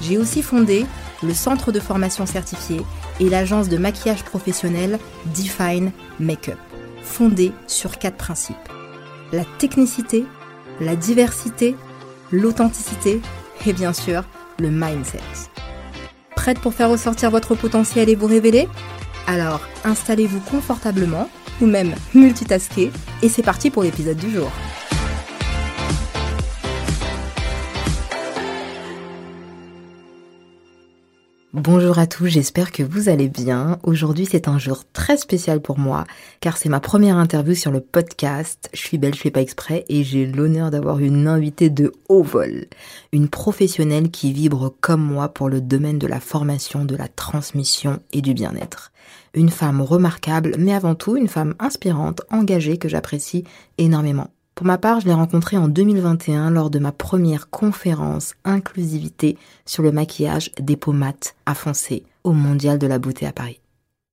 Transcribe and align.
J'ai 0.00 0.18
aussi 0.18 0.42
fondé 0.42 0.84
le 1.22 1.32
centre 1.32 1.72
de 1.72 1.80
formation 1.80 2.26
certifié 2.26 2.82
et 3.20 3.28
l'agence 3.28 3.68
de 3.68 3.78
maquillage 3.78 4.24
professionnel 4.24 4.98
Define 5.36 5.92
Makeup, 6.20 6.58
fondée 7.02 7.52
sur 7.66 7.98
quatre 7.98 8.16
principes. 8.16 8.56
La 9.32 9.44
technicité, 9.58 10.24
la 10.80 10.96
diversité, 10.96 11.74
l'authenticité 12.30 13.20
et 13.66 13.72
bien 13.72 13.92
sûr 13.92 14.24
le 14.58 14.70
mindset. 14.70 15.20
Prête 16.36 16.60
pour 16.60 16.74
faire 16.74 16.90
ressortir 16.90 17.30
votre 17.30 17.54
potentiel 17.54 18.08
et 18.08 18.14
vous 18.14 18.26
révéler? 18.26 18.68
Alors 19.26 19.60
installez-vous 19.84 20.40
confortablement 20.40 21.30
ou 21.60 21.66
même 21.66 21.94
multitasker 22.14 22.90
et 23.22 23.28
c'est 23.28 23.42
parti 23.42 23.70
pour 23.70 23.82
l'épisode 23.82 24.18
du 24.18 24.30
jour. 24.30 24.50
Bonjour 31.54 32.00
à 32.00 32.08
tous, 32.08 32.26
j'espère 32.26 32.72
que 32.72 32.82
vous 32.82 33.08
allez 33.08 33.28
bien. 33.28 33.78
Aujourd'hui 33.84 34.26
c'est 34.28 34.48
un 34.48 34.58
jour 34.58 34.82
très 34.92 35.16
spécial 35.16 35.62
pour 35.62 35.78
moi 35.78 36.02
car 36.40 36.56
c'est 36.56 36.68
ma 36.68 36.80
première 36.80 37.16
interview 37.16 37.54
sur 37.54 37.70
le 37.70 37.78
podcast. 37.78 38.68
Je 38.74 38.80
suis 38.80 38.98
belle, 38.98 39.14
je 39.14 39.20
fais 39.20 39.30
pas 39.30 39.40
exprès 39.40 39.84
et 39.88 40.02
j'ai 40.02 40.26
l'honneur 40.26 40.72
d'avoir 40.72 40.98
une 40.98 41.28
invitée 41.28 41.70
de 41.70 41.92
haut 42.08 42.24
vol. 42.24 42.66
Une 43.12 43.28
professionnelle 43.28 44.10
qui 44.10 44.32
vibre 44.32 44.74
comme 44.80 45.04
moi 45.04 45.28
pour 45.28 45.48
le 45.48 45.60
domaine 45.60 46.00
de 46.00 46.08
la 46.08 46.18
formation, 46.18 46.84
de 46.84 46.96
la 46.96 47.06
transmission 47.06 48.00
et 48.12 48.20
du 48.20 48.34
bien-être. 48.34 48.90
Une 49.32 49.50
femme 49.50 49.80
remarquable 49.80 50.56
mais 50.58 50.74
avant 50.74 50.96
tout 50.96 51.16
une 51.16 51.28
femme 51.28 51.54
inspirante, 51.60 52.22
engagée 52.32 52.78
que 52.78 52.88
j'apprécie 52.88 53.44
énormément. 53.78 54.33
Pour 54.54 54.66
ma 54.66 54.78
part, 54.78 55.00
je 55.00 55.06
l'ai 55.06 55.14
rencontrée 55.14 55.56
en 55.56 55.66
2021 55.66 56.50
lors 56.50 56.70
de 56.70 56.78
ma 56.78 56.92
première 56.92 57.50
conférence 57.50 58.34
inclusivité 58.44 59.36
sur 59.66 59.82
le 59.82 59.90
maquillage 59.90 60.52
des 60.60 60.76
peaux 60.76 60.92
mates 60.92 61.34
à 61.44 61.54
foncer 61.54 62.04
au 62.22 62.32
Mondial 62.32 62.78
de 62.78 62.86
la 62.86 63.00
beauté 63.00 63.26
à 63.26 63.32
Paris. 63.32 63.60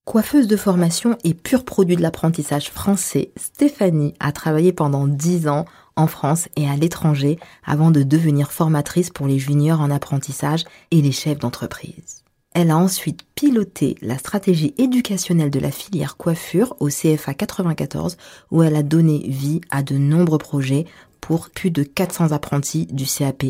Coiffeuse 0.06 0.48
de 0.48 0.58
formation 0.58 1.16
et 1.23 1.36
pur 1.36 1.64
produit 1.64 1.95
de 1.95 2.02
l'apprentissage 2.02 2.72
français, 2.72 3.31
Stéphanie 3.38 4.16
a 4.20 4.31
travaillé 4.31 4.73
pendant 4.73 5.08
10 5.08 5.48
ans 5.48 5.66
en 5.95 6.08
France 6.08 6.50
et 6.55 6.67
à 6.67 6.76
l'étranger 6.76 7.38
avant 7.64 7.92
de 7.92 8.02
devenir 8.02 8.52
formatrice 8.52 9.11
pour 9.11 9.28
les 9.28 9.38
juniors 9.38 9.80
en 9.80 9.92
apprentissage 9.92 10.64
et 10.89 11.03
les 11.03 11.11
chefs 11.11 11.38
d'entreprise. 11.38 12.20
Elle 12.54 12.72
a 12.72 12.78
ensuite 12.78 13.22
piloté 13.34 13.96
la 14.02 14.18
stratégie 14.18 14.74
éducationnelle 14.78 15.52
de 15.52 15.60
la 15.60 15.72
filière 15.72 16.18
coiffure 16.18 16.76
au 16.80 16.90
CFA 16.90 17.34
94 17.34 18.18
où 18.52 18.62
elle 18.62 18.76
a 18.76 18.84
donné 18.84 19.20
vie 19.28 19.62
à 19.70 19.84
de 19.84 19.98
nombreux 19.98 20.38
projets 20.38 20.86
pour 21.22 21.50
plus 21.50 21.72
de 21.72 21.84
400 21.84 22.34
apprentis 22.34 22.88
du 22.88 23.06
CAP 23.06 23.44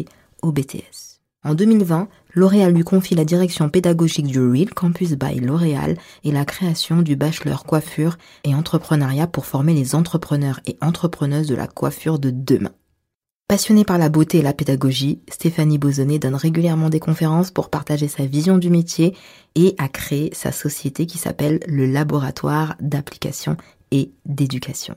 au 0.44 0.51
BTS. 0.51 1.19
En 1.44 1.56
2020, 1.56 2.07
L'Oréal 2.34 2.73
lui 2.73 2.84
confie 2.84 3.16
la 3.16 3.25
direction 3.25 3.69
pédagogique 3.69 4.28
du 4.28 4.40
Real 4.40 4.73
Campus 4.73 5.13
by 5.13 5.40
L'Oréal 5.40 5.97
et 6.23 6.31
la 6.31 6.45
création 6.45 7.01
du 7.01 7.17
bachelor 7.17 7.66
coiffure 7.66 8.17
et 8.45 8.56
entrepreneuriat 8.56 9.28
pour 9.28 9.45
former 9.45 9.73
les 9.73 9.95
entrepreneurs 9.95 10.61
et 10.66 10.78
entrepreneuses 10.81 11.47
de 11.47 11.56
la 11.56 11.67
coiffure 11.67 12.19
de 12.19 12.29
demain. 12.29 12.72
Passionnée 13.51 13.84
par 13.84 13.97
la 13.97 14.07
beauté 14.07 14.38
et 14.38 14.41
la 14.41 14.53
pédagogie, 14.53 15.19
Stéphanie 15.29 15.78
Bozonnet 15.78 16.19
donne 16.19 16.35
régulièrement 16.35 16.89
des 16.89 17.01
conférences 17.01 17.51
pour 17.51 17.69
partager 17.69 18.07
sa 18.07 18.25
vision 18.25 18.57
du 18.57 18.69
métier 18.69 19.13
et 19.56 19.75
a 19.78 19.89
créé 19.89 20.29
sa 20.34 20.53
société 20.53 21.06
qui 21.06 21.17
s'appelle 21.17 21.59
le 21.67 21.85
Laboratoire 21.85 22.75
d'application 22.79 23.57
et 23.91 24.13
d'éducation. 24.25 24.95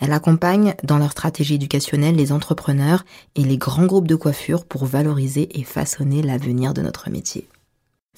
Elle 0.00 0.12
accompagne 0.12 0.74
dans 0.84 0.98
leur 0.98 1.12
stratégie 1.12 1.54
éducationnelle 1.54 2.16
les 2.16 2.30
entrepreneurs 2.30 3.06
et 3.36 3.42
les 3.42 3.56
grands 3.56 3.86
groupes 3.86 4.06
de 4.06 4.16
coiffure 4.16 4.66
pour 4.66 4.84
valoriser 4.84 5.58
et 5.58 5.64
façonner 5.64 6.20
l'avenir 6.20 6.74
de 6.74 6.82
notre 6.82 7.08
métier. 7.08 7.48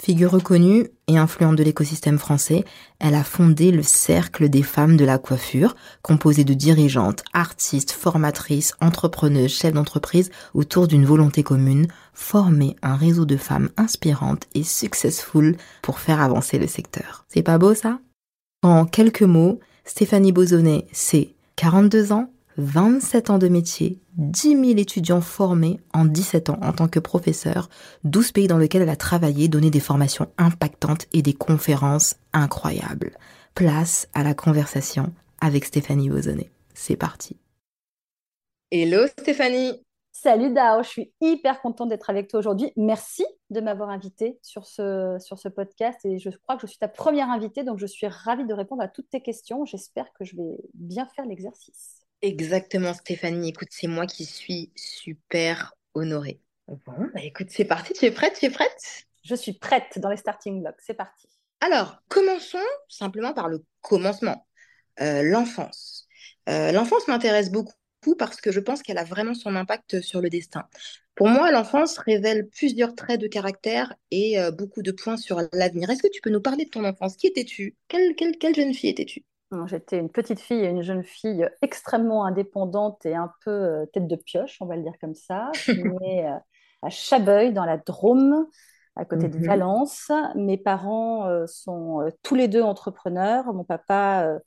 Figure 0.03 0.31
reconnue 0.31 0.89
et 1.09 1.19
influente 1.19 1.57
de 1.57 1.63
l'écosystème 1.63 2.19
français, 2.19 2.65
elle 3.01 3.15
a 3.15 3.23
fondé 3.23 3.71
le 3.71 3.83
Cercle 3.83 4.49
des 4.49 4.63
femmes 4.63 4.97
de 4.97 5.05
la 5.05 5.19
coiffure, 5.19 5.77
composé 6.01 6.43
de 6.43 6.55
dirigeantes, 6.55 7.23
artistes, 7.35 7.91
formatrices, 7.91 8.73
entrepreneuses, 8.81 9.51
chefs 9.51 9.75
d'entreprise 9.75 10.31
autour 10.55 10.89
d'une 10.89 11.05
volonté 11.05 11.43
commune, 11.43 11.87
former 12.15 12.77
un 12.81 12.97
réseau 12.97 13.27
de 13.27 13.37
femmes 13.37 13.69
inspirantes 13.77 14.45
et 14.55 14.63
successful 14.63 15.59
pour 15.83 15.99
faire 15.99 16.23
avancer 16.23 16.59
le 16.59 16.67
secteur. 16.67 17.27
C'est 17.29 17.43
pas 17.43 17.59
beau 17.59 17.75
ça? 17.75 17.99
En 18.63 18.87
quelques 18.87 19.21
mots, 19.21 19.61
Stéphanie 19.85 20.33
Bozonnet, 20.33 20.87
c'est 20.93 21.35
42 21.57 22.13
ans, 22.13 22.33
27 22.57 23.31
ans 23.31 23.39
de 23.39 23.49
métier, 23.49 23.99
10 24.17 24.51
000 24.51 24.63
étudiants 24.79 25.21
formés 25.21 25.81
en 25.95 26.05
17 26.05 26.51
ans 26.51 26.59
en 26.63 26.73
tant 26.73 26.89
que 26.89 26.99
professeur, 26.99 27.69
12 28.05 28.33
pays 28.33 28.49
dans 28.49 28.59
lesquels 28.59 28.83
elle 28.83 28.89
a 28.89 28.97
travaillé, 28.97 29.49
donné 29.49 29.71
des 29.71 29.81
formations 29.81 30.29
impactantes 30.39 31.07
et 31.13 31.23
des 31.23 31.35
conférences 31.35 32.17
incroyables. 32.33 33.13
Place 33.55 34.09
à 34.15 34.23
la 34.23 34.35
conversation 34.35 35.13
avec 35.41 35.65
Stéphanie 35.65 36.09
Bozonnet. 36.11 36.51
C'est 36.75 36.97
parti. 36.97 37.37
Hello 38.71 39.07
Stéphanie 39.07 39.83
Salut 40.13 40.53
Dao, 40.53 40.83
je 40.83 40.89
suis 40.89 41.13
hyper 41.23 41.63
contente 41.63 41.89
d'être 41.89 42.11
avec 42.11 42.29
toi 42.29 42.41
aujourd'hui. 42.41 42.73
Merci 42.77 43.25
de 43.49 43.61
m'avoir 43.61 43.89
invitée 43.89 44.39
sur 44.43 44.67
ce, 44.67 45.17
sur 45.19 45.39
ce 45.39 45.49
podcast 45.49 46.05
et 46.05 46.19
je 46.19 46.29
crois 46.29 46.57
que 46.57 46.63
je 46.63 46.67
suis 46.67 46.79
ta 46.79 46.89
première 46.89 47.31
invitée, 47.31 47.63
donc 47.63 47.79
je 47.79 47.87
suis 47.87 48.07
ravie 48.07 48.45
de 48.45 48.53
répondre 48.53 48.83
à 48.83 48.89
toutes 48.89 49.09
tes 49.09 49.23
questions. 49.23 49.65
J'espère 49.65 50.13
que 50.13 50.27
je 50.27 50.37
vais 50.37 50.59
bien 50.75 51.07
faire 51.07 51.25
l'exercice. 51.25 52.00
Exactement, 52.23 52.93
Stéphanie. 52.93 53.51
Écoute, 53.51 53.69
c'est 53.71 53.87
moi 53.87 54.07
qui 54.07 54.25
suis 54.25 54.71
super 54.77 55.75
honorée. 55.95 56.41
Bon, 56.69 56.79
bah 56.87 57.23
écoute, 57.23 57.49
c'est 57.51 57.65
parti. 57.65 57.93
Tu 57.95 58.05
es 58.05 58.11
prête? 58.11 58.37
Tu 58.39 58.47
es 58.47 58.51
prête? 58.51 59.07
Je 59.25 59.35
suis 59.35 59.55
prête 59.55 59.99
dans 59.99 60.11
les 60.11 60.17
starting 60.17 60.61
blocks. 60.61 60.81
C'est 60.81 60.95
parti. 60.95 61.29
Alors, 61.61 62.03
commençons 62.09 62.59
simplement 62.89 63.33
par 63.33 63.49
le 63.49 63.65
commencement. 63.81 64.47
Euh, 65.01 65.23
l'enfance. 65.23 66.07
Euh, 66.49 66.73
l'enfance 66.73 67.09
m'intéresse 67.09 67.51
beaucoup 67.51 67.75
parce 68.19 68.41
que 68.41 68.53
je 68.53 68.61
pense 68.61 68.83
qu'elle 68.83 68.99
a 68.99 69.05
vraiment 69.05 69.35
son 69.35 69.57
impact 69.57 70.01
sur 70.01 70.21
le 70.21 70.31
destin. 70.31 70.69
Pour 71.15 71.29
moi, 71.29 71.51
l'enfance 71.51 71.99
révèle 71.99 72.49
plusieurs 72.49 72.95
traits 72.95 73.21
de 73.21 73.27
caractère 73.27 73.95
et 74.11 74.41
euh, 74.41 74.51
beaucoup 74.51 74.83
de 74.83 74.93
points 74.93 75.17
sur 75.17 75.43
l'avenir. 75.53 75.91
Est-ce 75.91 76.03
que 76.03 76.09
tu 76.09 76.21
peux 76.21 76.31
nous 76.31 76.41
parler 76.41 76.65
de 76.65 76.71
ton 76.71 76.85
enfance? 76.85 77.17
Qui 77.17 77.27
étais-tu? 77.27 77.77
Quelle, 77.89 78.15
quelle, 78.15 78.39
quelle 78.39 78.55
jeune 78.55 78.73
fille 78.73 78.91
étais-tu? 78.91 79.25
J'étais 79.67 79.99
une 79.99 80.11
petite 80.11 80.39
fille 80.39 80.61
et 80.61 80.69
une 80.69 80.83
jeune 80.83 81.03
fille 81.03 81.49
extrêmement 81.61 82.25
indépendante 82.25 83.05
et 83.05 83.17
un 83.17 83.33
peu 83.45 83.51
euh, 83.51 83.87
tête 83.87 84.07
de 84.07 84.15
pioche, 84.15 84.59
on 84.61 84.67
va 84.67 84.77
le 84.77 84.83
dire 84.83 84.95
comme 85.01 85.15
ça. 85.15 85.51
Je 85.55 85.73
suis 85.73 85.83
née 86.01 86.29
euh, 86.29 86.37
à 86.83 86.91
Chabeuil, 86.91 87.53
dans 87.53 87.65
la 87.65 87.77
Drôme, 87.77 88.47
à 88.95 89.05
côté 89.05 89.29
de 89.29 89.39
mhm. 89.39 89.47
Valence. 89.47 90.13
Mes 90.37 90.57
parents 90.57 91.27
euh, 91.27 91.47
sont 91.49 92.09
tous 92.23 92.37
les 92.37 92.47
deux 92.47 92.63
entrepreneurs. 92.63 93.53
Mon 93.53 93.65
papa 93.65 94.39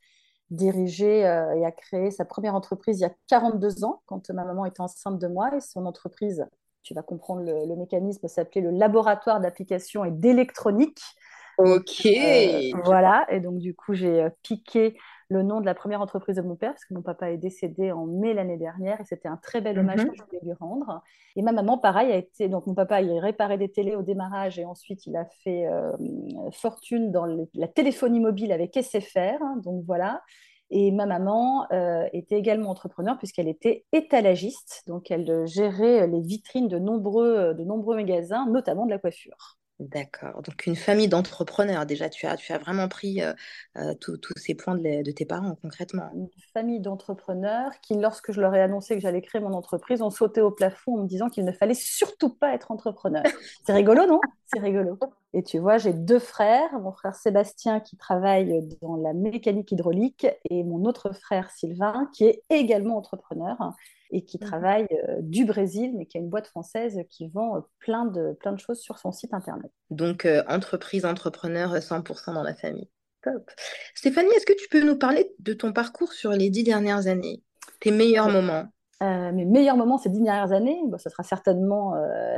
dirigeait 0.51 1.21
et 1.21 1.65
a 1.65 1.71
créé 1.71 2.09
sa 2.11 2.23
première 2.23 2.55
entreprise 2.55 2.99
il 2.99 3.03
y 3.03 3.05
a 3.05 3.13
42 3.27 3.83
ans, 3.83 4.03
quand 4.05 4.29
ma 4.29 4.45
maman 4.45 4.65
était 4.65 4.81
enceinte 4.81 5.19
de 5.19 5.27
moi. 5.27 5.53
Et 5.53 5.59
son 5.59 5.85
entreprise, 5.85 6.45
tu 6.81 6.93
vas 6.93 7.01
comprendre 7.01 7.41
le, 7.41 7.65
le 7.67 7.75
mécanisme, 7.75 8.27
s'appelait 8.29 8.61
le 8.61 8.71
Laboratoire 8.71 9.41
d'application 9.41 10.05
et 10.05 10.11
d'électronique. 10.11 11.01
Ok. 11.57 12.05
Euh, 12.05 12.71
voilà, 12.83 13.25
et 13.29 13.39
donc 13.39 13.59
du 13.59 13.75
coup, 13.75 13.93
j'ai 13.93 14.23
euh, 14.23 14.29
piqué 14.41 14.97
le 15.29 15.43
nom 15.43 15.61
de 15.61 15.65
la 15.65 15.73
première 15.73 16.01
entreprise 16.01 16.35
de 16.35 16.41
mon 16.41 16.55
père, 16.55 16.71
parce 16.71 16.85
que 16.85 16.93
mon 16.93 17.01
papa 17.01 17.31
est 17.31 17.37
décédé 17.37 17.91
en 17.91 18.05
mai 18.05 18.33
l'année 18.33 18.57
dernière, 18.57 18.99
et 19.01 19.03
c'était 19.05 19.27
un 19.27 19.37
très 19.37 19.61
bel 19.61 19.79
hommage 19.79 20.03
mhm. 20.03 20.09
que 20.09 20.15
je 20.15 20.23
voulais 20.23 20.39
lui 20.43 20.53
rendre. 20.53 21.01
Et 21.35 21.41
ma 21.41 21.51
maman, 21.51 21.77
pareil, 21.77 22.11
a 22.11 22.17
été, 22.17 22.49
donc 22.49 22.67
mon 22.67 22.73
papa, 22.73 23.01
il 23.01 23.17
réparé 23.19 23.57
des 23.57 23.69
télés 23.69 23.95
au 23.95 24.01
démarrage, 24.01 24.59
et 24.59 24.65
ensuite 24.65 25.05
il 25.05 25.15
a 25.15 25.25
fait 25.43 25.65
euh, 25.67 25.91
fortune 26.51 27.11
dans 27.11 27.25
la 27.25 27.67
téléphonie 27.67 28.19
mobile 28.19 28.51
avec 28.51 28.75
SFR, 28.75 29.41
hein, 29.41 29.59
donc 29.63 29.83
voilà. 29.85 30.21
Et 30.75 30.91
ma 30.91 31.05
maman 31.05 31.67
était 32.13 32.35
également 32.35 32.71
entrepreneur 32.71 33.19
puisqu'elle 33.19 33.47
était 33.47 33.85
étalagiste, 33.91 34.81
donc 34.87 35.11
elle 35.11 35.45
gérait 35.45 36.07
les 36.07 36.21
vitrines 36.21 36.67
de 36.67 36.79
nombreux, 36.79 37.53
de 37.53 37.63
nombreux 37.63 37.95
magasins, 37.95 38.47
notamment 38.47 38.87
de 38.87 38.89
la 38.89 38.97
coiffure. 38.97 39.59
D'accord. 39.89 40.41
Donc 40.41 40.65
une 40.65 40.75
famille 40.75 41.07
d'entrepreneurs 41.07 41.85
déjà. 41.85 42.09
Tu 42.09 42.25
as, 42.25 42.57
vraiment 42.57 42.87
pris 42.87 43.21
tous 43.99 44.17
ces 44.35 44.55
points 44.55 44.75
de, 44.75 45.11
tes 45.11 45.25
parents 45.25 45.55
concrètement. 45.61 46.09
Une 46.13 46.29
famille 46.53 46.79
d'entrepreneurs 46.79 47.71
qui, 47.81 47.95
lorsque 47.95 48.31
je 48.31 48.39
leur 48.39 48.55
ai 48.55 48.61
annoncé 48.61 48.95
que 48.95 49.01
j'allais 49.01 49.21
créer 49.21 49.41
mon 49.41 49.53
entreprise, 49.53 50.01
ont 50.01 50.09
sauté 50.09 50.41
au 50.41 50.51
plafond 50.51 50.99
en 50.99 51.03
me 51.03 51.07
disant 51.07 51.29
qu'il 51.29 51.45
ne 51.45 51.51
fallait 51.51 51.73
surtout 51.73 52.29
pas 52.29 52.53
être 52.53 52.71
entrepreneur. 52.71 53.23
C'est 53.65 53.73
rigolo, 53.73 54.05
non? 54.05 54.19
C'est 54.45 54.59
rigolo. 54.59 54.97
Et 55.33 55.43
tu 55.43 55.57
vois, 55.57 55.77
j'ai 55.77 55.93
deux 55.93 56.19
frères, 56.19 56.79
mon 56.79 56.91
frère 56.91 57.15
Sébastien 57.15 57.79
qui 57.79 57.97
travaille 57.97 58.61
dans 58.81 58.95
la 58.97 59.13
mécanique 59.13 59.71
hydraulique 59.71 60.27
et 60.49 60.63
mon 60.63 60.85
autre 60.85 61.11
frère 61.13 61.49
Sylvain 61.49 62.09
qui 62.13 62.25
est 62.25 62.43
également 62.49 62.97
entrepreneur 62.97 63.57
et 64.11 64.23
qui 64.23 64.37
mhm. 64.39 64.47
travaille 64.47 64.87
euh, 64.91 65.17
du 65.21 65.45
Brésil, 65.45 65.93
mais 65.97 66.05
qui 66.05 66.17
a 66.17 66.21
une 66.21 66.29
boîte 66.29 66.47
française 66.47 66.99
qui 67.09 67.27
vend 67.27 67.57
euh, 67.57 67.59
plein 67.79 68.05
de, 68.05 68.33
plein 68.39 68.53
de 68.53 68.59
choses 68.59 68.79
sur 68.79 68.97
son 68.99 69.11
site 69.11 69.33
internet. 69.33 69.71
Donc, 69.89 70.25
euh, 70.25 70.43
entreprise, 70.47 71.05
entrepreneur, 71.05 71.75
100% 71.75 72.33
dans 72.33 72.43
la 72.43 72.53
famille. 72.53 72.89
Top. 73.21 73.49
Stéphanie, 73.95 74.29
est-ce 74.35 74.45
que 74.45 74.53
tu 74.53 74.67
peux 74.69 74.83
nous 74.83 74.97
parler 74.97 75.33
de 75.39 75.53
ton 75.53 75.71
parcours 75.71 76.11
sur 76.13 76.31
les 76.31 76.49
dix 76.49 76.63
dernières 76.63 77.07
années, 77.07 77.41
tes 77.79 77.91
meilleurs 77.91 78.29
moments? 78.29 78.65
Mes 79.01 79.43
meilleurs 79.43 79.75
moments 79.75 79.97
ces 79.97 80.07
dix 80.07 80.21
dernières 80.21 80.53
années, 80.53 80.79
bah, 80.87 80.97
ça, 80.97 81.09
sera 81.09 81.23
certainement, 81.23 81.93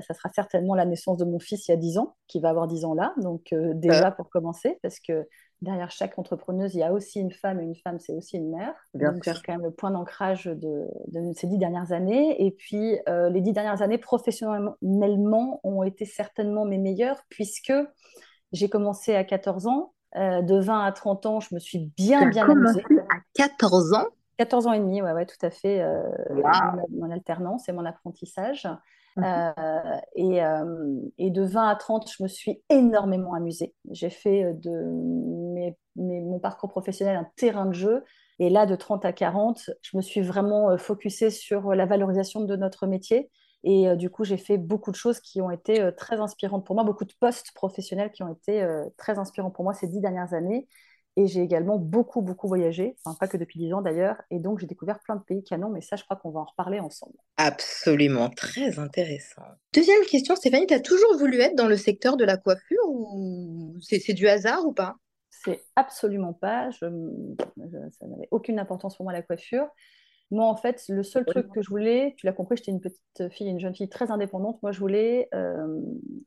ça 0.08 0.16
sera 0.16 0.30
certainement 0.34 0.74
la 0.74 0.86
naissance 0.86 1.20
de 1.20 1.26
mon 1.26 1.38
fils 1.38 1.68
il 1.68 1.72
y 1.72 1.74
a 1.76 1.78
dix 1.78 2.00
ans, 2.00 2.16
qui 2.28 2.40
va 2.40 2.50
avoir 2.50 2.66
dix 2.66 2.86
ans 2.86 2.96
là. 2.96 3.14
Donc 3.18 3.54
déjà 3.76 4.10
pour 4.10 4.32
commencer, 4.32 4.80
parce 4.82 5.00
que 5.00 5.28
derrière 5.62 5.92
chaque 5.92 6.18
entrepreneuse, 6.20 6.76
il 6.76 6.80
y 6.80 6.84
a 6.84 6.92
aussi 6.92 7.20
une 7.20 7.32
femme, 7.32 7.60
et 7.60 7.64
une 7.64 7.76
femme, 7.76 8.00
c'est 8.00 8.14
aussi 8.14 8.38
une 8.38 8.52
mère. 8.52 8.74
Bien 8.94 9.12
Donc, 9.12 9.24
c'est 9.24 9.34
quand 9.46 9.54
même 9.54 9.64
le 9.64 9.72
point 9.72 9.92
d'ancrage 9.92 10.46
de, 10.46 10.88
ces 11.34 11.48
dix 11.48 11.58
dernières 11.58 11.92
années. 11.92 12.46
Et 12.46 12.52
puis, 12.52 12.98
euh, 13.10 13.30
les 13.30 13.42
dix 13.42 13.54
dernières 13.54 13.82
années, 13.82 13.98
professionnellement, 13.98 15.60
ont 15.64 15.84
été 15.84 16.06
certainement 16.06 16.66
mes 16.66 16.78
meilleures, 16.78 17.22
puisque 17.30 17.74
j'ai 18.52 18.70
commencé 18.70 19.16
à 19.16 19.24
14 19.24 19.68
ans. 19.68 19.92
Euh, 20.16 20.42
de 20.42 20.58
20 20.58 20.86
à 20.86 20.92
30 20.94 21.26
ans, 21.26 21.40
je 21.42 21.54
me 21.54 21.60
suis 21.60 21.92
bien, 21.98 22.30
bien 22.30 22.50
amusée. 22.50 22.84
À 23.10 23.18
14 23.34 23.94
ans? 23.94 24.06
14 24.38 24.68
ans 24.68 24.74
et 24.74 24.80
demi, 24.80 25.02
ouais, 25.02 25.12
ouais 25.12 25.26
tout 25.26 25.44
à 25.46 25.50
fait. 25.50 25.82
Euh, 25.82 26.02
mon, 26.92 27.12
alternance 27.12 27.68
et 27.68 27.74
mon 27.74 27.86
apprentissage. 27.86 28.68
Mhm. 29.16 29.24
Euh, 29.26 30.00
et, 30.16 30.44
euh, 30.44 31.00
et, 31.18 31.32
de 31.32 31.44
20 31.44 31.70
à 31.70 31.76
30, 31.76 32.12
je 32.12 32.24
me 32.24 32.28
suis 32.28 32.62
énormément 32.70 33.34
amusée. 33.34 33.74
J'ai 33.92 34.10
fait 34.10 34.54
de 34.56 34.72
mes, 35.54 35.78
mon 35.96 36.40
parcours 36.40 36.70
professionnel 36.70 37.16
un 37.16 37.28
terrain 37.36 37.66
de 37.66 37.74
jeu. 37.74 38.04
Et 38.40 38.50
là, 38.50 38.66
de 38.66 38.76
30 38.76 39.06
à 39.06 39.14
40, 39.14 39.70
je 39.82 39.96
me 39.96 40.02
suis 40.02 40.22
vraiment 40.22 40.78
focusée 40.78 41.30
sur 41.30 41.74
la 41.74 41.86
valorisation 41.86 42.42
de 42.42 42.56
notre 42.58 42.86
métier. 42.86 43.30
Et 43.64 43.96
du 43.96 44.10
coup, 44.10 44.26
j'ai 44.26 44.38
fait 44.38 44.58
beaucoup 44.58 44.92
de 44.92 44.96
choses 44.98 45.22
qui 45.22 45.42
ont 45.42 45.50
été 45.50 45.90
très 45.98 46.20
inspirantes 46.20 46.66
pour 46.66 46.76
moi, 46.76 46.84
beaucoup 46.84 47.06
de 47.06 47.14
postes 47.20 47.52
professionnels 47.56 48.12
qui 48.12 48.24
ont 48.24 48.32
été 48.32 48.68
très 48.98 49.18
inspirants 49.18 49.52
pour 49.52 49.64
moi 49.64 49.74
ces 49.74 49.88
dix 49.88 50.02
dernières 50.02 50.34
années. 50.34 50.68
Et 51.18 51.28
j'ai 51.28 51.42
également 51.42 51.78
beaucoup, 51.78 52.22
beaucoup 52.22 52.50
voyagé, 52.50 52.98
enfin, 53.04 53.16
pas 53.18 53.28
que 53.28 53.38
depuis 53.38 53.60
10 53.60 53.74
ans 53.74 53.82
d'ailleurs. 53.82 54.22
Et 54.32 54.40
donc, 54.40 54.60
j'ai 54.60 54.68
découvert 54.68 55.00
plein 55.00 55.16
de 55.16 55.24
pays 55.24 55.44
canons, 55.44 55.70
mais 55.70 55.80
ça, 55.80 55.96
je 55.96 56.04
crois 56.04 56.18
qu'on 56.18 56.30
va 56.30 56.42
en 56.42 56.46
reparler 56.46 56.80
ensemble. 56.82 57.16
Absolument, 57.38 58.30
très 58.30 58.80
intéressant. 58.80 59.44
Deuxième 59.74 60.04
question, 60.10 60.36
Stéphanie, 60.36 60.68
tu 60.68 60.74
as 60.74 60.82
toujours 60.82 61.18
voulu 61.18 61.40
être 61.40 61.56
dans 61.56 61.68
le 61.68 61.78
secteur 61.78 62.18
de 62.18 62.26
la 62.26 62.36
coiffure 62.36 62.84
ou 62.90 63.78
c'est 63.82 64.14
du 64.14 64.28
hasard 64.28 64.66
ou 64.66 64.74
pas? 64.74 64.96
C'est 65.30 65.64
absolument 65.76 66.34
pas. 66.34 66.70
Je, 66.72 66.86
ça 67.92 68.08
n'avait 68.08 68.28
aucune 68.32 68.60
importance 68.60 68.98
pour 68.98 69.06
moi, 69.06 69.14
la 69.14 69.22
coiffure. 69.22 69.68
Moi, 70.32 70.46
en 70.46 70.56
fait, 70.56 70.84
le 70.90 71.04
seul 71.04 71.24
truc 71.24 71.52
que 71.52 71.62
je 71.62 71.70
voulais, 71.70 72.16
tu 72.18 72.26
l'as 72.26 72.34
compris, 72.34 72.58
j'étais 72.58 72.72
une 72.72 72.82
petite 72.82 73.30
fille, 73.30 73.48
une 73.48 73.60
jeune 73.60 73.76
fille 73.76 73.90
très 73.90 74.10
indépendante. 74.12 74.62
Moi, 74.64 74.72
je 74.72 74.80
voulais 74.80 75.30
euh, 75.36 75.82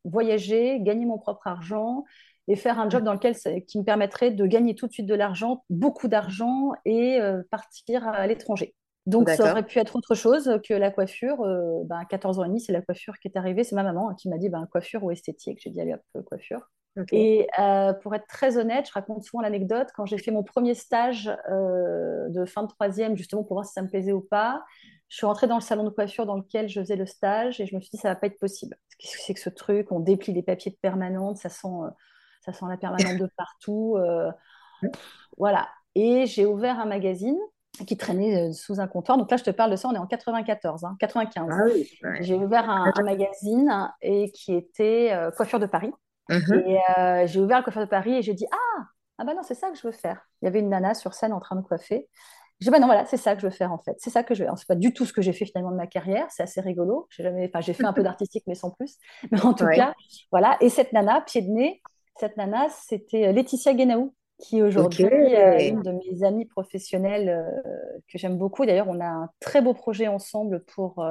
voyager, 0.05 0.81
gagner 0.81 1.05
mon 1.05 1.19
propre 1.19 1.47
argent 1.47 2.05
et 2.49 2.57
faire 2.57 2.81
un 2.81 2.89
job 2.89 3.05
dans 3.05 3.13
lequel 3.13 3.37
qui 3.67 3.79
me 3.79 3.85
permettrait 3.85 4.31
de 4.31 4.47
gagner 4.47 4.75
tout 4.75 4.87
de 4.87 4.93
suite 4.93 5.07
de 5.07 5.15
l'argent, 5.15 5.65
beaucoup 5.69 6.09
d'argent 6.09 6.73
et 6.87 7.21
euh, 7.21 7.43
partir 7.51 8.09
à 8.09 8.27
l'étranger. 8.27 8.75
Donc 9.07 9.29
ça 9.31 9.53
aurait 9.53 9.65
pu 9.65 9.79
être 9.79 9.97
autre 9.97 10.15
chose 10.15 10.59
que 10.67 10.75
la 10.75 10.91
coiffure. 10.91 11.43
Euh, 11.43 11.83
ben, 11.85 12.05
14 12.09 12.41
ans 12.41 12.45
et 12.45 12.49
demi, 12.49 12.61
c'est 12.61 12.73
la 12.73 12.83
coiffure 12.83 13.19
qui 13.21 13.29
est 13.29 13.39
arrivée. 13.39 13.65
C'est 13.65 13.75
ma 13.75 13.83
maman 13.83 14.15
qui 14.15 14.29
m'a 14.29 14.39
dit 14.39 14.49
ben, 14.49 14.67
coiffure 14.71 15.05
ou 15.05 15.11
esthétique. 15.11 15.61
J'ai 15.63 15.71
dit 15.71 15.81
allez 15.81 15.95
hop, 15.95 16.25
coiffure. 16.25 16.71
Et 17.13 17.47
euh, 17.61 17.93
pour 17.93 18.15
être 18.17 18.27
très 18.27 18.57
honnête, 18.59 18.89
je 18.89 18.93
raconte 18.93 19.23
souvent 19.23 19.41
l'anecdote, 19.41 19.89
quand 19.95 20.05
j'ai 20.05 20.19
fait 20.19 20.33
mon 20.33 20.43
premier 20.43 20.75
stage 20.75 21.27
de 21.27 22.45
fin 22.45 22.65
de 22.65 22.69
troisième, 22.69 23.17
justement 23.17 23.45
pour 23.45 23.57
voir 23.57 23.67
si 23.67 23.73
ça 23.73 23.83
me 23.83 23.89
plaisait 23.89 24.13
ou 24.13 24.21
pas, 24.21 24.65
je 25.09 25.17
suis 25.17 25.27
rentrée 25.27 25.47
dans 25.47 25.55
le 25.55 25.63
salon 25.63 25.85
de 25.85 25.91
coiffure 25.91 26.27
dans 26.27 26.37
lequel 26.37 26.69
je 26.69 26.81
faisais 26.81 26.97
le 26.97 27.07
stage 27.07 27.61
et 27.61 27.67
je 27.67 27.77
me 27.77 27.81
suis 27.81 27.91
dit 27.91 27.99
ça 27.99 28.09
va 28.09 28.17
pas 28.17 28.27
être 28.27 28.39
possible. 28.41 28.77
Qu'est-ce 28.99 29.17
que 29.17 29.23
c'est 29.23 29.35
que 29.35 29.41
ce 29.41 29.49
truc? 29.49 29.93
On 29.93 30.01
déplie 30.01 30.33
les 30.33 30.43
papiers 30.43 30.73
de 30.73 30.77
permanente, 30.77 31.37
ça 31.37 31.49
sent 31.51 31.69
ça 32.53 32.59
sent 32.59 32.65
la 32.69 32.77
permanente 32.77 33.19
de 33.19 33.29
partout. 33.37 33.97
Euh, 33.99 34.31
voilà. 35.37 35.69
Et 35.95 36.27
j'ai 36.27 36.47
ouvert 36.47 36.79
un 36.81 36.87
magazine 36.87 37.39
qui 37.87 37.97
traînait 37.97 38.49
euh, 38.49 38.53
sous 38.53 38.81
un 38.81 38.89
comptoir. 38.89 39.19
Donc 39.19 39.31
là, 39.31 39.37
je 39.37 39.45
te 39.45 39.51
parle 39.51 39.71
de 39.71 39.77
ça, 39.77 39.89
on 39.89 39.95
est 39.95 39.99
en 39.99 40.07
94, 40.07 40.87
95. 40.99 41.51
Hein, 41.51 41.67
ah 42.05 42.09
j'ai 42.21 42.35
ouvert 42.35 42.69
un, 42.69 42.93
magazine 43.03 43.91
et 44.01 44.31
qui 44.33 44.55
était 44.55 45.11
euh, 45.13 45.31
Coiffure 45.31 45.61
de 45.61 45.67
Paris. 45.67 45.93
Mhm. 46.29 46.65
Et 46.67 47.27
j'ai 47.27 47.41
ouvert 47.41 47.63
Coiffure 47.63 47.83
de 47.83 47.87
Paris 47.87 48.15
et 48.15 48.23
j'ai 48.23 48.35
dit 48.35 48.47
Ah, 48.51 48.85
ah 49.19 49.25
bah 49.25 49.35
non, 49.35 49.43
c'est 49.43 49.55
ça 49.55 49.71
que 49.71 49.77
je 49.77 49.87
veux 49.87 49.93
faire. 49.93 50.21
Il 50.41 50.47
y 50.47 50.49
avait 50.49 50.61
une 50.61 50.69
nana 50.69 50.95
sur 50.95 51.15
scène 51.15 51.33
en 51.33 51.41
train 51.41 51.57
de 51.57 51.63
coiffer. 51.63 52.09
J'ai 52.61 52.67
dit, 52.67 52.71
bah 52.73 52.81
non, 52.81 52.87
voilà, 52.87 53.07
c'est 53.07 53.17
ça 53.17 53.37
que 53.37 53.41
je 53.41 53.47
veux 53.47 53.53
faire 53.53 53.73
en 53.73 53.79
fait. 53.79 53.95
C'est 53.99 54.11
ça 54.11 54.25
que 54.25 54.35
je 54.35 54.43
veux. 54.43 54.51
C'est 54.57 54.67
pas 54.67 54.75
du 54.75 54.93
tout 54.93 55.05
ce 55.05 55.13
que 55.13 55.23
j'ai 55.23 55.33
fait 55.33 55.45
finalement 55.45 55.71
de 55.71 55.77
ma 55.77 55.87
carrière. 55.87 56.27
C'est 56.31 56.43
assez 56.43 56.61
rigolo. 56.61 57.07
J'ai 57.11 57.23
jamais, 57.23 57.49
enfin, 57.49 57.61
j'ai 57.61 57.73
fait 57.73 57.85
un 57.85 57.93
peu 57.93 58.03
d'artistique, 58.03 58.43
mais 58.49 58.57
sans 58.57 58.71
plus. 58.71 58.97
Mais 59.31 59.41
en 59.45 59.55
tout 59.55 59.67
cas, 59.67 59.95
voilà. 60.33 60.57
Et 60.61 60.69
cette 60.69 60.93
nana, 60.93 61.21
pied 61.21 61.43
de 61.43 61.51
nez, 61.51 61.83
cette 62.19 62.37
nana, 62.37 62.69
c'était 62.71 63.29
euh, 63.29 63.33
Laetitia 63.33 63.75
Guénaou, 63.75 64.15
qui 64.39 64.63
aujourd'hui 64.63 65.05
est 65.05 65.37
euh, 65.37 65.69
une 65.69 65.83
de 65.83 65.91
mes 65.91 66.23
amies 66.23 66.45
professionnelles 66.45 67.29
euh, 67.29 67.99
que 68.07 68.19
j'aime 68.19 68.39
beaucoup. 68.39 68.65
D'ailleurs, 68.67 68.87
on 68.89 69.01
a 69.01 69.07
un 69.07 69.31
très 69.41 69.63
beau 69.63 69.75
projet 69.75 70.07
ensemble 70.07 70.63
pour, 70.65 71.05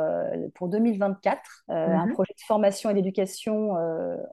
pour 0.56 0.70
2024, 0.70 1.66
un 1.68 2.06
mhm. 2.06 2.14
projet 2.14 2.34
de 2.34 2.42
formation 2.46 2.90
et 2.90 2.94
d'éducation 2.94 3.72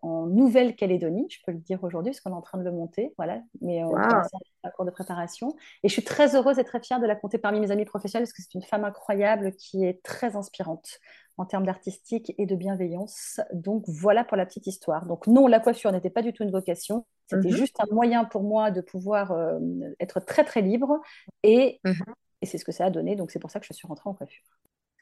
en 0.03 0.27
Nouvelle-Calédonie, 0.27 1.27
je 1.29 1.39
peux 1.45 1.51
le 1.51 1.59
dire 1.59 1.83
aujourd'hui, 1.83 2.13
parce 2.13 2.21
qu'on 2.21 2.31
est 2.31 2.35
en 2.35 2.41
train 2.41 2.59
de 2.59 2.65
le 2.65 2.71
monter. 2.71 3.13
Voilà, 3.17 3.41
mais 3.61 3.83
on 3.83 3.91
wow. 3.91 3.99
un 3.99 4.71
cours 4.71 4.85
de 4.85 4.91
préparation. 4.91 5.57
Et 5.83 5.89
je 5.89 5.93
suis 5.93 6.05
très 6.05 6.37
heureuse 6.37 6.61
et 6.61 6.65
très 6.65 6.81
fière 6.81 7.01
de 7.01 7.07
la 7.07 7.17
compter 7.17 7.39
parmi 7.39 7.59
mes 7.59 7.73
amies 7.73 7.85
professionnelles, 7.85 8.29
parce 8.29 8.33
que 8.33 8.43
c'est 8.43 8.55
une 8.55 8.63
femme 8.63 8.85
incroyable 8.85 9.55
qui 9.57 9.85
est 9.85 10.05
très 10.05 10.37
inspirante 10.37 11.01
en 11.37 11.47
termes 11.47 11.67
d'artistique 11.67 12.35
et 12.39 12.47
de 12.47 12.55
bienveillance. 12.55 13.41
Donc 13.53 13.85
voilà 13.89 14.25
pour 14.25 14.37
la 14.37 14.47
petite 14.47 14.67
histoire. 14.67 15.07
Donc 15.07 15.27
non, 15.27 15.47
la 15.47 15.61
coiffure 15.61 15.93
n'était 15.93 16.11
pas 16.11 16.23
du 16.23 16.33
tout 16.33 16.43
une 16.43 16.51
vocation, 16.51 17.07
c'était 17.29 17.49
mhm. 17.49 17.57
juste 17.57 17.77
un 17.81 17.93
moyen 17.93 18.25
pour 18.25 18.43
moi 18.43 18.71
de 18.71 18.81
pouvoir 18.81 19.33
euh, 19.33 19.59
être 20.01 20.21
très 20.21 20.45
très 20.45 20.63
libre 20.63 21.01
et, 21.43 21.81
mhm. 21.85 22.05
et 22.43 22.47
c'est 22.47 22.59
ce 22.59 22.65
que 22.65 22.73
ça 22.73 22.87
a 22.87 22.91
donné. 22.91 23.17
Donc 23.17 23.31
c'est 23.31 23.39
pour 23.39 23.51
ça 23.51 23.61
que 23.61 23.67
je 23.67 23.73
suis 23.73 23.87
rentrée 23.87 24.09
en 24.09 24.15
coiffure. 24.15 24.45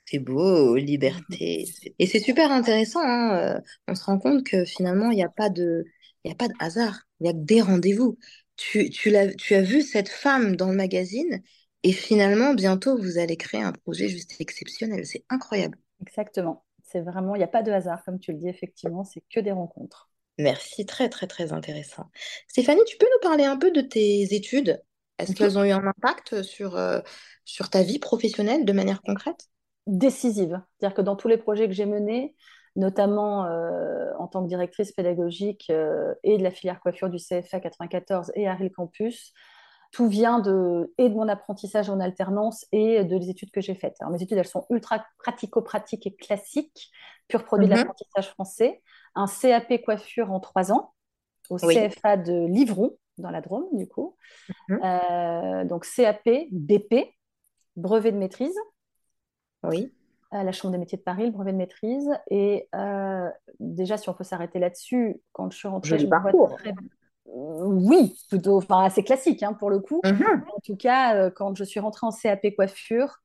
C'est 0.07 0.19
beau, 0.19 0.77
liberté. 0.77 1.67
Mhm. 1.67 1.93
Et 1.99 2.07
c'est 2.07 2.21
super 2.21 2.51
intéressant. 2.51 3.01
Hein, 3.03 3.57
euh, 3.57 3.61
on 3.89 3.95
se 3.95 4.05
rend 4.05 4.19
compte 4.19 4.45
que 4.45 4.65
finalement, 4.65 5.11
il 5.11 5.17
n'y 5.17 5.25
a, 5.25 5.29
pas 5.29 5.51
de, 5.51 5.85
a 6.29 6.35
pas 6.35 6.49
de 6.49 6.55
hasard, 6.59 7.03
il 7.21 7.27
y 7.27 7.31
a 7.31 7.33
que 7.33 7.39
des 7.39 7.61
rendez-vous. 7.61 8.19
Tu, 8.57 8.91
tu, 8.91 9.15
as, 9.17 9.35
tu 9.35 9.55
as 9.55 9.62
vu 9.62 9.83
cette 9.83 10.09
femme 10.09 10.57
dans 10.57 10.69
le 10.69 10.77
magazine 10.77 11.43
et 11.83 11.93
finalement, 11.93 12.55
bientôt, 12.55 12.97
vous 12.97 13.19
allez 13.19 13.37
créer 13.37 13.62
un 13.62 13.73
projet 13.73 14.09
juste 14.09 14.37
exceptionnel. 14.41 15.05
C'est 15.05 15.25
incroyable. 15.29 15.79
Exactement. 16.02 16.64
C'est 16.82 17.00
vraiment, 17.00 17.35
il 17.35 17.38
n'y 17.38 17.44
a 17.44 17.49
pas 17.49 17.62
de 17.62 17.73
hasard, 17.73 18.04
comme 18.04 18.18
tu 18.18 18.32
le 18.32 18.38
dis, 18.38 18.49
effectivement, 18.49 19.04
c'est 19.04 19.23
que 19.32 19.40
des 19.40 19.52
rencontres. 19.52 20.11
Merci, 20.38 20.87
très 20.87 21.09
très 21.09 21.26
très 21.26 21.52
intéressant. 21.52 22.11
Stéphanie, 22.49 22.80
tu 22.87 22.97
peux 22.97 23.06
nous 23.06 23.28
parler 23.28 23.44
un 23.44 23.56
peu 23.56 23.71
de 23.71 23.80
tes 23.80 24.35
études? 24.35 24.82
Est-ce 25.18 25.35
qu'elles 25.35 25.59
ont 25.59 25.64
eu 25.64 25.71
un 25.71 25.87
impact 25.87 26.42
sur, 26.42 26.76
euh, 26.76 27.00
sur 27.44 27.71
ta 27.71 27.82
vie 27.82 27.99
professionnelle 27.99 28.64
de 28.64 28.73
manière 28.73 29.02
concrète? 29.02 29.49
Décisive. 29.87 30.61
C'est-à-dire 30.78 30.97
que 30.97 31.02
dans 31.02 31.16
tous 31.16 31.28
les 31.28 31.37
projets 31.37 31.68
que 31.68 31.75
j'ai 31.75 31.87
menés, 31.87 32.35
notamment 32.76 33.47
euh, 33.47 34.11
en 34.18 34.26
tant 34.26 34.42
que 34.42 34.49
directrice 34.49 34.92
pédagogique 34.92 35.68
euh, 35.71 36.14
et 36.25 36.38
de 36.38 36.42
la 36.42 36.50
filière 36.50 36.80
coiffure 36.80 37.11
du 37.11 37.18
CFA 37.18 37.61
94 37.61 38.32
et 38.35 38.49
Ariel 38.49 38.73
Campus, 38.73 39.32
tout 39.93 40.09
vient 40.09 40.41
de, 40.41 40.93
et 40.97 41.11
de 41.11 41.15
mon 41.15 41.29
apprentissage 41.29 41.91
en 41.91 42.01
alternance 42.01 42.67
et 42.73 43.05
de 43.05 43.17
les 43.17 43.29
études 43.29 43.51
que 43.51 43.61
j'ai 43.61 43.75
faites. 43.75 43.97
Alors, 44.01 44.11
mes 44.11 44.23
études, 44.23 44.39
elles 44.39 44.47
sont 44.47 44.67
ultra 44.71 45.05
pratico-pratiques 45.19 46.07
et 46.07 46.15
classiques, 46.15 46.91
pur 47.29 47.45
produit 47.45 47.69
de 47.69 47.73
mhm. 47.73 47.79
l'apprentissage 47.79 48.31
français. 48.31 48.83
Un 49.15 49.27
CAP 49.27 49.83
coiffure 49.85 50.33
en 50.33 50.41
trois 50.41 50.73
ans, 50.73 50.95
au 51.51 51.59
CFA 51.59 52.17
de 52.17 52.47
Livron, 52.47 52.97
dans 53.19 53.31
la 53.31 53.43
Drôme, 53.43 53.67
du 53.73 53.87
coup. 53.87 54.17
Mhm. 54.71 54.81
Euh, 54.83 55.65
donc, 55.67 55.87
CAP, 55.87 56.27
BP, 56.51 57.15
brevet 57.77 58.13
de 58.13 58.19
maîtrise. 58.19 58.57
Oui. 59.63 59.95
À 60.31 60.43
la 60.43 60.53
Chambre 60.53 60.73
des 60.73 60.79
métiers 60.79 60.97
de 60.97 61.03
Paris, 61.03 61.27
le 61.27 61.33
brevet 61.33 61.53
de 61.53 61.59
maîtrise. 61.59 62.09
Et 62.31 62.67
euh, 62.75 63.29
déjà, 63.61 63.99
si 63.99 64.09
on 64.09 64.15
peut 64.15 64.25
s'arrêter 64.25 64.59
là-dessus, 64.59 65.21
quand 65.33 65.51
je 65.51 65.59
suis 65.59 65.69
rentrée, 65.69 65.99
je 65.99 66.07
me 66.07 66.57
très 66.57 66.73
oui, 67.35 68.15
plutôt, 68.29 68.59
enfin 68.59 68.85
assez 68.85 69.03
classique 69.03 69.43
hein, 69.43 69.55
pour 69.55 69.71
le 69.71 69.81
coup. 69.81 70.01
Mhm. 70.05 70.45
En 70.55 70.61
tout 70.65 70.77
cas, 70.77 71.17
euh, 71.17 71.31
quand 71.31 71.57
je 71.57 71.65
suis 71.65 71.81
rentrée 71.81 72.07
en 72.07 72.11
CAP 72.11 72.55
coiffure, 72.55 73.17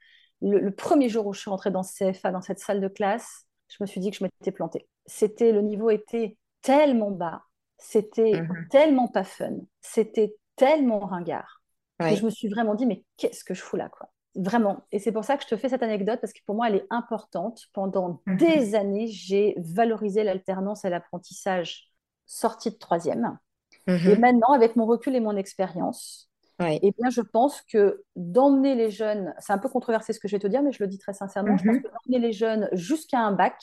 le, 0.41 0.71
premier 0.71 1.09
jour 1.09 1.27
où 1.27 1.33
je 1.33 1.41
suis 1.41 1.49
rentrée 1.49 1.71
dans 1.71 1.83
CFA, 1.83 2.31
dans 2.31 2.41
cette 2.41 2.59
salle 2.59 2.79
de 2.79 2.87
classe, 2.87 3.45
je 3.67 3.77
me 3.81 3.85
suis 3.85 3.99
dit 3.99 4.11
que 4.11 4.17
je 4.17 4.23
m'étais 4.23 4.51
plantée. 4.51 4.87
C'était 5.05 5.51
le 5.51 5.61
niveau 5.61 5.89
était 5.89 6.37
tellement 6.61 7.11
bas, 7.11 7.43
c'était 7.77 8.41
mhm. 8.41 8.67
tellement 8.69 9.07
pas 9.07 9.23
fun, 9.23 9.57
c'était 9.81 10.35
tellement 10.55 10.99
ringard. 10.99 11.61
Et 11.99 12.15
je 12.15 12.23
me 12.23 12.29
suis 12.29 12.47
vraiment 12.47 12.75
dit 12.75 12.85
mais 12.85 13.03
qu'est-ce 13.17 13.43
que 13.43 13.55
je 13.55 13.61
fous 13.61 13.75
là 13.75 13.89
quoi? 13.89 14.09
Vraiment. 14.35 14.85
Et 14.91 14.99
c'est 14.99 15.11
pour 15.11 15.23
ça 15.23 15.35
que 15.35 15.43
je 15.43 15.47
te 15.47 15.57
fais 15.57 15.67
cette 15.67 15.81
anecdote, 15.81 16.19
parce 16.21 16.31
que 16.31 16.41
pour 16.45 16.53
moi, 16.53 16.69
elle 16.69 16.75
est 16.75 16.87
importante. 16.91 17.63
Pendant 17.73 18.21
mhm. 18.27 18.37
des 18.37 18.75
années, 18.75 19.07
j'ai 19.07 19.55
valorisé 19.57 20.23
l'alternance 20.23 20.85
et 20.85 20.89
l'apprentissage 20.89 21.91
sortie 22.27 22.69
de 22.69 22.75
troisième. 22.75 23.39
Mhm. 23.87 24.13
Et 24.13 24.17
maintenant, 24.17 24.53
avec 24.53 24.75
mon 24.75 24.85
recul 24.85 25.15
et 25.15 25.19
mon 25.19 25.35
expérience, 25.35 26.29
Ouais. 26.59 26.81
eh 26.81 26.91
bien, 26.91 27.09
je 27.09 27.21
pense 27.21 27.61
que 27.61 28.03
d'emmener 28.15 28.75
les 28.75 28.91
jeunes, 28.91 29.33
c'est 29.39 29.53
un 29.53 29.57
peu 29.57 29.69
controversé 29.69 30.13
ce 30.13 30.19
que 30.19 30.27
je 30.27 30.35
vais 30.35 30.39
te 30.41 30.47
dire, 30.47 30.61
mais 30.61 30.71
je 30.71 30.83
le 30.83 30.87
dis 30.87 30.99
très 30.99 31.13
sincèrement, 31.13 31.57
je 31.57 31.63
pense 31.65 31.77
Mhm. 31.77 31.83
que 31.83 31.87
d'emmener 31.87 32.25
les 32.27 32.33
jeunes 32.33 32.69
jusqu'à 32.73 33.19
un 33.19 33.31
bac 33.31 33.55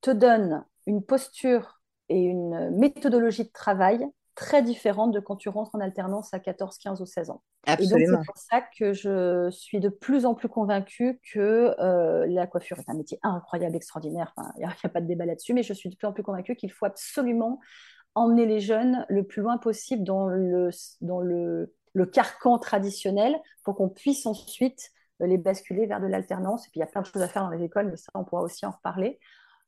te 0.00 0.10
donne 0.10 0.64
une 0.86 1.04
posture 1.04 1.80
et 2.08 2.20
une 2.20 2.70
méthodologie 2.76 3.44
de 3.44 3.50
travail 3.52 4.06
très 4.34 4.62
différente 4.62 5.12
de 5.12 5.20
quand 5.20 5.36
tu 5.36 5.48
rentres 5.48 5.74
en 5.74 5.80
alternance 5.80 6.32
à 6.32 6.38
14, 6.40 6.78
15 6.78 7.00
ou 7.00 7.06
16 7.06 7.30
ans. 7.30 7.42
Et 7.76 7.86
donc, 7.86 8.06
c'est 8.06 8.18
Absolument. 8.18 8.24
pour 8.24 8.36
ça 8.36 8.60
que 8.78 8.92
je 8.92 9.50
suis 9.50 9.78
de 9.80 9.88
plus 9.88 10.26
en 10.26 10.34
plus 10.34 10.48
convaincue 10.48 11.20
que 11.32 11.74
euh, 11.80 12.26
la 12.26 12.46
coiffure 12.46 12.78
est 12.78 12.88
un 12.90 12.94
métier 12.94 13.18
incroyable, 13.22 13.76
extraordinaire. 13.76 14.32
Enfin, 14.36 14.50
il 14.56 14.60
n'y 14.60 14.64
a, 14.64 14.74
a 14.82 14.88
pas 14.88 15.00
de 15.00 15.06
débat 15.06 15.26
là-dessus, 15.26 15.54
mais 15.54 15.62
je 15.62 15.72
suis 15.74 15.88
de 15.90 15.96
plus 15.96 16.06
en 16.06 16.12
plus 16.12 16.22
convaincue 16.24 16.56
qu'il 16.56 16.72
faut 16.72 16.86
absolument 16.86 17.60
emmener 18.18 18.46
les 18.46 18.60
jeunes 18.60 19.04
le 19.08 19.24
plus 19.24 19.42
loin 19.42 19.58
possible 19.58 20.04
dans 20.04 20.26
le, 20.28 20.70
dans 21.00 21.20
le, 21.20 21.74
le 21.94 22.06
carcan 22.06 22.58
traditionnel 22.58 23.36
pour 23.64 23.76
qu'on 23.76 23.88
puisse 23.88 24.26
ensuite 24.26 24.90
euh, 25.22 25.26
les 25.26 25.38
basculer 25.38 25.86
vers 25.86 26.00
de 26.00 26.06
l'alternance. 26.06 26.66
Et 26.66 26.70
puis, 26.70 26.78
il 26.78 26.82
y 26.82 26.84
a 26.84 26.86
plein 26.86 27.02
de 27.02 27.06
choses 27.06 27.22
à 27.22 27.28
faire 27.28 27.42
dans 27.44 27.50
les 27.50 27.64
écoles, 27.64 27.88
mais 27.90 27.96
ça, 27.96 28.10
on 28.14 28.24
pourra 28.24 28.42
aussi 28.42 28.66
en 28.66 28.70
reparler. 28.70 29.18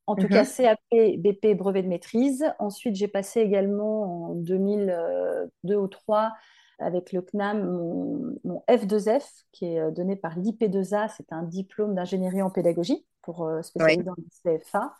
En 0.06 0.16
tout 0.16 0.28
cas, 0.28 0.44
Mhm. 0.44 0.46
CAP, 0.46 0.80
BP, 0.90 1.54
brevet 1.54 1.82
de 1.82 1.88
maîtrise. 1.88 2.44
Ensuite, 2.58 2.96
j'ai 2.96 3.08
passé 3.08 3.40
également 3.40 4.30
en 4.30 4.34
2002 4.34 5.76
ou 5.76 5.86
2003 5.88 6.32
avec 6.78 7.12
le 7.12 7.22
CNAM 7.22 7.62
mon, 7.70 8.34
mon 8.44 8.64
F2F 8.68 9.44
qui 9.52 9.66
est 9.66 9.80
euh, 9.80 9.90
donné 9.90 10.16
par 10.16 10.38
l'IP2A. 10.38 11.08
C'est 11.08 11.32
un 11.32 11.42
diplôme 11.42 11.94
d'ingénierie 11.94 12.42
en 12.42 12.50
pédagogie 12.50 13.06
pour 13.22 13.44
euh, 13.46 13.62
Ouais. 13.78 13.96
spécialiser 13.96 14.02
dans 14.04 14.14
le 14.16 14.24
CFA. 14.30 14.94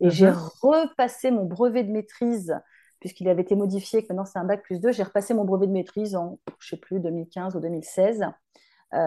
Et 0.00 0.10
j'ai 0.10 0.30
Mhm. 0.30 0.50
repassé 0.62 1.30
mon 1.30 1.44
brevet 1.44 1.84
de 1.84 1.92
maîtrise, 1.92 2.54
puisqu'il 3.00 3.28
avait 3.28 3.42
été 3.42 3.56
modifié, 3.56 4.02
que 4.02 4.08
maintenant 4.08 4.24
c'est 4.26 4.38
un 4.38 4.44
bac 4.44 4.62
plus 4.62 4.80
2. 4.80 4.92
J'ai 4.92 5.02
repassé 5.02 5.34
mon 5.34 5.44
brevet 5.44 5.66
de 5.66 5.72
maîtrise 5.72 6.16
en, 6.16 6.38
je 6.58 6.68
sais 6.70 6.76
plus, 6.76 7.00
2015 7.00 7.56
ou 7.56 7.60
2016. 7.60 8.24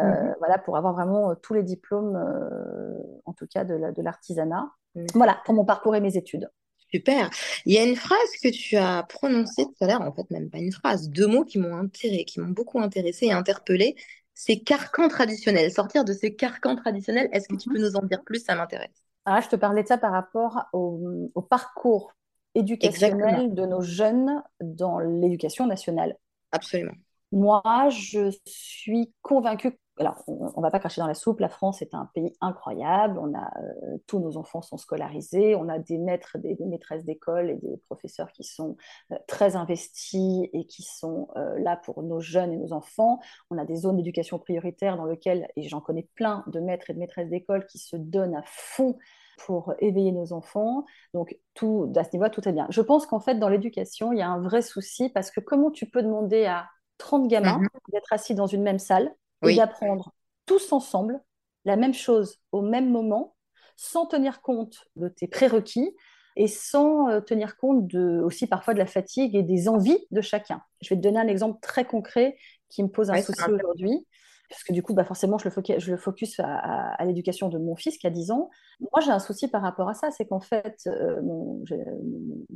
Mhm. 0.02 0.34
Euh, 0.34 0.34
voilà, 0.40 0.58
pour 0.60 0.78
avoir 0.78 0.94
vraiment 0.94 1.32
euh, 1.32 1.36
tous 1.36 1.54
les 1.54 1.64
diplômes, 1.64 2.16
euh, 2.16 2.98
en 3.26 3.34
tout 3.34 3.48
cas 3.48 3.64
de 3.66 3.76
la- 3.76 3.92
de 3.92 4.02
l'artisanat. 4.02 4.70
Mhm. 4.96 5.08
Voilà, 5.16 5.42
pour 5.46 5.54
mon 5.56 5.66
parcours 5.66 5.96
et 5.96 6.02
mes 6.02 6.18
études. 6.18 6.50
Super. 6.94 7.30
Il 7.66 7.74
y 7.74 7.78
a 7.80 7.84
une 7.84 7.96
phrase 7.96 8.20
que 8.44 8.50
tu 8.50 8.76
as 8.78 9.04
prononcée 9.04 9.66
tout 9.66 9.74
à 9.84 9.88
l'heure, 9.88 10.02
en 10.02 10.14
fait, 10.14 10.30
même 10.30 10.50
pas 10.52 10.60
une 10.60 10.72
phrase, 10.72 11.10
deux 11.10 11.26
mots 11.28 11.44
qui 11.44 11.58
m'ont 11.58 11.76
intéressé, 11.76 12.26
qui 12.26 12.40
m'ont 12.40 12.50
beaucoup 12.50 12.80
intéressé 12.80 13.26
et 13.28 13.32
interpellé. 13.32 13.96
C'est 14.36 14.60
carcan 14.60 15.08
traditionnel. 15.08 15.72
Sortir 15.72 16.06
de 16.06 16.14
ce 16.14 16.28
carcan 16.28 16.76
traditionnel, 16.76 17.30
est-ce 17.34 17.48
que 17.50 17.56
tu 17.56 17.70
peux 17.70 17.80
Mhm. 17.80 17.82
nous 17.82 17.96
en 17.96 18.04
dire 18.04 18.24
plus? 18.24 18.44
Ça 18.44 18.56
m'intéresse. 18.56 19.04
Ah, 19.26 19.42
je 19.42 19.48
te 19.50 19.56
parlais 19.56 19.84
de 19.84 19.88
ça 19.88 19.98
par 19.98 20.12
rapport 20.12 20.66
au, 20.74 21.30
au 21.36 21.42
parcours 21.42 22.14
Exactement. 22.56 23.28
éducationnel 23.28 23.54
de 23.54 23.66
nos 23.66 23.82
jeunes 23.82 24.44
dans 24.62 25.00
l'éducation 25.00 25.68
nationale. 25.68 26.18
Absolument. 26.52 26.94
Moi, 27.32 27.90
je 27.90 28.32
suis 28.46 29.12
convaincue. 29.24 29.80
Alors, 29.98 30.24
on 30.28 30.58
ne 30.58 30.62
va 30.62 30.72
pas 30.72 30.80
cracher 30.80 31.02
dans 31.02 31.08
la 31.08 31.14
soupe. 31.14 31.40
La 31.40 31.50
France 31.50 31.82
est 31.82 31.94
un 31.94 32.10
pays 32.14 32.36
incroyable. 32.42 33.20
On 33.20 33.34
a 33.36 33.52
euh, 33.60 33.98
tous 34.08 34.20
nos 34.20 34.38
enfants 34.38 34.62
sont 34.62 34.78
scolarisés. 34.78 35.56
On 35.56 35.70
a 35.70 35.78
des 35.78 35.98
maîtres, 35.98 36.38
des, 36.38 36.56
des 36.56 36.66
maîtresses 36.66 37.06
d'école 37.06 37.52
et 37.52 37.56
des 37.56 37.78
professeurs 37.78 38.32
qui 38.32 38.44
sont 38.44 38.76
euh, 39.12 39.18
très 39.28 39.56
investis 39.56 40.48
et 40.54 40.66
qui 40.66 40.84
sont 40.84 41.28
euh, 41.36 41.60
là 41.60 41.76
pour 41.76 42.02
nos 42.02 42.20
jeunes 42.20 42.54
et 42.54 42.58
nos 42.58 42.74
enfants. 42.74 43.20
On 43.52 43.58
a 43.58 43.66
des 43.66 43.78
zones 43.78 43.98
d'éducation 43.98 44.40
prioritaire 44.40 44.98
dans 44.98 45.06
lesquelles, 45.06 45.48
et 45.56 45.64
j'en 45.64 45.82
connais 45.82 46.08
plein 46.16 46.44
de 46.48 46.60
maîtres 46.60 46.90
et 46.90 46.94
de 46.94 47.00
maîtresses 47.00 47.30
d'école 47.30 47.66
qui 47.68 47.78
se 47.78 47.96
donnent 47.96 48.36
à 48.36 48.44
fond 48.46 48.98
pour 49.38 49.74
éveiller 49.80 50.12
nos 50.12 50.34
enfants. 50.34 50.86
Donc, 51.14 51.38
tout, 51.54 51.92
à 51.96 52.04
ce 52.04 52.10
niveau-là, 52.14 52.30
tout 52.30 52.48
est 52.48 52.54
bien. 52.54 52.68
Je 52.70 52.82
pense 52.82 53.06
qu'en 53.06 53.20
fait, 53.20 53.36
dans 53.36 53.50
l'éducation, 53.50 54.12
il 54.14 54.20
y 54.20 54.22
a 54.22 54.30
un 54.30 54.42
vrai 54.42 54.62
souci 54.62 55.10
parce 55.10 55.32
que 55.32 55.40
comment 55.40 55.72
tu 55.72 55.90
peux 55.90 56.02
demander 56.04 56.46
à 56.46 56.68
30 56.98 57.28
gamins 57.28 57.62
Mhm. 57.62 57.84
d'être 57.92 58.12
assis 58.14 58.36
dans 58.36 58.48
une 58.48 58.64
même 58.64 58.80
salle 58.80 59.14
et 59.42 59.52
d'apprendre 59.52 60.12
tous 60.46 60.72
ensemble 60.72 61.22
la 61.66 61.76
même 61.76 61.94
chose 61.94 62.38
au 62.52 62.62
même 62.62 62.90
moment, 62.92 63.36
sans 63.78 64.06
tenir 64.06 64.42
compte 64.42 64.86
de 64.96 65.08
tes 65.08 65.28
prérequis 65.28 65.96
et 66.36 66.48
sans 66.48 67.10
euh, 67.10 67.22
tenir 67.22 67.58
compte 67.58 67.88
de, 67.88 68.22
aussi 68.24 68.48
parfois 68.48 68.74
de 68.74 68.80
la 68.80 68.86
fatigue 68.88 69.36
et 69.36 69.44
des 69.44 69.70
envies 69.70 70.00
de 70.12 70.22
chacun. 70.22 70.62
Je 70.82 70.90
vais 70.90 70.96
te 70.98 71.02
donner 71.02 71.20
un 71.20 71.28
exemple 71.28 71.60
très 71.62 71.86
concret 71.86 72.38
qui 72.70 72.84
me 72.84 72.90
pose 72.90 73.10
un 73.12 73.18
Ouais, 73.18 73.18
souci 73.18 73.52
aujourd'hui. 73.52 74.06
Parce 74.50 74.64
que 74.64 74.74
du 74.74 74.84
coup, 74.84 74.94
bah 74.94 75.04
forcément, 75.04 75.38
je 75.38 75.46
le 75.46 75.52
focus, 75.52 75.80
je 75.80 75.92
le 75.92 75.98
focus 75.98 76.40
à, 76.40 76.46
à- 76.46 76.94
à 77.02 77.06
l'éducation 77.06 77.50
de 77.50 77.58
mon 77.58 77.76
fils 77.76 77.98
qui 77.98 78.06
a 78.08 78.10
10 78.10 78.30
ans. 78.32 78.50
Moi, 78.80 79.02
j'ai 79.04 79.12
un 79.12 79.20
souci 79.20 79.48
par 79.48 79.62
rapport 79.62 79.90
à 79.90 79.94
ça, 79.94 80.12
c'est 80.12 80.26
qu'en 80.26 80.40
fait, 80.42 80.78
euh, 80.88 81.22
mon, 81.24 81.64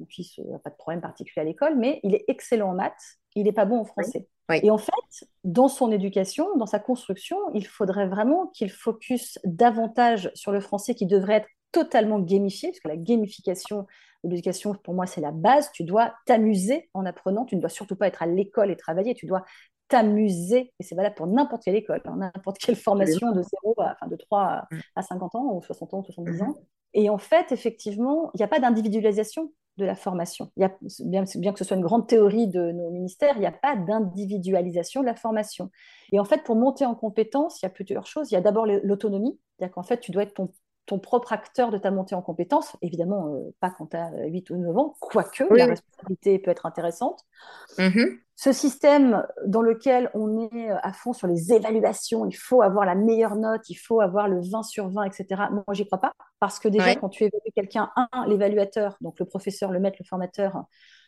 fils 0.09 0.37
n'a 0.39 0.59
pas 0.59 0.69
de 0.69 0.75
problème 0.75 1.01
particulier 1.01 1.41
à 1.41 1.45
l'école, 1.45 1.75
mais 1.77 1.99
il 2.03 2.13
est 2.13 2.25
excellent 2.27 2.69
en 2.69 2.73
maths, 2.75 3.17
il 3.35 3.43
n'est 3.45 3.51
pas 3.53 3.65
bon 3.65 3.77
en 3.79 3.85
Oui. 3.97 4.03
français. 4.03 4.27
Oui. 4.49 4.59
Et 4.63 4.71
en 4.71 4.77
fait, 4.77 4.91
dans 5.43 5.67
son 5.67 5.91
éducation, 5.91 6.55
dans 6.57 6.65
sa 6.65 6.79
construction, 6.79 7.37
il 7.53 7.65
faudrait 7.67 8.07
vraiment 8.07 8.47
qu'il 8.47 8.71
focus 8.71 9.39
davantage 9.43 10.31
sur 10.35 10.51
le 10.51 10.59
français 10.61 10.95
qui 10.95 11.05
devrait 11.05 11.33
être 11.35 11.47
totalement 11.71 12.19
gamifié, 12.19 12.69
parce 12.69 12.79
que 12.79 12.87
la 12.87 12.97
gamification 12.97 13.85
de 14.23 14.29
l'éducation, 14.29 14.73
pour 14.73 14.93
moi, 14.93 15.05
c'est 15.05 15.21
la 15.21 15.31
base. 15.31 15.69
Tu 15.73 15.83
dois 15.83 16.13
t'amuser 16.25 16.89
en 16.93 17.05
apprenant, 17.05 17.45
tu 17.45 17.55
ne 17.55 17.61
dois 17.61 17.69
surtout 17.69 17.95
pas 17.95 18.07
être 18.07 18.23
à 18.23 18.25
l'école 18.25 18.71
et 18.71 18.77
travailler, 18.77 19.13
tu 19.15 19.25
dois 19.25 19.43
t'amuser, 19.87 20.73
et 20.79 20.83
c'est 20.83 20.95
valable 20.95 21.15
pour 21.15 21.27
n'importe 21.27 21.63
quelle 21.63 21.75
école, 21.75 22.01
hein, 22.05 22.15
n'importe 22.17 22.57
quelle 22.57 22.75
formation 22.75 23.31
de 23.31 23.41
0 23.41 23.75
à, 23.79 23.93
enfin, 23.93 24.07
de 24.07 24.15
3 24.15 24.41
à, 24.43 24.67
Mhm. 24.71 24.81
à 24.95 25.01
50 25.01 25.35
ans, 25.35 25.53
ou 25.53 25.61
60 25.61 25.93
ans, 25.93 25.99
ou 25.99 26.03
70 26.03 26.41
Mhm. 26.41 26.49
ans. 26.49 26.55
Et 26.93 27.09
en 27.09 27.17
fait, 27.17 27.51
effectivement, 27.51 28.31
il 28.33 28.37
n'y 28.37 28.43
a 28.43 28.47
pas 28.47 28.59
d'individualisation 28.59 29.51
de 29.77 29.85
la 29.85 29.95
formation. 29.95 30.51
Il 30.57 30.61
y 30.63 30.65
a, 30.65 30.75
bien, 31.05 31.23
bien 31.35 31.53
que 31.53 31.59
ce 31.59 31.65
soit 31.65 31.77
une 31.77 31.83
grande 31.83 32.07
théorie 32.07 32.47
de 32.47 32.71
nos 32.71 32.89
ministères, 32.89 33.35
il 33.35 33.41
n'y 33.41 33.45
a 33.45 33.51
pas 33.51 33.75
d'individualisation 33.75 35.01
de 35.01 35.05
la 35.05 35.15
formation. 35.15 35.69
Et 36.11 36.19
en 36.19 36.25
fait, 36.25 36.43
pour 36.43 36.55
monter 36.55 36.85
en 36.85 36.95
compétence, 36.95 37.61
il 37.61 37.65
y 37.65 37.67
a 37.67 37.69
plusieurs 37.69 38.07
choses. 38.07 38.31
Il 38.31 38.33
y 38.33 38.37
a 38.37 38.41
d'abord 38.41 38.65
l'autonomie, 38.65 39.39
c'est-à-dire 39.57 39.73
qu'en 39.75 39.83
fait, 39.83 39.99
tu 39.99 40.11
dois 40.11 40.23
être 40.23 40.33
ton, 40.33 40.49
ton 40.87 40.97
propre 40.99 41.33
acteur 41.33 41.69
de 41.69 41.77
ta 41.77 41.91
montée 41.91 42.15
en 42.15 42.21
compétence. 42.23 42.75
Évidemment, 42.81 43.27
euh, 43.35 43.53
pas 43.59 43.69
quand 43.69 43.87
tu 43.87 43.97
as 43.97 44.09
8 44.25 44.49
ou 44.49 44.57
9 44.57 44.75
ans, 44.77 44.95
quoique 44.99 45.43
Oui, 45.51 45.59
la 45.59 45.65
responsabilité 45.67 46.39
peut 46.39 46.49
être 46.49 46.65
intéressante. 46.65 47.23
Mhm. 47.77 48.17
Ce 48.35 48.51
système 48.51 49.25
dans 49.45 49.61
lequel 49.61 50.09
on 50.13 50.47
est 50.51 50.69
à 50.69 50.93
fond 50.93 51.11
sur 51.13 51.27
les 51.27 51.53
évaluations, 51.53 52.25
il 52.25 52.35
faut 52.35 52.61
avoir 52.61 52.85
la 52.85 52.95
meilleure 52.95 53.35
note, 53.35 53.67
il 53.69 53.75
faut 53.75 53.99
avoir 53.99 54.27
le 54.27 54.41
20 54.41 54.63
sur 54.63 54.89
20, 54.89 55.03
etc. 55.03 55.49
Moi, 55.51 55.63
j'y 55.71 55.85
crois 55.85 55.99
pas. 55.99 56.13
Parce 56.39 56.59
que 56.59 56.67
déjà, 56.67 56.85
Ouais. 56.85 56.95
quand 56.95 57.09
tu 57.09 57.23
évalues 57.23 57.51
quelqu'un, 57.55 57.91
un, 57.95 58.25
l'évaluateur, 58.27 58.95
donc 59.01 59.19
le 59.19 59.25
professeur, 59.25 59.71
le 59.71 59.79
maître, 59.79 59.97
le 59.99 60.05
formateur, 60.05 60.63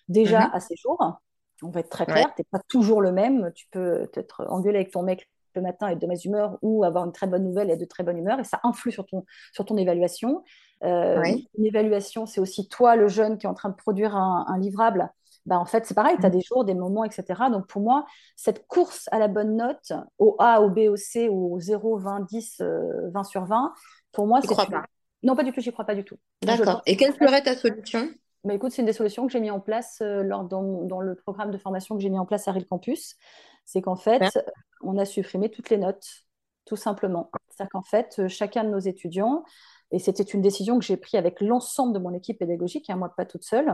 déjà 0.08 0.48
Mhm. 0.48 0.52
à 0.54 0.60
ses 0.60 0.76
jours, 0.76 1.20
on 1.62 1.70
va 1.70 1.82
être 1.82 1.90
très 1.90 2.06
Ouais. 2.08 2.14
clair, 2.14 2.34
tu 2.36 2.42
n'es 2.42 2.48
pas 2.52 2.62
toujours 2.68 3.02
le 3.02 3.12
même. 3.12 3.52
Tu 3.54 3.68
peux 3.72 4.10
être 4.16 4.46
engueulé 4.50 4.78
avec 4.78 4.92
ton 4.92 5.04
mec 5.04 5.30
le 5.56 5.62
matin 5.62 5.90
et 5.90 5.94
être 5.94 6.00
de 6.00 6.06
mauvaise 6.06 6.26
humeur 6.26 6.58
ou 6.62 6.84
avoir 6.84 7.06
une 7.06 7.12
très 7.12 7.28
bonne 7.28 7.44
nouvelle 7.44 7.70
et 7.70 7.74
être 7.74 7.80
de 7.80 7.86
très 7.86 8.04
bonne 8.04 8.18
humeur 8.18 8.40
et 8.40 8.44
ça 8.44 8.60
influe 8.64 8.92
sur 8.92 9.06
ton, 9.06 9.26
sur 9.54 9.66
ton 9.66 9.78
évaluation. 9.78 10.44
Euh, 10.84 11.36
une 11.58 11.66
évaluation, 11.66 12.26
c'est 12.26 12.40
aussi 12.42 12.68
toi, 12.70 12.96
le 12.96 13.08
jeune, 13.08 13.38
qui 13.38 13.46
est 13.46 13.50
en 13.50 13.54
train 13.54 13.70
de 13.70 13.76
produire 13.76 14.16
un, 14.16 14.46
un 14.48 14.58
livrable. 14.58 15.10
Bah, 15.46 15.58
en 15.58 15.66
fait, 15.66 15.86
c'est 15.86 15.94
pareil, 15.96 16.18
tu 16.20 16.26
as 16.26 16.30
Mhm. 16.30 16.34
des 16.34 16.42
jours, 16.42 16.66
des 16.66 16.74
moments, 16.76 17.04
etc. 17.04 17.50
Donc 17.50 17.68
pour 17.68 17.82
moi, 17.82 18.06
cette 18.36 18.68
course 18.68 19.08
à 19.12 19.20
la 19.20 19.28
bonne 19.28 19.56
note, 19.58 19.92
au 20.20 20.36
A, 20.40 20.62
au 20.62 20.70
B, 20.70 20.80
au 20.90 20.96
C, 20.96 21.30
au 21.30 21.60
0, 21.60 21.98
20, 21.98 22.22
10, 22.22 22.62
euh, 22.62 23.10
20 23.12 23.24
sur 23.24 23.46
20, 23.46 23.74
pour 24.12 24.28
moi, 24.28 24.42
c'est 24.42 24.48
crois 24.48 24.66
pas? 24.68 24.86
Non, 25.24 25.36
pas 25.36 25.44
du 25.44 25.52
tout, 25.52 25.60
j'y 25.62 25.72
crois 25.72 25.86
pas 25.86 25.96
du 25.96 26.04
tout. 26.06 26.18
D'accord. 26.42 26.82
Et 26.86 26.98
quelle 26.98 27.14
serait 27.14 27.44
ta 27.44 27.56
solution? 27.56 28.10
Bah, 28.44 28.54
écoute, 28.54 28.72
c'est 28.72 28.82
une 28.82 28.86
des 28.86 28.94
solutions 28.94 29.26
que 29.26 29.32
j'ai 29.32 29.40
mis 29.42 29.52
en 29.52 29.60
place 29.60 30.00
euh, 30.02 30.24
lors, 30.24 30.44
dans, 30.44 30.84
dans 30.84 31.00
le 31.02 31.16
programme 31.16 31.52
de 31.52 31.58
formation 31.58 31.96
que 31.96 32.02
j'ai 32.02 32.10
mis 32.10 32.20
en 32.20 32.26
place 32.26 32.48
à 32.48 32.52
Real 32.52 32.66
Campus. 32.66 33.16
C'est 33.66 33.82
qu'en 33.82 33.96
fait, 33.96 34.22
on 34.82 34.98
a 34.98 35.06
supprimé 35.06 35.50
toutes 35.52 35.70
les 35.70 35.78
notes, 35.78 36.08
tout 36.66 36.76
simplement. 36.76 37.30
C'est-à-dire 37.50 37.72
qu'en 37.72 37.82
fait, 37.84 38.16
euh, 38.20 38.28
chacun 38.28 38.64
de 38.64 38.70
nos 38.70 38.80
étudiants, 38.80 39.44
et 39.92 40.00
c'était 40.00 40.24
une 40.24 40.42
décision 40.42 40.80
que 40.80 40.86
j'ai 40.86 40.98
prise 40.98 41.16
avec 41.16 41.42
l'ensemble 41.42 41.94
de 41.94 42.00
mon 42.00 42.14
équipe 42.14 42.40
pédagogique, 42.40 42.90
hein, 42.90 42.96
moi 42.96 43.10
pas 43.16 43.26
toute 43.26 43.44
seule, 43.44 43.74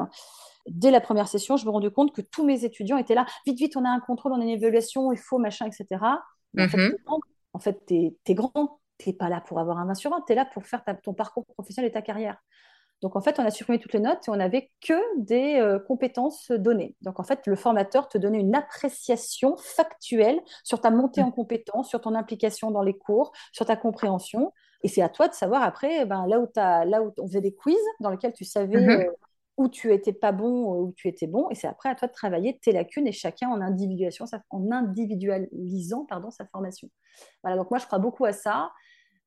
dès 0.67 0.91
la 0.91 1.01
première 1.01 1.27
session, 1.27 1.57
je 1.57 1.65
me 1.65 1.72
rendais 1.72 1.91
compte 1.91 2.13
que 2.13 2.22
tous 2.22 2.43
mes 2.45 2.65
étudiants 2.65 2.98
étaient 2.98 3.15
là. 3.15 3.25
Vite, 3.45 3.57
vite, 3.60 3.77
on 3.77 3.86
a 3.86 3.89
un 3.89 4.00
contrôle, 4.00 4.34
on 4.34 4.39
a 4.39 4.43
une 4.43 4.50
évaluation, 4.50 5.12
il 5.12 5.17
faut 5.19 5.38
machin, 5.38 5.67
etc. 5.67 6.24
Mais 6.53 6.63
en 6.63 6.67
fait, 6.67 6.77
Mhm. 6.77 6.95
grand. 7.05 7.19
Fait, 7.60 7.74
t'es, 7.86 8.17
t'es 8.24 8.34
grand. 8.34 8.79
T'es 8.98 9.13
pas 9.13 9.29
là 9.29 9.41
pour 9.41 9.60
avoir 9.60 9.77
un 9.77 9.86
20 9.86 9.93
sur 9.93 10.10
20, 10.12 10.22
t'es 10.22 10.36
là 10.36 10.45
pour 10.45 10.65
faire 10.65 10.84
ta- 10.84 10.93
ton 10.95 11.13
parcours 11.13 11.45
professionnel 11.45 11.89
et 11.89 11.93
ta 11.93 12.01
carrière. 12.01 12.38
Donc, 13.01 13.15
en 13.15 13.21
fait, 13.21 13.39
on 13.39 13.45
a 13.45 13.51
supprimé 13.51 13.79
toutes 13.79 13.93
les 13.93 13.99
notes 13.99 14.27
et 14.27 14.31
on 14.31 14.35
n'avait 14.37 14.71
que 14.81 14.93
des 15.19 15.55
euh, 15.59 15.79
compétences 15.79 16.49
données. 16.51 16.95
Donc, 17.01 17.19
en 17.19 17.23
fait, 17.23 17.45
le 17.45 17.55
formateur 17.55 18.07
te 18.07 18.17
donnait 18.17 18.39
une 18.39 18.55
appréciation 18.55 19.55
factuelle 19.57 20.39
sur 20.63 20.81
ta 20.81 20.89
montée 20.91 21.21
en 21.21 21.31
compétences, 21.31 21.89
sur 21.89 22.01
ton 22.01 22.15
implication 22.15 22.71
dans 22.71 22.81
les 22.81 22.97
cours, 22.97 23.31
sur 23.51 23.65
ta 23.65 23.75
compréhension. 23.75 24.53
Et 24.83 24.87
c'est 24.87 25.01
à 25.01 25.09
toi 25.09 25.27
de 25.27 25.33
savoir 25.33 25.61
après, 25.63 26.01
eh 26.01 26.05
ben, 26.05 26.25
là, 26.27 26.39
où 26.39 26.47
t'as- 26.47 26.85
là 26.85 27.01
où 27.03 27.11
on 27.19 27.27
faisait 27.27 27.41
des 27.41 27.53
quiz 27.53 27.77
dans 27.99 28.09
lesquels 28.09 28.33
tu 28.33 28.45
savais 28.45 28.77
Mhm. 28.77 29.05
euh, 29.07 29.11
où 29.57 29.69
tu 29.69 29.93
étais 29.93 30.13
pas 30.13 30.31
bon, 30.31 30.73
euh, 30.75 30.77
où 30.87 30.93
tu 30.95 31.07
étais 31.07 31.27
bon. 31.27 31.49
Et 31.49 31.55
c'est 31.55 31.67
après 31.67 31.89
à 31.89 31.95
toi 31.95 32.07
de 32.07 32.13
travailler 32.13 32.59
tes 32.59 32.71
lacunes 32.71 33.07
et 33.07 33.11
chacun 33.11 33.49
en, 33.49 33.61
individualisation, 33.61 34.25
sa- 34.25 34.41
en 34.49 34.71
individualisant 34.71 36.05
pardon, 36.05 36.29
sa 36.31 36.45
formation. 36.45 36.89
Voilà, 37.43 37.57
donc 37.57 37.69
moi, 37.71 37.79
je 37.79 37.85
crois 37.85 37.99
beaucoup 37.99 38.25
à 38.25 38.33
ça. 38.33 38.71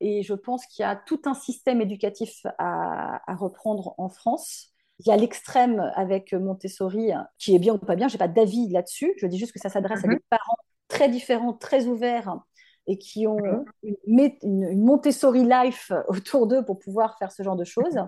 Et 0.00 0.22
je 0.22 0.34
pense 0.34 0.66
qu'il 0.66 0.82
y 0.82 0.86
a 0.86 0.96
tout 0.96 1.20
un 1.24 1.34
système 1.34 1.80
éducatif 1.80 2.46
à, 2.58 3.20
à 3.30 3.34
reprendre 3.34 3.94
en 3.98 4.08
France 4.08 4.72
Il 5.00 5.08
y 5.08 5.12
a 5.12 5.16
l'extrême 5.16 5.92
avec 5.94 6.32
Montessori, 6.32 7.10
qui 7.38 7.54
est 7.54 7.58
bien 7.58 7.74
ou 7.74 7.78
pas 7.78 7.96
bien, 7.96 8.08
je 8.08 8.14
n'ai 8.14 8.18
pas 8.18 8.28
d'avis 8.28 8.68
là-dessus. 8.68 9.14
Je 9.16 9.26
dis 9.26 9.38
juste 9.38 9.52
que 9.52 9.60
ça 9.60 9.68
s'adresse 9.68 10.04
à 10.04 10.06
mhm. 10.06 10.14
des 10.14 10.22
parents 10.30 10.58
très 10.88 11.08
différents, 11.08 11.52
très 11.52 11.86
ouverts 11.86 12.38
et 12.86 12.98
qui 12.98 13.26
ont 13.26 13.64
mhm. 13.82 14.32
une, 14.42 14.82
Montessori 14.82 15.44
life 15.44 15.92
autour 16.08 16.46
d'eux 16.46 16.64
pour 16.64 16.78
pouvoir 16.78 17.16
faire 17.18 17.30
ce 17.30 17.42
genre 17.42 17.56
de 17.56 17.64
choses. 17.64 17.98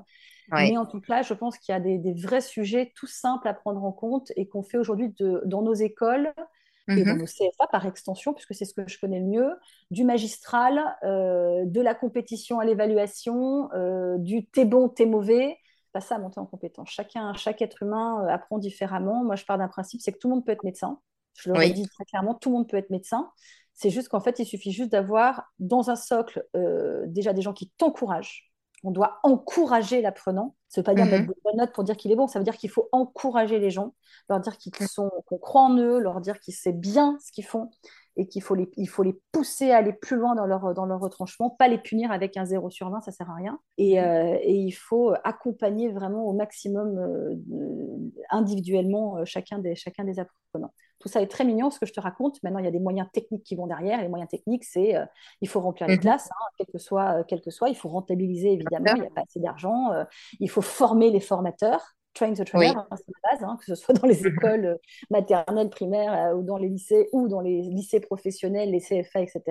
Mais 0.52 0.76
en 0.76 0.86
tout 0.86 1.00
cas, 1.00 1.22
je 1.22 1.32
pense 1.32 1.58
qu'il 1.58 1.72
y 1.72 1.76
a 1.76 1.80
des, 1.80 2.14
vrais 2.14 2.40
sujets 2.40 2.92
tout 2.96 3.06
simples 3.06 3.46
à 3.46 3.54
prendre 3.54 3.84
en 3.84 3.92
compte 3.92 4.32
et 4.34 4.48
qu'on 4.48 4.64
fait 4.64 4.78
aujourd'hui 4.78 5.14
dans 5.44 5.62
nos 5.62 5.74
écoles 5.74 6.32
et 6.96 7.04
dans 7.04 7.16
nos 7.16 7.26
CFA 7.26 7.66
par 7.70 7.86
extension, 7.86 8.32
puisque 8.34 8.54
c'est 8.54 8.64
ce 8.64 8.74
que 8.74 8.86
je 8.86 8.98
connais 8.98 9.20
le 9.20 9.26
mieux, 9.26 9.50
du 9.90 10.04
magistral, 10.04 10.80
euh, 11.04 11.64
de 11.64 11.80
la 11.80 11.94
compétition 11.94 12.58
à 12.58 12.64
l'évaluation, 12.64 13.70
euh, 13.72 14.18
du 14.18 14.46
t'es 14.46 14.64
bon, 14.64 14.88
t'es 14.88 15.06
mauvais, 15.06 15.58
pas 15.92 16.00
ça 16.00 16.16
à 16.16 16.18
monter 16.18 16.40
en 16.40 16.46
compétence. 16.46 16.90
Chacun, 16.90 17.32
chaque 17.34 17.62
être 17.62 17.82
humain 17.82 18.24
euh, 18.24 18.28
apprend 18.28 18.58
différemment. 18.58 19.24
Moi, 19.24 19.36
je 19.36 19.44
pars 19.44 19.58
d'un 19.58 19.68
principe, 19.68 20.00
c'est 20.00 20.12
que 20.12 20.18
tout 20.18 20.28
le 20.28 20.34
monde 20.34 20.44
peut 20.44 20.52
être 20.52 20.64
médecin. 20.64 21.00
Je 21.38 21.50
le 21.50 21.58
redis 21.58 21.88
très 21.88 22.04
clairement, 22.04 22.34
tout 22.34 22.50
le 22.50 22.56
monde 22.56 22.68
peut 22.68 22.76
être 22.76 22.90
médecin. 22.90 23.30
C'est 23.72 23.90
juste 23.90 24.08
qu'en 24.08 24.20
fait, 24.20 24.38
il 24.38 24.46
suffit 24.46 24.72
juste 24.72 24.90
d'avoir 24.90 25.52
dans 25.58 25.88
un 25.88 25.96
socle 25.96 26.44
déjà 27.06 27.32
des 27.32 27.40
gens 27.40 27.54
qui 27.54 27.70
t'encouragent, 27.78 28.49
on 28.82 28.90
doit 28.90 29.20
encourager 29.22 30.00
l'apprenant. 30.00 30.54
Ça 30.68 30.80
ne 30.80 30.82
veut 30.82 30.84
pas 30.84 30.94
dire 30.94 31.04
mettre 31.04 31.22
mhm. 31.22 31.34
des 31.34 31.40
bonnes 31.44 31.56
notes 31.56 31.72
pour 31.72 31.84
dire 31.84 31.96
qu'il 31.96 32.12
est 32.12 32.16
bon, 32.16 32.26
ça 32.26 32.38
veut 32.38 32.44
dire 32.44 32.56
qu'il 32.56 32.70
faut 32.70 32.88
encourager 32.92 33.58
les 33.58 33.70
gens, 33.70 33.94
leur 34.28 34.40
dire 34.40 34.56
qu'ils 34.56 34.74
sont, 34.86 35.10
qu'on 35.26 35.38
croit 35.38 35.62
en 35.62 35.76
eux, 35.76 35.98
leur 35.98 36.20
dire 36.20 36.38
qu'ils 36.40 36.54
savent 36.54 36.74
bien 36.74 37.18
ce 37.24 37.32
qu'ils 37.32 37.44
font 37.44 37.70
et 38.20 38.26
qu'il 38.26 38.42
faut 38.42 38.54
les, 38.54 38.70
il 38.76 38.86
faut 38.86 39.02
les 39.02 39.18
pousser 39.32 39.70
à 39.70 39.78
aller 39.78 39.94
plus 39.94 40.16
loin 40.16 40.34
dans 40.34 40.44
leur, 40.44 40.74
dans 40.74 40.84
leur 40.84 41.00
retranchement, 41.00 41.48
pas 41.48 41.68
les 41.68 41.78
punir 41.78 42.12
avec 42.12 42.36
un 42.36 42.44
0 42.44 42.68
sur 42.68 42.90
20, 42.90 43.00
ça 43.00 43.12
sert 43.12 43.30
à 43.30 43.34
rien. 43.34 43.58
Et, 43.78 43.98
mhm. 43.98 44.06
euh, 44.06 44.38
et 44.42 44.56
il 44.56 44.72
faut 44.72 45.14
accompagner 45.24 45.90
vraiment 45.90 46.26
au 46.26 46.34
maximum 46.34 46.98
euh, 46.98 47.34
individuellement 48.28 49.16
euh, 49.16 49.24
chacun, 49.24 49.58
des, 49.58 49.74
chacun 49.74 50.04
des 50.04 50.18
apprenants. 50.18 50.74
Tout 50.98 51.08
ça 51.08 51.22
est 51.22 51.28
très 51.28 51.46
mignon, 51.46 51.70
ce 51.70 51.78
que 51.78 51.86
je 51.86 51.94
te 51.94 52.00
raconte. 52.00 52.42
Maintenant, 52.42 52.58
il 52.58 52.66
y 52.66 52.68
a 52.68 52.70
des 52.70 52.78
moyens 52.78 53.08
techniques 53.10 53.42
qui 53.42 53.56
vont 53.56 53.66
derrière. 53.66 54.02
Les 54.02 54.08
moyens 54.08 54.28
techniques, 54.28 54.64
c'est 54.64 54.96
euh, 54.96 55.06
il 55.40 55.48
faut 55.48 55.60
remplir 55.60 55.88
les 55.88 55.94
mhm. 55.94 56.02
classes, 56.02 56.28
hein, 56.30 56.44
quel, 56.58 56.66
que 56.66 56.78
soit, 56.78 57.24
quel 57.24 57.40
que 57.40 57.50
soit. 57.50 57.70
Il 57.70 57.74
faut 57.76 57.88
rentabiliser, 57.88 58.52
évidemment. 58.52 58.92
Il 58.96 59.00
n'y 59.00 59.06
a 59.06 59.10
pas 59.10 59.22
assez 59.22 59.40
d'argent. 59.40 59.92
Il 60.40 60.50
faut 60.50 60.60
former 60.60 61.10
les 61.10 61.20
formateurs. 61.20 61.94
Train 62.12 62.34
the 62.34 62.44
trainer, 62.44 62.74
hein, 62.76 62.86
c'est 62.96 63.04
la 63.06 63.30
base, 63.30 63.44
hein, 63.44 63.56
que 63.58 63.64
ce 63.64 63.74
soit 63.74 63.94
dans 63.94 64.08
les 64.08 64.26
écoles 64.26 64.78
maternelles, 65.10 65.70
primaires 65.70 66.36
ou 66.36 66.42
dans 66.42 66.56
les 66.56 66.68
lycées 66.68 67.08
ou 67.12 67.28
dans 67.28 67.40
les 67.40 67.62
lycées 67.62 68.00
professionnels, 68.00 68.70
les 68.70 68.80
CFA, 68.80 69.20
etc. 69.20 69.42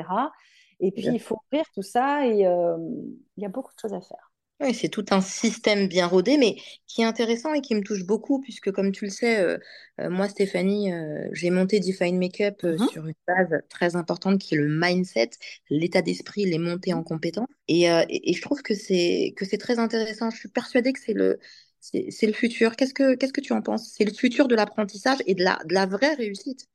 Et 0.81 0.91
puis, 0.91 1.07
il 1.07 1.19
faut 1.19 1.37
ouvrir 1.47 1.65
tout 1.73 1.81
ça 1.81 2.25
et 2.25 2.39
il 2.39 3.41
y 3.41 3.45
a 3.45 3.49
beaucoup 3.49 3.73
de 3.73 3.79
choses 3.79 3.93
à 3.93 4.01
faire. 4.01 4.29
Oui, 4.61 4.73
c'est 4.73 4.89
tout 4.89 5.05
un 5.11 5.21
système 5.21 5.87
bien 5.87 6.05
rodé, 6.05 6.37
mais 6.37 6.57
qui 6.85 7.01
est 7.01 7.05
intéressant 7.05 7.53
et 7.53 7.61
qui 7.61 7.75
me 7.75 7.81
touche 7.81 8.05
beaucoup, 8.05 8.41
puisque 8.41 8.71
comme 8.73 8.91
tu 8.91 9.05
le 9.05 9.11
sais, 9.11 9.39
euh, 9.39 9.57
euh, 10.01 10.09
moi, 10.09 10.27
Stéphanie, 10.27 10.91
euh, 10.91 11.29
j'ai 11.31 11.49
monté 11.49 11.79
Define 11.79 12.17
Makeup 12.17 12.63
mmh 12.63 12.87
sur 12.89 13.07
une 13.07 13.13
base 13.25 13.61
très 13.69 13.95
importante 13.95 14.39
qui 14.39 14.55
est 14.55 14.57
le 14.57 14.67
mindset, 14.67 15.29
l'état 15.69 16.01
d'esprit, 16.01 16.43
les 16.43 16.57
montées 16.57 16.93
en 16.93 17.01
mmh. 17.01 17.05
compétences. 17.05 17.47
Et, 17.69 17.83
et, 17.85 18.33
je 18.33 18.41
trouve 18.41 18.61
que 18.61 18.73
c'est 18.73 19.33
que 19.37 19.45
c'est 19.45 19.57
très 19.57 19.79
intéressant. 19.79 20.29
Je 20.29 20.37
suis 20.37 20.49
persuadée 20.49 20.91
que 20.91 20.99
c'est 20.99 21.13
le 21.13 21.39
c'est 21.79 22.27
le 22.27 22.33
futur. 22.33 22.75
Qu'est-ce 22.75 22.93
que 22.93 23.15
qu'est-ce 23.15 23.33
que 23.33 23.41
tu 23.41 23.53
en 23.53 23.62
penses? 23.62 23.93
C'est 23.95 24.05
le 24.05 24.13
futur 24.13 24.48
de 24.48 24.55
l'apprentissage 24.55 25.19
et 25.25 25.36
de 25.36 25.43
la, 25.43 25.59
de 25.65 25.74
la 25.74 25.86
vraie 25.86 26.13
réussite. 26.13 26.67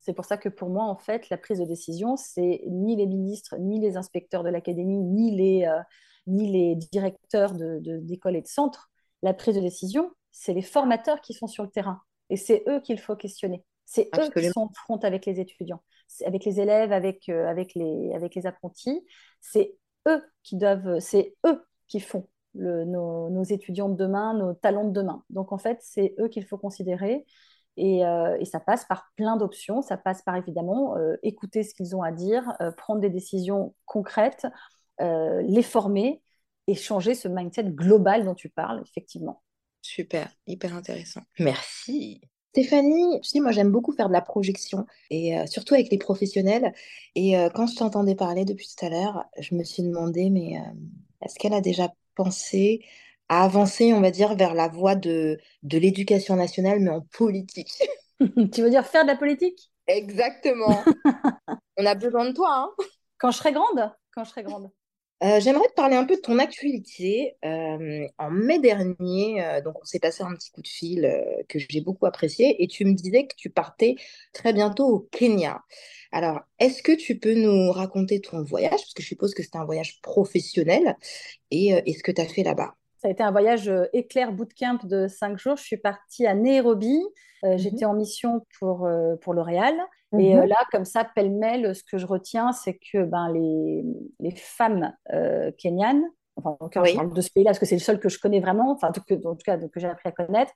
C'est 0.00 0.14
pour 0.14 0.24
ça 0.24 0.36
que 0.36 0.48
pour 0.48 0.70
moi, 0.70 0.84
en 0.84 0.96
fait, 0.96 1.28
la 1.28 1.36
prise 1.36 1.58
de 1.58 1.64
décision, 1.64 2.16
c'est 2.16 2.62
ni 2.68 2.96
les 2.96 3.06
ministres, 3.06 3.56
ni 3.58 3.80
les 3.80 3.96
inspecteurs 3.96 4.42
de 4.42 4.48
l'académie, 4.48 4.98
ni 4.98 5.36
les 5.36 5.70
ni 6.26 6.50
les 6.50 6.76
directeurs 6.76 7.54
d'écoles 7.54 8.32
de, 8.32 8.38
et 8.38 8.42
de 8.42 8.46
centres. 8.46 8.90
La 9.22 9.34
prise 9.34 9.56
de 9.56 9.60
décision, 9.60 10.10
c'est 10.30 10.54
les 10.54 10.62
formateurs 10.62 11.20
qui 11.20 11.34
sont 11.34 11.46
sur 11.46 11.64
le 11.64 11.70
terrain. 11.70 12.00
Et 12.30 12.36
c'est 12.36 12.62
eux 12.68 12.80
qu'il 12.80 12.98
faut 12.98 13.16
questionner. 13.16 13.64
C'est 13.84 14.08
eux 14.18 14.30
qui 14.30 14.48
sont 14.50 14.60
en 14.60 14.72
front 14.72 14.98
avec 14.98 15.26
les 15.26 15.40
étudiants, 15.40 15.82
avec 16.24 16.44
les 16.44 16.60
élèves, 16.60 16.92
avec, 16.92 17.28
euh, 17.28 17.46
avec, 17.46 17.74
les, 17.74 18.12
avec 18.14 18.36
les 18.36 18.46
apprentis. 18.46 19.04
C'est 19.40 19.74
eux 20.06 20.22
qui 20.44 20.56
doivent, 20.56 21.00
c'est 21.00 21.34
eux 21.44 21.66
qui 21.88 21.98
font 21.98 22.28
le, 22.54 22.84
nos, 22.84 23.42
étudiants 23.44 23.88
de 23.88 23.96
demain, 23.96 24.34
nos 24.34 24.54
talents 24.54 24.84
de 24.84 24.92
demain. 24.92 25.22
Donc 25.30 25.52
en 25.52 25.58
fait, 25.58 25.78
c'est 25.80 26.14
eux 26.18 26.28
qu'il 26.28 26.44
faut 26.44 26.58
considérer. 26.58 27.24
Et, 27.76 28.04
euh, 28.04 28.36
et, 28.38 28.44
ça 28.44 28.60
passe 28.60 28.84
par 28.84 29.10
plein 29.16 29.36
d'options. 29.36 29.80
Ça 29.80 29.96
passe 29.96 30.22
par 30.22 30.36
évidemment 30.36 30.96
euh, 30.96 31.16
écouter 31.22 31.62
ce 31.62 31.72
qu'ils 31.72 31.96
ont 31.96 32.02
à 32.02 32.12
dire, 32.12 32.52
prendre 32.76 33.00
des 33.00 33.10
décisions 33.10 33.74
concrètes, 33.86 34.46
euh, 35.00 35.42
les 35.46 35.62
former 35.62 36.20
et 36.66 36.74
changer 36.74 37.14
ce 37.14 37.26
mindset 37.26 37.64
global 37.64 38.24
dont 38.24 38.34
tu 38.34 38.50
parles, 38.50 38.82
effectivement. 38.86 39.42
Super, 39.80 40.30
hyper 40.46 40.74
intéressant. 40.74 41.22
Merci. 41.38 42.20
Stéphanie, 42.50 43.20
tu 43.22 43.28
sais, 43.30 43.40
moi 43.40 43.52
j'aime 43.52 43.70
beaucoup 43.70 43.92
faire 43.92 44.08
de 44.08 44.12
la 44.12 44.20
projection 44.20 44.84
et 45.08 45.38
euh, 45.38 45.46
surtout 45.46 45.74
avec 45.74 45.90
les 45.90 45.96
professionnels. 45.98 46.74
Et 47.14 47.38
euh, 47.38 47.48
quand 47.48 47.66
je 47.66 47.76
t'entendais 47.76 48.14
parler 48.14 48.44
depuis 48.44 48.66
tout 48.66 48.84
à 48.84 48.90
l'heure, 48.90 49.24
je 49.38 49.54
me 49.54 49.64
suis 49.64 49.82
demandé, 49.82 50.28
mais 50.28 50.60
est-ce 51.22 51.38
qu'elle 51.38 51.54
a 51.54 51.60
déjà 51.60 51.94
pensé 52.14 52.84
à 53.28 53.44
avancer, 53.44 53.92
on 53.92 54.00
va 54.00 54.10
dire, 54.10 54.34
vers 54.34 54.54
la 54.54 54.68
voie 54.68 54.96
de, 54.96 55.38
de 55.62 55.78
l'éducation 55.78 56.36
nationale, 56.36 56.80
mais 56.80 56.90
en 56.90 57.02
politique 57.02 57.72
Tu 58.52 58.62
veux 58.62 58.70
dire 58.70 58.86
faire 58.86 59.04
de 59.04 59.08
la 59.08 59.16
politique? 59.16 59.70
Exactement. 59.86 60.84
on 61.76 61.86
a 61.86 61.94
besoin 61.94 62.26
de 62.26 62.34
toi. 62.34 62.48
Hein 62.50 62.84
quand 63.18 63.30
je 63.30 63.38
serai 63.38 63.52
grande? 63.52 63.92
Quand 64.14 64.24
je 64.24 64.30
serai 64.30 64.42
grande. 64.42 64.70
Euh, 65.22 65.38
j'aimerais 65.38 65.68
te 65.68 65.74
parler 65.74 65.96
un 65.96 66.04
peu 66.04 66.16
de 66.16 66.20
ton 66.20 66.38
actualité. 66.38 67.36
Euh, 67.44 68.06
en 68.18 68.30
mai 68.30 68.58
dernier, 68.58 69.44
euh, 69.44 69.60
donc 69.60 69.74
on 69.80 69.84
s'est 69.84 69.98
passé 69.98 70.22
un 70.22 70.34
petit 70.34 70.50
coup 70.50 70.62
de 70.62 70.68
fil 70.68 71.44
que 71.48 71.58
j'ai 71.58 71.82
beaucoup 71.82 72.06
apprécié 72.06 72.62
et 72.62 72.66
tu 72.66 72.86
me 72.86 72.94
disais 72.94 73.26
que 73.26 73.34
tu 73.36 73.50
partais 73.50 73.96
très 74.32 74.54
bientôt 74.54 74.86
au 74.86 75.00
Kenya. 75.12 75.62
Alors, 76.12 76.40
est-ce 76.58 76.82
que 76.82 76.92
tu 76.92 77.18
peux 77.18 77.34
nous 77.34 77.70
raconter 77.72 78.20
ton 78.20 78.42
voyage? 78.42 78.70
Parce 78.70 78.94
que 78.94 79.02
je 79.02 79.08
suppose 79.08 79.34
que 79.34 79.42
c'était 79.42 79.58
un 79.58 79.64
voyage 79.64 80.00
professionnel 80.02 80.96
et, 81.50 81.68
et 81.86 81.92
ce 81.94 82.02
que 82.02 82.12
tu 82.12 82.20
as 82.20 82.26
fait 82.26 82.42
là-bas? 82.42 82.74
Ça 82.98 83.08
a 83.08 83.10
été 83.10 83.22
un 83.22 83.30
voyage 83.30 83.70
éclair 83.92 84.32
bootcamp 84.32 84.78
de 84.84 85.08
cinq 85.08 85.38
jours. 85.38 85.56
Je 85.56 85.62
suis 85.62 85.76
partie 85.78 86.26
à 86.26 86.34
Nairobi. 86.34 87.00
Mhm. 87.42 87.56
J'étais 87.56 87.84
en 87.86 87.94
mission 87.94 88.44
pour, 88.58 88.88
pour 89.20 89.34
L'Oréal. 89.34 89.74
Et 90.18 90.36
euh, 90.36 90.42
mhm. 90.42 90.48
là, 90.48 90.56
comme 90.72 90.84
ça, 90.84 91.04
pêle-mêle, 91.04 91.74
ce 91.74 91.84
que 91.84 91.96
je 91.96 92.06
retiens, 92.06 92.52
c'est 92.52 92.78
que 92.92 93.04
ben, 93.04 93.32
les, 93.32 93.84
les 94.18 94.34
femmes 94.34 94.92
euh, 95.12 95.52
kenyanes, 95.56 96.02
enfin, 96.36 96.56
en 96.60 96.84
je 96.84 96.94
parle 96.94 97.14
de 97.14 97.20
ce 97.20 97.30
pays-là, 97.30 97.50
parce 97.50 97.60
que 97.60 97.66
c'est 97.66 97.76
le 97.76 97.80
seul 97.80 98.00
que 98.00 98.08
je 98.08 98.18
connais 98.18 98.40
vraiment, 98.40 98.72
enfin, 98.72 98.90
que, 98.90 99.14
en 99.14 99.34
tout 99.36 99.44
cas, 99.44 99.56
que 99.56 99.78
j'ai 99.78 99.86
appris 99.86 100.08
à 100.08 100.12
connaître, 100.12 100.52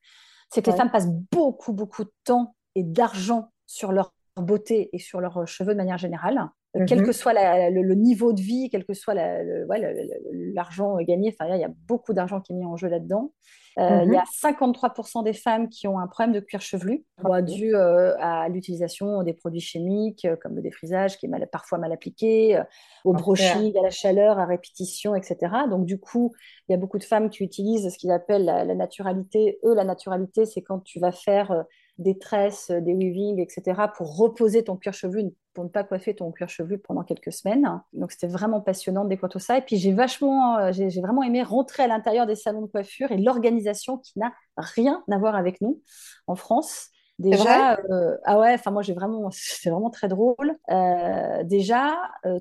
c'est 0.52 0.60
que 0.62 0.70
les 0.70 0.76
femmes 0.76 0.90
passent 0.90 1.10
beaucoup, 1.30 1.72
beaucoup 1.72 2.04
de 2.04 2.12
temps 2.24 2.56
et 2.74 2.82
d'argent 2.82 3.50
sur 3.66 3.92
leur 3.92 4.12
beauté 4.42 4.90
et 4.92 4.98
sur 4.98 5.20
leurs 5.20 5.46
cheveux 5.46 5.72
de 5.72 5.78
manière 5.78 5.98
générale. 5.98 6.50
Euh, 6.76 6.84
quel 6.86 7.00
mhm. 7.00 7.06
que 7.06 7.12
soit 7.12 7.32
le, 7.70 7.94
niveau 7.94 8.32
de 8.32 8.40
vie, 8.40 8.68
quel 8.70 8.84
que 8.84 8.94
soit 8.94 9.14
l'argent 9.14 10.96
gagné, 10.96 11.34
enfin, 11.38 11.54
il 11.54 11.60
y 11.60 11.64
a 11.64 11.70
beaucoup 11.86 12.12
d'argent 12.12 12.40
qui 12.40 12.52
est 12.52 12.56
mis 12.56 12.64
en 12.64 12.76
jeu 12.76 12.88
là-dedans. 12.88 13.32
Euh, 13.78 14.02
il 14.04 14.12
y 14.12 14.16
a 14.16 14.22
53% 14.22 15.18
mhm. 15.18 15.24
des 15.24 15.32
femmes 15.32 15.68
qui 15.68 15.88
ont 15.88 15.98
un 15.98 16.06
problème 16.06 16.32
de 16.32 16.40
cuir 16.40 16.60
chevelu, 16.60 17.04
dû 17.42 17.74
euh, 17.74 18.14
à 18.18 18.48
l'utilisation 18.48 19.22
des 19.22 19.34
produits 19.34 19.60
chimiques 19.60 20.26
comme 20.42 20.56
le 20.56 20.62
défrisage 20.62 21.18
qui 21.18 21.26
est 21.26 21.28
mal, 21.28 21.48
parfois 21.50 21.78
mal 21.78 21.92
appliqué, 21.92 22.60
au 23.04 23.12
brushing, 23.12 23.76
à 23.78 23.82
la 23.82 23.90
chaleur, 23.90 24.38
à 24.38 24.46
répétition, 24.46 25.14
etc. 25.14 25.52
Donc 25.70 25.86
du 25.86 25.98
coup, 25.98 26.32
il 26.68 26.72
y 26.72 26.74
a 26.74 26.78
beaucoup 26.78 26.98
de 26.98 27.04
femmes 27.04 27.30
qui 27.30 27.44
utilisent 27.44 27.88
ce 27.88 27.98
qu'ils 27.98 28.12
appellent 28.12 28.44
la, 28.44 28.64
la 28.64 28.74
naturalité. 28.74 29.58
Eux, 29.64 29.74
la 29.74 29.84
naturalité, 29.84 30.44
c'est 30.44 30.62
quand 30.62 30.80
tu 30.80 30.98
vas 31.00 31.12
faire 31.12 31.64
des 31.98 32.18
tresses, 32.18 32.70
des 32.70 32.94
weavings, 32.94 33.40
etc., 33.40 33.82
pour 33.96 34.16
reposer 34.16 34.64
ton 34.64 34.76
cuir 34.76 34.92
chevelu, 34.92 35.30
pour 35.52 35.64
ne 35.64 35.68
pas 35.68 35.84
coiffer 35.84 36.14
ton 36.14 36.32
cuir 36.32 36.48
chevelu 36.48 36.78
pendant 36.78 37.04
quelques 37.04 37.32
semaines. 37.32 37.80
Donc 37.92 38.12
c'était 38.12 38.26
vraiment 38.26 38.60
passionnant 38.60 39.04
de 39.04 39.08
découvrir 39.10 39.30
tout 39.30 39.38
ça. 39.38 39.58
Et 39.58 39.62
puis 39.62 39.76
j'ai 39.76 39.92
vachement, 39.92 40.58
euh, 40.58 40.72
j'ai 40.72 41.00
vraiment 41.00 41.22
aimé 41.22 41.42
rentrer 41.42 41.84
à 41.84 41.86
l'intérieur 41.86 42.26
des 42.26 42.34
salons 42.34 42.62
de 42.62 42.66
coiffure 42.66 43.12
et 43.12 43.18
l'organisation 43.18 43.98
qui 43.98 44.18
n'a 44.18 44.32
rien 44.56 45.02
à 45.10 45.18
voir 45.18 45.36
avec 45.36 45.60
nous 45.60 45.80
en 46.26 46.34
France. 46.34 46.88
Déjà, 47.20 47.78
euh, 47.90 48.16
ah 48.24 48.40
ouais, 48.40 48.54
enfin 48.54 48.72
moi 48.72 48.82
j'ai 48.82 48.92
vraiment, 48.92 49.28
c'est 49.32 49.70
vraiment 49.70 49.90
très 49.90 50.08
drôle. 50.08 50.56
Euh, 50.70 51.44
déjà, 51.44 51.96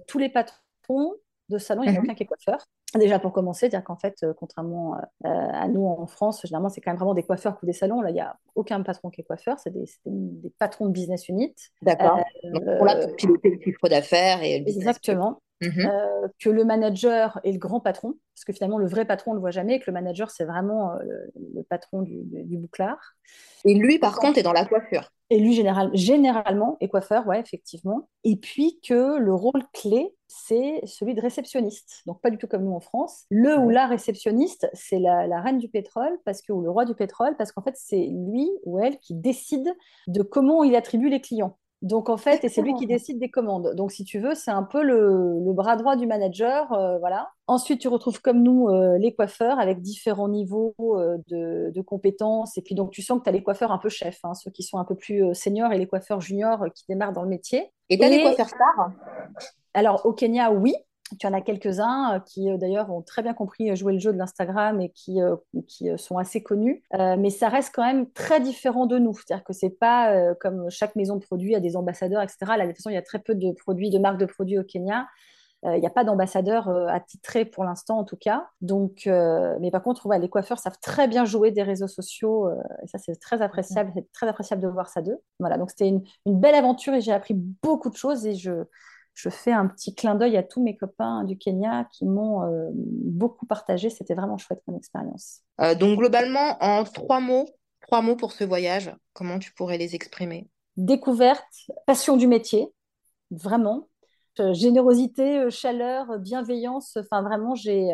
tous 0.07 0.17
les 0.17 0.29
patrons 0.29 1.13
de 1.53 1.57
salon, 1.59 1.83
il 1.83 1.91
n'y 1.91 1.97
a 1.97 1.99
mhm. 1.99 2.05
aucun 2.05 2.15
qui 2.15 2.23
est 2.23 2.25
coiffeur. 2.25 2.65
Déjà 2.95 3.19
pour 3.19 3.31
commencer, 3.31 3.69
dire 3.69 3.83
qu'en 3.83 3.95
fait, 3.95 4.17
euh, 4.23 4.33
contrairement 4.37 4.95
euh, 4.95 5.29
à 5.29 5.67
nous 5.67 5.85
en 5.85 6.05
France, 6.05 6.41
généralement 6.43 6.69
c'est 6.69 6.81
quand 6.81 6.91
même 6.91 6.97
vraiment 6.97 7.13
des 7.13 7.23
coiffeurs 7.23 7.57
ou 7.61 7.65
des 7.65 7.73
salons. 7.73 8.01
Là, 8.01 8.09
il 8.09 8.13
n'y 8.13 8.21
a 8.21 8.35
aucun 8.55 8.81
patron 8.83 9.09
qui 9.09 9.21
est 9.21 9.23
coiffeur, 9.23 9.57
c'est 9.59 9.71
des, 9.71 9.85
des, 10.05 10.51
patrons 10.59 10.87
de 10.87 10.91
business 10.91 11.27
unit. 11.29 11.55
D'accord. 11.81 12.19
Euh, 12.45 12.77
pour 12.77 12.85
là, 12.85 13.07
piloter 13.17 13.49
le 13.51 13.59
chiffre 13.61 13.87
d'affaires 13.89 14.43
et 14.43 14.59
le 14.59 14.65
business. 14.65 14.87
Exactement. 14.87 15.41
Mhm. 15.67 16.29
que 16.39 16.49
le 16.49 16.65
manager 16.65 17.39
est 17.43 17.51
le 17.51 17.57
grand 17.57 17.79
patron, 17.79 18.15
parce 18.35 18.45
que 18.45 18.53
finalement 18.53 18.77
le 18.77 18.87
vrai 18.87 19.05
patron 19.05 19.31
on 19.31 19.33
le 19.33 19.39
voit 19.39 19.51
jamais, 19.51 19.75
et 19.75 19.79
que 19.79 19.85
le 19.87 19.93
manager 19.93 20.29
c'est 20.29 20.45
vraiment 20.45 20.93
le, 21.55 21.63
patron 21.63 22.01
du, 22.01 22.21
du, 22.23 22.57
bouclard. 22.57 23.15
Et 23.65 23.75
lui 23.75 23.99
par 23.99 24.17
contre 24.17 24.37
est 24.37 24.43
dans 24.43 24.53
la 24.53 24.65
coiffure. 24.65 25.11
élu 25.29 25.53
général, 25.53 25.89
généralement 25.93 26.77
et 26.81 26.87
coiffeur, 26.87 27.25
ouais, 27.27 27.39
effectivement. 27.39 28.09
Et 28.23 28.35
puis 28.35 28.79
que 28.87 29.17
le 29.17 29.33
rôle 29.33 29.63
clé, 29.73 30.13
c'est 30.27 30.81
celui 30.85 31.13
de 31.13 31.21
réceptionniste. 31.21 32.01
Donc 32.05 32.21
pas 32.21 32.29
du 32.29 32.37
tout 32.37 32.47
comme 32.47 32.63
nous 32.63 32.73
en 32.73 32.79
France. 32.79 33.25
Le 33.29 33.57
ou 33.57 33.69
la 33.69 33.87
réceptionniste, 33.87 34.69
c'est 34.73 34.99
la, 34.99 35.27
la, 35.27 35.41
reine 35.41 35.59
du 35.59 35.69
pétrole 35.69 36.17
parce 36.25 36.41
que, 36.41 36.51
ou 36.51 36.61
le 36.61 36.69
roi 36.69 36.85
du 36.85 36.95
pétrole, 36.95 37.35
parce 37.37 37.51
qu'en 37.51 37.61
fait, 37.61 37.75
c'est 37.75 38.07
lui 38.07 38.49
ou 38.65 38.79
elle 38.79 38.97
qui 38.97 39.13
décide 39.13 39.73
de 40.07 40.23
comment 40.23 40.63
il 40.63 40.75
attribue 40.75 41.09
les 41.09 41.21
clients. 41.21 41.57
Donc 41.83 42.09
en 42.09 42.15
fait, 42.15 42.45
et 42.45 42.49
c'est 42.49 42.61
lui 42.61 42.73
qui 42.75 42.87
décide 42.87 43.19
des 43.19 43.29
commandes. 43.29 43.75
Donc 43.75 43.91
si 43.91 44.05
tu 44.05 44.17
veux, 44.17 44.35
c'est 44.35 44.51
un 44.51 44.63
peu 44.63 44.81
le, 44.81 45.37
le, 45.43 45.51
bras 45.51 45.75
droit 45.75 45.97
du 45.97 46.07
manager, 46.07 46.71
euh, 46.71 46.97
voilà. 46.97 47.29
Ensuite, 47.45 47.81
tu 47.81 47.89
retrouves 47.89 48.21
comme 48.21 48.41
nous 48.41 48.69
euh, 48.69 48.97
les 48.97 49.13
coiffeurs 49.13 49.59
avec 49.59 49.81
différents 49.81 50.29
niveaux 50.29 50.73
euh, 50.79 51.17
de, 51.27 51.71
de, 51.75 51.81
compétences. 51.81 52.57
Et 52.57 52.61
puis 52.61 52.73
donc 52.73 52.91
tu 52.91 53.01
sens 53.01 53.19
que 53.19 53.23
tu 53.25 53.29
as 53.29 53.33
les 53.33 53.43
coiffeurs 53.43 53.73
un 53.73 53.79
peu 53.79 53.89
chefs, 53.89 54.19
hein, 54.23 54.33
ceux 54.33 54.49
qui 54.49 54.63
sont 54.63 54.77
un 54.77 54.85
peu 54.85 54.95
plus 54.95 55.35
seniors 55.35 55.73
et 55.73 55.77
les 55.77 55.85
coiffeurs 55.85 56.21
juniors 56.21 56.63
qui 56.73 56.85
démarrent 56.87 57.11
dans 57.11 57.23
le 57.23 57.29
métier. 57.29 57.69
Et 57.89 57.97
tu 57.97 58.05
as 58.05 58.09
les 58.09 58.21
coiffeurs 58.21 58.47
stars? 58.47 58.91
Alors 59.73 60.05
au 60.05 60.13
Kenya, 60.13 60.53
oui. 60.53 60.73
Tu 61.19 61.27
en 61.27 61.33
as 61.33 61.41
quelques-uns 61.41 62.21
qui 62.25 62.55
d'ailleurs 62.57 62.91
ont 62.91 63.01
très 63.01 63.21
bien 63.21 63.33
compris 63.33 63.75
jouer 63.75 63.93
le 63.93 63.99
jeu 63.99 64.13
de 64.13 64.17
l'Instagram 64.17 64.81
et 64.81 64.89
qui, 64.89 65.19
qui 65.67 65.89
sont 65.97 66.17
assez 66.17 66.43
connus. 66.43 66.83
mais 66.93 67.29
ça 67.29 67.49
reste 67.49 67.71
quand 67.73 67.85
même 67.85 68.09
très 68.11 68.39
différent 68.39 68.85
de 68.85 68.97
nous. 68.97 69.13
C'est-à-dire 69.13 69.43
que 69.43 69.53
c'est 69.53 69.69
pas 69.69 70.33
comme 70.35 70.69
chaque 70.69 70.95
maison 70.95 71.15
de 71.15 71.21
produits 71.21 71.55
a 71.55 71.59
des 71.59 71.75
ambassadeurs, 71.75 72.21
etc. 72.21 72.37
Là, 72.57 72.59
de 72.59 72.67
toute 72.67 72.77
façon, 72.77 72.89
il 72.89 72.95
y 72.95 72.97
a 72.97 73.01
très 73.01 73.19
peu 73.19 73.35
de 73.35 73.51
produits, 73.51 73.89
de 73.89 73.99
marques 73.99 74.19
de 74.19 74.25
produits 74.25 74.57
au 74.57 74.63
Kenya. 74.63 75.07
Il 75.65 75.79
n'y 75.79 75.87
a 75.87 75.91
pas 75.91 76.03
d'ambassadeur 76.03 76.67
attitré 76.89 77.45
pour 77.45 77.63
l'instant, 77.63 77.97
en 77.97 78.03
tout 78.03 78.17
cas. 78.17 78.47
Donc, 78.61 79.03
mais 79.05 79.71
par 79.71 79.81
contre, 79.81 80.05
ouais, 80.05 80.19
les 80.19 80.29
coiffeurs 80.29 80.59
savent 80.59 80.79
très 80.81 81.07
bien 81.07 81.23
jouer 81.25 81.51
des 81.51 81.63
réseaux 81.63 81.87
sociaux. 81.87 82.49
et 82.83 82.87
ça, 82.87 82.97
c'est 82.97 83.15
très 83.19 83.41
appréciable. 83.41 83.91
C'est 83.95 84.11
très 84.11 84.27
appréciable 84.27 84.61
de 84.61 84.67
voir 84.67 84.89
ça 84.89 85.01
d'eux. 85.01 85.19
Voilà, 85.39 85.57
donc 85.57 85.69
c'était 85.69 85.87
une, 85.87 86.03
une, 86.25 86.39
belle 86.39 86.55
aventure 86.55 86.93
et 86.93 87.01
j'ai 87.01 87.13
appris 87.13 87.33
beaucoup 87.33 87.89
de 87.89 87.95
choses. 87.95 88.25
Et 88.25 88.35
je, 88.35 88.65
je 89.13 89.29
fais 89.29 89.51
un 89.51 89.67
petit 89.67 89.93
clin 89.93 90.15
d'œil 90.15 90.37
à 90.37 90.43
tous 90.43 90.61
mes 90.61 90.75
copains 90.75 91.23
du 91.23 91.37
Kenya 91.37 91.87
qui 91.91 92.05
m'ont 92.05 92.43
euh, 92.43 92.69
beaucoup 92.73 93.45
partagé. 93.45 93.89
C'était 93.89 94.15
vraiment 94.15 94.37
chouette 94.37 94.61
comme 94.65 94.75
expérience. 94.75 95.41
Euh, 95.61 95.75
donc 95.75 95.99
globalement, 95.99 96.57
en 96.61 96.83
trois 96.83 97.19
mots, 97.19 97.47
trois 97.81 98.01
mots 98.01 98.15
pour 98.15 98.31
ce 98.31 98.43
voyage, 98.43 98.93
comment 99.13 99.39
tu 99.39 99.53
pourrais 99.53 99.77
les 99.77 99.95
exprimer? 99.95 100.49
Découverte, 100.77 101.43
passion 101.85 102.17
du 102.17 102.27
métier, 102.27 102.67
vraiment. 103.29 103.87
Euh, 104.39 104.53
générosité, 104.53 105.49
chaleur, 105.51 106.17
bienveillance. 106.17 106.97
Enfin, 106.97 107.21
vraiment, 107.21 107.53
j'ai. 107.53 107.91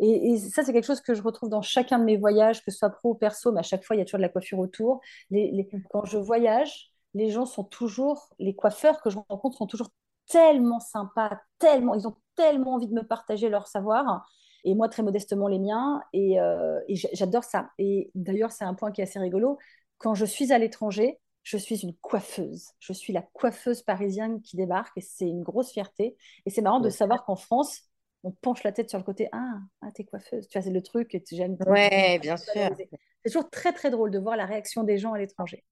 Et, 0.00 0.32
et, 0.32 0.38
ça, 0.38 0.64
c'est 0.64 0.72
quelque 0.72 0.86
chose 0.86 1.02
que 1.02 1.14
je 1.14 1.22
retrouve 1.22 1.50
dans 1.50 1.62
chacun 1.62 1.98
de 1.98 2.04
mes 2.04 2.16
voyages, 2.16 2.64
que 2.64 2.70
ce 2.70 2.78
soit 2.78 2.90
pro 2.90 3.10
ou 3.10 3.14
perso, 3.14 3.52
mais 3.52 3.60
à 3.60 3.62
chaque 3.62 3.84
fois, 3.84 3.94
il 3.94 3.98
y 3.98 4.02
a 4.02 4.04
toujours 4.06 4.18
de 4.18 4.22
la 4.22 4.28
coiffure 4.30 4.58
autour. 4.58 5.00
Les, 5.30 5.50
les... 5.52 5.68
Quand 5.90 6.04
je 6.06 6.16
voyage, 6.16 6.90
les 7.12 7.30
gens 7.30 7.46
sont 7.46 7.64
toujours, 7.64 8.30
les 8.38 8.54
coiffeurs 8.56 9.02
que 9.02 9.10
je 9.10 9.18
rencontre 9.28 9.58
sont 9.58 9.66
toujours 9.66 9.90
tellement 10.28 10.80
sympas, 10.80 11.40
tellement, 11.58 11.94
ils 11.94 12.06
ont 12.06 12.16
tellement 12.36 12.74
envie 12.74 12.88
de 12.88 12.94
me 12.94 13.06
partager 13.06 13.48
leur 13.48 13.68
savoir. 13.68 14.26
Et 14.64 14.74
moi, 14.74 14.88
très 14.88 15.02
modestement, 15.02 15.46
les 15.46 15.58
miens. 15.58 16.02
Et, 16.12 16.40
euh, 16.40 16.80
et 16.88 16.96
j'adore 16.96 17.44
ça. 17.44 17.70
Et 17.78 18.10
d'ailleurs, 18.14 18.52
c'est 18.52 18.64
un 18.64 18.74
point 18.74 18.90
qui 18.90 19.00
est 19.00 19.04
assez 19.04 19.18
rigolo. 19.18 19.58
Quand 19.98 20.14
je 20.14 20.24
suis 20.24 20.52
à 20.52 20.58
l'étranger, 20.58 21.20
je 21.42 21.58
suis 21.58 21.82
une 21.82 21.94
coiffeuse. 21.94 22.70
Je 22.80 22.92
suis 22.92 23.12
la 23.12 23.22
coiffeuse 23.22 23.82
parisienne 23.82 24.40
qui 24.40 24.56
débarque 24.56 24.96
et 24.96 25.02
c'est 25.02 25.28
une 25.28 25.42
grosse 25.42 25.70
fierté. 25.70 26.16
Et 26.46 26.50
c'est 26.50 26.62
marrant 26.62 26.80
de 26.80 26.88
savoir 26.88 27.24
qu'en 27.24 27.36
France, 27.36 27.82
on 28.22 28.32
penche 28.32 28.64
la 28.64 28.72
tête 28.72 28.88
sur 28.88 28.98
le 28.98 29.04
côté 29.04 29.28
Ah, 29.32 29.58
ah 29.82 29.90
t'es 29.94 30.04
coiffeuse. 30.04 30.48
Tu 30.48 30.58
vois, 30.58 30.64
c'est 30.64 30.72
le 30.72 30.82
truc 30.82 31.10
que 31.10 31.18
j'aime. 31.30 31.56
Ouais, 31.66 32.18
bien 32.18 32.38
sûr. 32.38 32.70
C'est 32.76 33.30
toujours 33.30 33.50
très, 33.50 33.72
très 33.72 33.90
drôle 33.90 34.10
de 34.10 34.18
voir 34.18 34.36
la 34.36 34.46
réaction 34.46 34.82
des 34.82 34.96
gens 34.96 35.12
à 35.12 35.18
l'étranger. 35.18 35.64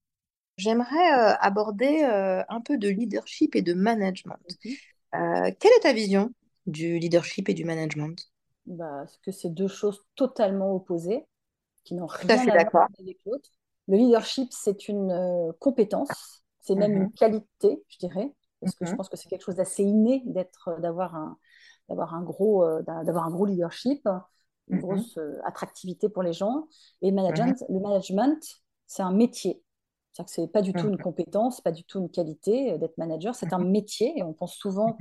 J'aimerais 0.57 1.13
euh, 1.13 1.35
aborder 1.39 2.03
euh, 2.03 2.43
un 2.49 2.61
peu 2.61 2.77
de 2.77 2.89
leadership 2.89 3.55
et 3.55 3.61
de 3.61 3.73
management. 3.73 4.39
Euh, 5.15 5.51
quelle 5.59 5.71
est 5.77 5.81
ta 5.81 5.93
vision 5.93 6.31
du 6.67 6.99
leadership 6.99 7.49
et 7.49 7.53
du 7.53 7.65
management? 7.65 8.29
Bah, 8.65 8.85
Parce 8.99 9.17
que 9.17 9.31
c'est 9.31 9.49
deux 9.49 9.67
choses 9.67 10.05
totalement 10.15 10.75
opposées, 10.75 11.25
qui 11.83 11.95
n'ont 11.95 12.07
rien 12.07 12.47
à, 12.49 12.53
à 12.53 12.69
voir 12.69 12.87
avec 12.99 13.17
l'autre. 13.25 13.49
Le 13.87 13.97
leadership, 13.97 14.49
c'est 14.51 14.87
une 14.87 15.53
compétence, 15.59 16.43
c'est 16.61 16.75
même 16.75 16.95
une 16.95 17.11
qualité, 17.11 17.83
je 17.89 17.97
dirais, 17.97 18.31
parce 18.61 18.75
que 18.75 18.85
je 18.85 18.93
pense 18.95 19.09
que 19.09 19.17
c'est 19.17 19.27
quelque 19.27 19.43
chose 19.43 19.55
d'assez 19.55 19.83
inné 19.83 20.23
d'être, 20.25 20.79
d'avoir 20.79 21.15
un, 21.15 21.37
d'avoir 21.89 22.15
un 22.15 22.21
gros, 22.21 22.65
d'avoir 22.81 23.25
un 23.25 23.31
gros 23.31 23.45
leadership, 23.45 24.07
une 24.69 24.79
grosse 24.79 25.19
attractivité 25.43 26.07
pour 26.07 26.23
les 26.23 26.31
gens. 26.31 26.67
Et 27.01 27.11
management, 27.11 27.61
le 27.67 27.79
management, 27.81 28.41
c'est 28.87 29.01
un 29.03 29.11
métier. 29.11 29.61
C'est-à-dire 30.13 30.25
que 30.25 30.31
ce 30.31 30.41
n'est 30.41 30.47
pas 30.47 30.61
du 30.61 30.73
tout 30.73 30.87
une 30.87 30.97
compétence, 30.97 31.59
pas 31.59 31.71
du 31.71 31.83
tout 31.83 31.99
une 31.99 32.09
qualité 32.09 32.77
d'être 32.77 32.97
manager, 32.97 33.33
c'est 33.33 33.51
un 33.51 33.59
métier 33.59 34.13
et 34.17 34.23
on 34.23 34.33
pense 34.33 34.53
souvent 34.53 34.95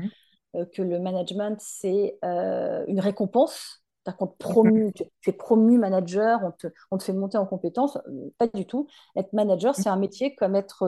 que 0.55 0.83
le 0.83 0.98
management, 0.98 1.57
c'est 1.61 2.18
euh, 2.25 2.85
une 2.87 3.01
récompense. 3.01 3.83
qu'on 4.18 4.27
te 4.27 4.37
promu, 4.37 4.92
tu, 4.92 5.05
es 5.27 5.33
promu 5.33 5.79
manager, 5.79 6.40
on 6.44 6.51
te, 6.51 6.66
on 6.90 6.98
te 6.98 7.05
fait 7.05 7.12
monter 7.12 7.38
en 7.38 7.46
compétences. 7.46 7.98
Pas 8.38 8.46
du 8.48 8.66
tout. 8.66 8.87
Être 9.16 9.33
manager, 9.33 9.75
c'est 9.75 9.88
un 9.88 9.96
métier 9.96 10.35
comme 10.35 10.55
être 10.55 10.83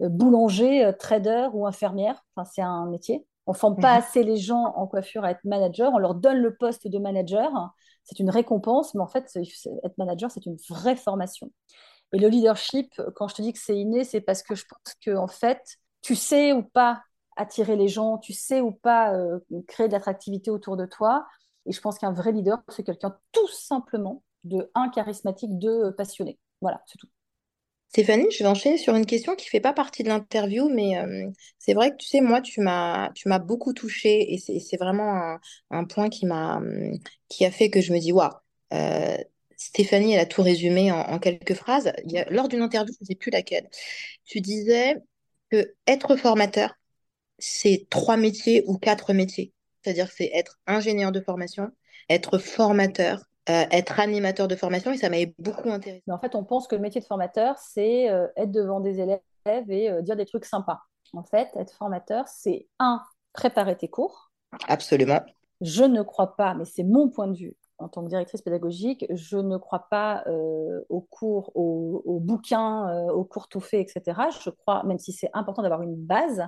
euh, 0.00 0.08
boulanger, 0.08 0.92
trader 0.98 1.48
ou 1.52 1.66
infirmière. 1.66 2.24
Enfin, 2.34 2.48
c'est 2.52 2.62
un 2.62 2.86
métier. 2.86 3.26
On 3.46 3.52
ne 3.52 3.56
forme 3.56 3.76
pas 3.76 3.92
assez 3.92 4.22
les 4.22 4.36
gens 4.36 4.72
en 4.76 4.86
coiffure 4.86 5.24
à 5.24 5.32
être 5.32 5.44
manager. 5.44 5.92
On 5.92 5.98
leur 5.98 6.14
donne 6.14 6.38
le 6.38 6.56
poste 6.56 6.88
de 6.88 6.98
manager. 6.98 7.50
C'est 8.04 8.18
une 8.18 8.30
récompense, 8.30 8.94
mais 8.94 9.02
en 9.02 9.06
fait, 9.06 9.30
être 9.82 9.98
manager, 9.98 10.30
c'est 10.30 10.46
une 10.46 10.56
vraie 10.68 10.96
formation. 10.96 11.50
Et 12.14 12.18
le 12.18 12.28
leadership, 12.28 12.94
quand 13.16 13.26
je 13.26 13.34
te 13.34 13.42
dis 13.42 13.52
que 13.52 13.58
c'est 13.58 13.76
inné, 13.76 14.04
c'est 14.04 14.20
parce 14.20 14.42
que 14.42 14.54
je 14.54 14.64
pense 14.64 14.94
que 15.04 15.16
en 15.16 15.26
fait, 15.26 15.78
tu 16.00 16.14
sais 16.14 16.52
ou 16.52 16.62
pas 16.62 17.02
attirer 17.36 17.74
les 17.74 17.88
gens, 17.88 18.18
tu 18.18 18.32
sais 18.32 18.60
ou 18.60 18.70
pas 18.70 19.12
euh, 19.14 19.40
créer 19.66 19.88
de 19.88 19.92
l'attractivité 19.92 20.50
autour 20.50 20.76
de 20.76 20.86
toi. 20.86 21.26
Et 21.66 21.72
je 21.72 21.80
pense 21.80 21.98
qu'un 21.98 22.12
vrai 22.12 22.30
leader, 22.30 22.62
c'est 22.68 22.84
quelqu'un 22.84 23.18
tout 23.32 23.48
simplement 23.48 24.22
de 24.44 24.70
un 24.76 24.90
charismatique, 24.90 25.58
deux 25.58 25.92
passionné. 25.96 26.38
Voilà, 26.60 26.82
c'est 26.86 26.98
tout. 26.98 27.08
Stéphanie, 27.88 28.30
je 28.30 28.44
vais 28.44 28.48
enchaîner 28.48 28.76
sur 28.76 28.94
une 28.94 29.06
question 29.06 29.34
qui 29.34 29.46
ne 29.46 29.50
fait 29.50 29.60
pas 29.60 29.72
partie 29.72 30.02
de 30.02 30.08
l'interview, 30.08 30.68
mais 30.68 30.98
euh, 30.98 31.30
c'est 31.58 31.74
vrai 31.74 31.90
que 31.90 31.96
tu 31.96 32.06
sais, 32.06 32.20
moi, 32.20 32.40
tu 32.40 32.60
m'as, 32.60 33.10
beaucoup 33.40 33.72
touchée 33.72 34.34
et 34.34 34.38
c'est 34.38 34.76
vraiment 34.76 35.14
un, 35.14 35.40
un, 35.70 35.84
point 35.84 36.08
qui 36.08 36.26
m'a, 36.26 36.60
qui 37.28 37.44
a 37.44 37.50
fait 37.50 37.70
que 37.70 37.80
je 37.80 37.92
me 37.92 37.98
dis, 37.98 38.12
waouh, 38.12 38.30
euh, 38.72 39.16
Stéphanie, 39.56 40.14
elle 40.14 40.20
a 40.20 40.26
tout 40.26 40.42
résumé 40.42 40.92
en, 40.92 41.00
en 41.00 41.18
quelques 41.18 41.54
phrases. 41.54 41.92
Il 42.04 42.12
y 42.12 42.18
a, 42.18 42.28
lors 42.30 42.48
d'une 42.48 42.62
interview, 42.62 42.92
je 42.92 42.98
ne 43.02 43.06
sais 43.06 43.14
plus 43.14 43.30
laquelle, 43.30 43.68
tu 44.24 44.40
disais 44.40 44.96
que 45.50 45.74
être 45.86 46.16
formateur, 46.16 46.74
c'est 47.38 47.86
trois 47.90 48.16
métiers 48.16 48.64
ou 48.66 48.78
quatre 48.78 49.12
métiers. 49.12 49.52
C'est-à-dire 49.82 50.08
que 50.08 50.14
c'est 50.16 50.30
être 50.32 50.58
ingénieur 50.66 51.12
de 51.12 51.20
formation, 51.20 51.70
être 52.08 52.38
formateur, 52.38 53.24
euh, 53.50 53.64
être 53.70 54.00
animateur 54.00 54.48
de 54.48 54.56
formation, 54.56 54.92
et 54.92 54.96
ça 54.96 55.10
m'avait 55.10 55.34
beaucoup 55.38 55.70
intéressé. 55.70 56.02
Mais 56.06 56.14
en 56.14 56.18
fait, 56.18 56.34
on 56.34 56.44
pense 56.44 56.66
que 56.66 56.74
le 56.74 56.80
métier 56.80 57.00
de 57.00 57.06
formateur, 57.06 57.58
c'est 57.58 58.08
euh, 58.08 58.26
être 58.36 58.50
devant 58.50 58.80
des 58.80 59.00
élèves 59.00 59.20
et 59.68 59.90
euh, 59.90 60.00
dire 60.00 60.16
des 60.16 60.24
trucs 60.24 60.46
sympas. 60.46 60.80
En 61.12 61.22
fait, 61.22 61.48
être 61.56 61.74
formateur, 61.74 62.26
c'est 62.28 62.66
un, 62.78 63.02
préparer 63.34 63.76
tes 63.76 63.88
cours. 63.88 64.32
Absolument. 64.68 65.20
Je 65.60 65.84
ne 65.84 66.02
crois 66.02 66.36
pas, 66.36 66.54
mais 66.54 66.64
c'est 66.64 66.82
mon 66.82 67.10
point 67.10 67.28
de 67.28 67.36
vue, 67.36 67.56
en 67.78 67.88
tant 67.88 68.04
que 68.04 68.08
directrice 68.08 68.42
pédagogique, 68.42 69.06
je 69.10 69.36
ne 69.36 69.56
crois 69.56 69.86
pas 69.90 70.24
euh, 70.26 70.80
aux 70.88 71.00
cours, 71.00 71.50
aux, 71.56 72.20
bouquins, 72.20 72.88
euh, 72.88 73.12
aux 73.12 73.24
cours 73.24 73.48
tout 73.48 73.60
faits, 73.60 73.90
etc. 73.90 74.20
Je 74.42 74.50
crois, 74.50 74.84
même 74.84 74.98
si 74.98 75.12
c'est 75.12 75.30
important 75.32 75.62
d'avoir 75.62 75.82
une 75.82 75.96
base, 75.96 76.46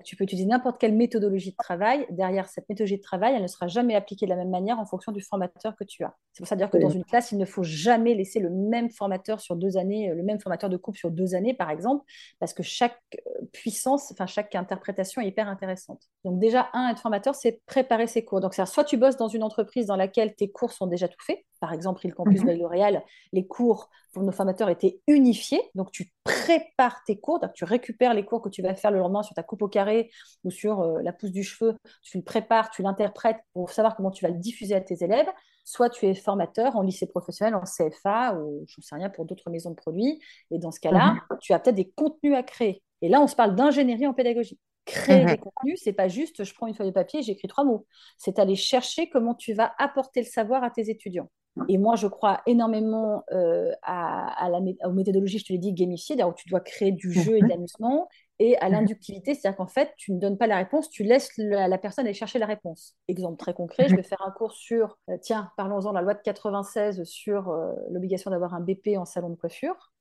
tu 0.00 0.16
peux 0.16 0.24
utiliser 0.24 0.46
n'importe 0.46 0.80
quelle 0.80 0.94
méthodologie 0.94 1.50
de 1.50 1.56
travail. 1.56 2.06
Derrière 2.10 2.48
cette 2.48 2.68
méthodologie 2.68 2.96
de 2.96 3.02
travail, 3.02 3.34
elle 3.34 3.42
ne 3.42 3.46
sera 3.46 3.68
jamais 3.68 3.94
appliquée 3.94 4.26
de 4.26 4.30
la 4.30 4.36
même 4.36 4.50
manière 4.50 4.78
en 4.78 4.86
fonction 4.86 5.12
du 5.12 5.20
formateur 5.20 5.76
que 5.76 5.84
tu 5.84 6.02
as. 6.04 6.14
C'est 6.32 6.40
pour 6.40 6.48
ça 6.48 6.56
dire 6.56 6.70
que 6.70 6.78
dans 6.78 6.88
une 6.88 7.04
classe, 7.04 7.32
il 7.32 7.38
ne 7.38 7.44
faut 7.44 7.62
jamais 7.62 8.14
laisser 8.14 8.40
le 8.40 8.50
même 8.50 8.90
formateur 8.90 9.40
sur 9.40 9.56
deux 9.56 9.76
années, 9.76 10.10
euh, 10.10 10.14
le 10.14 10.22
même 10.22 10.40
formateur 10.40 10.70
de 10.70 10.76
coupe 10.76 10.96
sur 10.96 11.10
deux 11.10 11.34
années, 11.34 11.54
par 11.54 11.70
exemple, 11.70 12.04
parce 12.38 12.54
que 12.54 12.62
chaque 12.62 12.98
euh, 13.14 13.44
puissance, 13.52 14.10
enfin 14.12 14.26
chaque 14.26 14.54
interprétation 14.54 15.20
est 15.20 15.28
hyper 15.28 15.48
intéressante. 15.48 16.02
Donc 16.24 16.38
déjà, 16.38 16.70
un, 16.72 16.88
être 16.88 17.00
formateur, 17.00 17.34
c'est 17.34 17.60
préparer 17.66 18.06
ses 18.06 18.24
cours. 18.24 18.40
Donc 18.40 18.54
soit 18.54 18.84
tu 18.84 18.96
bosses 18.96 19.16
dans 19.16 19.28
une 19.28 19.42
entreprise 19.42 19.86
dans 19.86 19.96
laquelle 19.96 20.34
tes 20.34 20.50
cours 20.50 20.72
sont 20.72 20.86
déjà 20.86 21.08
tout 21.08 21.22
faits, 21.24 21.44
par 21.62 21.72
exemple, 21.72 22.04
le 22.04 22.12
campus 22.12 22.42
mm 22.42 22.58
L'Oréal, 22.58 23.04
les 23.32 23.46
cours 23.46 23.88
pour 24.12 24.24
nos 24.24 24.32
formateurs 24.32 24.68
étaient 24.68 25.00
unifiés. 25.06 25.62
Donc, 25.76 25.92
tu 25.92 26.12
prépares 26.24 27.04
tes 27.06 27.20
cours, 27.20 27.38
donc 27.38 27.52
tu 27.52 27.62
récupères 27.62 28.14
les 28.14 28.24
cours 28.24 28.42
que 28.42 28.48
tu 28.48 28.62
vas 28.62 28.74
faire 28.74 28.90
le 28.90 28.98
lendemain 28.98 29.22
sur 29.22 29.36
ta 29.36 29.44
coupe 29.44 29.62
au 29.62 29.68
carré 29.68 30.10
ou 30.42 30.50
sur 30.50 30.80
euh, 30.80 31.00
la 31.02 31.12
pousse 31.12 31.30
du 31.30 31.44
cheveu. 31.44 31.76
Tu 32.02 32.18
le 32.18 32.24
prépares, 32.24 32.70
tu 32.70 32.82
l'interprètes 32.82 33.38
pour 33.52 33.70
savoir 33.70 33.94
comment 33.94 34.10
tu 34.10 34.24
vas 34.24 34.32
le 34.32 34.38
diffuser 34.38 34.74
à 34.74 34.80
tes 34.80 35.04
élèves. 35.04 35.28
Soit 35.62 35.88
tu 35.88 36.06
es 36.06 36.14
formateur 36.14 36.74
en 36.74 36.82
lycée 36.82 37.06
professionnel, 37.06 37.54
en 37.54 37.62
CFA 37.62 38.34
ou 38.34 38.64
je 38.66 38.74
ne 38.78 38.82
sais 38.82 38.96
rien 38.96 39.08
pour 39.08 39.24
d'autres 39.24 39.48
maisons 39.48 39.70
de 39.70 39.76
produits. 39.76 40.20
Et 40.50 40.58
dans 40.58 40.72
ce 40.72 40.80
cas-là, 40.80 41.12
mm 41.12 41.36
tu 41.40 41.52
as 41.52 41.60
peut-être 41.60 41.76
des 41.76 41.90
contenus 41.90 42.34
à 42.34 42.42
créer. 42.42 42.82
Et 43.02 43.08
là, 43.08 43.20
on 43.20 43.28
se 43.28 43.36
parle 43.36 43.54
d'ingénierie 43.54 44.08
en 44.08 44.14
pédagogie. 44.14 44.58
Créer 44.84 45.24
des 45.24 45.38
contenus, 45.38 45.80
c'est 45.80 45.92
pas 45.92 46.08
juste 46.08 46.42
je 46.42 46.54
prends 46.54 46.66
une 46.66 46.74
feuille 46.74 46.88
de 46.88 46.92
papier 46.92 47.20
et 47.20 47.22
j'écris 47.22 47.46
trois 47.46 47.64
mots. 47.64 47.86
C'est 48.18 48.40
aller 48.40 48.56
chercher 48.56 49.08
comment 49.08 49.34
tu 49.34 49.54
vas 49.54 49.72
apporter 49.78 50.20
le 50.20 50.26
savoir 50.26 50.64
à 50.64 50.70
tes 50.70 50.90
étudiants. 50.90 51.30
Et 51.68 51.76
moi, 51.76 51.96
je 51.96 52.06
crois 52.06 52.40
énormément 52.46 53.24
euh, 53.32 53.70
à, 53.82 54.48
la, 54.50 54.58
aux 54.88 54.92
méthodologies, 54.92 55.38
je 55.38 55.44
te 55.44 55.52
l'ai 55.52 55.58
dit, 55.58 55.72
gamifiées, 55.72 56.22
où 56.24 56.32
tu 56.32 56.48
dois 56.48 56.60
créer 56.60 56.92
du 56.92 57.12
jeu 57.12 57.36
et 57.36 57.42
de 57.42 57.48
l'amusement, 57.48 58.08
et 58.38 58.56
à 58.56 58.68
l'inductivité, 58.68 59.34
c'est-à-dire 59.34 59.58
qu'en 59.58 59.66
fait, 59.66 59.92
tu 59.96 60.12
ne 60.12 60.18
donnes 60.18 60.38
pas 60.38 60.46
la 60.46 60.56
réponse, 60.56 60.88
tu 60.88 61.02
laisses 61.04 61.30
la, 61.36 61.76
personne 61.78 62.06
aller 62.06 62.14
chercher 62.14 62.38
la 62.38 62.46
réponse. 62.46 62.96
Exemple 63.06 63.36
très 63.36 63.52
concret, 63.54 63.88
je 63.88 63.96
vais 63.96 64.02
faire 64.02 64.22
un 64.26 64.30
cours 64.30 64.52
sur, 64.52 64.98
tiens, 65.20 65.50
parlons-en 65.56 65.90
de 65.90 65.94
la 65.94 66.02
loi 66.02 66.14
de 66.14 66.22
96 66.22 67.04
sur 67.04 67.54
l'obligation 67.90 68.30
d'avoir 68.30 68.54
un 68.54 68.60
BP 68.60 68.96
en 68.96 69.04
salon 69.04 69.28
de 69.28 69.36
coiffure 69.36 69.92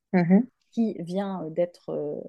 qui 0.72 0.96
vient 1.00 1.46
d'être 1.50 1.90
euh, 1.90 2.20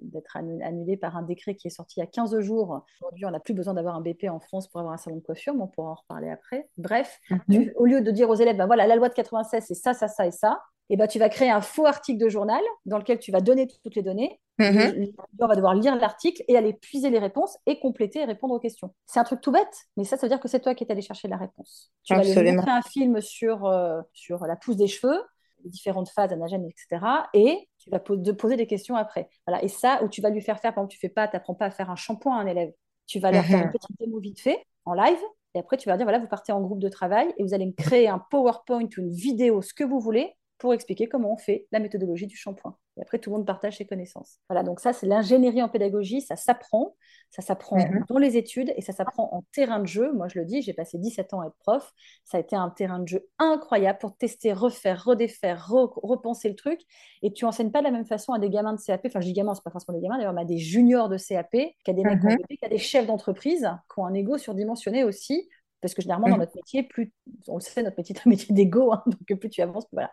d'être 0.00 0.36
annulé 0.36 0.96
par 0.96 1.16
un 1.16 1.22
décret 1.22 1.54
qui 1.54 1.66
est 1.66 1.70
sorti 1.70 1.98
il 1.98 2.00
y 2.00 2.02
a 2.02 2.06
15 2.06 2.40
jours. 2.40 2.84
Aujourd'hui, 3.02 3.26
on 3.26 3.30
n'a 3.30 3.40
plus 3.40 3.54
besoin 3.54 3.74
d'avoir 3.74 3.96
un 3.96 4.00
BP 4.00 4.24
en 4.30 4.40
France 4.40 4.68
pour 4.68 4.80
avoir 4.80 4.94
un 4.94 4.98
salon 4.98 5.16
de 5.16 5.22
coiffure, 5.22 5.54
mais 5.54 5.62
on 5.62 5.68
pourra 5.68 5.90
en 5.90 5.94
reparler 5.94 6.30
après. 6.30 6.68
Bref, 6.78 7.20
mhm. 7.48 7.70
au 7.76 7.84
lieu 7.84 8.00
de 8.00 8.10
dire 8.10 8.30
aux 8.30 8.34
élèves, 8.34 8.56
ben 8.56 8.66
voilà, 8.66 8.86
la 8.86 8.96
loi 8.96 9.08
de 9.08 9.14
96, 9.14 9.64
c'est 9.66 9.74
ça, 9.74 9.92
ça, 9.92 10.08
ça 10.08 10.26
et 10.26 10.30
ça, 10.30 10.58
et 10.90 10.96
ben, 10.96 11.06
tu 11.06 11.18
vas 11.18 11.28
créer 11.28 11.50
un 11.50 11.60
faux 11.60 11.86
article 11.86 12.22
de 12.22 12.28
journal 12.28 12.62
dans 12.84 12.98
lequel 12.98 13.18
tu 13.18 13.32
vas 13.32 13.40
donner 13.40 13.66
toutes 13.66 13.94
les 13.94 14.02
données. 14.02 14.40
Mhm. 14.58 15.12
On 15.40 15.46
va 15.46 15.56
devoir 15.56 15.74
lire 15.74 15.96
l'article 15.96 16.44
et 16.46 16.56
aller 16.56 16.74
puiser 16.74 17.10
les 17.10 17.18
réponses 17.18 17.58
et 17.66 17.80
compléter 17.80 18.20
et 18.20 18.24
répondre 18.24 18.54
aux 18.54 18.60
questions. 18.60 18.94
C'est 19.06 19.18
un 19.18 19.24
truc 19.24 19.40
tout 19.40 19.50
bête, 19.50 19.86
mais 19.96 20.04
ça, 20.04 20.16
ça 20.16 20.26
veut 20.26 20.30
dire 20.30 20.40
que 20.40 20.48
c'est 20.48 20.60
toi 20.60 20.74
qui 20.74 20.84
es 20.84 20.92
allé 20.92 21.02
chercher 21.02 21.26
la 21.28 21.36
réponse. 21.36 21.92
Tu 22.04 22.14
vas 22.14 22.20
aller 22.20 22.52
montrer 22.52 22.70
un 22.70 22.82
film 22.82 23.20
sur, 23.20 23.66
euh, 23.66 24.00
sur 24.12 24.46
la 24.46 24.56
pousse 24.56 24.76
des 24.76 24.86
cheveux, 24.86 25.20
les 25.64 25.70
différentes 25.70 26.10
phases 26.10 26.32
anagènes, 26.32 26.66
etc. 26.66 27.04
Et 27.32 27.68
tu 27.84 27.90
vas 27.90 27.98
poser 28.00 28.56
des 28.56 28.66
questions 28.66 28.96
après. 28.96 29.28
Voilà. 29.46 29.62
Et 29.62 29.68
ça, 29.68 30.02
où 30.02 30.08
tu 30.08 30.20
vas 30.20 30.30
lui 30.30 30.40
faire 30.40 30.60
faire, 30.60 30.72
par 30.72 30.82
exemple, 30.82 30.92
tu 30.92 30.98
fais 30.98 31.08
pas, 31.08 31.28
tu 31.28 31.36
n'apprends 31.36 31.54
pas 31.54 31.66
à 31.66 31.70
faire 31.70 31.90
un 31.90 31.96
shampoing 31.96 32.36
à 32.36 32.40
un 32.40 32.46
élève. 32.46 32.72
Tu 33.06 33.20
vas 33.20 33.30
leur 33.30 33.44
faire 33.44 33.60
une 33.60 33.66
mhm. 33.66 33.72
petite 33.72 33.98
démo 33.98 34.18
vite 34.18 34.40
fait 34.40 34.64
en 34.84 34.94
live. 34.94 35.18
Et 35.54 35.58
après, 35.58 35.76
tu 35.76 35.88
vas 35.88 35.96
dire, 35.96 36.04
voilà, 36.04 36.18
vous 36.18 36.26
partez 36.26 36.52
en 36.52 36.60
groupe 36.60 36.80
de 36.80 36.88
travail 36.88 37.32
et 37.36 37.42
vous 37.42 37.54
allez 37.54 37.66
me 37.66 37.72
créer 37.72 38.08
un 38.08 38.18
PowerPoint 38.18 38.84
ou 38.84 39.00
une 39.00 39.10
vidéo, 39.10 39.62
ce 39.62 39.72
que 39.72 39.84
vous 39.84 40.00
voulez, 40.00 40.34
pour 40.64 40.72
expliquer 40.72 41.08
comment 41.08 41.34
on 41.34 41.36
fait 41.36 41.66
la 41.72 41.78
méthodologie 41.78 42.26
du 42.26 42.36
shampoing. 42.36 42.74
Et 42.96 43.02
après, 43.02 43.18
tout 43.18 43.28
le 43.28 43.36
monde 43.36 43.46
partage 43.46 43.76
ses 43.76 43.84
connaissances. 43.84 44.38
Voilà, 44.48 44.62
donc 44.62 44.80
ça, 44.80 44.94
c'est 44.94 45.04
l'ingénierie 45.04 45.60
en 45.60 45.68
pédagogie, 45.68 46.22
ça 46.22 46.36
s'apprend. 46.36 46.96
Ça 47.28 47.42
s'apprend 47.42 47.76
mhm. 47.76 48.06
dans 48.08 48.16
les 48.16 48.38
études 48.38 48.72
et 48.74 48.80
ça 48.80 48.94
s'apprend 48.94 49.28
en 49.34 49.44
terrain 49.52 49.78
de 49.78 49.86
jeu. 49.86 50.10
Moi, 50.14 50.26
je 50.28 50.38
le 50.38 50.46
dis, 50.46 50.62
j'ai 50.62 50.72
passé 50.72 50.96
17 50.96 51.34
ans 51.34 51.42
à 51.42 51.48
être 51.48 51.56
prof. 51.58 51.92
Ça 52.24 52.38
a 52.38 52.40
été 52.40 52.56
un 52.56 52.70
terrain 52.70 52.98
de 52.98 53.06
jeu 53.06 53.28
incroyable 53.38 53.98
pour 53.98 54.16
tester, 54.16 54.54
refaire, 54.54 55.04
redéfaire, 55.04 55.68
repenser 55.68 56.48
le 56.48 56.54
truc. 56.54 56.80
Et 57.20 57.30
tu 57.34 57.44
enseignes 57.44 57.70
pas 57.70 57.80
de 57.80 57.84
la 57.84 57.90
même 57.90 58.06
façon 58.06 58.32
à 58.32 58.38
des 58.38 58.48
gamins 58.48 58.72
de 58.72 58.80
CAP. 58.80 59.02
Enfin, 59.04 59.20
je 59.20 59.26
dis 59.26 59.34
gamins, 59.34 59.54
c'est 59.54 59.64
pas 59.64 59.70
forcément 59.70 59.98
des 59.98 60.02
gamins, 60.02 60.16
d'ailleurs, 60.16 60.32
mais 60.32 60.40
à 60.40 60.46
des 60.46 60.56
juniors 60.56 61.10
de 61.10 61.18
CAP, 61.18 61.56
qu'à 61.84 61.92
des 61.92 62.04
mecs 62.04 62.22
mhm. 62.22 62.38
qu'à 62.58 62.70
des 62.70 62.78
chefs 62.78 63.06
d'entreprise 63.06 63.70
qui 63.92 64.00
ont 64.00 64.06
un 64.06 64.14
ego 64.14 64.38
surdimensionné 64.38 65.04
aussi. 65.04 65.46
Parce 65.84 65.92
que 65.92 66.00
généralement, 66.00 66.28
dans 66.28 66.36
mhm. 66.36 66.40
notre 66.40 66.56
métier, 66.56 66.82
plus, 66.82 67.12
on 67.46 67.56
le 67.56 67.60
sait, 67.60 67.82
notre 67.82 67.98
métier 67.98 68.16
est 68.16 68.26
un 68.26 68.30
métier 68.30 68.54
d'ego. 68.54 68.94
Hein, 68.94 69.02
donc, 69.04 69.38
plus 69.38 69.50
tu 69.50 69.60
avances, 69.60 69.84
plus 69.84 69.96
voilà. 69.96 70.10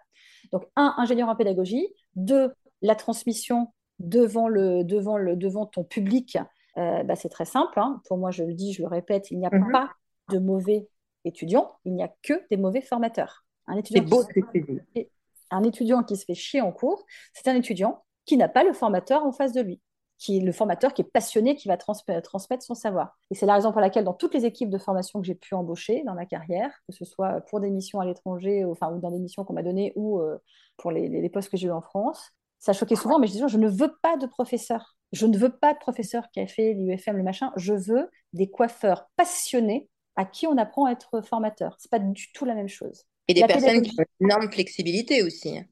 Donc, 0.52 0.66
un, 0.76 0.94
ingénieur 0.98 1.30
en 1.30 1.36
pédagogie. 1.36 1.88
Deux, 2.16 2.52
la 2.82 2.96
transmission 2.96 3.68
devant, 4.00 4.48
le, 4.48 4.84
devant, 4.84 5.18
le, 5.18 5.36
devant 5.36 5.66
ton 5.66 5.84
public, 5.84 6.38
euh, 6.78 7.04
bah, 7.04 7.16
c'est 7.16 7.30
très 7.30 7.46
simple. 7.46 7.80
Hein. 7.80 8.02
Pour 8.08 8.18
moi, 8.18 8.32
je 8.32 8.44
le 8.44 8.54
dis, 8.54 8.74
je 8.74 8.82
le 8.82 8.88
répète, 8.88 9.32
il 9.32 9.40
n'y 9.40 9.46
a 9.46 9.56
mhm. 9.56 9.72
pas 9.72 9.92
de 10.30 10.40
mauvais 10.40 10.88
étudiants, 11.26 11.72
il 11.86 11.94
n'y 11.94 12.04
a 12.04 12.12
que 12.24 12.34
des 12.50 12.58
mauvais 12.58 12.82
formateurs. 12.82 13.46
Un 13.68 13.78
étudiant, 13.78 14.04
beau, 14.04 14.24
qui 14.26 15.08
un 15.52 15.64
étudiant 15.64 16.04
qui 16.04 16.16
se 16.16 16.26
fait 16.26 16.34
chier 16.34 16.62
en 16.62 16.72
cours, 16.72 17.06
c'est 17.34 17.48
un 17.48 17.56
étudiant 17.56 18.04
qui 18.26 18.38
n'a 18.38 18.48
pas 18.48 18.64
le 18.64 18.74
formateur 18.74 19.24
en 19.26 19.32
face 19.32 19.54
de 19.54 19.62
lui 19.62 19.82
qui 20.22 20.38
est 20.38 20.40
le 20.40 20.52
formateur 20.52 20.94
qui 20.94 21.02
est 21.02 21.12
passionné, 21.12 21.56
qui 21.56 21.68
va 21.68 21.78
transmettre 21.78 22.62
son 22.62 22.76
savoir. 22.76 23.18
Et 23.32 23.36
c'est 23.36 23.48
la 23.48 23.56
raison 23.56 23.72
pour 23.72 23.82
laquelle 23.82 24.04
dans 24.04 24.14
toutes 24.14 24.36
les 24.36 24.46
équipes 24.46 24.70
de 24.70 24.78
formation 24.78 25.20
que 25.20 25.26
j'ai 25.26 25.34
pu 25.34 25.56
embaucher 25.56 26.04
dans 26.06 26.14
ma 26.14 26.28
carrière, 26.28 26.70
que 26.88 26.94
ce 26.94 27.06
soit 27.06 27.42
pour 27.50 27.60
des 27.60 27.72
missions 27.72 28.00
à 28.00 28.06
l'étranger, 28.06 28.64
enfin, 28.64 28.94
ou 28.94 29.00
dans 29.00 29.10
des 29.10 29.18
missions 29.18 29.44
qu'on 29.44 29.54
m'a 29.54 29.64
données, 29.64 29.94
ou 29.96 30.20
euh, 30.20 30.38
pour 30.78 30.92
les, 30.92 31.28
postes 31.30 31.50
que 31.50 31.58
j'ai 31.58 31.70
eu 31.70 31.72
en 31.72 31.82
France, 31.82 32.34
ça 32.60 32.72
choquait 32.72 32.96
souvent, 32.96 33.18
mais 33.18 33.26
je 33.26 33.32
disais, 33.32 33.48
je 33.48 33.58
ne 33.58 33.68
veux 33.68 33.96
pas 34.04 34.16
de 34.18 34.28
professeur. 34.28 34.96
Je 35.12 35.26
ne 35.26 35.36
veux 35.36 35.50
pas 35.50 35.74
de 35.74 35.80
professeur 35.80 36.30
qui 36.32 36.40
a 36.40 36.46
fait 36.46 36.76
l'UFM, 36.76 37.18
le 37.18 37.24
machin. 37.24 37.52
Je 37.56 37.74
veux 37.74 38.08
des 38.34 38.48
coiffeurs 38.48 39.10
passionnés 39.16 39.90
à 40.16 40.26
qui 40.26 40.46
on 40.46 40.56
apprend 40.58 40.86
à 40.86 40.92
être 40.92 41.22
formateur. 41.22 41.78
C'est 41.80 41.90
pas 41.90 42.00
du 42.00 42.32
tout 42.32 42.46
la 42.46 42.54
même 42.54 42.70
chose. 42.70 43.06
Et 43.28 43.34
des 43.34 43.44
personnes 43.44 43.82
qui 43.82 44.00
ont 44.00 44.06
une 44.20 44.28
énorme 44.28 44.52
flexibilité 44.52 45.24
aussi. 45.24 45.58
Hein. 45.58 45.66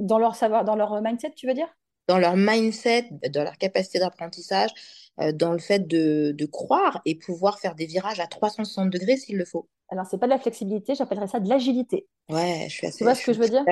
Dans 0.00 0.18
leur 0.18 0.34
savoir, 0.34 0.64
dans 0.64 0.74
leur 0.74 1.00
mindset, 1.00 1.34
tu 1.36 1.46
veux 1.46 1.54
dire? 1.54 1.72
Dans 2.12 2.18
leur 2.18 2.36
mindset, 2.36 3.08
dans 3.30 3.42
leur 3.42 3.56
capacité 3.56 3.98
d'apprentissage, 3.98 4.70
euh, 5.20 5.32
dans 5.32 5.52
le 5.52 5.58
fait 5.58 5.86
de, 5.86 6.32
de, 6.32 6.46
croire 6.46 7.00
et 7.06 7.14
pouvoir 7.14 7.58
faire 7.58 7.74
des 7.74 7.86
virages 7.86 8.20
à 8.20 8.26
360 8.26 8.90
degrés 8.90 9.16
s'il 9.16 9.38
le 9.38 9.46
faut. 9.46 9.66
Alors, 9.88 10.04
c'est 10.04 10.18
pas 10.18 10.26
de 10.26 10.32
la 10.32 10.38
flexibilité, 10.38 10.94
j'appellerais 10.94 11.26
ça 11.26 11.40
de 11.40 11.48
l'agilité. 11.48 12.06
Ouais, 12.28 12.66
je 12.68 12.74
suis 12.74 12.86
assez. 12.86 12.98
Tu 12.98 13.04
vois 13.04 13.14
ce 13.14 13.24
que 13.24 13.32
je 13.32 13.40
veux 13.40 13.48
dire? 13.48 13.64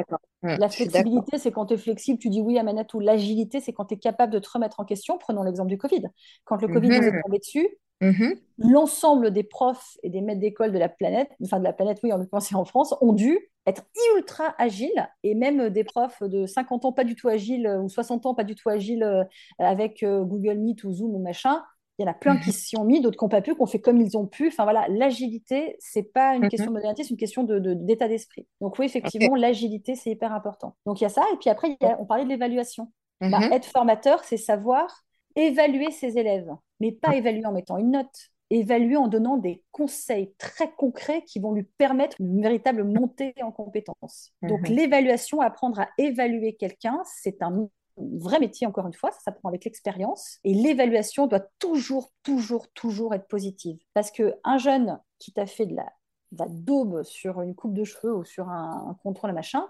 hum, 0.43 0.57
La 0.59 0.71
flexibilité, 0.71 1.37
c'est 1.37 1.51
quand 1.51 1.67
tu 1.67 1.75
es 1.75 1.77
flexible, 1.77 2.19
tu 2.19 2.31
dis 2.31 2.41
oui 2.41 2.59
à 2.59 2.63
manette, 2.63 2.95
ou 2.95 3.01
l'agilité, 3.01 3.61
c'est 3.61 3.75
quand 3.75 3.85
tu 3.85 3.95
es 3.95 3.99
capable 3.99 4.33
de 4.33 4.39
te 4.39 4.49
remettre 4.49 4.81
en 4.81 4.85
question. 4.87 5.19
Prenons 5.19 5.43
l'exemple 5.43 5.69
du 5.69 5.77
Covid. 5.77 6.05
Quand 6.45 6.61
le 6.63 6.69
Covid 6.69 6.89
nous 6.89 6.95
est 6.95 7.13
mhm. 7.13 7.23
tombé 7.23 7.39
dessus, 7.39 7.69
mhm. 8.01 8.35
l'ensemble 8.59 9.31
des 9.31 9.43
profs 9.43 9.97
et 10.03 10.11
des 10.11 10.21
maîtres 10.21 10.41
d'école 10.41 10.73
de 10.73 10.79
la 10.79 10.89
planète, 10.89 11.31
enfin 11.43 11.59
de 11.59 11.65
la 11.65 11.73
planète, 11.73 11.99
oui, 12.03 12.13
en 12.13 12.19
l'occurrence 12.19 12.53
en 12.55 12.65
France, 12.65 12.95
ont 13.01 13.13
dû 13.13 13.51
être 13.67 13.85
ultra 14.17 14.55
agiles. 14.59 15.09
Et 15.23 15.35
même 15.35 15.71
des 15.71 15.85
profs 15.85 16.23
de 16.23 16.47
50 16.47 16.85
ans 16.85 16.93
pas 16.93 17.05
du 17.05 17.15
tout 17.15 17.29
agiles, 17.29 17.69
ou 17.83 17.89
60 17.89 18.27
ans 18.27 18.35
pas 18.35 18.45
du 18.45 18.55
tout 18.55 18.69
agiles 18.69 19.03
euh, 19.03 19.25
avec 19.59 20.03
euh, 20.03 20.25
Google 20.25 20.59
Meet 20.59 20.85
ou 20.85 20.93
Zoom 20.93 21.15
ou 21.15 21.23
machin, 21.23 21.63
il 21.99 22.05
y 22.05 22.09
en 22.09 22.11
a 22.11 22.15
plein 22.15 22.39
qui 22.39 22.49
mhm. 22.49 22.55
s'y 22.55 22.77
ont 22.79 22.85
mis, 22.85 23.03
d'autres 23.03 23.19
qui 23.19 23.25
n'ont 23.25 23.29
pas 23.29 23.43
pu, 23.43 23.55
qui 23.55 23.61
ont 23.61 23.67
fait 23.67 23.81
comme 23.81 24.01
ils 24.01 24.17
ont 24.17 24.27
pu. 24.27 24.49
Enfin 24.49 24.65
voilà, 24.65 24.87
l'agilité, 24.89 25.77
c'est 25.81 26.03
pas 26.03 26.35
une 26.35 26.45
mhm. 26.45 26.49
question 26.49 26.69
de 26.69 26.73
modernité, 26.73 27.03
c'est 27.03 27.11
une 27.11 27.19
question 27.19 27.45
d'état 27.45 28.09
d'esprit. 28.09 28.47
Donc 28.63 28.79
oui, 28.79 28.87
effectivement, 28.87 29.35
l'agilité, 29.35 29.95
c'est 29.95 30.11
hyper 30.11 30.33
important. 30.33 30.77
Donc 30.87 31.01
il 31.01 31.05
y 31.05 31.07
a 31.07 31.11
ça. 31.11 31.23
Et 31.35 31.37
puis 31.37 31.51
après, 31.51 31.77
on 31.99 32.07
parlait 32.07 32.25
de 32.25 32.31
l'évaluation. 32.31 32.91
Bah, 33.21 33.41
être 33.53 33.67
formateur, 33.67 34.25
c'est 34.25 34.39
savoir 34.39 35.03
évaluer 35.37 35.91
ses 35.91 36.19
élèves, 36.19 36.51
mais 36.81 36.93
pas 36.93 37.17
évaluer 37.17 37.47
en 37.47 37.53
mettant 37.53 37.79
une 37.79 37.93
note, 37.93 38.31
évaluer 38.51 38.97
en 38.97 39.09
donnant 39.09 39.37
des 39.37 39.63
conseils 39.71 40.35
très 40.39 40.71
concrets 40.73 41.23
qui 41.23 41.39
vont 41.39 41.53
lui 41.53 41.63
permettre 41.63 42.17
une 42.21 42.43
véritable 42.43 42.85
montée 42.85 43.35
en 43.43 43.53
compétences. 43.53 44.33
Donc 44.43 44.69
l'évaluation, 44.69 45.41
apprendre 45.41 45.81
à 45.81 45.89
évaluer 45.99 46.57
quelqu'un, 46.57 47.01
c'est 47.05 47.43
un 47.43 47.69
vrai 47.97 48.41
métier, 48.41 48.67
encore 48.67 48.87
une 48.87 48.95
fois, 48.95 49.11
ça 49.11 49.21
s'apprend 49.21 49.49
avec 49.49 49.65
l'expérience. 49.65 50.39
Et 50.45 50.55
l'évaluation 50.55 51.27
doit 51.27 51.47
toujours, 51.59 52.13
toujours, 52.23 52.69
toujours 52.73 53.15
être 53.15 53.29
positive. 53.29 53.79
Parce 53.95 54.11
qu'un 54.11 54.59
jeune 54.59 54.99
qui 55.19 55.33
t'a 55.33 55.47
fait 55.47 55.67
de 55.67 55.77
la, 55.77 55.87
daube 56.33 57.03
sur 57.03 57.43
une 57.43 57.55
coupe 57.55 57.75
de 57.75 57.85
cheveux 57.85 58.15
ou 58.15 58.25
sur 58.25 58.49
un, 58.49 58.97
contrôle 59.03 59.33
machin, 59.33 59.67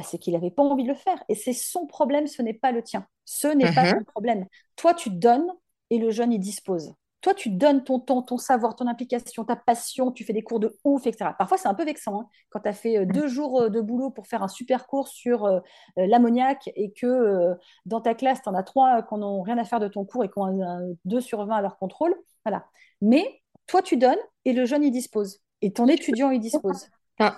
bah, 0.00 0.06
c'est 0.08 0.18
qu'il 0.18 0.34
n'avait 0.34 0.50
pas 0.50 0.62
envie 0.62 0.84
de 0.84 0.88
le 0.88 0.94
faire. 0.94 1.22
Et 1.28 1.34
c'est 1.34 1.52
son 1.52 1.86
problème, 1.86 2.26
ce 2.26 2.42
n'est 2.42 2.54
pas 2.54 2.72
le 2.72 2.82
tien. 2.82 3.06
Ce 3.24 3.48
n'est 3.48 3.72
pas 3.72 3.84
mhm. 3.84 3.98
ton 3.98 4.04
problème. 4.04 4.46
Toi, 4.76 4.94
tu 4.94 5.10
donnes 5.10 5.46
et 5.90 5.98
le 5.98 6.10
jeune, 6.10 6.32
il 6.32 6.40
dispose 6.40 6.94
toi, 7.20 7.34
tu 7.34 7.50
donnes 7.50 7.84
ton 7.84 8.00
temps, 8.00 8.22
ton 8.22 8.38
savoir, 8.38 8.74
ton 8.74 8.86
implication, 8.86 9.44
ta 9.44 9.56
passion, 9.56 10.10
tu 10.10 10.24
fais 10.24 10.32
des 10.32 10.42
cours 10.42 10.58
de 10.58 10.76
ouf, 10.84 11.06
etc. 11.06 11.32
Parfois, 11.36 11.58
c'est 11.58 11.68
un 11.68 11.74
peu 11.74 11.84
vexant 11.84 12.20
hein, 12.20 12.26
quand 12.48 12.60
tu 12.60 12.68
as 12.68 12.72
fait 12.72 12.98
euh, 12.98 13.04
deux 13.04 13.28
jours 13.28 13.62
euh, 13.62 13.68
de 13.68 13.80
boulot 13.80 14.10
pour 14.10 14.26
faire 14.26 14.42
un 14.42 14.48
super 14.48 14.86
cours 14.86 15.08
sur 15.08 15.44
euh, 15.44 15.60
l'ammoniac 15.96 16.70
et 16.76 16.92
que 16.92 17.54
dans 17.84 18.00
ta 18.00 18.14
classe, 18.14 18.42
tu 18.42 18.48
en 18.48 18.54
as 18.54 18.62
trois 18.62 19.02
qui 19.02 19.14
n'ont 19.16 19.42
rien 19.42 19.58
à 19.58 19.64
faire 19.64 19.80
de 19.80 19.88
ton 19.88 20.04
cours 20.04 20.24
et 20.24 20.28
qui 20.28 20.38
ont 20.38 20.62
un, 20.62 20.80
2 21.04 21.20
sur 21.20 21.44
20 21.44 21.56
à 21.56 21.60
leur 21.60 21.78
contrôle. 21.78 22.14
Voilà. 22.44 22.64
Mais 23.02 23.42
toi, 23.66 23.82
tu 23.82 23.96
donnes 23.96 24.18
et 24.44 24.52
le 24.52 24.64
jeune, 24.64 24.82
il 24.82 24.90
dispose. 24.90 25.40
Et 25.62 25.72
ton 25.72 25.88
étudiant, 25.88 26.30
il 26.30 26.40
dispose. 26.40 26.88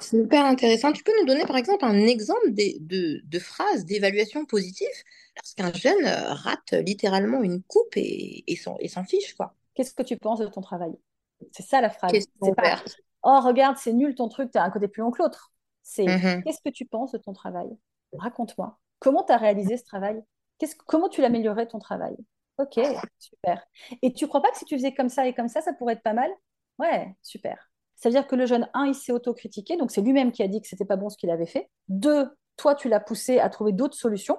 C'est 0.00 0.16
hyper 0.16 0.44
intéressant. 0.44 0.92
Tu 0.92 1.02
peux 1.02 1.12
nous 1.20 1.26
donner, 1.26 1.44
par 1.44 1.56
exemple, 1.56 1.84
un 1.84 2.06
exemple 2.06 2.52
de, 2.52 3.38
phrases 3.38 3.84
d'évaluation 3.84 4.44
positive 4.44 4.88
lorsqu'un 5.36 5.72
jeune 5.72 6.06
rate 6.06 6.72
littéralement 6.72 7.42
une 7.42 7.62
coupe 7.62 7.96
et, 7.96 8.44
et 8.46 8.56
s'en 8.56 9.04
fiche, 9.04 9.34
quoi? 9.34 9.54
Qu'est-ce 9.74 9.94
que 9.94 10.02
tu 10.02 10.16
penses 10.16 10.40
de 10.40 10.46
ton 10.46 10.60
travail? 10.60 10.92
C'est 11.50 11.64
ça 11.64 11.80
la 11.80 11.90
phrase. 11.90 12.12
C'est 12.12 12.54
pas 12.54 12.82
Oh, 13.24 13.40
regarde, 13.40 13.76
c'est 13.76 13.92
nul 13.92 14.14
ton 14.14 14.28
truc, 14.28 14.50
tu 14.50 14.58
as 14.58 14.64
un 14.64 14.70
côté 14.70 14.88
plus 14.88 15.00
long 15.00 15.10
que 15.12 15.22
l'autre. 15.22 15.52
C'est 15.82 16.04
mm-hmm. 16.04 16.42
qu'est-ce 16.42 16.60
que 16.60 16.70
tu 16.70 16.86
penses 16.86 17.12
de 17.12 17.18
ton 17.18 17.32
travail? 17.32 17.68
Raconte-moi. 18.12 18.78
Comment 18.98 19.22
tu 19.22 19.32
as 19.32 19.36
réalisé 19.36 19.76
ce 19.76 19.84
travail? 19.84 20.22
Comment 20.86 21.08
tu 21.08 21.20
l'améliorais 21.20 21.66
ton 21.66 21.78
travail? 21.78 22.16
Ok, 22.58 22.78
super. 23.18 23.64
Et 24.02 24.12
tu 24.12 24.26
crois 24.28 24.42
pas 24.42 24.50
que 24.50 24.58
si 24.58 24.64
tu 24.64 24.76
faisais 24.76 24.94
comme 24.94 25.08
ça 25.08 25.26
et 25.26 25.34
comme 25.34 25.48
ça, 25.48 25.60
ça 25.60 25.72
pourrait 25.72 25.94
être 25.94 26.02
pas 26.02 26.12
mal? 26.12 26.30
Ouais, 26.78 27.14
super. 27.22 27.71
C'est-à-dire 28.02 28.26
que 28.26 28.34
le 28.34 28.46
jeune, 28.46 28.68
un, 28.74 28.86
il 28.86 28.96
s'est 28.96 29.12
autocritiqué, 29.12 29.76
donc 29.76 29.92
c'est 29.92 30.00
lui-même 30.00 30.32
qui 30.32 30.42
a 30.42 30.48
dit 30.48 30.60
que 30.60 30.66
c'était 30.66 30.84
pas 30.84 30.96
bon 30.96 31.08
ce 31.08 31.16
qu'il 31.16 31.30
avait 31.30 31.46
fait. 31.46 31.70
Deux, 31.86 32.28
toi, 32.56 32.74
tu 32.74 32.88
l'as 32.88 32.98
poussé 32.98 33.38
à 33.38 33.48
trouver 33.48 33.70
d'autres 33.70 33.94
solutions. 33.94 34.38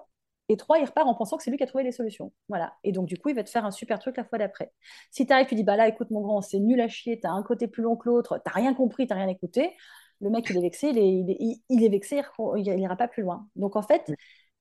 Et 0.49 0.57
trois, 0.57 0.79
il 0.79 0.85
repart 0.85 1.07
en 1.07 1.15
pensant 1.15 1.37
que 1.37 1.43
c'est 1.43 1.49
lui 1.49 1.55
qui 1.55 1.63
a 1.63 1.67
trouvé 1.67 1.85
les 1.85 1.93
solutions. 1.93 2.33
Voilà. 2.49 2.73
Et 2.83 2.91
donc, 2.91 3.05
du 3.05 3.17
coup, 3.17 3.29
il 3.29 3.35
va 3.35 3.43
te 3.45 3.49
faire 3.49 3.63
un 3.63 3.71
super 3.71 3.99
truc 3.99 4.17
la 4.17 4.25
fois 4.25 4.37
d'après. 4.37 4.73
Si 5.11 5.25
tu 5.25 5.31
arrives, 5.31 5.47
tu 5.47 5.55
dis, 5.55 5.63
bah 5.63 5.77
là, 5.77 5.87
écoute, 5.87 6.11
mon 6.11 6.19
grand, 6.19 6.41
c'est 6.41 6.59
nul 6.59 6.81
à 6.81 6.89
chier, 6.89 7.21
tu 7.21 7.25
as 7.25 7.31
un 7.31 7.41
côté 7.41 7.69
plus 7.69 7.83
long 7.83 7.95
que 7.95 8.09
l'autre, 8.09 8.37
tu 8.45 8.51
rien 8.53 8.73
compris, 8.73 9.07
tu 9.07 9.13
rien 9.13 9.29
écouté, 9.29 9.71
le 10.19 10.29
mec, 10.29 10.49
il 10.49 10.57
est 10.57 10.61
vexé, 10.61 10.89
il 10.89 10.99
est, 10.99 11.63
il 11.69 11.83
est, 11.85 11.89
vexé, 11.89 12.21
il 12.57 12.75
n'ira 12.75 12.97
pas 12.97 13.07
plus 13.07 13.23
loin. 13.23 13.47
Donc, 13.55 13.77
en 13.77 13.81
fait, 13.81 14.11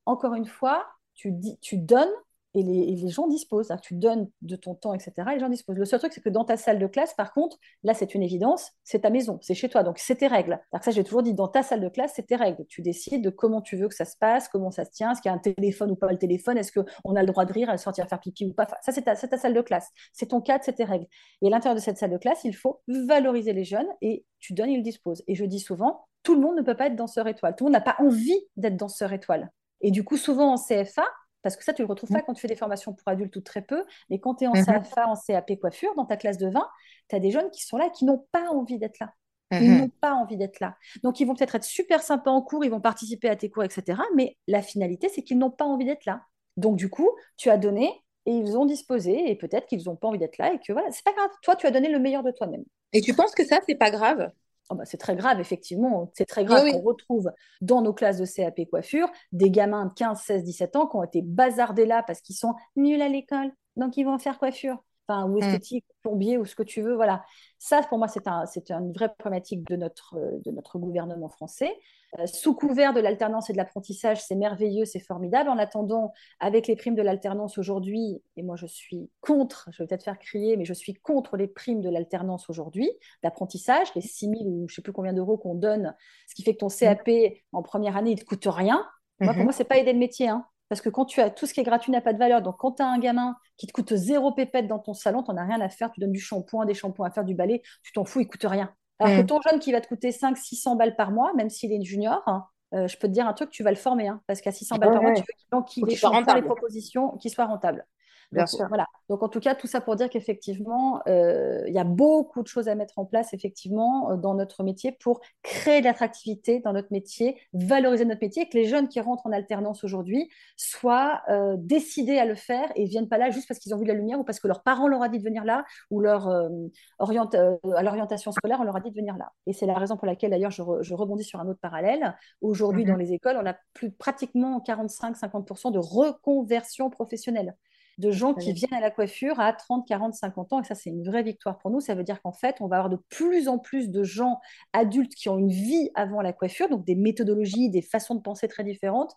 encore 0.06 0.34
une 0.34 0.46
fois, 0.46 0.86
tu, 1.14 1.32
dis, 1.32 1.58
tu 1.58 1.76
donnes 1.76 2.12
et 2.54 2.62
les, 2.62 3.08
gens 3.08 3.26
disposent. 3.28 3.68
Tu 3.82 3.94
donnes 3.94 4.28
de 4.42 4.56
ton 4.56 4.74
temps, 4.74 4.94
etc. 4.94 5.12
les 5.32 5.40
gens 5.40 5.48
disposent. 5.48 5.76
Le 5.76 5.84
seul 5.84 5.98
truc, 5.98 6.12
c'est 6.12 6.20
que 6.20 6.28
dans 6.28 6.44
ta 6.44 6.56
salle 6.56 6.78
de 6.78 6.86
classe, 6.86 7.14
par 7.14 7.32
contre, 7.32 7.58
là, 7.82 7.94
c'est 7.94 8.14
une 8.14 8.22
évidence, 8.22 8.72
c'est 8.84 9.00
ta 9.00 9.10
maison, 9.10 9.38
c'est 9.40 9.54
chez 9.54 9.68
toi. 9.68 9.82
Donc, 9.82 9.98
c'est 9.98 10.16
tes 10.16 10.26
règles. 10.26 10.60
Alors 10.72 10.84
ça, 10.84 10.90
j'ai 10.90 11.04
toujours 11.04 11.22
dit, 11.22 11.34
dans 11.34 11.48
ta 11.48 11.62
salle 11.62 11.80
de 11.80 11.88
classe, 11.88 12.12
c'est 12.16 12.26
tes 12.26 12.36
règles. 12.36 12.64
Tu 12.66 12.82
décides 12.82 13.22
de 13.22 13.30
comment 13.30 13.62
tu 13.62 13.76
veux 13.76 13.88
que 13.88 13.94
ça 13.94 14.04
se 14.04 14.16
passe, 14.16 14.48
comment 14.48 14.70
ça 14.70 14.84
se 14.84 14.90
tient, 14.90 15.12
est-ce 15.12 15.22
qu'il 15.22 15.30
y 15.30 15.32
a 15.32 15.36
un 15.36 15.38
téléphone 15.38 15.90
ou 15.90 15.96
pas 15.96 16.10
le 16.10 16.18
téléphone, 16.18 16.58
est-ce 16.58 16.72
qu'on 16.72 17.16
a 17.16 17.20
le 17.20 17.26
droit 17.26 17.44
de 17.44 17.52
rire, 17.52 17.70
à 17.70 17.78
sortir 17.78 18.06
faire 18.08 18.20
pipi 18.20 18.46
ou 18.46 18.52
pas. 18.52 18.66
ça, 18.82 18.92
c'est 18.92 19.02
ta, 19.02 19.16
ta, 19.16 19.38
salle 19.38 19.54
de 19.54 19.60
classe. 19.62 19.88
C'est 20.12 20.26
ton 20.26 20.40
cadre, 20.40 20.64
c'est 20.64 20.74
tes 20.74 20.84
règles. 20.84 21.06
Et 21.40 21.46
à 21.46 21.50
l'intérieur 21.50 21.76
de 21.76 21.80
cette 21.80 21.98
salle 21.98 22.10
de 22.10 22.18
classe, 22.18 22.44
il 22.44 22.54
faut 22.54 22.82
valoriser 22.86 23.52
les 23.52 23.64
jeunes 23.64 23.88
et 24.00 24.24
tu 24.40 24.52
donnes, 24.54 24.70
ils 24.70 24.82
disposent. 24.82 25.22
Et 25.26 25.34
je 25.34 25.44
dis 25.44 25.60
souvent, 25.60 26.06
tout 26.22 26.34
le 26.34 26.40
monde 26.40 26.56
ne 26.56 26.62
peut 26.62 26.76
pas 26.76 26.86
être 26.86 26.96
danseur 26.96 27.26
étoile. 27.28 27.54
Tout 27.56 27.64
le 27.64 27.70
monde 27.70 27.78
n'a 27.78 27.80
pas 27.80 27.96
envie 27.98 28.38
d'être 28.56 28.76
danseur 28.76 29.12
étoile. 29.12 29.50
Et 29.80 29.90
du 29.90 30.04
coup, 30.04 30.16
souvent 30.16 30.52
en 30.52 30.56
CFA, 30.56 31.04
parce 31.42 31.56
que 31.56 31.64
ça, 31.64 31.72
tu 31.72 31.82
ne 31.82 31.86
le 31.86 31.90
retrouves 31.90 32.10
pas 32.10 32.18
mmh. 32.18 32.22
quand 32.26 32.34
tu 32.34 32.40
fais 32.40 32.48
des 32.48 32.56
formations 32.56 32.92
pour 32.92 33.06
adultes 33.08 33.34
ou 33.36 33.40
très 33.40 33.62
peu, 33.62 33.84
mais 34.10 34.18
quand 34.18 34.36
tu 34.36 34.44
es 34.44 34.46
en 34.46 34.52
mmh 34.52 34.82
CFA, 34.82 35.08
en 35.08 35.14
CAP 35.16 35.58
coiffure, 35.60 35.94
dans 35.96 36.06
ta 36.06 36.16
classe 36.16 36.38
de 36.38 36.48
20, 36.48 36.68
tu 37.08 37.16
as 37.16 37.18
des 37.18 37.30
jeunes 37.30 37.50
qui 37.50 37.64
sont 37.64 37.76
là 37.76 37.88
qui 37.90 38.04
n'ont 38.04 38.26
pas 38.32 38.48
envie 38.50 38.78
d'être 38.78 38.98
là. 39.00 39.12
Ils 39.52 39.70
mmh 39.70 39.78
n'ont 39.80 39.90
pas 40.00 40.14
envie 40.14 40.36
d'être 40.38 40.60
là. 40.60 40.76
Donc, 41.02 41.20
ils 41.20 41.26
vont 41.26 41.34
peut-être 41.34 41.56
être 41.56 41.64
super 41.64 42.02
sympas 42.02 42.30
en 42.30 42.40
cours, 42.40 42.64
ils 42.64 42.70
vont 42.70 42.80
participer 42.80 43.28
à 43.28 43.36
tes 43.36 43.50
cours, 43.50 43.64
etc. 43.64 44.00
Mais 44.14 44.36
la 44.46 44.62
finalité, 44.62 45.10
c'est 45.10 45.22
qu'ils 45.22 45.38
n'ont 45.38 45.50
pas 45.50 45.66
envie 45.66 45.84
d'être 45.84 46.06
là. 46.06 46.22
Donc, 46.56 46.76
du 46.76 46.88
coup, 46.88 47.10
tu 47.36 47.50
as 47.50 47.58
donné 47.58 47.90
et 48.24 48.32
ils 48.32 48.56
ont 48.56 48.64
disposé 48.64 49.30
et 49.30 49.34
peut-être 49.34 49.66
qu'ils 49.66 49.82
n'ont 49.84 49.96
pas 49.96 50.08
envie 50.08 50.18
d'être 50.18 50.38
là 50.38 50.54
et 50.54 50.58
que 50.58 50.72
voilà, 50.72 50.90
c'est 50.90 51.04
pas 51.04 51.12
grave. 51.12 51.30
Toi, 51.42 51.56
tu 51.56 51.66
as 51.66 51.70
donné 51.70 51.88
le 51.88 51.98
meilleur 51.98 52.22
de 52.22 52.30
toi-même. 52.30 52.64
Et 52.92 53.00
tu 53.00 53.14
penses 53.14 53.34
que 53.34 53.44
ça, 53.44 53.58
c'est 53.66 53.74
pas 53.74 53.90
grave? 53.90 54.30
Oh, 54.70 54.74
bah, 54.74 54.84
c'est 54.84 54.96
très 54.96 55.16
grave, 55.16 55.40
effectivement. 55.40 56.10
C'est 56.14 56.24
très 56.24 56.44
grave 56.44 56.70
qu'on 56.70 56.82
retrouve 56.82 57.30
dans 57.60 57.82
nos 57.82 57.92
classes 57.92 58.18
de 58.18 58.26
CAP 58.26 58.68
coiffure 58.70 59.10
des 59.32 59.50
gamins 59.50 59.86
de 59.86 59.92
15, 59.94 60.20
16, 60.20 60.44
17 60.44 60.76
ans 60.76 60.86
qui 60.86 60.96
ont 60.96 61.02
été 61.02 61.22
bazardés 61.22 61.86
là 61.86 62.02
parce 62.02 62.20
qu'ils 62.20 62.36
sont 62.36 62.54
nuls 62.76 63.02
à 63.02 63.08
l'école. 63.08 63.52
Donc, 63.76 63.96
ils 63.96 64.04
vont 64.04 64.18
faire 64.18 64.38
coiffure. 64.38 64.82
Enfin, 65.08 65.26
ou 65.26 65.34
mm. 65.34 65.42
esthétique, 65.42 65.84
plombier, 66.02 66.38
ou 66.38 66.44
ce 66.44 66.54
que 66.54 66.62
tu 66.62 66.80
veux. 66.80 66.94
Voilà. 66.94 67.24
Ça, 67.58 67.82
pour 67.88 67.98
moi, 67.98 68.08
c'est 68.08 68.28
un, 68.28 68.44
une 68.68 68.92
vraie 68.92 69.12
problématique 69.18 69.66
de 69.68 69.76
notre, 69.76 70.16
de 70.44 70.50
notre 70.50 70.78
gouvernement 70.78 71.28
français. 71.28 71.72
Euh, 72.18 72.26
sous 72.26 72.54
couvert 72.54 72.92
de 72.92 73.00
l'alternance 73.00 73.48
et 73.48 73.54
de 73.54 73.56
l'apprentissage, 73.56 74.22
c'est 74.22 74.34
merveilleux, 74.34 74.84
c'est 74.84 75.00
formidable. 75.00 75.48
En 75.48 75.56
attendant, 75.56 76.12
avec 76.40 76.66
les 76.66 76.76
primes 76.76 76.94
de 76.94 77.00
l'alternance 77.00 77.56
aujourd'hui, 77.56 78.22
et 78.36 78.42
moi 78.42 78.56
je 78.56 78.66
suis 78.66 79.08
contre, 79.22 79.70
je 79.72 79.82
vais 79.82 79.86
peut-être 79.86 80.04
faire 80.04 80.18
crier, 80.18 80.58
mais 80.58 80.66
je 80.66 80.74
suis 80.74 80.92
contre 80.92 81.38
les 81.38 81.46
primes 81.46 81.80
de 81.80 81.88
l'alternance 81.88 82.50
aujourd'hui, 82.50 82.90
d'apprentissage, 83.22 83.88
les 83.94 84.02
6 84.02 84.26
000 84.26 84.34
ou 84.44 84.68
je 84.68 84.74
ne 84.74 84.76
sais 84.76 84.82
plus 84.82 84.92
combien 84.92 85.14
d'euros 85.14 85.38
qu'on 85.38 85.54
donne, 85.54 85.94
ce 86.28 86.34
qui 86.34 86.42
fait 86.42 86.52
que 86.52 86.58
ton 86.58 86.68
CAP 86.68 87.08
en 87.52 87.62
première 87.62 87.96
année, 87.96 88.10
il 88.10 88.16
ne 88.16 88.20
te 88.20 88.26
coûte 88.26 88.46
rien. 88.46 88.86
Moi, 89.20 89.32
pour 89.32 89.38
mhm. 89.38 89.44
moi, 89.44 89.52
ce 89.52 89.60
n'est 89.60 89.64
pas 89.68 89.78
aider 89.78 89.92
le 89.92 89.98
métier. 89.98 90.28
Hein. 90.28 90.44
Parce 90.72 90.80
que 90.80 90.88
quand 90.88 91.04
tu 91.04 91.20
as 91.20 91.28
tout 91.28 91.44
ce 91.44 91.52
qui 91.52 91.60
est 91.60 91.64
gratuit 91.64 91.92
n'a 91.92 92.00
pas 92.00 92.14
de 92.14 92.18
valeur. 92.18 92.40
Donc, 92.40 92.56
quand 92.56 92.72
tu 92.72 92.82
as 92.82 92.86
un 92.86 92.98
gamin 92.98 93.36
qui 93.58 93.66
te 93.66 93.72
coûte 93.72 93.94
zéro 93.94 94.32
pépette 94.32 94.68
dans 94.68 94.78
ton 94.78 94.94
salon, 94.94 95.22
tu 95.22 95.30
n'en 95.30 95.36
as 95.36 95.44
rien 95.44 95.60
à 95.60 95.68
faire. 95.68 95.92
Tu 95.92 96.00
donnes 96.00 96.12
du 96.12 96.18
shampoing, 96.18 96.64
des 96.64 96.72
shampoings 96.72 97.08
à 97.08 97.10
faire, 97.10 97.26
du 97.26 97.34
balai, 97.34 97.60
tu 97.82 97.92
t'en 97.92 98.06
fous, 98.06 98.20
il 98.20 98.26
coûte 98.26 98.46
rien. 98.48 98.72
Alors 98.98 99.18
que 99.18 99.26
ton 99.26 99.38
jeune 99.42 99.60
qui 99.60 99.70
va 99.70 99.82
te 99.82 99.88
coûter 99.88 100.12
500-600 100.12 100.78
balles 100.78 100.96
par 100.96 101.10
mois, 101.10 101.34
même 101.34 101.50
s'il 101.50 101.74
est 101.74 101.84
junior, 101.84 102.22
hein, 102.24 102.46
euh, 102.72 102.88
je 102.88 102.96
peux 102.96 103.06
te 103.06 103.12
dire 103.12 103.26
un 103.26 103.34
truc, 103.34 103.50
tu 103.50 103.62
vas 103.62 103.68
le 103.68 103.76
former. 103.76 104.08
Hein, 104.08 104.22
parce 104.26 104.40
qu'à 104.40 104.50
600 104.50 104.78
balles 104.78 104.92
par 104.92 105.02
mois, 105.02 105.12
tu 105.12 105.20
veux 105.20 105.62
qu'il 105.66 105.84
ait 105.90 106.34
les 106.36 106.42
propositions 106.42 107.18
qui 107.18 107.28
soient 107.28 107.44
rentables. 107.44 107.86
Bien 108.32 108.46
sûr. 108.46 108.66
Voilà. 108.68 108.86
Donc, 109.08 109.22
en 109.22 109.28
tout 109.28 109.40
cas, 109.40 109.54
tout 109.54 109.66
ça 109.66 109.82
pour 109.82 109.94
dire 109.94 110.08
qu'effectivement, 110.08 111.02
euh, 111.06 111.64
il 111.66 111.74
y 111.74 111.78
a 111.78 111.84
beaucoup 111.84 112.42
de 112.42 112.48
choses 112.48 112.68
à 112.68 112.74
mettre 112.74 112.98
en 112.98 113.04
place, 113.04 113.34
effectivement, 113.34 114.10
euh, 114.10 114.16
dans 114.16 114.34
notre 114.34 114.62
métier 114.62 114.92
pour 114.92 115.20
créer 115.42 115.80
de 115.80 115.84
l'attractivité 115.84 116.60
dans 116.60 116.72
notre 116.72 116.90
métier, 116.92 117.38
valoriser 117.52 118.06
notre 118.06 118.22
métier, 118.22 118.48
que 118.48 118.56
les 118.56 118.64
jeunes 118.64 118.88
qui 118.88 119.00
rentrent 119.00 119.26
en 119.26 119.32
alternance 119.32 119.84
aujourd'hui 119.84 120.30
soient 120.56 121.20
euh, 121.28 121.56
décidés 121.58 122.18
à 122.18 122.24
le 122.24 122.34
faire 122.34 122.72
et 122.74 122.84
ne 122.84 122.88
viennent 122.88 123.08
pas 123.08 123.18
là 123.18 123.30
juste 123.30 123.48
parce 123.48 123.60
qu'ils 123.60 123.74
ont 123.74 123.78
vu 123.78 123.84
la 123.84 123.94
lumière 123.94 124.18
ou 124.18 124.24
parce 124.24 124.40
que 124.40 124.48
leurs 124.48 124.62
parents 124.62 124.88
leur 124.88 125.02
a 125.02 125.10
dit 125.10 125.18
de 125.18 125.24
venir 125.24 125.44
là 125.44 125.64
ou 125.90 126.00
leur, 126.00 126.28
à 126.28 127.82
l'orientation 127.82 128.32
scolaire, 128.32 128.58
on 128.60 128.64
leur 128.64 128.76
a 128.76 128.80
dit 128.80 128.90
de 128.90 128.96
venir 128.96 129.16
là. 129.18 129.32
Et 129.46 129.52
c'est 129.52 129.66
la 129.66 129.74
raison 129.74 129.96
pour 129.98 130.06
laquelle, 130.06 130.30
d'ailleurs, 130.30 130.50
je, 130.50 130.62
je, 130.80 130.94
rebondis 130.94 131.24
sur 131.24 131.38
un 131.38 131.48
autre 131.48 131.60
parallèle. 131.60 132.16
Aujourd'hui, 132.40 132.84
dans 132.84 132.94
mhm. 132.94 133.00
les 133.00 133.12
écoles, 133.12 133.36
on 133.40 133.46
a 133.46 133.54
plus 133.74 133.90
pratiquement 133.90 134.62
45-50% 134.66 135.72
de 135.72 135.78
reconversion 135.78 136.88
professionnelle 136.88 137.54
de 137.98 138.10
gens 138.10 138.34
qui 138.34 138.52
viennent 138.52 138.74
à 138.74 138.80
la 138.80 138.90
coiffure 138.90 139.38
à 139.40 139.52
30, 139.52 139.86
40, 139.86 140.14
50 140.14 140.52
ans. 140.52 140.60
Et 140.60 140.64
ça, 140.64 140.74
c'est 140.74 140.90
une 140.90 141.04
vraie 141.04 141.22
victoire 141.22 141.58
pour 141.58 141.70
nous. 141.70 141.80
Ça 141.80 141.94
veut 141.94 142.04
dire 142.04 142.20
qu'en 142.22 142.32
fait, 142.32 142.56
on 142.60 142.66
va 142.66 142.76
avoir 142.76 142.90
de 142.90 142.98
plus 143.08 143.48
en 143.48 143.58
plus 143.58 143.90
de 143.90 144.02
gens 144.02 144.40
adultes 144.72 145.14
qui 145.14 145.28
ont 145.28 145.38
une 145.38 145.50
vie 145.50 145.90
avant 145.94 146.20
la 146.20 146.32
coiffure, 146.32 146.68
donc 146.68 146.84
des 146.84 146.94
méthodologies, 146.94 147.70
des 147.70 147.82
façons 147.82 148.14
de 148.14 148.20
penser 148.20 148.48
très 148.48 148.64
différentes 148.64 149.14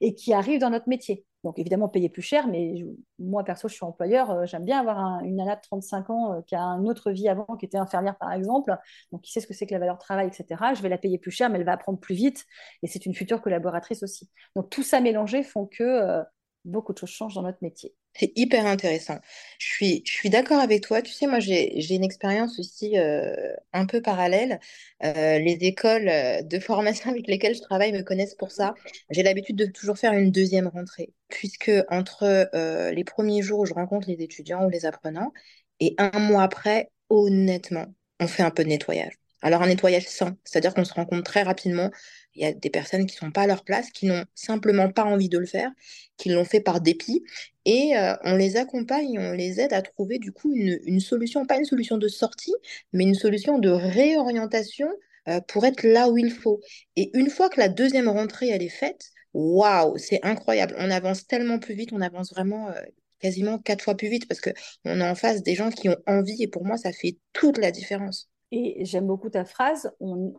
et 0.00 0.14
qui 0.14 0.32
arrivent 0.32 0.60
dans 0.60 0.70
notre 0.70 0.88
métier. 0.88 1.24
Donc 1.44 1.58
évidemment, 1.58 1.88
payer 1.88 2.08
plus 2.08 2.22
cher, 2.22 2.48
mais 2.48 2.74
moi, 3.18 3.44
perso, 3.44 3.68
je 3.68 3.74
suis 3.74 3.84
employeur, 3.84 4.30
euh, 4.30 4.44
j'aime 4.44 4.64
bien 4.64 4.80
avoir 4.80 5.22
une 5.22 5.36
nana 5.36 5.56
de 5.56 5.60
35 5.60 6.10
ans 6.10 6.32
euh, 6.32 6.40
qui 6.42 6.56
a 6.56 6.62
une 6.62 6.88
autre 6.88 7.12
vie 7.12 7.28
avant, 7.28 7.46
qui 7.56 7.64
était 7.64 7.78
infirmière 7.78 8.16
par 8.18 8.32
exemple, 8.32 8.76
donc 9.12 9.22
qui 9.22 9.30
sait 9.30 9.40
ce 9.40 9.46
que 9.46 9.54
c'est 9.54 9.66
que 9.66 9.72
la 9.72 9.78
valeur 9.78 9.98
travail, 9.98 10.26
etc. 10.26 10.72
Je 10.74 10.82
vais 10.82 10.88
la 10.88 10.98
payer 10.98 11.18
plus 11.18 11.30
cher, 11.30 11.48
mais 11.48 11.58
elle 11.58 11.64
va 11.64 11.72
apprendre 11.72 11.98
plus 12.00 12.14
vite, 12.14 12.44
et 12.82 12.88
c'est 12.88 13.06
une 13.06 13.14
future 13.14 13.40
collaboratrice 13.40 14.02
aussi. 14.02 14.28
Donc 14.56 14.68
tout 14.70 14.82
ça 14.82 15.00
mélangé 15.00 15.44
font 15.44 15.66
que 15.66 15.84
euh, 15.84 16.22
beaucoup 16.64 16.92
de 16.92 16.98
choses 16.98 17.10
changent 17.10 17.34
dans 17.34 17.42
notre 17.42 17.58
métier. 17.62 17.94
C'est 18.18 18.32
hyper 18.36 18.66
intéressant. 18.66 19.18
Je 19.58 20.02
suis, 20.04 20.30
d'accord 20.30 20.60
avec 20.60 20.82
toi. 20.82 21.02
Tu 21.02 21.12
sais, 21.12 21.26
moi, 21.26 21.38
j'ai 21.38 21.94
une 21.94 22.02
expérience 22.04 22.58
aussi 22.58 22.98
euh, 22.98 23.54
un 23.72 23.86
peu 23.86 24.02
parallèle. 24.02 24.60
Euh, 25.04 25.38
les 25.38 25.58
écoles 25.62 26.08
euh, 26.08 26.42
de 26.42 26.58
formation 26.58 27.10
avec 27.12 27.28
lesquelles 27.28 27.54
je 27.54 27.60
travaille 27.60 27.92
me 27.92 28.02
connaissent 28.02 28.34
pour 28.34 28.50
ça. 28.50 28.74
J'ai 29.10 29.22
l'habitude 29.22 29.56
de 29.56 29.66
toujours 29.66 29.98
faire 29.98 30.12
une 30.14 30.32
deuxième 30.32 30.66
rentrée, 30.68 31.12
puisque 31.28 31.70
entre 31.90 32.50
les 32.92 33.04
premiers 33.04 33.42
jours 33.42 33.60
où 33.60 33.66
je 33.66 33.74
rencontre 33.74 34.08
les 34.08 34.22
étudiants 34.22 34.64
ou 34.66 34.70
les 34.70 34.84
apprenants 34.86 35.32
et 35.80 35.94
un 35.98 36.18
mois 36.18 36.42
après, 36.42 36.90
honnêtement, 37.08 37.86
on 38.20 38.26
fait 38.26 38.42
un 38.42 38.50
peu 38.50 38.64
de 38.64 38.68
nettoyage. 38.68 39.14
Alors, 39.42 39.62
un 39.62 39.68
nettoyage 39.68 40.06
sain, 40.08 40.36
c'est-à-dire 40.44 40.74
qu'on 40.74 40.84
se 40.84 40.92
rend 40.92 41.06
compte 41.06 41.24
très 41.24 41.42
rapidement 41.42 41.90
il 42.38 42.42
y 42.42 42.46
a 42.46 42.52
des 42.52 42.70
personnes 42.70 43.06
qui 43.06 43.16
ne 43.16 43.18
sont 43.26 43.30
pas 43.32 43.42
à 43.42 43.46
leur 43.46 43.64
place, 43.64 43.90
qui 43.90 44.06
n'ont 44.06 44.24
simplement 44.34 44.90
pas 44.90 45.04
envie 45.04 45.28
de 45.28 45.38
le 45.38 45.46
faire, 45.46 45.70
qui 46.16 46.28
l'ont 46.30 46.44
fait 46.44 46.60
par 46.60 46.80
dépit. 46.80 47.24
Et 47.64 47.96
euh, 47.96 48.14
on 48.22 48.36
les 48.36 48.56
accompagne, 48.56 49.18
on 49.18 49.32
les 49.32 49.60
aide 49.60 49.72
à 49.72 49.82
trouver 49.82 50.18
du 50.18 50.32
coup 50.32 50.52
une, 50.54 51.00
solution, 51.00 51.44
pas 51.46 51.58
une 51.58 51.64
solution 51.64 51.98
de 51.98 52.08
sortie, 52.08 52.54
mais 52.92 53.04
une 53.04 53.14
solution 53.14 53.58
de 53.58 53.70
réorientation 53.70 54.88
euh, 55.28 55.40
pour 55.48 55.66
être 55.66 55.82
là 55.82 56.08
où 56.08 56.16
il 56.16 56.30
faut. 56.30 56.60
Et 56.96 57.10
une 57.18 57.28
fois 57.28 57.48
que 57.48 57.60
la 57.60 57.68
deuxième 57.68 58.08
rentrée, 58.08 58.48
elle 58.48 58.62
est 58.62 58.68
faite, 58.68 59.10
waouh, 59.34 59.98
c'est 59.98 60.20
incroyable. 60.24 60.76
On 60.78 60.90
avance 60.90 61.26
tellement 61.26 61.58
plus 61.58 61.74
vite, 61.74 61.90
on 61.92 62.00
avance 62.00 62.32
vraiment 62.32 62.68
euh, 62.68 62.80
quasiment 63.18 63.58
quatre 63.58 63.82
fois 63.82 63.96
plus 63.96 64.08
vite 64.08 64.28
parce 64.28 64.40
qu'on 64.40 65.00
est 65.00 65.08
en 65.08 65.14
face 65.16 65.42
des 65.42 65.56
gens 65.56 65.70
qui 65.70 65.88
ont 65.88 65.96
envie 66.06 66.40
et 66.42 66.48
pour 66.48 66.64
moi, 66.64 66.76
ça 66.76 66.92
fait 66.92 67.18
toute 67.32 67.58
la 67.58 67.72
différence. 67.72 68.28
Et 68.50 68.84
j'aime 68.84 69.06
beaucoup 69.06 69.28
ta 69.28 69.44
phrase, 69.44 69.94
on 70.00 70.32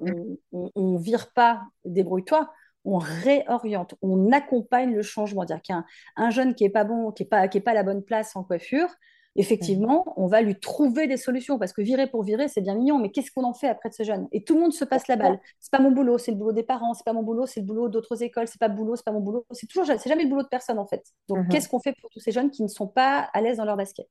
ne 0.51 0.97
vire 0.99 1.31
pas, 1.33 1.61
débrouille-toi, 1.85 2.49
on 2.85 2.97
réoriente, 2.97 3.95
on 4.01 4.31
accompagne 4.31 4.93
le 4.95 5.01
changement. 5.01 5.45
C'est-à-dire 5.45 5.83
qu'un 6.15 6.29
jeune 6.29 6.55
qui 6.55 6.63
n'est 6.63 6.69
pas 6.69 6.83
bon, 6.83 7.11
qui 7.11 7.23
n'est 7.23 7.29
pas, 7.29 7.47
qui 7.47 7.59
est 7.59 7.61
pas 7.61 7.71
à 7.71 7.75
la 7.75 7.83
bonne 7.83 8.03
place 8.03 8.35
en 8.35 8.43
coiffure, 8.43 8.89
effectivement, 9.35 10.13
on 10.17 10.27
va 10.27 10.41
lui 10.41 10.59
trouver 10.59 11.07
des 11.07 11.17
solutions. 11.17 11.59
Parce 11.59 11.73
que 11.73 11.81
virer 11.81 12.07
pour 12.07 12.23
virer, 12.23 12.47
c'est 12.47 12.61
bien 12.61 12.75
mignon, 12.75 12.97
mais 12.99 13.11
qu'est-ce 13.11 13.31
qu'on 13.31 13.43
en 13.43 13.53
fait 13.53 13.67
après 13.67 13.89
de 13.89 13.93
ce 13.93 14.03
jeune? 14.03 14.27
Et 14.31 14.43
tout 14.43 14.55
le 14.55 14.61
monde 14.61 14.73
se 14.73 14.85
passe 14.85 15.07
la 15.07 15.15
balle. 15.15 15.39
C'est 15.59 15.71
pas 15.71 15.79
mon 15.79 15.91
boulot, 15.91 16.17
c'est 16.17 16.31
le 16.31 16.37
boulot 16.37 16.51
des 16.51 16.63
parents, 16.63 16.93
c'est 16.93 17.05
pas 17.05 17.13
mon 17.13 17.23
boulot, 17.23 17.45
c'est 17.45 17.59
le 17.59 17.65
boulot 17.65 17.89
d'autres 17.89 18.23
écoles, 18.23 18.47
c'est 18.47 18.59
pas 18.59 18.69
boulot, 18.69 18.95
c'est 18.95 19.05
pas 19.05 19.11
mon 19.11 19.21
boulot. 19.21 19.45
C'est 19.51 19.67
toujours, 19.67 19.85
c'est 19.85 20.09
jamais 20.09 20.23
le 20.23 20.29
boulot 20.29 20.43
de 20.43 20.47
personne 20.47 20.79
en 20.79 20.87
fait. 20.87 21.03
Donc, 21.27 21.39
mhm. 21.39 21.47
qu'est-ce 21.49 21.69
qu'on 21.69 21.79
fait 21.79 21.93
pour 22.01 22.09
tous 22.09 22.19
ces 22.19 22.31
jeunes 22.31 22.49
qui 22.49 22.63
ne 22.63 22.67
sont 22.67 22.87
pas 22.87 23.29
à 23.33 23.41
l'aise 23.41 23.57
dans 23.57 23.65
leur 23.65 23.77
basket? 23.77 24.09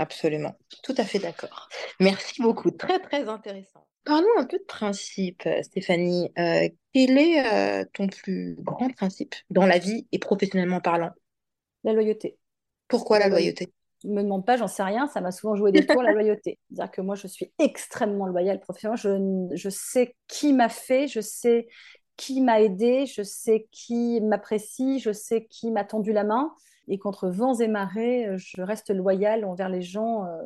Absolument, 0.00 0.56
tout 0.82 0.94
à 0.96 1.04
fait 1.04 1.18
d'accord. 1.18 1.68
Merci 2.00 2.40
beaucoup, 2.40 2.70
très 2.70 2.98
très 3.00 3.28
intéressant. 3.28 3.86
Parlons 4.04 4.30
un 4.38 4.46
peu 4.46 4.56
de 4.56 4.64
principe, 4.64 5.42
euh, 5.44 5.62
Stéphanie. 5.62 6.32
Euh, 6.38 6.70
quel 6.94 7.18
est 7.18 7.44
euh, 7.44 7.84
ton 7.92 8.06
plus 8.06 8.56
grand 8.60 8.88
principe 8.88 9.34
dans 9.50 9.66
la 9.66 9.76
vie 9.76 10.08
et 10.10 10.18
professionnellement 10.18 10.80
parlant? 10.80 11.10
La 11.84 11.92
loyauté. 11.92 12.38
Pourquoi 12.88 13.18
la 13.18 13.28
loyauté? 13.28 13.74
ne 14.04 14.14
me 14.14 14.22
demande 14.22 14.46
pas, 14.46 14.56
j'en 14.56 14.68
sais 14.68 14.82
rien, 14.82 15.06
ça 15.06 15.20
m'a 15.20 15.32
souvent 15.32 15.54
joué 15.54 15.70
des 15.70 15.84
tours, 15.84 16.02
la 16.02 16.12
loyauté. 16.12 16.58
C'est-à-dire 16.70 16.90
que 16.90 17.02
moi, 17.02 17.14
je 17.14 17.26
suis 17.26 17.52
extrêmement 17.58 18.26
loyale 18.26 18.58
professionnellement. 18.58 18.96
Je, 19.50 19.54
je 19.54 19.68
sais 19.68 20.16
qui 20.28 20.54
m'a 20.54 20.70
fait, 20.70 21.08
je 21.08 21.20
sais 21.20 21.68
qui 22.16 22.40
m'a 22.40 22.62
aidé, 22.62 23.04
je 23.04 23.22
sais 23.22 23.68
qui 23.70 24.22
m'apprécie, 24.22 24.98
je 24.98 25.12
sais 25.12 25.44
qui 25.44 25.70
m'a 25.70 25.84
tendu 25.84 26.14
la 26.14 26.24
main 26.24 26.54
et 26.90 26.98
contre 26.98 27.28
vents 27.28 27.54
et 27.54 27.68
marées, 27.68 28.26
euh, 28.26 28.36
je 28.36 28.60
reste 28.60 28.90
loyale 28.90 29.44
envers 29.44 29.68
les 29.68 29.80
gens, 29.80 30.24
euh, 30.24 30.42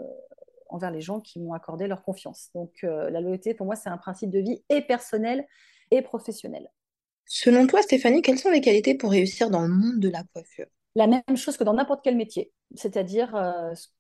envers 0.69 0.91
les 0.91 1.01
gens 1.01 1.19
qui 1.19 1.41
m'ont 1.41 1.55
accordé 1.55 1.87
leur 1.87 2.03
confiance. 2.03 2.51
Donc 2.55 2.71
euh, 2.85 3.11
la 3.11 3.21
loyauté, 3.21 3.55
pour 3.55 3.67
moi, 3.67 3.77
c'est 3.77 3.89
un 3.89 3.97
principe 3.97 4.31
de 4.31 4.41
vie 4.41 4.63
et 4.69 4.83
personnel 4.83 5.47
et 5.91 6.03
professionnel. 6.03 6.69
Selon 7.25 7.67
toi, 7.67 7.81
Stéphanie, 7.81 8.21
quelles 8.21 8.39
sont 8.39 8.51
les 8.51 8.61
qualités 8.61 8.95
pour 8.95 9.11
réussir 9.11 9.49
dans 9.49 9.63
le 9.63 9.69
monde 9.69 9.99
de 9.99 10.11
la 10.11 10.23
coiffure? 10.35 10.67
La 10.95 11.07
même 11.07 11.23
chose 11.37 11.57
que 11.57 11.65
dans 11.65 11.73
n'importe 11.73 12.03
quel 12.05 12.15
métier, 12.15 12.53
c'est-à-dire 12.77 13.35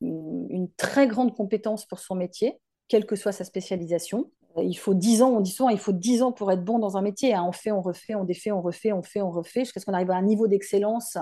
une 0.00 0.68
très 0.76 1.08
grande 1.08 1.34
compétence 1.34 1.86
pour 1.86 1.98
son 1.98 2.14
métier, 2.14 2.60
quelle 2.86 3.04
que 3.04 3.16
soit 3.16 3.32
sa 3.32 3.42
spécialisation. 3.42 4.30
Il 4.62 4.78
faut 4.78 4.94
10 4.94 5.22
ans, 5.22 5.30
on 5.30 5.40
dit 5.40 5.50
souvent, 5.50 5.70
il 5.70 5.78
faut 5.78 5.92
10 5.92 6.22
ans 6.22 6.30
pour 6.30 6.52
être 6.52 6.62
bon 6.62 6.78
dans 6.78 6.96
un 6.96 7.02
métier. 7.02 7.34
Hein. 7.34 7.44
On 7.48 7.50
fait, 7.50 7.72
on 7.72 7.80
refait, 7.80 8.14
on 8.14 8.22
défait, 8.22 8.52
on 8.52 8.62
refait, 8.62 8.92
on 8.92 9.02
fait, 9.02 9.22
on 9.22 9.30
refait, 9.30 9.60
jusqu'à 9.60 9.80
ce 9.80 9.86
qu'on 9.86 9.94
arrive 9.94 10.12
à 10.12 10.16
un 10.16 10.22
niveau 10.22 10.46
d'excellence 10.46 11.16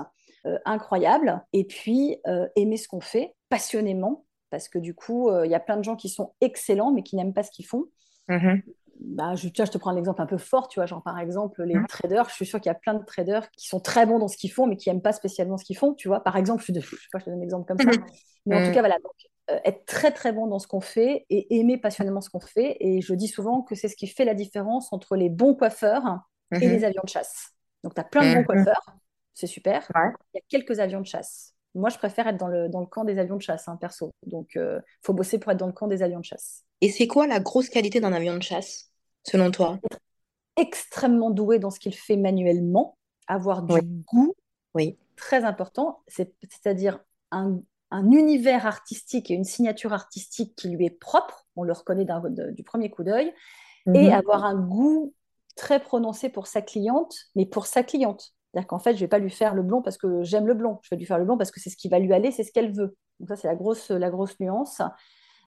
incroyable. 0.65 1.43
Et 1.53 1.65
puis, 1.65 2.17
aimer 2.55 2.77
ce 2.77 2.87
qu'on 2.87 3.01
fait 3.01 3.35
passionnément, 3.49 4.25
parce 4.49 4.67
que 4.67 4.79
du 4.79 4.93
coup, 4.93 5.31
il 5.43 5.49
y 5.49 5.55
a 5.55 5.59
plein 5.59 5.77
de 5.77 5.83
gens 5.83 5.95
qui 5.95 6.09
sont 6.09 6.33
excellents, 6.41 6.91
mais 6.91 7.03
qui 7.03 7.15
n'aiment 7.15 7.33
pas 7.33 7.43
ce 7.43 7.51
qu'ils 7.51 7.65
font. 7.65 7.85
Mm-hmm 8.29 8.61
bah, 8.99 9.35
je, 9.35 9.47
je 9.47 9.71
te 9.71 9.77
prends 9.77 9.91
un 9.91 9.97
exemple 9.97 10.21
un 10.21 10.25
peu 10.25 10.37
fort, 10.37 10.67
tu 10.67 10.79
vois, 10.79 10.85
genre 10.85 11.03
par 11.03 11.19
exemple 11.19 11.63
les 11.63 11.75
mmh. 11.75 11.87
traders, 11.87 12.29
je 12.29 12.35
suis 12.35 12.45
sûre 12.45 12.59
qu'il 12.59 12.69
y 12.69 12.75
a 12.75 12.77
plein 12.77 12.93
de 12.93 13.03
traders 13.03 13.49
qui 13.51 13.67
sont 13.67 13.79
très 13.79 14.05
bons 14.05 14.19
dans 14.19 14.27
ce 14.27 14.37
qu'ils 14.37 14.51
font, 14.51 14.67
mais 14.67 14.77
qui 14.77 14.89
n'aiment 14.89 15.01
pas 15.01 15.13
spécialement 15.13 15.57
ce 15.57 15.65
qu'ils 15.65 15.77
font, 15.77 15.93
tu 15.93 16.07
vois. 16.07 16.23
Par 16.23 16.37
exemple, 16.37 16.63
je, 16.65 16.73
je, 16.73 16.79
sais 16.79 16.95
pas, 17.11 17.19
je 17.19 17.25
te 17.25 17.29
donne 17.29 17.39
un 17.39 17.43
exemple 17.43 17.65
comme 17.67 17.79
ça. 17.79 17.97
Mmh. 17.97 18.05
Mais 18.45 18.55
en 18.61 18.67
tout 18.67 18.73
cas, 18.73 18.79
voilà, 18.79 18.95
donc, 18.95 19.13
euh, 19.51 19.59
être 19.65 19.85
très 19.85 20.11
très 20.11 20.31
bon 20.31 20.47
dans 20.47 20.59
ce 20.59 20.67
qu'on 20.67 20.81
fait 20.81 21.25
et 21.29 21.59
aimer 21.59 21.77
passionnément 21.77 22.21
ce 22.21 22.29
qu'on 22.29 22.39
fait. 22.39 22.77
Et 22.79 23.01
je 23.01 23.13
dis 23.13 23.27
souvent 23.27 23.61
que 23.61 23.75
c'est 23.75 23.87
ce 23.87 23.95
qui 23.95 24.07
fait 24.07 24.25
la 24.25 24.33
différence 24.33 24.91
entre 24.93 25.15
les 25.15 25.29
bons 25.29 25.55
coiffeurs 25.55 26.03
et 26.53 26.67
les 26.67 26.83
avions 26.83 27.01
de 27.03 27.09
chasse. 27.09 27.51
Donc, 27.83 27.95
tu 27.95 28.01
as 28.01 28.03
plein 28.03 28.29
de 28.29 28.35
bons 28.35 28.43
coiffeurs, 28.43 28.95
c'est 29.33 29.47
super. 29.47 29.87
Il 29.95 30.37
y 30.37 30.37
a 30.37 30.43
quelques 30.47 30.79
avions 30.79 31.01
de 31.01 31.05
chasse. 31.05 31.53
Moi, 31.75 31.89
je 31.89 31.97
préfère 31.97 32.27
être 32.27 32.37
dans 32.37 32.47
le, 32.47 32.69
dans 32.69 32.81
le 32.81 32.85
camp 32.85 33.03
des 33.03 33.17
avions 33.17 33.35
de 33.35 33.41
chasse, 33.41 33.67
hein, 33.67 33.77
perso. 33.77 34.11
Donc, 34.27 34.51
il 34.55 34.61
euh, 34.61 34.79
faut 35.01 35.13
bosser 35.13 35.39
pour 35.39 35.51
être 35.51 35.57
dans 35.57 35.67
le 35.67 35.73
camp 35.73 35.87
des 35.87 36.03
avions 36.03 36.19
de 36.19 36.25
chasse. 36.25 36.63
Et 36.81 36.89
c'est 36.89 37.07
quoi 37.07 37.25
la 37.25 37.39
grosse 37.39 37.69
qualité 37.69 37.99
d'un 37.99 38.13
avion 38.13 38.35
de 38.35 38.43
chasse 38.43 38.91
selon 39.23 39.49
toi? 39.49 39.79
Extrêmement 40.55 41.31
doué 41.31 41.57
dans 41.57 41.71
ce 41.71 41.79
qu'il 41.79 41.95
fait 41.95 42.17
manuellement, 42.17 42.97
avoir 43.27 43.63
du 43.63 43.81
goût, 43.81 44.35
oui. 44.75 44.97
très 45.15 45.45
important, 45.45 46.03
c'est-à-dire 46.07 46.99
un, 47.31 47.61
univers 47.91 48.67
artistique 48.67 49.31
et 49.31 49.33
une 49.33 49.43
signature 49.43 49.93
artistique 49.93 50.55
qui 50.55 50.69
lui 50.69 50.85
est 50.85 50.99
propre, 50.99 51.47
on 51.55 51.63
le 51.63 51.73
reconnaît 51.73 52.05
du 52.51 52.63
premier 52.63 52.89
coup 52.89 53.03
d'œil, 53.03 53.33
et 53.87 54.07
mhm. 54.07 54.13
avoir 54.13 54.45
un 54.45 54.55
goût 54.55 55.13
très 55.55 55.79
prononcé 55.79 56.29
pour 56.29 56.47
sa 56.47 56.61
cliente, 56.61 57.15
mais 57.35 57.45
pour 57.45 57.65
sa 57.65 57.83
cliente. 57.83 58.33
C'est-à-dire 58.53 58.67
qu'en 58.67 58.79
fait, 58.79 58.91
je 58.91 58.97
ne 58.97 58.99
vais 59.01 59.07
pas 59.07 59.19
lui 59.19 59.31
faire 59.31 59.55
le 59.55 59.63
blond 59.63 59.81
parce 59.81 59.97
que 59.97 60.21
j'aime 60.21 60.45
le 60.45 60.53
blond, 60.53 60.79
je 60.83 60.89
vais 60.91 60.97
lui 60.97 61.05
faire 61.05 61.17
le 61.17 61.25
blond 61.25 61.37
parce 61.37 61.49
que 61.49 61.59
c'est 61.59 61.71
ce 61.71 61.77
qui 61.77 61.89
va 61.89 61.97
lui 61.97 62.13
aller, 62.13 62.31
c'est 62.31 62.43
ce 62.43 62.51
qu'elle 62.51 62.71
veut. 62.71 62.95
Donc 63.19 63.29
ça, 63.29 63.35
c'est 63.35 63.47
la 63.47 63.55
grosse, 63.55 63.89
la 63.89 64.09
grosse 64.11 64.39
nuance. 64.39 64.81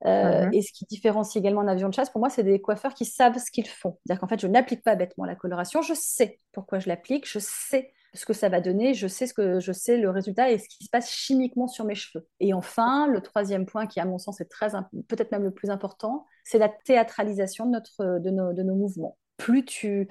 Euh, 0.04 0.46
mhm. 0.46 0.54
Et 0.54 0.62
ce 0.62 0.72
qui 0.72 0.84
différencie 0.86 1.40
également 1.40 1.60
un 1.60 1.68
avion 1.68 1.88
de 1.88 1.94
chasse, 1.94 2.10
pour 2.10 2.20
moi, 2.20 2.28
c'est 2.28 2.42
des 2.42 2.60
coiffeurs 2.60 2.94
qui 2.94 3.04
savent 3.04 3.38
ce 3.38 3.50
qu'ils 3.50 3.68
font. 3.68 3.98
C'est-à-dire 4.04 4.20
qu'en 4.20 4.26
fait, 4.26 4.40
je 4.40 4.46
n'applique 4.46 4.82
pas 4.82 4.96
bêtement 4.96 5.24
la 5.24 5.36
coloration, 5.36 5.82
je 5.82 5.94
sais 5.94 6.40
pourquoi 6.52 6.80
je 6.80 6.88
l'applique, 6.88 7.30
je 7.30 7.38
sais 7.38 7.92
ce 8.12 8.24
que 8.26 8.32
ça 8.32 8.48
va 8.48 8.60
donner, 8.60 8.94
je 8.94 9.06
sais 9.06 9.26
ce 9.26 9.34
que 9.34 9.60
je 9.60 9.72
sais 9.72 9.98
le 9.98 10.10
résultat 10.10 10.50
et 10.50 10.58
ce 10.58 10.68
qui 10.68 10.84
se 10.84 10.90
passe 10.90 11.10
chimiquement 11.10 11.68
sur 11.68 11.84
mes 11.84 11.94
cheveux. 11.94 12.26
Et 12.40 12.54
enfin, 12.54 13.06
le 13.06 13.20
troisième 13.20 13.66
point 13.66 13.86
qui, 13.86 14.00
à 14.00 14.04
mon 14.04 14.18
sens, 14.18 14.40
est 14.40 14.50
très 14.50 14.70
peut-être 15.08 15.30
même 15.32 15.44
le 15.44 15.52
plus 15.52 15.70
important, 15.70 16.26
c'est 16.44 16.58
la 16.58 16.68
théâtralisation 16.68 17.66
de, 17.66 17.70
notre, 17.72 18.18
de, 18.18 18.30
nos, 18.30 18.52
de 18.52 18.62
nos 18.62 18.74
mouvements. 18.74 19.16
Plus 19.36 19.64
tu, 19.64 20.08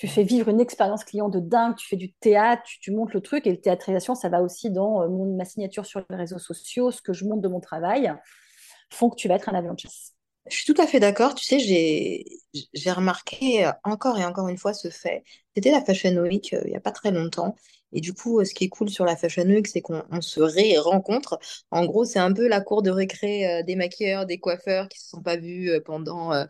tu 0.00 0.08
fais 0.08 0.22
vivre 0.22 0.48
une 0.48 0.60
expérience 0.60 1.04
client 1.04 1.28
de 1.28 1.40
dingue, 1.40 1.76
tu 1.76 1.86
fais 1.86 1.96
du 1.96 2.10
théâtre, 2.10 2.62
tu, 2.64 2.90
montes 2.90 3.12
le 3.12 3.20
truc, 3.20 3.46
et 3.46 3.50
la 3.50 3.56
théâtralisation, 3.58 4.14
ça 4.14 4.30
va 4.30 4.40
aussi 4.40 4.70
dans 4.70 5.02
euh, 5.02 5.08
ma 5.36 5.44
signature 5.44 5.84
sur 5.84 6.02
les 6.08 6.16
réseaux 6.16 6.38
sociaux, 6.38 6.90
ce 6.90 7.02
que 7.02 7.12
je 7.12 7.26
monte 7.26 7.42
de 7.42 7.48
mon 7.48 7.60
travail 7.60 8.10
font 8.88 9.10
que 9.10 9.16
tu 9.16 9.28
vas 9.28 9.34
être 9.34 9.50
un 9.50 9.54
avion 9.54 9.74
de 9.74 9.78
chasse. 9.78 10.14
Je 10.48 10.56
suis 10.56 10.72
tout 10.72 10.80
à 10.80 10.86
fait 10.86 11.00
d'accord. 11.00 11.34
Tu 11.34 11.44
sais, 11.44 11.58
j'ai 11.60 12.90
remarqué 12.90 13.66
euh, 13.66 13.72
encore 13.84 14.18
et 14.18 14.24
encore 14.24 14.48
une 14.48 14.56
fois 14.56 14.72
ce 14.72 14.88
fait. 14.88 15.22
C'était 15.54 15.70
la 15.70 15.84
Fashion 15.84 16.16
Week 16.16 16.54
euh, 16.54 16.62
il 16.64 16.70
n'y 16.70 16.76
a 16.76 16.80
pas 16.80 16.92
très 16.92 17.10
longtemps. 17.10 17.54
Et 17.92 18.00
du 18.00 18.12
coup, 18.12 18.40
euh, 18.40 18.44
ce 18.44 18.54
qui 18.54 18.64
est 18.64 18.68
cool 18.68 18.88
sur 18.88 19.04
la 19.04 19.16
Fashion 19.16 19.44
Week, 19.44 19.66
c'est 19.66 19.80
qu'on 19.80 20.04
se 20.20 20.40
ré-rencontre. 20.40 21.38
En 21.70 21.84
gros, 21.86 22.04
c'est 22.04 22.18
un 22.18 22.32
peu 22.32 22.48
la 22.48 22.60
cour 22.60 22.82
de 22.82 22.90
récré 22.90 23.62
des 23.64 23.76
maquilleurs, 23.76 24.26
des 24.26 24.38
coiffeurs 24.38 24.88
qui 24.88 24.98
ne 24.98 25.02
se 25.02 25.08
sont 25.10 25.22
pas 25.22 25.36
vus 25.36 25.70
pendant, 25.84 26.46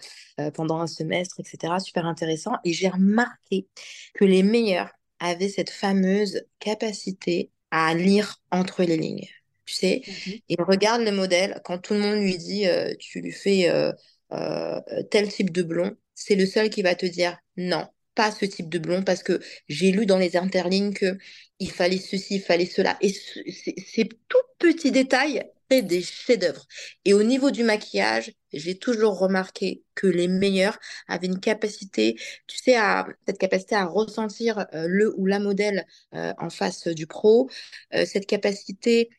pendant 0.55 0.81
un 0.81 0.87
semestre, 0.87 1.41
etc. 1.41 1.75
Super 1.81 2.07
intéressant. 2.07 2.53
Et 2.65 2.73
j'ai 2.73 2.89
remarqué 2.89 3.67
que 4.15 4.25
les 4.25 4.43
meilleurs 4.43 4.91
avaient 5.19 5.49
cette 5.49 5.71
fameuse 5.71 6.43
capacité 6.59 7.51
à 7.71 7.95
lire 7.95 8.37
entre 8.51 8.83
les 8.83 8.97
lignes 8.97 9.29
tu 9.71 9.77
sais. 9.77 10.03
Mmh 10.07 10.31
il 10.49 10.63
regarde 10.63 11.03
le 11.03 11.13
modèle. 11.13 11.61
Quand 11.65 11.79
tout 11.79 11.95
le 11.95 12.01
monde 12.01 12.19
lui 12.21 12.37
dit, 12.37 12.67
euh, 12.67 12.93
tu 12.99 13.21
lui 13.21 13.33
fais 13.33 13.69
euh, 13.71 13.93
euh, 14.33 14.81
tel 15.11 15.29
type 15.29 15.53
de 15.53 15.63
blond, 15.63 15.97
c'est 16.15 16.35
le 16.35 16.47
seul 16.47 16.71
qui 16.71 16.83
va 16.83 16.95
te 16.95 17.07
dire 17.07 17.39
non, 17.57 17.87
pas 18.15 18.31
ce 18.33 18.45
type 18.45 18.69
de 18.69 18.79
blond 18.79 19.03
parce 19.03 19.23
que 19.23 19.41
j'ai 19.69 19.93
lu 19.93 20.07
dans 20.07 20.19
les 20.19 20.37
interlignes 20.37 20.93
que 20.93 21.17
il 21.59 21.71
fallait 21.71 21.99
ceci, 21.99 22.37
il 22.37 22.43
fallait 22.43 22.67
cela. 22.67 22.97
Et 23.01 23.13
ces 23.13 24.09
tout 24.29 24.39
petits 24.59 24.93
détails 24.93 25.45
c'est 25.71 25.83
des 25.83 26.03
chefs-d'œuvre. 26.03 26.67
Et 27.05 27.15
au 27.15 27.23
niveau 27.23 27.51
du 27.51 27.63
maquillage, 27.63 28.33
j'ai 28.53 28.77
toujours 28.77 29.19
remarqué 29.19 29.85
que 29.95 30.09
les 30.09 30.27
meilleurs 30.27 30.79
avaient 31.07 31.29
une 31.29 31.39
capacité, 31.39 32.17
tu 32.49 32.59
sais, 32.59 32.75
à, 32.77 33.07
cette 33.27 33.39
capacité 33.39 33.77
à 33.77 33.85
ressentir 33.85 34.67
le 34.73 35.15
ou 35.17 35.27
la 35.27 35.39
modèle 35.39 35.87
en 36.13 36.51
face 36.51 36.89
du 36.89 37.07
pro, 37.07 37.49
cette 37.93 38.27
capacité 38.27 39.11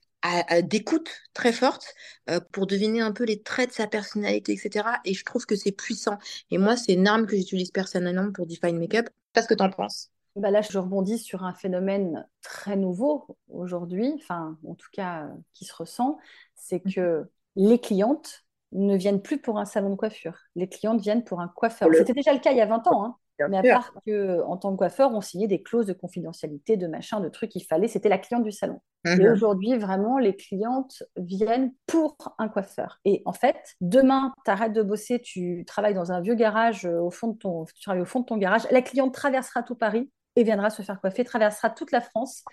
d'écoute 0.63 1.09
très 1.33 1.51
forte 1.51 1.93
euh, 2.29 2.39
pour 2.51 2.67
deviner 2.67 3.01
un 3.01 3.11
peu 3.11 3.23
les 3.23 3.41
traits 3.41 3.69
de 3.69 3.73
sa 3.73 3.87
personnalité, 3.87 4.53
etc. 4.53 4.85
Et 5.05 5.13
je 5.13 5.25
trouve 5.25 5.45
que 5.45 5.55
c'est 5.55 5.71
puissant. 5.71 6.17
Et 6.51 6.57
moi, 6.57 6.77
c'est 6.77 6.93
une 6.93 7.07
arme 7.07 7.25
que 7.25 7.35
j'utilise 7.35 7.71
personnellement 7.71 8.31
pour 8.31 8.45
Define 8.45 8.77
Makeup. 8.77 9.09
Qu'est-ce 9.33 9.47
que 9.47 9.53
tu 9.53 9.63
en 9.63 9.69
penses? 9.69 10.11
Bah 10.35 10.51
là, 10.51 10.61
je 10.61 10.77
rebondis 10.77 11.17
sur 11.17 11.43
un 11.43 11.53
phénomène 11.53 12.25
très 12.41 12.77
nouveau 12.77 13.25
aujourd'hui, 13.49 14.13
enfin, 14.15 14.57
en 14.65 14.75
tout 14.75 14.87
cas, 14.93 15.23
euh, 15.23 15.29
qui 15.53 15.65
se 15.65 15.73
ressent, 15.75 16.17
c'est 16.55 16.85
mmh 16.85 16.93
que 16.93 17.29
les 17.57 17.79
clientes 17.79 18.45
ne 18.71 18.95
viennent 18.95 19.21
plus 19.21 19.41
pour 19.41 19.59
un 19.59 19.65
salon 19.65 19.89
de 19.89 19.95
coiffure. 19.95 20.37
Les 20.55 20.69
clientes 20.69 21.01
viennent 21.01 21.25
pour 21.25 21.41
un 21.41 21.49
coiffeur. 21.49 21.89
C'était 21.93 22.13
déjà 22.13 22.31
le 22.31 22.39
cas 22.39 22.51
il 22.51 22.57
y 22.57 22.61
a 22.61 22.65
20 22.65 22.87
ans, 22.87 23.05
hein 23.05 23.17
mais 23.49 23.57
à 23.57 23.63
part 23.63 23.93
qu'en 24.05 24.57
tant 24.57 24.71
que 24.71 24.77
coiffeur, 24.77 25.13
on 25.13 25.21
signait 25.21 25.47
des 25.47 25.61
clauses 25.61 25.85
de 25.85 25.93
confidentialité, 25.93 26.77
de 26.77 26.87
machin, 26.87 27.19
de 27.19 27.29
trucs 27.29 27.51
qu'il 27.51 27.65
fallait. 27.65 27.87
C'était 27.87 28.09
la 28.09 28.17
cliente 28.17 28.43
du 28.43 28.51
salon. 28.51 28.79
Et 29.05 29.15
mhm. 29.15 29.31
aujourd'hui, 29.31 29.77
vraiment, 29.77 30.19
les 30.19 30.35
clientes 30.35 31.03
viennent 31.15 31.73
pour 31.87 32.15
un 32.37 32.47
coiffeur. 32.49 32.99
Et 33.03 33.23
en 33.25 33.33
fait, 33.33 33.57
demain, 33.81 34.31
tu 34.45 34.51
arrêtes 34.51 34.73
de 34.73 34.83
bosser, 34.83 35.19
tu 35.19 35.63
travailles 35.65 35.95
dans 35.95 36.11
un 36.11 36.21
vieux 36.21 36.35
garage 36.35 36.85
euh, 36.85 36.99
au 36.99 37.09
fond 37.09 37.29
de 37.29 37.37
ton, 37.37 37.65
tu 37.65 37.81
travailles 37.81 38.01
au 38.01 38.05
fond 38.05 38.19
de 38.19 38.25
ton 38.25 38.37
garage. 38.37 38.69
La 38.69 38.81
cliente 38.81 39.13
traversera 39.13 39.63
tout 39.63 39.75
Paris 39.75 40.11
et 40.35 40.43
viendra 40.43 40.69
se 40.69 40.81
faire 40.83 41.01
coiffer, 41.01 41.23
traversera 41.23 41.69
toute 41.69 41.91
la 41.91 42.01
France 42.01 42.43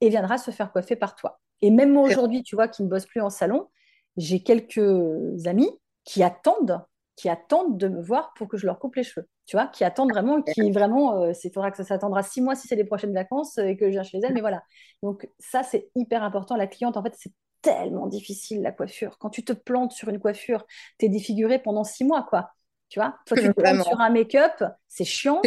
et 0.00 0.10
viendra 0.10 0.36
se 0.36 0.50
faire 0.50 0.72
coiffer 0.72 0.96
par 0.96 1.14
toi. 1.14 1.40
Et 1.62 1.70
même 1.70 1.92
moi 1.92 2.02
aujourd'hui, 2.02 2.42
tu 2.42 2.54
vois, 2.54 2.68
qui 2.68 2.82
ne 2.82 2.88
bosse 2.88 3.06
plus 3.06 3.22
en 3.22 3.30
salon, 3.30 3.68
j'ai 4.16 4.42
quelques 4.42 5.46
amis 5.46 5.70
qui 6.04 6.22
attendent 6.22 6.82
qui 7.16 7.28
attendent 7.28 7.78
de 7.78 7.88
me 7.88 8.02
voir 8.02 8.34
pour 8.34 8.48
que 8.48 8.56
je 8.56 8.66
leur 8.66 8.78
coupe 8.78 8.96
les 8.96 9.04
cheveux. 9.04 9.28
Tu 9.46 9.56
vois, 9.56 9.66
qui 9.66 9.84
attendent 9.84 10.10
vraiment, 10.12 10.42
qui 10.42 10.70
vraiment, 10.70 11.22
euh, 11.22 11.32
il 11.44 11.50
que 11.50 11.76
ça 11.76 11.84
s'attendra 11.84 12.22
six 12.22 12.40
mois 12.40 12.54
si 12.54 12.66
c'est 12.66 12.76
les 12.76 12.84
prochaines 12.84 13.14
vacances 13.14 13.58
euh, 13.58 13.66
et 13.66 13.76
que 13.76 13.86
je 13.86 13.90
viens 13.90 14.02
chez 14.02 14.18
elles. 14.18 14.32
Mais 14.32 14.40
voilà. 14.40 14.62
Donc 15.02 15.28
ça, 15.38 15.62
c'est 15.62 15.90
hyper 15.94 16.22
important. 16.22 16.56
La 16.56 16.66
cliente, 16.66 16.96
en 16.96 17.02
fait, 17.02 17.14
c'est 17.16 17.32
tellement 17.62 18.06
difficile 18.06 18.62
la 18.62 18.72
coiffure. 18.72 19.18
Quand 19.18 19.30
tu 19.30 19.44
te 19.44 19.52
plantes 19.52 19.92
sur 19.92 20.08
une 20.08 20.18
coiffure, 20.18 20.66
tu 20.98 21.06
es 21.06 21.08
défiguré 21.08 21.58
pendant 21.58 21.84
six 21.84 22.04
mois, 22.04 22.26
quoi. 22.28 22.50
Tu 22.94 23.00
vois, 23.00 23.16
toi, 23.26 23.36
tu 23.36 23.52
te 23.52 23.82
sur 23.82 24.00
un 24.00 24.10
make-up, 24.10 24.62
c'est 24.86 25.04
chiant. 25.04 25.42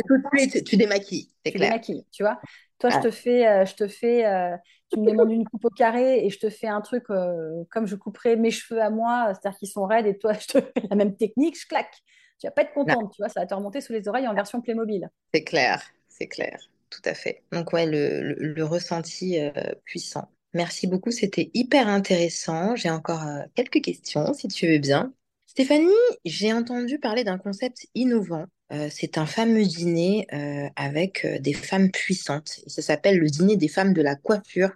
tu 0.65 0.75
démaquilles, 0.75 1.29
c'est 1.45 1.53
clair. 1.53 1.69
démaquilles, 1.69 2.05
tu 2.11 2.23
vois. 2.23 2.41
Toi, 2.77 2.89
je 2.89 2.99
te 2.99 3.09
fais, 3.09 3.47
euh, 3.47 3.65
je 3.65 3.73
te 3.73 3.87
fais 3.87 4.25
euh, 4.25 4.57
tu 4.91 4.99
me 4.99 5.09
demandes 5.09 5.31
une 5.31 5.45
coupe 5.45 5.63
au 5.63 5.69
carré 5.69 6.25
et 6.25 6.29
je 6.29 6.39
te 6.39 6.49
fais 6.49 6.67
un 6.67 6.81
truc 6.81 7.05
euh, 7.09 7.63
comme 7.71 7.87
je 7.87 7.95
couperais 7.95 8.35
mes 8.35 8.51
cheveux 8.51 8.81
à 8.81 8.89
moi, 8.89 9.31
c'est-à-dire 9.31 9.57
qu'ils 9.59 9.69
sont 9.69 9.85
raides 9.85 10.07
et 10.07 10.17
toi, 10.17 10.33
je 10.33 10.45
te 10.45 10.59
fais 10.59 10.87
la 10.89 10.97
même 10.97 11.15
technique, 11.15 11.57
je 11.57 11.65
claque. 11.67 11.95
Tu 12.37 12.47
vas 12.47 12.51
pas 12.51 12.63
être 12.63 12.73
contente, 12.73 13.13
tu 13.13 13.21
vois, 13.21 13.29
ça 13.29 13.39
va 13.39 13.45
te 13.45 13.53
remonter 13.53 13.79
sous 13.79 13.93
les 13.93 14.09
oreilles 14.09 14.27
en 14.27 14.33
version 14.33 14.59
Playmobil. 14.59 15.09
C'est 15.33 15.45
clair, 15.45 15.81
c'est 16.09 16.27
clair, 16.27 16.59
tout 16.89 17.01
à 17.05 17.13
fait. 17.13 17.43
Donc, 17.53 17.71
ouais, 17.71 17.85
le, 17.85 18.33
le, 18.33 18.63
ressenti 18.65 19.39
puissant. 19.85 20.27
Merci 20.53 20.85
beaucoup, 20.85 21.11
c'était 21.11 21.49
hyper 21.53 21.87
intéressant. 21.87 22.75
J'ai 22.75 22.89
encore 22.89 23.23
quelques 23.55 23.81
questions, 23.81 24.33
si 24.33 24.49
tu 24.49 24.67
veux 24.67 24.79
bien. 24.79 25.13
Stéphanie, 25.57 25.89
j'ai 26.23 26.53
entendu 26.53 26.99
parler 26.99 27.23
d'un 27.23 27.39
concept 27.39 27.87
innovant 27.95 28.45
euh, 28.71 28.89
c'est 28.91 29.17
un 29.17 29.25
fameux 29.25 29.63
dîner 29.63 30.27
euh, 30.33 30.67
avec 30.75 31.25
euh, 31.25 31.39
des 31.39 31.53
femmes 31.53 31.89
puissantes. 31.89 32.59
ça 32.67 32.83
s'appelle 32.83 33.17
le 33.17 33.27
dîner 33.27 33.55
des 33.55 33.67
femmes 33.67 33.93
de 33.93 34.03
la 34.03 34.15
coiffure. 34.15 34.69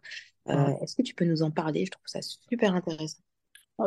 Est-ce 0.48 0.96
que 0.96 1.04
tu 1.04 1.14
peux 1.14 1.26
nous 1.26 1.44
en 1.44 1.52
parler? 1.52 1.86
Je 1.86 1.92
trouve 1.92 2.08
ça 2.08 2.22
super 2.24 2.74
intéressant. 2.74 3.20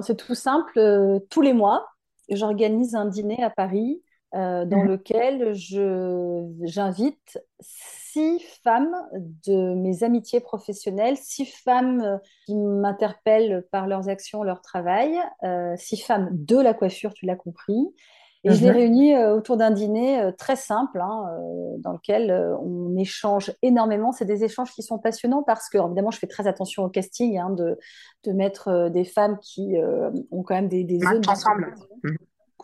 C'est 0.03 0.17
tout 0.17 0.37
simple. 0.37 1.21
tous 1.31 1.41
les 1.41 1.53
mois, 1.53 1.85
j'organise 2.29 2.95
un 2.95 3.07
dîner 3.07 3.43
à 3.43 3.51
Paris 3.51 4.01
dans 4.33 4.65
mhm. 4.65 4.87
lequel 4.87 5.53
j'invite 6.63 7.41
six 8.15 8.41
femmes 8.63 8.95
de 9.47 9.75
mes 9.75 10.05
amitiés 10.05 10.41
professionnelles, 10.41 11.17
six 11.17 11.47
femmes 11.47 12.21
qui 12.47 12.55
m'interpellent 12.55 13.67
par 13.71 13.87
leurs 13.87 14.09
actions, 14.09 14.43
leur 14.43 14.63
travail, 14.63 15.19
six 15.77 16.01
femmes 16.01 16.29
de 16.33 16.57
la 16.57 16.75
coiffure, 16.75 17.13
tu 17.13 17.27
l'as 17.27 17.37
compris, 17.37 17.93
et 18.45 18.53
je 18.53 18.61
les 18.61 18.71
mhm. 18.71 18.77
réunis 18.77 19.15
euh, 19.15 19.35
autour 19.35 19.57
d'un 19.57 19.71
dîner 19.71 20.21
euh, 20.21 20.31
très 20.31 20.57
simple, 20.57 21.01
hein, 21.01 21.25
euh, 21.31 21.77
dans 21.79 21.93
lequel 21.93 22.31
on 22.61 22.95
échange 22.97 23.51
énormément. 23.63 24.13
C'est 24.13 24.27
des 24.27 24.45
échanges 24.45 24.71
qui 24.73 24.83
sont 24.83 24.99
passionnants 24.99 25.43
parce 25.43 25.71
que, 25.71 25.79
évidemment, 25.79 26.11
je 26.11 26.19
fais 26.19 26.27
très 26.27 26.47
attention 26.47 26.85
au 26.85 26.91
casting, 26.91 27.39
hein, 27.39 27.51
de, 27.51 27.79
de 28.25 28.33
mettre 28.33 28.91
des 28.91 29.05
femmes 29.05 29.39
qui 29.41 29.77
ont 30.31 30.43
quand 30.43 30.55
même 30.55 30.69
des, 30.69 30.85
des 30.85 30.99
zones 30.99 31.23
ensemble. 31.27 31.75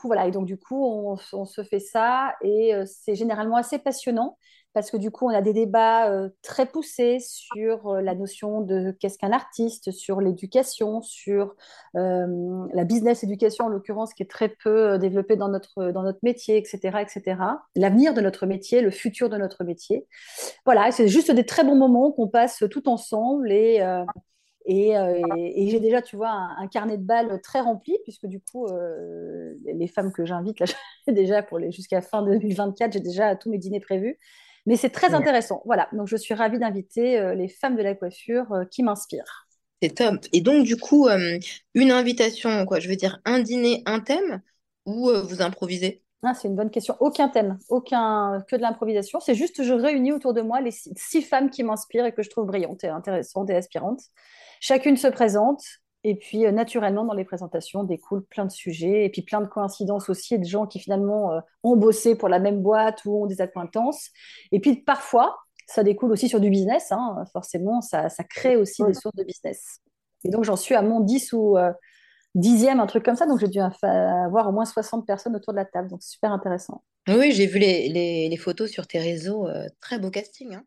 Voilà, 0.03 0.27
et 0.27 0.31
donc 0.31 0.47
du 0.47 0.57
coup, 0.57 0.83
on, 0.83 1.17
on, 1.35 1.45
se 1.45 1.63
fait 1.63 1.79
ça 1.79 2.35
et 2.41 2.73
c'est 2.87 3.15
généralement 3.15 3.57
assez 3.57 3.79
passionnant 3.79 4.39
parce 4.73 4.91
que 4.91 4.97
du 4.97 5.11
coup, 5.11 5.27
on 5.27 5.35
a 5.35 5.43
des 5.43 5.53
débats 5.53 6.11
euh, 6.11 6.29
très 6.43 6.67
poussés 6.67 7.19
sur 7.21 7.89
euh, 7.89 8.01
la 8.01 8.15
notion 8.15 8.61
de 8.61 8.97
qu'est-ce 9.01 9.19
qu'un 9.19 9.33
artiste, 9.33 9.91
sur 9.91 10.21
l'éducation, 10.21 11.03
sur 11.03 11.57
euh, 11.97 12.67
la 12.73 12.85
business 12.85 13.25
éducation, 13.25 13.67
en 13.67 13.69
l'occurrence, 13.69 14.15
qui 14.15 14.23
est 14.23 14.31
très 14.31 14.49
peu 14.49 14.99
développée 14.99 15.37
dans 15.37 15.49
notre, 15.49 15.91
dans 15.91 16.03
notre 16.03 16.21
métier, 16.23 16.57
etc., 16.57 16.99
etc. 17.01 17.41
L'avenir 17.75 18.15
de 18.15 18.21
notre 18.21 18.47
métier, 18.47 18.81
le 18.81 18.91
futur 18.91 19.29
de 19.29 19.37
notre 19.37 19.65
métier. 19.65 20.07
Voilà, 20.65 20.93
c'est 20.93 21.09
juste 21.09 21.33
des 21.33 21.45
très 21.45 21.65
bons 21.65 21.77
moments 21.77 22.13
qu'on 22.13 22.29
passe 22.29 22.63
tout 22.71 22.89
ensemble 22.89 23.51
et 23.53 23.81
et, 24.67 25.69
j'ai 25.69 25.81
déjà, 25.81 26.01
tu 26.01 26.17
vois, 26.17 26.31
un, 26.31 26.69
carnet 26.69 26.97
de 26.97 27.03
balles 27.03 27.41
très 27.43 27.61
rempli, 27.61 27.97
puisque 28.05 28.27
du 28.27 28.41
coup, 28.41 28.67
les 29.65 29.89
femmes 29.89 30.13
que 30.13 30.25
j'invite, 30.25 30.61
là, 30.61 30.67
déjà 31.09 31.45
jusqu'à 31.71 32.03
fin 32.03 32.23
2024, 32.23 32.93
j'ai 32.93 33.01
déjà 33.01 33.35
tous 33.35 33.51
mes 33.51 33.59
dîners 33.59 33.81
prévus. 33.81 34.19
Mais 34.67 34.77
c'est 34.77 34.91
très 34.91 35.15
intéressant. 35.15 35.63
Voilà, 35.65 35.89
donc 35.93 36.07
je 36.09 36.17
suis 36.17 36.35
ravie 36.35 36.59
d'inviter 36.59 37.19
euh, 37.19 37.35
les 37.35 37.49
femmes 37.49 37.77
de 37.77 37.83
la 37.83 37.95
coiffure 37.95 38.65
qui 38.71 38.83
m'inspirent. 38.83 39.47
C'est 39.83 39.95
top. 39.95 40.27
Et 40.33 40.43
donc, 40.43 40.65
du 40.65 40.77
coup, 40.77 41.09
une 41.75 41.91
invitation, 41.91 42.67
quoi, 42.67 42.81
je 42.81 42.89
veux 42.89 42.97
dire, 42.97 43.19
un 43.25 43.41
dîner, 43.41 43.83
un 43.87 44.01
thème, 44.01 44.43
ou 44.85 45.11
vous 45.25 45.41
improvisez? 45.41 46.03
Ah, 46.23 46.35
c'est 46.35 46.49
une 46.49 46.57
bonne 46.57 46.71
question. 46.71 46.97
Aucun 47.01 47.29
thème, 47.29 47.59
aucun 47.71 48.45
que 48.47 48.55
de 48.55 48.61
l'improvisation. 48.61 49.21
C'est 49.21 49.35
juste 49.35 49.63
je 49.63 49.73
réunis 49.73 50.13
autour 50.13 50.35
de 50.35 50.43
moi 50.43 50.61
les 50.61 50.71
six 50.71 51.23
femmes 51.23 51.49
qui 51.49 51.63
m'inspirent 51.63 52.05
et 52.05 52.13
que 52.13 52.23
je 52.23 52.29
trouve 52.29 52.45
brillantes 52.45 52.85
et 52.85 52.89
intéressantes 52.89 53.49
et 53.49 53.55
aspirantes. 53.55 54.03
Chacune 54.61 54.99
se 54.99 55.09
présente 55.09 55.63
et 56.03 56.15
puis 56.15 56.47
euh, 56.47 56.53
naturellement 56.53 57.05
dans 57.05 57.15
les 57.15 57.25
présentations 57.25 57.85
découlent 57.85 58.25
plein 58.25 58.45
de 58.45 58.51
sujets 58.51 59.05
et 59.05 59.11
puis 59.11 59.23
plein 59.23 59.41
de 59.41 59.47
coïncidences 59.47 60.09
aussi 60.09 60.39
de 60.39 60.45
gens 60.45 60.67
qui 60.67 60.79
finalement 60.79 61.33
euh, 61.33 61.41
ont 61.63 61.77
bossé 61.77 62.15
pour 62.17 62.29
la 62.29 62.39
même 62.39 62.63
boîte 62.63 63.05
ou 63.05 63.25
ont 63.25 63.27
des 63.27 63.41
acquaintances. 63.41 64.09
Et 64.53 64.61
puis 64.61 64.77
parfois, 64.77 65.37
ça 65.67 65.83
découle 65.83 66.13
aussi 66.13 66.29
sur 66.29 66.41
du 66.41 66.51
business. 66.51 66.91
Hein. 66.91 67.25
Forcément, 67.33 67.81
ça, 67.81 68.09
crée 68.29 68.57
aussi 68.57 68.83
des 68.85 68.95
sources 68.95 69.17
de 69.17 69.25
business. 69.25 69.81
Et 70.25 70.31
donc 70.31 70.45
j'en 70.45 70.57
suis 70.57 70.75
à 70.75 70.83
mon 70.83 71.01
10 71.01 71.33
ou 71.33 71.57
euh, 71.59 71.73
dixième, 72.35 72.81
un 72.81 72.87
truc 72.87 73.05
comme 73.05 73.17
ça. 73.17 73.27
Donc 73.27 73.39
j'ai 73.39 73.49
dû 73.49 73.61
avoir 73.61 74.49
au 74.49 74.53
moins 74.53 74.65
60 74.65 75.07
personnes 75.07 75.37
autour 75.37 75.53
de 75.53 75.59
la 75.59 75.65
table. 75.65 75.89
Donc 75.89 76.03
super 76.03 76.33
intéressant. 76.33 76.83
Oui, 77.09 77.33
j'ai 77.33 77.47
vu 77.47 77.59
les, 77.59 78.37
photos 78.37 78.71
sur 78.71 78.87
tes 78.87 78.99
réseaux. 78.99 79.49
très 79.81 79.99
beau 79.99 80.11
casting. 80.11 80.55
Hein. 80.55 80.65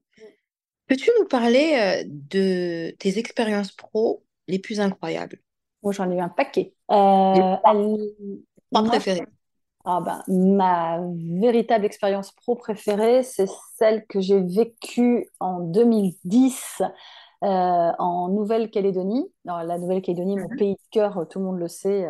Peux-tu 0.87 1.09
nous 1.19 1.25
parler 1.25 1.75
euh, 1.75 2.03
de 2.07 2.91
tes 2.99 3.17
expériences 3.17 3.71
pro 3.71 4.23
les 4.47 4.59
plus 4.59 4.79
incroyables 4.79 5.39
Moi, 5.81 5.93
j'en 5.93 6.09
ai 6.11 6.15
eu 6.15 6.19
un 6.19 6.29
paquet. 6.29 6.73
Euh, 6.91 7.55
préférée 8.71 9.25
ah 9.85 10.01
ben, 10.01 10.23
Ma 10.27 10.99
véritable 11.41 11.85
expérience 11.85 12.31
pro 12.31 12.55
préférée, 12.55 13.23
c'est 13.23 13.49
celle 13.77 14.05
que 14.07 14.21
j'ai 14.21 14.41
vécue 14.41 15.27
en 15.39 15.59
2010 15.59 16.81
euh, 17.43 17.45
en 17.45 18.29
Nouvelle-Calédonie. 18.29 19.29
La 19.45 19.77
Nouvelle-Calédonie, 19.77 20.37
mon 20.37 20.49
mhm. 20.49 20.57
pays 20.57 20.73
de 20.73 20.89
cœur, 20.91 21.27
tout 21.29 21.39
le 21.39 21.45
monde 21.45 21.59
le 21.59 21.67
sait. 21.67 22.07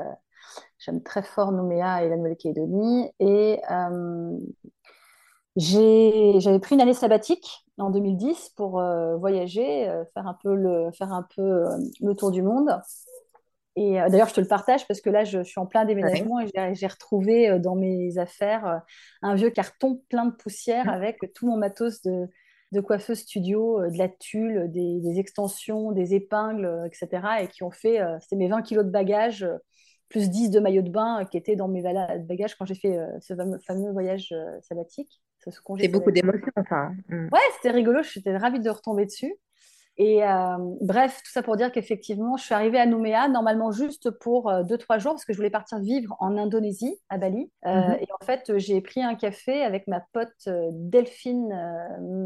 J'aime 0.77 1.01
très 1.01 1.23
fort 1.23 1.51
Nouméa 1.51 2.03
et 2.03 2.09
la 2.09 2.17
Nouvelle-Calédonie. 2.17 3.09
Et 3.19 3.59
j'avais 5.55 6.59
pris 6.59 6.75
une 6.75 6.81
année 6.81 6.93
sabbatique 6.93 7.62
en 7.77 7.89
2010 7.89 8.49
pour 8.55 8.79
euh, 8.79 9.17
voyager, 9.17 9.89
euh, 9.89 10.03
faire 10.13 10.27
un 10.27 10.37
peu 10.41 10.55
le, 10.55 10.91
faire 10.91 11.11
un 11.11 11.25
peu, 11.35 11.41
euh, 11.41 11.77
le 12.01 12.13
tour 12.15 12.31
du 12.31 12.41
monde. 12.41 12.79
Et 13.75 13.93
d'ailleurs, 13.93 14.29
je 14.29 14.35
te 14.35 14.41
le 14.41 14.47
partage 14.47 14.87
parce 14.87 15.01
que 15.01 15.09
là, 15.09 15.23
je, 15.23 15.41
suis 15.41 15.59
en 15.59 15.65
plein 15.65 15.83
déménagement 15.83 16.39
et 16.39 16.75
j'ai 16.75 16.85
retrouvé 16.85 17.57
dans 17.57 17.73
mes 17.73 18.19
affaires 18.19 18.83
un 19.23 19.33
vieux 19.33 19.49
carton 19.49 20.03
plein 20.09 20.27
de 20.27 20.31
poussière 20.35 20.87
avec 20.89 21.17
tout 21.33 21.47
mon 21.47 21.57
matos 21.57 22.03
de, 22.03 22.27
de 22.71 22.81
coiffeuse 22.81 23.17
studio, 23.17 23.81
de 23.89 23.97
la 23.97 24.09
tulle, 24.09 24.69
des, 24.69 25.17
extensions, 25.17 25.91
des 25.91 26.13
épingles, 26.13 26.83
etc. 26.85 27.27
Et 27.41 27.47
qui 27.47 27.63
ont 27.63 27.71
fait, 27.71 27.99
c'était 28.21 28.35
mes 28.35 28.47
20 28.47 28.61
kilos 28.61 28.85
de 28.85 28.91
bagages, 28.91 29.47
plus 30.07 30.29
10 30.29 30.51
de 30.51 30.59
maillots 30.59 30.83
de 30.83 30.91
bain 30.91 31.25
qui 31.25 31.37
étaient 31.37 31.55
dans 31.55 31.67
mes 31.67 31.81
bagages 31.81 32.53
quand 32.53 32.65
j'ai 32.65 32.75
fait 32.75 32.95
ce 33.21 33.33
fameux 33.65 33.91
voyage 33.91 34.35
sabbatique. 34.61 35.19
C'est 35.79 35.87
beaucoup 35.87 36.11
d'émotions, 36.11 36.51
enfin. 36.55 36.93
Mm. 37.09 37.27
Ouais, 37.31 37.39
c'était 37.55 37.71
rigolo. 37.71 38.01
J'étais 38.03 38.37
ravie 38.37 38.59
de 38.59 38.69
retomber 38.69 39.05
dessus. 39.05 39.33
Et 39.97 40.23
euh, 40.23 40.57
bref, 40.81 41.21
tout 41.23 41.31
ça 41.31 41.43
pour 41.43 41.55
dire 41.55 41.71
qu'effectivement, 41.71 42.35
je 42.35 42.43
suis 42.43 42.53
arrivée 42.55 42.79
à 42.79 42.85
Nouméa 42.85 43.27
normalement 43.27 43.71
juste 43.71 44.09
pour 44.09 44.51
2 44.51 44.63
deux 44.63 44.77
trois 44.77 44.97
jours 44.97 45.13
parce 45.13 45.23
que 45.23 45.33
je 45.33 45.37
voulais 45.37 45.51
partir 45.51 45.79
vivre 45.79 46.15
en 46.19 46.35
Indonésie, 46.35 46.97
à 47.09 47.19
Bali. 47.19 47.51
Euh, 47.65 47.69
mm-hmm. 47.69 48.01
Et 48.01 48.07
en 48.19 48.25
fait, 48.25 48.57
j'ai 48.57 48.81
pris 48.81 49.03
un 49.03 49.13
café 49.13 49.61
avec 49.61 49.87
ma 49.87 49.99
pote 50.13 50.33
euh, 50.47 50.69
Delphine 50.71 51.53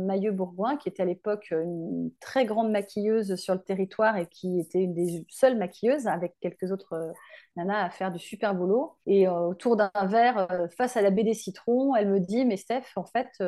Mailleux-Bourgoin, 0.07 0.77
qui 0.77 0.87
était 0.87 1.03
à 1.03 1.05
l'époque 1.05 1.51
une 1.51 2.11
très 2.21 2.45
grande 2.45 2.71
maquilleuse 2.71 3.35
sur 3.35 3.53
le 3.53 3.61
territoire 3.61 4.17
et 4.17 4.27
qui 4.27 4.59
était 4.59 4.79
une 4.79 4.93
des 4.93 5.25
seules 5.27 5.57
maquilleuses 5.57 6.07
avec 6.07 6.35
quelques 6.39 6.71
autres 6.71 7.13
Nana 7.57 7.83
à 7.83 7.89
faire 7.89 8.11
du 8.11 8.19
super 8.19 8.55
boulot. 8.55 8.95
Et 9.05 9.27
euh, 9.27 9.47
autour 9.47 9.75
d'un 9.75 9.91
verre, 10.05 10.47
euh, 10.51 10.67
face 10.69 10.95
à 10.95 11.01
la 11.01 11.09
baie 11.09 11.23
des 11.23 11.33
citrons, 11.33 11.95
elle 11.95 12.09
me 12.09 12.19
dit, 12.19 12.45
mais 12.45 12.57
Steph, 12.57 12.85
en 12.95 13.03
fait, 13.03 13.43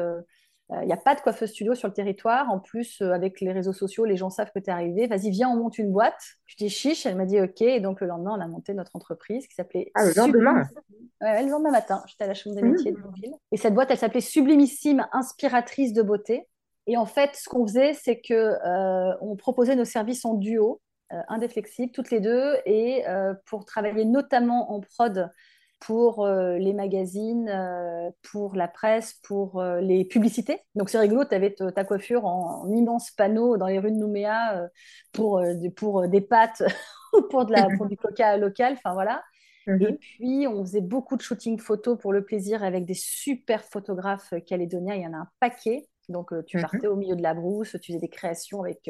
il 0.72 0.76
euh, 0.76 0.86
n'y 0.86 0.94
a 0.94 0.98
pas 0.98 1.16
de 1.16 1.22
coiffeuse 1.22 1.50
studio 1.50 1.76
sur 1.76 1.88
le 1.88 1.94
territoire. 1.94 2.52
En 2.52 2.60
plus, 2.60 3.02
avec 3.02 3.42
les 3.42 3.52
réseaux 3.52 3.74
sociaux, 3.74 4.06
les 4.06 4.18
gens 4.18 4.30
savent 4.30 4.52
que 4.54 4.60
tu 4.60 4.70
es 4.70 4.74
arrivé. 4.74 5.08
Vas-y, 5.08 5.32
viens, 5.32 5.50
on 5.50 5.56
monte 5.56 5.78
une 5.78 5.92
boîte. 5.92 6.22
Je 6.46 6.56
dis 6.58 6.70
chiche. 6.70 7.06
Elle 7.06 7.16
m'a 7.16 7.26
dit 7.26 7.42
OK. 7.42 7.62
Et 7.62 7.80
donc, 7.80 8.02
le 8.02 8.08
lendemain, 8.08 8.36
on 8.38 8.42
a 8.42 8.48
monté 8.48 8.74
notre 8.74 8.96
entreprise 8.96 9.48
qui 9.48 9.56
s'appelait. 9.56 9.92
Ah, 9.96 10.06
le 10.06 10.14
lendemain 10.14 10.64
Ouais, 11.22 11.44
le 11.44 11.50
lendemain 11.50 11.72
matin. 11.72 12.04
J'étais 12.08 12.24
à 12.24 12.28
la 12.28 12.34
Chambre 12.34 12.56
des 12.56 12.62
mmh. 12.62 12.72
métiers 12.72 12.92
de 12.92 12.98
Longville. 12.98 13.34
Et 13.52 13.58
cette 13.58 13.74
boîte, 13.74 13.92
elle 13.92 13.98
s'appelait 13.98 14.22
Sublimissime 14.22 15.08
Inspiratrice 15.12 15.94
de 15.94 16.02
beauté. 16.02 16.48
Et 16.88 16.98
en 16.98 17.06
fait, 17.06 17.36
ce 17.36 17.50
qu'on 17.50 17.68
faisait, 17.68 17.94
c'est 17.94 18.22
que 18.22 18.56
on 19.22 19.36
proposait 19.36 19.76
nos 19.76 19.86
services 19.86 20.24
en 20.26 20.36
duo. 20.36 20.82
Euh, 21.12 21.22
indéflexibles 21.28 21.92
toutes 21.92 22.12
les 22.12 22.20
deux 22.20 22.58
et 22.68 23.04
euh, 23.08 23.34
pour 23.48 23.66
travailler 23.66 24.06
notamment 24.06 24.72
en 24.72 24.80
prod 24.80 25.32
pour 25.80 26.26
euh, 26.26 26.58
les 26.58 26.74
magazines, 26.74 27.52
pour 28.32 28.56
la 28.56 28.68
presse, 28.68 29.14
pour 29.24 29.64
les 29.64 30.06
publicités. 30.06 30.62
Donc 30.76 30.90
c'est 30.90 31.00
rigolo, 31.00 31.24
tu 31.26 31.36
avais 31.36 31.54
ta 31.54 31.84
coiffure 31.84 32.26
en, 32.26 32.68
immense 32.70 33.12
panneau 33.12 33.58
dans 33.58 33.68
les 33.68 33.80
rues 33.80 33.92
de 33.92 33.98
Nouméa 33.98 34.68
pour, 35.12 35.42
pour 35.76 36.08
des 36.08 36.22
pâtes 36.22 36.64
ou 37.14 37.24
pour, 37.24 37.46
de 37.46 37.54
la, 37.54 37.68
pour 37.78 37.88
du 37.88 37.98
coca 37.98 38.38
local, 38.38 38.74
enfin 38.74 38.94
voilà. 38.94 39.24
Mhm. 39.68 39.82
Et 39.82 39.98
puis, 39.98 40.48
on 40.48 40.64
faisait 40.64 40.82
beaucoup 40.82 41.16
de 41.16 41.22
shooting 41.22 41.60
photo 41.60 41.96
pour 41.96 42.12
le 42.12 42.24
plaisir 42.24 42.64
avec 42.64 42.86
des 42.86 42.96
super 42.96 43.64
photographes 43.64 44.34
calédoniens. 44.48 44.96
Il 44.96 45.04
y 45.04 45.08
en 45.08 45.14
a 45.14 45.18
un 45.18 45.30
paquet. 45.40 45.88
Donc, 46.08 46.34
tu 46.46 46.58
mhm. 46.58 46.64
partais 46.64 46.88
au 46.88 46.96
milieu 46.96 47.16
de 47.16 47.22
la 47.22 47.34
brousse, 47.34 47.76
tu 47.82 47.92
faisais 47.92 48.00
des 48.00 48.10
créations 48.10 48.62
avec 48.64 48.90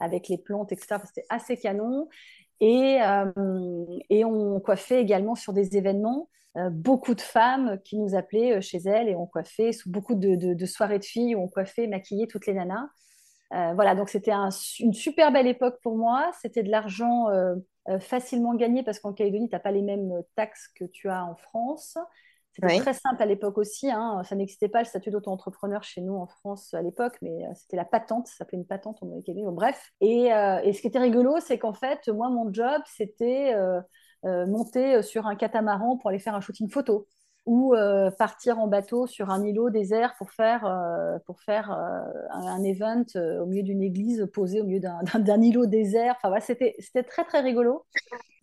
avec 0.00 0.28
les 0.28 0.38
plantes, 0.38 0.72
etc. 0.72 0.96
C'était 1.06 1.26
assez 1.28 1.56
canon. 1.56 2.08
Et, 2.66 2.98
euh, 3.02 3.84
et, 4.08 4.24
on 4.24 4.58
coiffait 4.58 4.98
également 4.98 5.34
sur 5.34 5.52
des 5.52 5.76
événements. 5.76 6.30
Euh, 6.56 6.70
beaucoup 6.70 7.14
de 7.14 7.20
femmes 7.20 7.78
qui 7.84 7.98
nous 7.98 8.14
appelaient 8.14 8.56
euh, 8.56 8.60
chez 8.62 8.78
elles 8.78 9.10
et 9.10 9.14
on 9.16 9.26
coiffait 9.26 9.72
sous 9.72 9.90
beaucoup 9.90 10.14
de, 10.14 10.64
soirées 10.64 10.98
de 10.98 11.04
filles 11.04 11.34
où 11.34 11.42
on 11.42 11.48
coiffait, 11.48 11.86
maquillait 11.86 12.26
toutes 12.26 12.46
les 12.46 12.54
nanas. 12.54 12.88
voilà, 13.50 13.94
donc 13.94 14.08
c'était 14.08 14.32
une 14.80 14.94
super 14.94 15.30
belle 15.30 15.46
époque 15.46 15.78
pour 15.82 15.94
moi. 15.98 16.30
C'était 16.40 16.62
de 16.62 16.70
l'argent 16.70 17.26
facilement 18.00 18.54
gagné 18.54 18.82
parce 18.82 18.98
qu'en 18.98 19.12
Calédonie, 19.12 19.50
tu 19.50 19.54
n'as 19.54 19.60
pas 19.60 19.70
les 19.70 19.82
mêmes 19.82 20.22
taxes 20.34 20.68
que 20.74 20.86
tu 20.86 21.10
as 21.10 21.22
en 21.22 21.36
France. 21.36 21.98
C'était 22.54 22.78
très 22.78 22.94
simple 22.94 23.22
à 23.22 23.26
l'époque 23.26 23.58
aussi. 23.58 23.90
Hein. 23.90 24.22
Ça 24.24 24.36
n'existait 24.36 24.68
pas 24.68 24.78
le 24.80 24.84
statut 24.84 25.10
d'auto-entrepreneur 25.10 25.82
chez 25.82 26.00
nous 26.00 26.14
en 26.14 26.26
France 26.26 26.72
à 26.74 26.82
l'époque, 26.82 27.16
mais 27.20 27.44
euh, 27.44 27.48
c'était 27.54 27.76
la 27.76 27.84
patente. 27.84 28.28
Ça 28.28 28.36
s'appelait 28.38 28.58
une 28.58 28.66
patente 28.66 29.02
en 29.02 29.20
Calédonie. 29.22 29.44
Bref. 29.54 29.92
Et, 30.00 30.32
euh, 30.32 30.60
et, 30.62 30.72
ce 30.72 30.80
qui 30.80 30.86
était 30.86 31.00
rigolo, 31.00 31.36
c'est 31.40 31.58
qu'en 31.58 31.72
fait, 31.72 32.08
moi, 32.08 32.30
mon 32.30 32.52
job, 32.52 32.82
c'était 32.86 33.54
euh, 33.54 33.80
monter 34.46 35.02
sur 35.02 35.26
un 35.26 35.34
catamaran 35.34 35.96
pour 35.96 36.10
aller 36.10 36.18
faire 36.18 36.34
un 36.34 36.40
shooting 36.40 36.70
photo 36.70 37.06
ou 37.46 37.74
partir 38.16 38.58
en 38.58 38.68
bateau 38.68 39.06
sur 39.06 39.28
un 39.28 39.44
îlot 39.44 39.68
désert 39.68 40.14
pour 40.16 40.30
faire, 40.30 40.62
pour 41.26 41.42
faire 41.42 41.70
un, 42.30 42.62
event 42.62 43.04
au 43.14 43.44
milieu 43.44 43.62
d'une 43.62 43.82
église 43.82 44.26
posée 44.32 44.62
au 44.62 44.64
milieu 44.64 44.80
d'un 44.80 45.42
îlot 45.42 45.66
désert. 45.66 46.14
Enfin, 46.16 46.28
voilà, 46.28 46.40
c'était 46.40 47.02
très, 47.02 47.24
très 47.24 47.40
rigolo. 47.40 47.84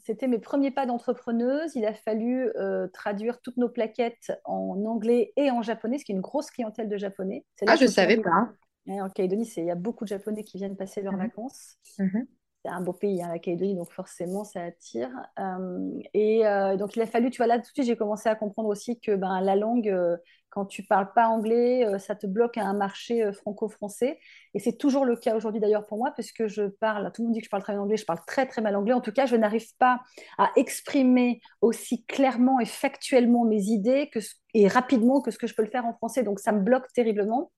C'était 0.04 0.28
mes 0.28 0.40
premiers 0.40 0.72
pas 0.72 0.86
d'entrepreneuse. 0.86 1.76
Il 1.76 1.86
a 1.86 1.94
fallu 1.94 2.50
euh, 2.58 2.88
traduire 2.88 3.42
toutes 3.42 3.58
nos 3.58 3.70
plaquettes 3.70 4.32
en 4.46 4.84
anglais 4.86 5.34
et 5.36 5.52
en 5.52 5.62
japonais, 5.62 5.98
ce 5.98 6.06
qui 6.06 6.12
est 6.12 6.16
une 6.16 6.22
grosse 6.22 6.52
clientèle 6.52 6.90
de 6.90 6.98
japonais. 6.98 7.46
Ah, 7.68 7.76
je 7.76 7.84
ne 7.84 7.90
savais 7.90 8.18
pas. 8.18 8.50
en 8.88 9.10
Calédonie, 9.10 9.52
il 9.58 9.66
y 9.66 9.72
a 9.72 9.76
beaucoup 9.76 10.06
de 10.06 10.10
japonais 10.10 10.44
qui 10.44 10.58
viennent 10.58 10.78
passer 10.78 11.02
leurs 11.02 11.14
mhm. 11.14 11.20
vacances. 11.20 11.78
Mhm. 12.00 12.28
C'est 12.64 12.72
un 12.72 12.82
beau 12.82 12.94
pays, 12.94 13.24
hein, 13.24 13.30
la 13.30 13.40
Calédonie, 13.40 13.76
donc 13.76 13.92
forcément, 13.92 14.44
ça 14.44 14.62
attire. 14.62 15.10
Euh, 15.40 15.90
et 16.14 16.46
euh, 16.46 16.78
donc, 16.78 16.96
il 16.96 17.02
a 17.02 17.08
fallu, 17.08 17.32
tu 17.32 17.38
vois, 17.38 17.48
là, 17.48 17.56
tout 17.58 17.62
de 17.62 17.74
suite, 17.74 17.86
j'ai 17.86 17.96
commencé 17.96 18.30
à 18.30 18.36
comprendre 18.36 18.70
aussi 18.70 19.00
que 19.00 19.16
ben, 19.16 19.42
la 19.42 19.56
langue, 19.56 20.20
quand 20.52 20.66
tu 20.66 20.84
parles 20.84 21.12
pas 21.14 21.28
anglais, 21.28 21.86
euh, 21.86 21.98
ça 21.98 22.14
te 22.14 22.28
bloque 22.28 22.58
à 22.58 22.66
un 22.66 22.74
marché 22.74 23.24
euh, 23.24 23.32
franco-français. 23.32 24.20
Et 24.54 24.60
c'est 24.60 24.78
toujours 24.78 25.06
le 25.06 25.16
cas 25.16 25.36
aujourd'hui 25.36 25.62
d'ailleurs 25.62 25.86
pour 25.88 25.98
moi, 25.98 26.12
puisque 26.12 26.48
je 26.48 26.64
parle, 26.64 27.10
tout 27.14 27.22
le 27.22 27.28
monde 27.28 27.34
dit 27.34 27.40
que 27.40 27.46
je 27.46 27.50
parle 27.50 27.64
très 27.64 27.74
bien 27.74 27.82
anglais, 27.82 27.98
je 27.98 28.06
parle 28.06 28.20
très 28.28 28.46
très 28.46 28.62
mal 28.62 28.76
anglais. 28.76 28.94
En 28.94 29.02
tout 29.02 29.14
cas, 29.14 29.26
je 29.26 29.38
n'arrive 29.38 29.76
pas 29.78 30.02
à 30.38 30.52
exprimer 30.58 31.42
aussi 31.62 32.06
clairement 32.06 32.60
et 32.60 32.66
factuellement 32.66 33.46
mes 33.46 33.64
idées 33.64 34.10
que, 34.14 34.20
et 34.54 34.68
rapidement 34.68 35.22
que 35.22 35.32
ce 35.32 35.38
que 35.38 35.48
je 35.48 35.56
peux 35.56 35.64
le 35.64 35.70
faire 35.70 35.86
en 35.86 35.94
français. 35.94 36.24
Donc 36.24 36.40
ça 36.40 36.52
me 36.52 36.60
bloque 36.60 36.92
terriblement. 36.94 37.52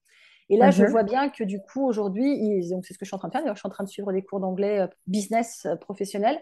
Et 0.54 0.58
là, 0.58 0.70
je 0.70 0.84
mhm. 0.84 0.92
vois 0.92 1.02
bien 1.02 1.30
que 1.30 1.44
du 1.44 1.60
coup, 1.60 1.84
aujourd'hui, 1.84 2.70
donc 2.70 2.86
c'est 2.86 2.94
ce 2.94 3.00
que 3.00 3.06
je 3.06 3.10
suis 3.10 3.16
en 3.16 3.18
train 3.18 3.30
de 3.30 3.34
faire. 3.34 3.42
D'ailleurs, 3.42 3.56
je 3.56 3.62
suis 3.62 3.68
en 3.68 3.72
train 3.72 3.84
de 3.84 3.90
suivre 3.90 4.14
des 4.14 4.24
cours 4.24 4.40
d'anglais 4.40 4.82
euh, 4.82 4.88
business 5.08 5.66
euh, 5.66 5.76
professionnel 5.76 6.40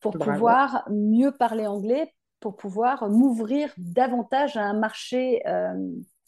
pour 0.00 0.12
pouvoir 0.18 0.86
mieux 0.90 1.32
parler 1.32 1.66
anglais, 1.66 2.12
pour 2.40 2.56
pouvoir 2.56 3.08
m'ouvrir 3.08 3.72
davantage 3.78 4.58
à 4.58 4.64
un 4.64 4.78
marché 4.78 5.40
euh, 5.48 5.72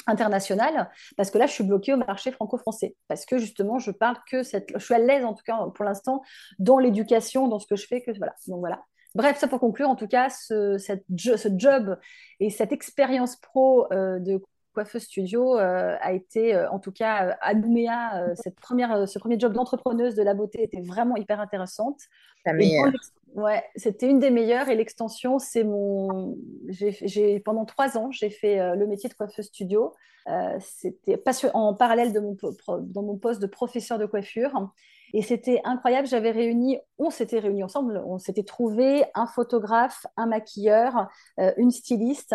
international, 0.06 0.90
parce 1.18 1.30
que 1.30 1.36
là, 1.36 1.46
je 1.46 1.52
suis 1.52 1.64
bloquée 1.64 1.92
au 1.92 1.98
marché 1.98 2.32
franco-français, 2.32 2.96
parce 3.06 3.26
que 3.26 3.36
justement, 3.36 3.78
je 3.78 3.90
parle 3.90 4.16
que 4.30 4.42
cette, 4.42 4.72
je 4.72 4.82
suis 4.82 4.94
à 4.94 4.98
l'aise 4.98 5.26
en 5.26 5.34
tout 5.34 5.42
cas 5.44 5.58
pour 5.74 5.84
l'instant 5.84 6.22
dans 6.58 6.78
l'éducation, 6.78 7.48
dans 7.48 7.58
ce 7.58 7.66
que 7.66 7.76
je 7.76 7.86
fais, 7.86 8.00
que 8.00 8.16
voilà. 8.16 8.34
Donc 8.46 8.60
voilà. 8.60 8.80
Bref, 9.14 9.36
ça 9.36 9.46
pour 9.46 9.60
conclure, 9.60 9.90
en 9.90 9.96
tout 9.96 10.08
cas, 10.08 10.30
ce, 10.30 10.78
cette, 10.78 11.04
ce 11.18 11.48
job 11.54 11.98
et 12.40 12.48
cette 12.48 12.72
expérience 12.72 13.36
pro 13.36 13.88
de 13.90 14.40
coiffeuse 14.76 15.04
studio 15.04 15.58
euh, 15.58 15.96
a 16.00 16.12
été, 16.12 16.54
euh, 16.54 16.70
en 16.70 16.78
tout 16.78 16.92
cas, 16.92 17.28
euh, 17.28 17.32
à 17.40 17.54
Nouméa, 17.54 18.34
cette 18.34 18.56
première, 18.56 19.08
ce 19.08 19.18
premier 19.18 19.40
job 19.40 19.54
d'entrepreneuse 19.54 20.14
de 20.14 20.22
la 20.22 20.34
beauté 20.34 20.62
était 20.62 20.82
vraiment 20.82 21.16
hyper 21.16 21.40
intéressante. 21.40 21.98
Ouais, 23.34 23.64
c'était 23.74 24.08
une 24.08 24.18
des 24.18 24.30
meilleures 24.30 24.68
et 24.68 24.76
l'extension, 24.76 25.38
c'est 25.38 25.64
mon. 25.64 26.36
J'ai 26.68 27.40
pendant 27.40 27.64
trois 27.64 27.98
ans, 27.98 28.10
j'ai 28.10 28.30
fait 28.30 28.74
le 28.74 28.86
métier 28.86 29.10
de 29.10 29.14
coiffeuse 29.14 29.46
studio. 29.46 29.92
c'était 30.58 31.22
en 31.52 31.74
parallèle 31.74 32.12
de 32.12 32.20
mon 32.20 32.36
dans 32.80 33.02
mon 33.02 33.16
poste 33.16 33.42
de 33.42 33.46
professeur 33.46 33.98
de 33.98 34.06
coiffure. 34.06 34.70
Et 35.12 35.22
c'était 35.22 35.60
incroyable. 35.64 36.06
J'avais 36.06 36.30
réuni, 36.30 36.78
on 36.98 37.10
s'était 37.10 37.38
réunis 37.38 37.64
ensemble, 37.64 38.02
on 38.06 38.18
s'était 38.18 38.42
trouvé 38.44 39.04
un 39.14 39.26
photographe, 39.26 40.06
un 40.16 40.26
maquilleur, 40.26 41.08
une 41.58 41.70
styliste. 41.70 42.34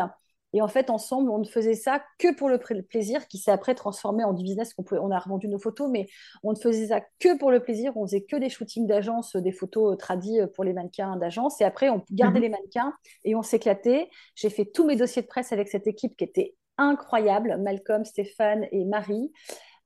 Et 0.53 0.61
en 0.61 0.67
fait, 0.67 0.89
ensemble, 0.89 1.29
on 1.29 1.39
ne 1.39 1.45
faisait 1.45 1.75
ça 1.75 2.03
que 2.17 2.35
pour 2.35 2.49
le 2.49 2.57
plaisir, 2.57 3.27
qui 3.27 3.37
s'est 3.37 3.51
après 3.51 3.75
transformé 3.75 4.23
en 4.23 4.33
du 4.33 4.43
business. 4.43 4.73
On, 4.77 4.83
on 4.97 5.11
a 5.11 5.19
revendu 5.19 5.47
nos 5.47 5.59
photos, 5.59 5.89
mais 5.89 6.07
on 6.43 6.51
ne 6.51 6.57
faisait 6.57 6.87
ça 6.87 7.01
que 7.19 7.37
pour 7.37 7.51
le 7.51 7.61
plaisir. 7.61 7.95
On 7.95 8.05
faisait 8.05 8.23
que 8.23 8.35
des 8.35 8.49
shootings 8.49 8.87
d'agence, 8.87 9.35
des 9.35 9.51
photos 9.51 9.97
tradies 9.97 10.39
pour 10.55 10.63
les 10.63 10.73
mannequins 10.73 11.15
d'agence. 11.17 11.61
Et 11.61 11.63
après, 11.63 11.89
on 11.89 12.03
gardait 12.11 12.39
mhm. 12.39 12.43
les 12.43 12.49
mannequins 12.49 12.93
et 13.23 13.35
on 13.35 13.41
s'éclatait. 13.41 14.09
J'ai 14.35 14.49
fait 14.49 14.65
tous 14.65 14.85
mes 14.85 14.95
dossiers 14.95 15.21
de 15.21 15.27
presse 15.27 15.51
avec 15.51 15.69
cette 15.69 15.87
équipe 15.87 16.17
qui 16.17 16.23
était 16.23 16.55
incroyable 16.77 17.57
Malcolm, 17.61 18.05
Stéphane 18.05 18.67
et 18.71 18.85
Marie. 18.85 19.31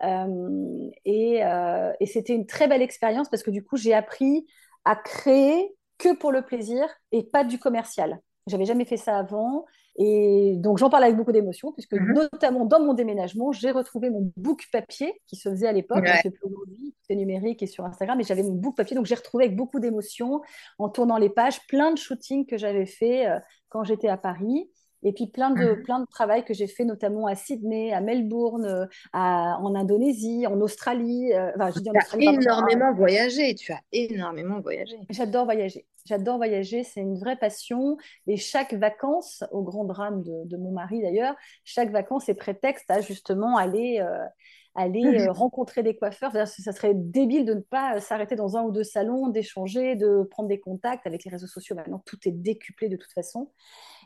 Euh, 0.03 0.89
et, 1.05 1.45
euh, 1.45 1.93
et 1.99 2.05
c'était 2.05 2.33
une 2.33 2.45
très 2.45 2.67
belle 2.67 2.81
expérience 2.81 3.29
parce 3.29 3.43
que 3.43 3.51
du 3.51 3.63
coup, 3.63 3.77
j'ai 3.77 3.93
appris 3.93 4.45
à 4.83 4.95
créer 4.95 5.75
que 5.97 6.15
pour 6.15 6.31
le 6.31 6.41
plaisir 6.43 6.87
et 7.11 7.23
pas 7.23 7.43
du 7.43 7.59
commercial. 7.59 8.19
J'avais 8.47 8.65
jamais 8.65 8.85
fait 8.85 8.97
ça 8.97 9.17
avant 9.17 9.65
et 9.97 10.55
donc, 10.57 10.77
j'en 10.77 10.89
parle 10.89 11.05
avec 11.05 11.15
beaucoup 11.15 11.31
d'émotion, 11.31 11.71
puisque 11.71 11.93
mhm. 11.93 12.13
notamment 12.13 12.65
dans 12.65 12.81
mon 12.81 12.93
déménagement, 12.93 13.53
j'ai 13.53 13.71
retrouvé 13.71 14.09
mon 14.09 14.31
book 14.35 14.65
papier 14.71 15.21
qui 15.25 15.37
se 15.37 15.49
faisait 15.49 15.67
à 15.67 15.71
l'époque, 15.71 16.03
ouais. 16.03 16.21
plus 16.21 16.39
aujourd'hui, 16.43 16.93
c'est 17.07 17.15
numérique 17.15 17.63
et 17.63 17.67
sur 17.67 17.85
Instagram, 17.85 18.17
mais 18.17 18.25
j'avais 18.25 18.43
mon 18.43 18.55
book 18.55 18.75
papier, 18.75 18.95
donc 18.95 19.05
j'ai 19.05 19.15
retrouvé 19.15 19.45
avec 19.45 19.55
beaucoup 19.55 19.79
d'émotion 19.79 20.41
en 20.79 20.89
tournant 20.89 21.17
les 21.17 21.29
pages, 21.29 21.65
plein 21.67 21.91
de 21.91 21.97
shootings 21.97 22.45
que 22.45 22.57
j'avais 22.57 22.85
fait 22.85 23.27
euh, 23.27 23.39
quand 23.69 23.85
j'étais 23.85 24.09
à 24.09 24.17
Paris. 24.17 24.69
Et 25.05 25.13
puis 25.13 25.27
plein 25.27 25.51
de, 25.51 25.75
mhm. 25.75 25.83
plein 25.83 25.99
de 25.99 26.07
travail 26.07 26.43
que 26.43 26.53
j'ai 26.55 26.65
fait 26.65 26.83
notamment 26.83 27.27
à 27.27 27.35
Sydney, 27.35 27.93
à 27.93 28.01
Melbourne, 28.01 28.65
euh, 28.65 28.85
à, 29.13 29.59
en 29.61 29.75
Indonésie, 29.75 30.47
en 30.47 30.59
Australie. 30.59 31.31
Euh, 31.31 31.51
enfin, 31.55 31.69
je 31.75 31.79
dis 31.79 31.89
en 31.89 31.93
tu 31.93 32.27
as 32.27 32.33
énormément 32.33 32.91
voyagé, 32.91 33.53
tu 33.53 33.71
as 33.71 33.81
énormément 33.91 34.59
voyagé. 34.61 34.97
J'adore 35.11 35.45
voyager. 35.45 35.85
J'adore 36.05 36.37
voyager, 36.37 36.83
c'est 36.83 37.01
une 37.01 37.19
vraie 37.19 37.35
passion. 37.35 37.97
Et 38.25 38.37
chaque 38.37 38.73
vacances, 38.73 39.43
au 39.51 39.61
grand 39.61 39.85
drame 39.85 40.23
de, 40.23 40.43
de 40.45 40.57
mon 40.57 40.71
mari 40.71 41.01
d'ailleurs, 41.03 41.35
chaque 41.63 41.91
vacances 41.91 42.27
est 42.27 42.35
prétexte 42.35 42.89
à 42.89 43.01
justement 43.01 43.57
aller, 43.57 43.99
euh, 43.99 44.25
aller 44.73 45.27
rencontrer 45.27 45.83
des 45.83 45.95
coiffeurs. 45.95 46.31
Ça 46.47 46.71
serait 46.73 46.93
débile 46.95 47.45
de 47.45 47.53
ne 47.53 47.59
pas 47.59 47.99
s'arrêter 47.99 48.35
dans 48.35 48.57
un 48.57 48.63
ou 48.63 48.71
deux 48.71 48.83
salons, 48.83 49.27
d'échanger, 49.27 49.95
de 49.95 50.23
prendre 50.31 50.49
des 50.49 50.59
contacts 50.59 51.05
avec 51.05 51.23
les 51.23 51.31
réseaux 51.31 51.47
sociaux. 51.47 51.75
Maintenant, 51.75 52.01
tout 52.07 52.17
est 52.25 52.31
décuplé 52.31 52.89
de 52.89 52.97
toute 52.97 53.13
façon. 53.13 53.51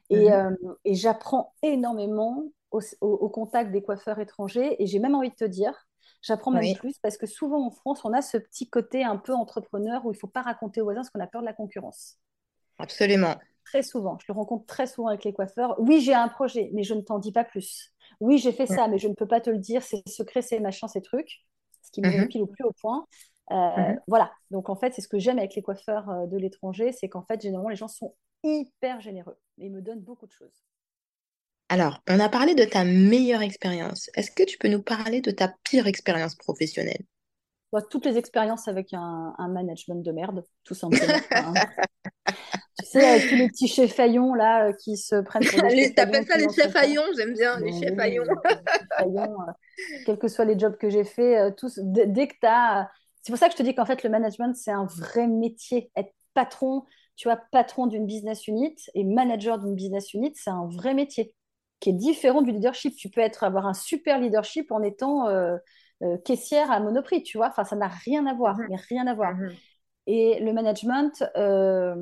Et, 0.09 0.29
mhm. 0.29 0.57
euh, 0.63 0.73
et 0.85 0.95
j'apprends 0.95 1.53
énormément 1.61 2.43
au, 2.71 3.29
contact 3.29 3.71
des 3.71 3.81
coiffeurs 3.81 4.19
étrangers. 4.19 4.81
Et 4.81 4.87
j'ai 4.87 4.99
même 4.99 5.15
envie 5.15 5.29
de 5.29 5.35
te 5.35 5.45
dire, 5.45 5.73
j'apprends 6.21 6.51
même 6.51 6.75
plus 6.75 6.97
parce 6.99 7.17
que 7.17 7.25
souvent 7.25 7.65
en 7.65 7.71
France, 7.71 8.01
on 8.05 8.13
a 8.13 8.21
ce 8.21 8.37
petit 8.37 8.69
côté 8.69 9.03
un 9.03 9.17
peu 9.17 9.33
entrepreneur 9.33 10.05
où 10.05 10.11
il 10.11 10.15
ne 10.15 10.19
faut 10.19 10.27
pas 10.27 10.41
raconter 10.41 10.81
aux 10.81 10.85
voisins 10.85 11.01
parce 11.01 11.09
qu'on 11.09 11.19
a 11.19 11.27
peur 11.27 11.41
de 11.41 11.45
la 11.47 11.53
concurrence. 11.53 12.17
Absolument. 12.77 13.35
Très 13.65 13.83
souvent. 13.83 14.17
Je 14.19 14.25
le 14.27 14.33
rencontre 14.33 14.65
très 14.65 14.87
souvent 14.87 15.09
avec 15.09 15.23
les 15.23 15.33
coiffeurs. 15.33 15.75
Oui, 15.79 16.01
j'ai 16.01 16.13
un 16.13 16.27
projet, 16.27 16.71
mais 16.73 16.83
je 16.83 16.93
ne 16.93 17.01
t'en 17.01 17.19
dis 17.19 17.31
pas 17.31 17.43
plus. 17.43 17.93
Oui, 18.19 18.37
j'ai 18.37 18.51
fait 18.51 18.65
ça, 18.65 18.87
mais 18.87 18.97
je 18.97 19.07
ne 19.07 19.13
peux 19.13 19.27
pas 19.27 19.41
te 19.41 19.49
le 19.49 19.59
dire. 19.59 19.83
C'est 19.83 20.01
secret, 20.07 20.41
c'est 20.41 20.59
machin, 20.59 20.87
ces 20.87 21.01
trucs. 21.01 21.45
Ce 21.83 21.91
qui 21.91 22.01
me 22.01 22.09
met 22.09 22.27
pile 22.27 22.41
au 22.41 22.47
plus 22.47 22.63
au 22.63 22.71
point. 22.71 23.05
Euh, 23.51 23.55
mhm. 23.55 23.99
Voilà. 24.07 24.31
Donc, 24.51 24.69
en 24.69 24.75
fait, 24.75 24.93
c'est 24.93 25.01
ce 25.01 25.07
que 25.07 25.19
j'aime 25.19 25.37
avec 25.37 25.55
les 25.55 25.61
coiffeurs 25.61 26.09
euh, 26.09 26.25
de 26.27 26.37
l'étranger, 26.37 26.91
c'est 26.91 27.09
qu'en 27.09 27.23
fait, 27.23 27.41
généralement, 27.41 27.69
les 27.69 27.75
gens 27.75 27.87
sont 27.87 28.15
hyper 28.43 29.01
généreux 29.01 29.37
ils 29.59 29.71
me 29.71 29.81
donnent 29.81 30.01
beaucoup 30.01 30.25
de 30.25 30.31
choses. 30.31 30.63
Alors, 31.69 32.01
on 32.09 32.19
a 32.19 32.29
parlé 32.29 32.55
de 32.55 32.63
ta 32.63 32.83
meilleure 32.83 33.41
expérience. 33.41 34.09
Est-ce 34.15 34.31
que 34.31 34.43
tu 34.43 34.57
peux 34.57 34.67
nous 34.67 34.81
parler 34.81 35.21
de 35.21 35.31
ta 35.31 35.53
pire 35.63 35.87
expérience 35.87 36.35
professionnelle? 36.35 37.03
Toutes 37.91 38.05
les 38.05 38.17
expériences 38.17 38.67
avec 38.67 38.93
un, 38.93 39.35
management 39.49 40.03
de 40.03 40.11
merde, 40.11 40.43
tout 40.63 40.73
simplement. 40.73 41.13
Hein. 41.31 41.53
tu 42.79 42.85
sais, 42.85 43.07
avec 43.07 43.29
tous 43.29 43.35
les 43.35 43.47
petits 43.47 43.67
chefs 43.67 43.93
faillons 43.93 44.33
là 44.33 44.69
euh, 44.69 44.73
qui 44.73 44.97
se 44.97 45.21
prennent 45.21 45.45
pour 45.45 45.61
des 45.61 45.93
T'appelles 45.93 46.25
ça 46.25 46.37
les 46.37 46.51
chefs 46.51 46.71
faillons? 46.71 47.03
J'aime 47.15 47.33
bien, 47.33 47.59
les 47.59 47.71
chefs 47.71 47.95
faillons. 47.95 48.23
quels 50.07 50.17
que 50.17 50.27
soient 50.27 50.45
les 50.45 50.57
jobs 50.57 50.77
que 50.77 50.89
j'ai 50.89 51.03
faits, 51.03 51.55
tous, 51.57 51.79
dès 51.83 52.27
que 52.27 52.33
tu 52.41 52.47
as 52.47 52.89
c'est 53.21 53.31
pour 53.31 53.39
ça 53.39 53.47
que 53.47 53.53
je 53.53 53.57
te 53.57 53.63
dis 53.63 53.75
qu'en 53.75 53.85
fait, 53.85 54.03
le 54.03 54.09
management, 54.09 54.55
c'est 54.55 54.71
un 54.71 54.85
vrai 54.85 55.27
métier. 55.27 55.91
Être 55.95 56.13
patron, 56.33 56.85
tu 57.19 57.27
vois, 57.27 57.35
patron 57.51 57.85
d'une 57.85 58.05
business 58.05 58.47
unit 58.47 58.77
et 58.95 59.03
manager 59.03 59.59
d'une 59.59 59.75
business 59.75 60.13
unit, 60.13 60.31
c'est 60.35 60.51
un 60.51 60.67
vrai 60.67 60.93
métier 60.93 61.35
qui 61.81 61.89
est 61.89 61.93
différent 61.93 62.41
du 62.41 62.53
leadership. 62.53 62.95
Tu 62.95 63.09
peux 63.09 63.19
être, 63.19 63.43
avoir 63.43 63.65
un 63.65 63.73
super 63.73 64.21
leadership 64.21 64.71
en 64.71 64.81
étant 64.81 65.27
euh, 65.27 65.57
euh, 66.01 66.17
caissière 66.19 66.71
à 66.71 66.79
Monoprix, 66.79 67.23
tu 67.23 67.35
vois. 67.35 67.49
Enfin, 67.49 67.65
ça 67.65 67.75
n'a 67.75 67.89
rien 67.89 68.25
à 68.25 68.33
voir, 68.33 68.57
mais 68.69 68.77
rien 68.87 69.05
à 69.05 69.13
voir. 69.13 69.33
Mm-hmm. 69.33 69.55
Et 70.07 70.39
le 70.39 70.53
management, 70.53 71.25
euh, 71.35 71.95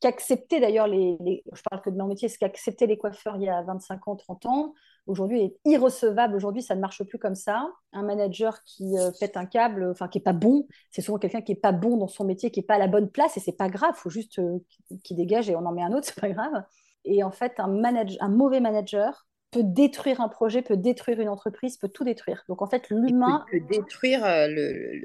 qu'accepter 0.00 0.58
d'ailleurs 0.58 0.86
les, 0.86 1.44
Je 1.52 1.62
parle 1.70 1.82
que 1.82 1.90
de 1.90 1.98
mon 1.98 2.06
métier, 2.06 2.30
ce 2.30 2.38
qu'accepter 2.38 2.86
les 2.86 2.96
coiffeurs 2.96 3.36
il 3.36 3.42
y 3.42 3.50
a 3.50 3.60
25 3.60 4.08
ans, 4.08 4.16
30 4.16 4.46
ans, 4.46 4.74
aujourd'hui 5.06 5.40
est 5.42 5.56
irrecevable. 5.64 6.34
Aujourd'hui, 6.34 6.62
ça 6.62 6.74
ne 6.74 6.80
marche 6.80 7.02
plus 7.04 7.18
comme 7.18 7.34
ça. 7.34 7.68
Un 7.92 8.02
manager 8.02 8.62
qui 8.64 8.98
euh, 8.98 9.10
pète 9.18 9.36
un 9.36 9.46
câble, 9.46 9.88
enfin 9.90 10.08
qui 10.08 10.18
est 10.18 10.22
pas 10.22 10.32
bon, 10.32 10.66
c'est 10.90 11.02
souvent 11.02 11.18
quelqu'un 11.18 11.40
qui 11.40 11.52
est 11.52 11.60
pas 11.60 11.72
bon 11.72 11.96
dans 11.96 12.08
son 12.08 12.24
métier, 12.24 12.50
qui 12.50 12.60
est 12.60 12.64
pas 12.64 12.74
à 12.74 12.78
la 12.78 12.88
bonne 12.88 13.10
place, 13.10 13.36
et 13.36 13.40
c'est 13.40 13.56
pas 13.56 13.68
grave. 13.68 13.94
Il 13.96 14.00
faut 14.00 14.10
juste 14.10 14.38
euh, 14.38 14.58
qu'il 15.02 15.16
dégage 15.16 15.48
et 15.48 15.56
on 15.56 15.64
en 15.64 15.72
met 15.72 15.82
un 15.82 15.92
autre, 15.92 16.06
c'est 16.14 16.20
pas 16.20 16.30
grave. 16.30 16.64
Et 17.04 17.22
en 17.22 17.30
fait, 17.30 17.54
un, 17.58 17.68
manager, 17.68 18.16
un 18.20 18.28
mauvais 18.28 18.60
manager 18.60 19.26
peut 19.52 19.62
détruire 19.62 20.20
un 20.20 20.28
projet, 20.28 20.60
peut 20.60 20.76
détruire 20.76 21.20
une 21.20 21.28
entreprise, 21.28 21.76
peut 21.76 21.88
tout 21.88 22.04
détruire. 22.04 22.42
Donc 22.48 22.62
en 22.62 22.66
fait, 22.66 22.90
l'humain 22.90 23.44
peut, 23.50 23.60
détruire 23.60 24.24
euh, 24.24 24.48
le, 24.48 25.00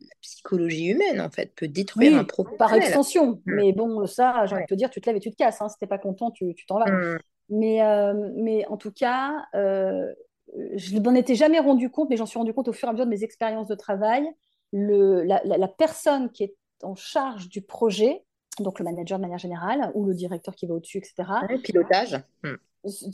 la 0.00 0.14
psychologie 0.20 0.88
humaine, 0.88 1.20
en 1.20 1.30
fait, 1.30 1.54
peut 1.54 1.68
détruire 1.68 2.18
un 2.18 2.24
projet. 2.24 2.56
Par 2.58 2.74
extension. 2.74 3.40
Hmm. 3.46 3.54
Mais 3.54 3.72
bon, 3.72 4.04
ça, 4.06 4.46
j'ai 4.46 4.56
envie 4.56 4.64
de 4.64 4.68
te 4.68 4.74
dire, 4.74 4.90
tu 4.90 5.00
te 5.00 5.06
lèves 5.08 5.16
et 5.16 5.20
tu 5.20 5.30
te 5.30 5.36
casses. 5.36 5.62
Hein. 5.62 5.68
Si 5.68 5.78
t'es 5.78 5.86
pas 5.86 5.98
content, 5.98 6.32
tu 6.32 6.54
t'en 6.66 6.80
vas. 6.80 6.90
Hmm. 6.90 7.18
Mais, 7.48 7.82
euh, 7.82 8.30
mais 8.36 8.66
en 8.66 8.76
tout 8.76 8.92
cas, 8.92 9.46
euh, 9.54 10.12
je 10.74 10.94
ne 10.94 11.00
m'en 11.00 11.14
étais 11.14 11.34
jamais 11.34 11.58
rendu 11.58 11.90
compte, 11.90 12.10
mais 12.10 12.16
j'en 12.16 12.26
suis 12.26 12.38
rendu 12.38 12.54
compte 12.54 12.68
au 12.68 12.72
fur 12.72 12.88
et 12.88 12.90
à 12.90 12.92
mesure 12.92 13.06
de 13.06 13.10
mes 13.10 13.24
expériences 13.24 13.68
de 13.68 13.74
travail. 13.74 14.26
Le, 14.72 15.22
la, 15.22 15.68
personne 15.68 16.30
qui 16.30 16.44
est 16.44 16.56
en 16.82 16.96
charge 16.96 17.48
du 17.48 17.62
projet, 17.62 18.24
donc 18.58 18.78
le 18.80 18.84
manager 18.84 19.18
de 19.18 19.22
manière 19.22 19.38
générale, 19.38 19.92
ou 19.94 20.04
le 20.04 20.14
directeur 20.14 20.54
qui 20.56 20.66
va 20.66 20.74
au-dessus, 20.74 20.98
etc. 20.98 21.14
Le 21.48 21.60
pilotage. 21.60 22.20
Hmm. 22.42 22.54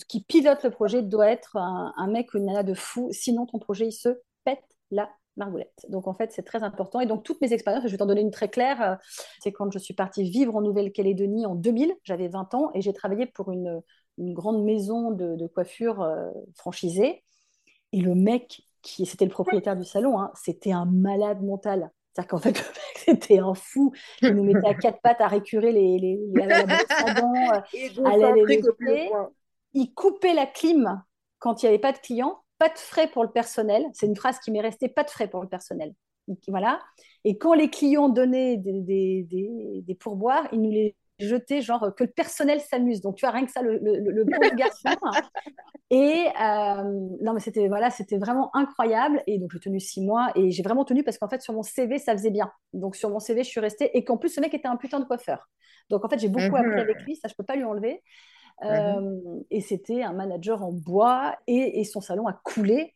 Qui 0.09 0.23
pilote 0.23 0.65
le 0.65 0.71
projet 0.71 1.03
doit 1.03 1.31
être 1.31 1.57
un, 1.57 1.93
un, 1.97 2.07
mec 2.09 2.33
ou 2.35 2.39
une 2.39 2.47
nana 2.47 2.63
de 2.63 2.75
fou, 2.75 3.09
sinon 3.13 3.47
ton 3.47 3.59
projet 3.59 3.87
il 3.87 3.93
se 3.93 4.21
pète 4.45 4.65
la 4.91 5.11
margoulette. 5.37 5.87
Donc 5.89 6.07
en 6.07 6.15
fait, 6.15 6.33
c'est 6.33 6.43
très 6.43 6.63
important. 6.63 7.01
Et 7.01 7.07
donc 7.07 7.25
toutes 7.25 7.41
mes 7.41 7.53
expériences, 7.53 7.85
je 7.85 7.91
vais 7.91 7.97
t'en 7.97 8.07
donner 8.07 8.21
une 8.21 8.31
très 8.31 8.49
claire, 8.49 8.83
euh, 8.83 8.95
c'est 9.43 9.53
quand 9.53 9.71
je 9.71 9.79
suis 9.79 9.95
partie 9.95 10.23
vivre 10.23 10.57
en 10.57 10.61
Nouvelle-Calédonie 10.61 11.47
en 11.47 11.55
2000, 11.55 11.95
j'avais 12.05 12.29
20 12.29 12.55
ans 12.55 12.71
et 12.75 12.81
j'ai 12.81 12.93
travaillé 12.93 13.27
pour 13.27 13.51
une, 13.51 13.83
une 14.21 14.35
grande 14.35 14.63
maison 14.65 15.11
de, 15.11 15.47
coiffure 15.47 16.03
euh, 16.03 16.31
franchisée. 16.55 17.25
Et 17.93 18.01
le 18.01 18.15
mec, 18.15 18.63
qui 18.83 19.07
c'était 19.07 19.25
le 19.25 19.31
propriétaire 19.31 19.77
du 19.77 19.85
salon, 19.85 20.21
hein, 20.21 20.31
c'était 20.35 20.73
un 20.73 20.85
malade 20.85 21.43
mental. 21.43 21.91
C'est-à-dire 22.13 22.29
qu'en 22.29 22.39
fait, 22.39 22.51
le 22.59 22.65
mec, 22.65 22.97
c'était 22.97 23.39
un 23.39 23.55
fou. 23.55 23.93
Il 24.23 24.35
nous 24.35 24.45
mettait 24.45 24.69
à 24.69 24.75
quatre 24.75 25.01
pattes 25.01 25.21
à 25.21 25.29
récurer 25.29 25.73
les, 25.73 25.99
les, 25.99 26.19
les, 26.35 26.47
la 26.47 27.65
Il 29.73 29.95
coupait 29.95 30.35
la 30.35 30.47
clim 30.47 31.03
quand 31.39 31.63
il 31.63 31.67
n'y 31.67 31.69
avait 31.69 31.79
pas 31.79 31.93
de 31.93 31.99
clients. 31.99 32.43
Pas 32.59 32.69
de 32.69 32.79
frais 32.79 33.09
pour 33.09 33.23
le 33.23 33.31
personnel. 33.31 33.87
C'est 33.95 34.07
une 34.07 34.17
phrase 34.17 34.39
qui 34.41 34.51
m'est 34.51 34.61
restée, 34.61 34.89
pas 34.89 35.03
de 35.03 35.11
frais 35.11 35.29
pour 35.29 35.41
le 35.41 35.49
personnel. 35.49 35.95
Voilà. 36.49 36.79
Et 37.25 37.39
quand 37.39 37.55
les 37.55 37.71
clients 37.71 38.11
donnaient 38.11 38.59
des, 38.59 38.81
des, 38.83 39.23
des, 39.23 39.83
des 39.83 39.95
pourboires, 39.95 40.47
il 40.53 40.61
nous 40.61 40.71
les 40.71 40.95
jeter, 41.21 41.63
genre 41.63 41.95
que 41.97 42.05
le 42.05 42.11
personnel 42.11 42.61
s'amuse. 42.61 43.01
Donc, 43.01 43.17
tu 43.17 43.27
as 43.27 43.31
rien 43.31 43.45
que 43.47 43.53
ça, 43.53 43.63
le, 43.63 43.79
le, 43.79 43.99
le 44.11 44.25
bon 44.25 44.41
garçon. 44.57 44.89
Et 45.91 46.27
euh, 46.41 46.83
non, 47.21 47.33
mais 47.35 47.41
c'était 47.41 47.67
voilà, 47.69 47.91
c'était 47.91 48.19
vraiment 48.19 48.55
incroyable. 48.55 49.23
Et 49.27 49.39
donc, 49.39 49.51
j'ai 49.53 49.59
tenu 49.61 49.81
six 49.81 50.03
mois 50.05 50.31
et 50.37 50.51
j'ai 50.53 50.63
vraiment 50.63 50.85
tenu 50.85 51.03
parce 51.03 51.19
qu'en 51.19 51.29
fait, 51.29 51.43
sur 51.43 51.53
mon 51.53 51.63
CV, 51.63 51.99
ça 51.99 52.13
faisait 52.13 52.31
bien. 52.31 52.51
Donc, 52.73 52.95
sur 52.97 53.11
mon 53.11 53.19
CV, 53.19 53.43
je 53.43 53.49
suis 53.49 53.61
restée 53.61 53.91
et 53.97 54.05
qu'en 54.05 54.17
plus, 54.17 54.29
ce 54.29 54.41
mec 54.41 54.55
était 54.55 54.69
un 54.69 54.77
putain 54.77 55.01
de 55.01 55.05
coiffeur. 55.05 55.49
Donc, 55.91 56.05
en 56.05 56.09
fait, 56.09 56.19
j'ai 56.19 56.29
beaucoup 56.29 56.57
appris 56.57 56.77
Mhm. 56.77 56.79
avec 56.81 57.03
lui. 57.05 57.17
Ça, 57.17 57.29
je 57.29 57.35
peux 57.35 57.45
pas 57.45 57.57
lui 57.57 57.65
enlever. 57.65 58.03
Mhm. 58.69 58.71
Euh, 58.71 59.41
et 59.51 59.61
c'était 59.63 60.03
un 60.03 60.13
manager 60.13 60.63
en 60.63 60.73
bois 60.73 61.37
et, 61.47 61.81
et 61.81 61.85
son 61.85 62.01
salon 62.01 62.27
a 62.29 62.35
coulé 62.45 62.95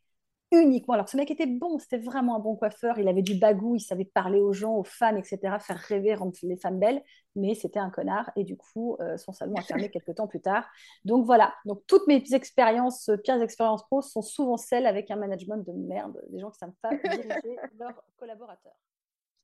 uniquement. 0.63 0.95
Alors, 0.95 1.09
ce 1.09 1.17
mec 1.17 1.31
était 1.31 1.47
bon, 1.47 1.79
c'était 1.79 1.99
vraiment 1.99 2.37
un 2.37 2.39
bon 2.39 2.57
coiffeur. 2.57 2.99
Il 2.99 3.09
avait 3.09 3.23
du 3.23 3.35
bagou, 3.35 3.75
il 3.75 3.81
savait 3.81 4.05
parler 4.05 4.41
aux 4.41 4.53
gens, 4.53 4.75
aux 4.75 4.85
fans, 4.85 5.17
etc., 5.17 5.59
faire 5.61 5.79
rêver, 5.79 6.15
rendre 6.15 6.35
les 6.43 6.57
femmes 6.57 6.79
belles. 6.79 7.03
Mais 7.37 7.55
c'était 7.55 7.79
un 7.79 7.91
connard. 7.91 8.31
Et 8.37 8.45
du 8.45 8.57
coup, 8.57 8.97
euh, 9.01 9.17
son 9.17 9.33
salon 9.33 9.55
a 9.57 9.63
fermé 9.63 9.89
quelques 9.91 10.15
temps 10.15 10.27
plus 10.27 10.41
tard. 10.41 10.67
Donc 11.05 11.25
voilà. 11.27 11.55
Donc 11.65 11.83
toutes 11.87 12.07
mes 12.07 12.23
expériences, 12.33 13.09
euh, 13.09 13.17
pires 13.17 13.41
expériences 13.43 13.85
pro, 13.85 14.03
sont 14.03 14.23
souvent 14.23 14.57
celles 14.57 14.87
avec 14.87 15.11
un 15.11 15.17
management 15.17 15.59
de 15.59 15.73
merde, 15.73 16.21
des 16.31 16.41
gens 16.41 16.51
qui 16.51 16.65
ne 16.65 16.71
savent 16.71 16.77
pas 16.83 16.91
diriger 16.97 17.57
leurs 17.79 18.03
collaborateurs. 18.17 18.77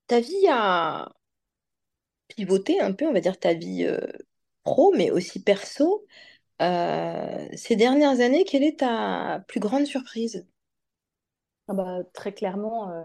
Ta 0.07 0.21
vie 0.21 0.47
a 0.51 1.11
pivoté 2.29 2.81
un 2.81 2.93
peu, 2.93 3.07
on 3.07 3.13
va 3.13 3.21
dire 3.21 3.39
ta 3.39 3.55
vie 3.55 3.85
euh, 3.85 4.01
pro, 4.63 4.93
mais 4.97 5.11
aussi 5.11 5.43
perso. 5.43 6.07
Euh, 6.61 7.49
ces 7.55 7.77
dernières 7.77 8.21
années, 8.21 8.45
quelle 8.45 8.65
est 8.65 8.81
ta 8.81 9.43
plus 9.49 9.61
grande 9.61 9.87
surprise? 9.87 10.47
Ah 11.71 11.75
bah, 11.75 11.99
très 12.13 12.33
clairement, 12.33 12.91
euh, 12.91 13.03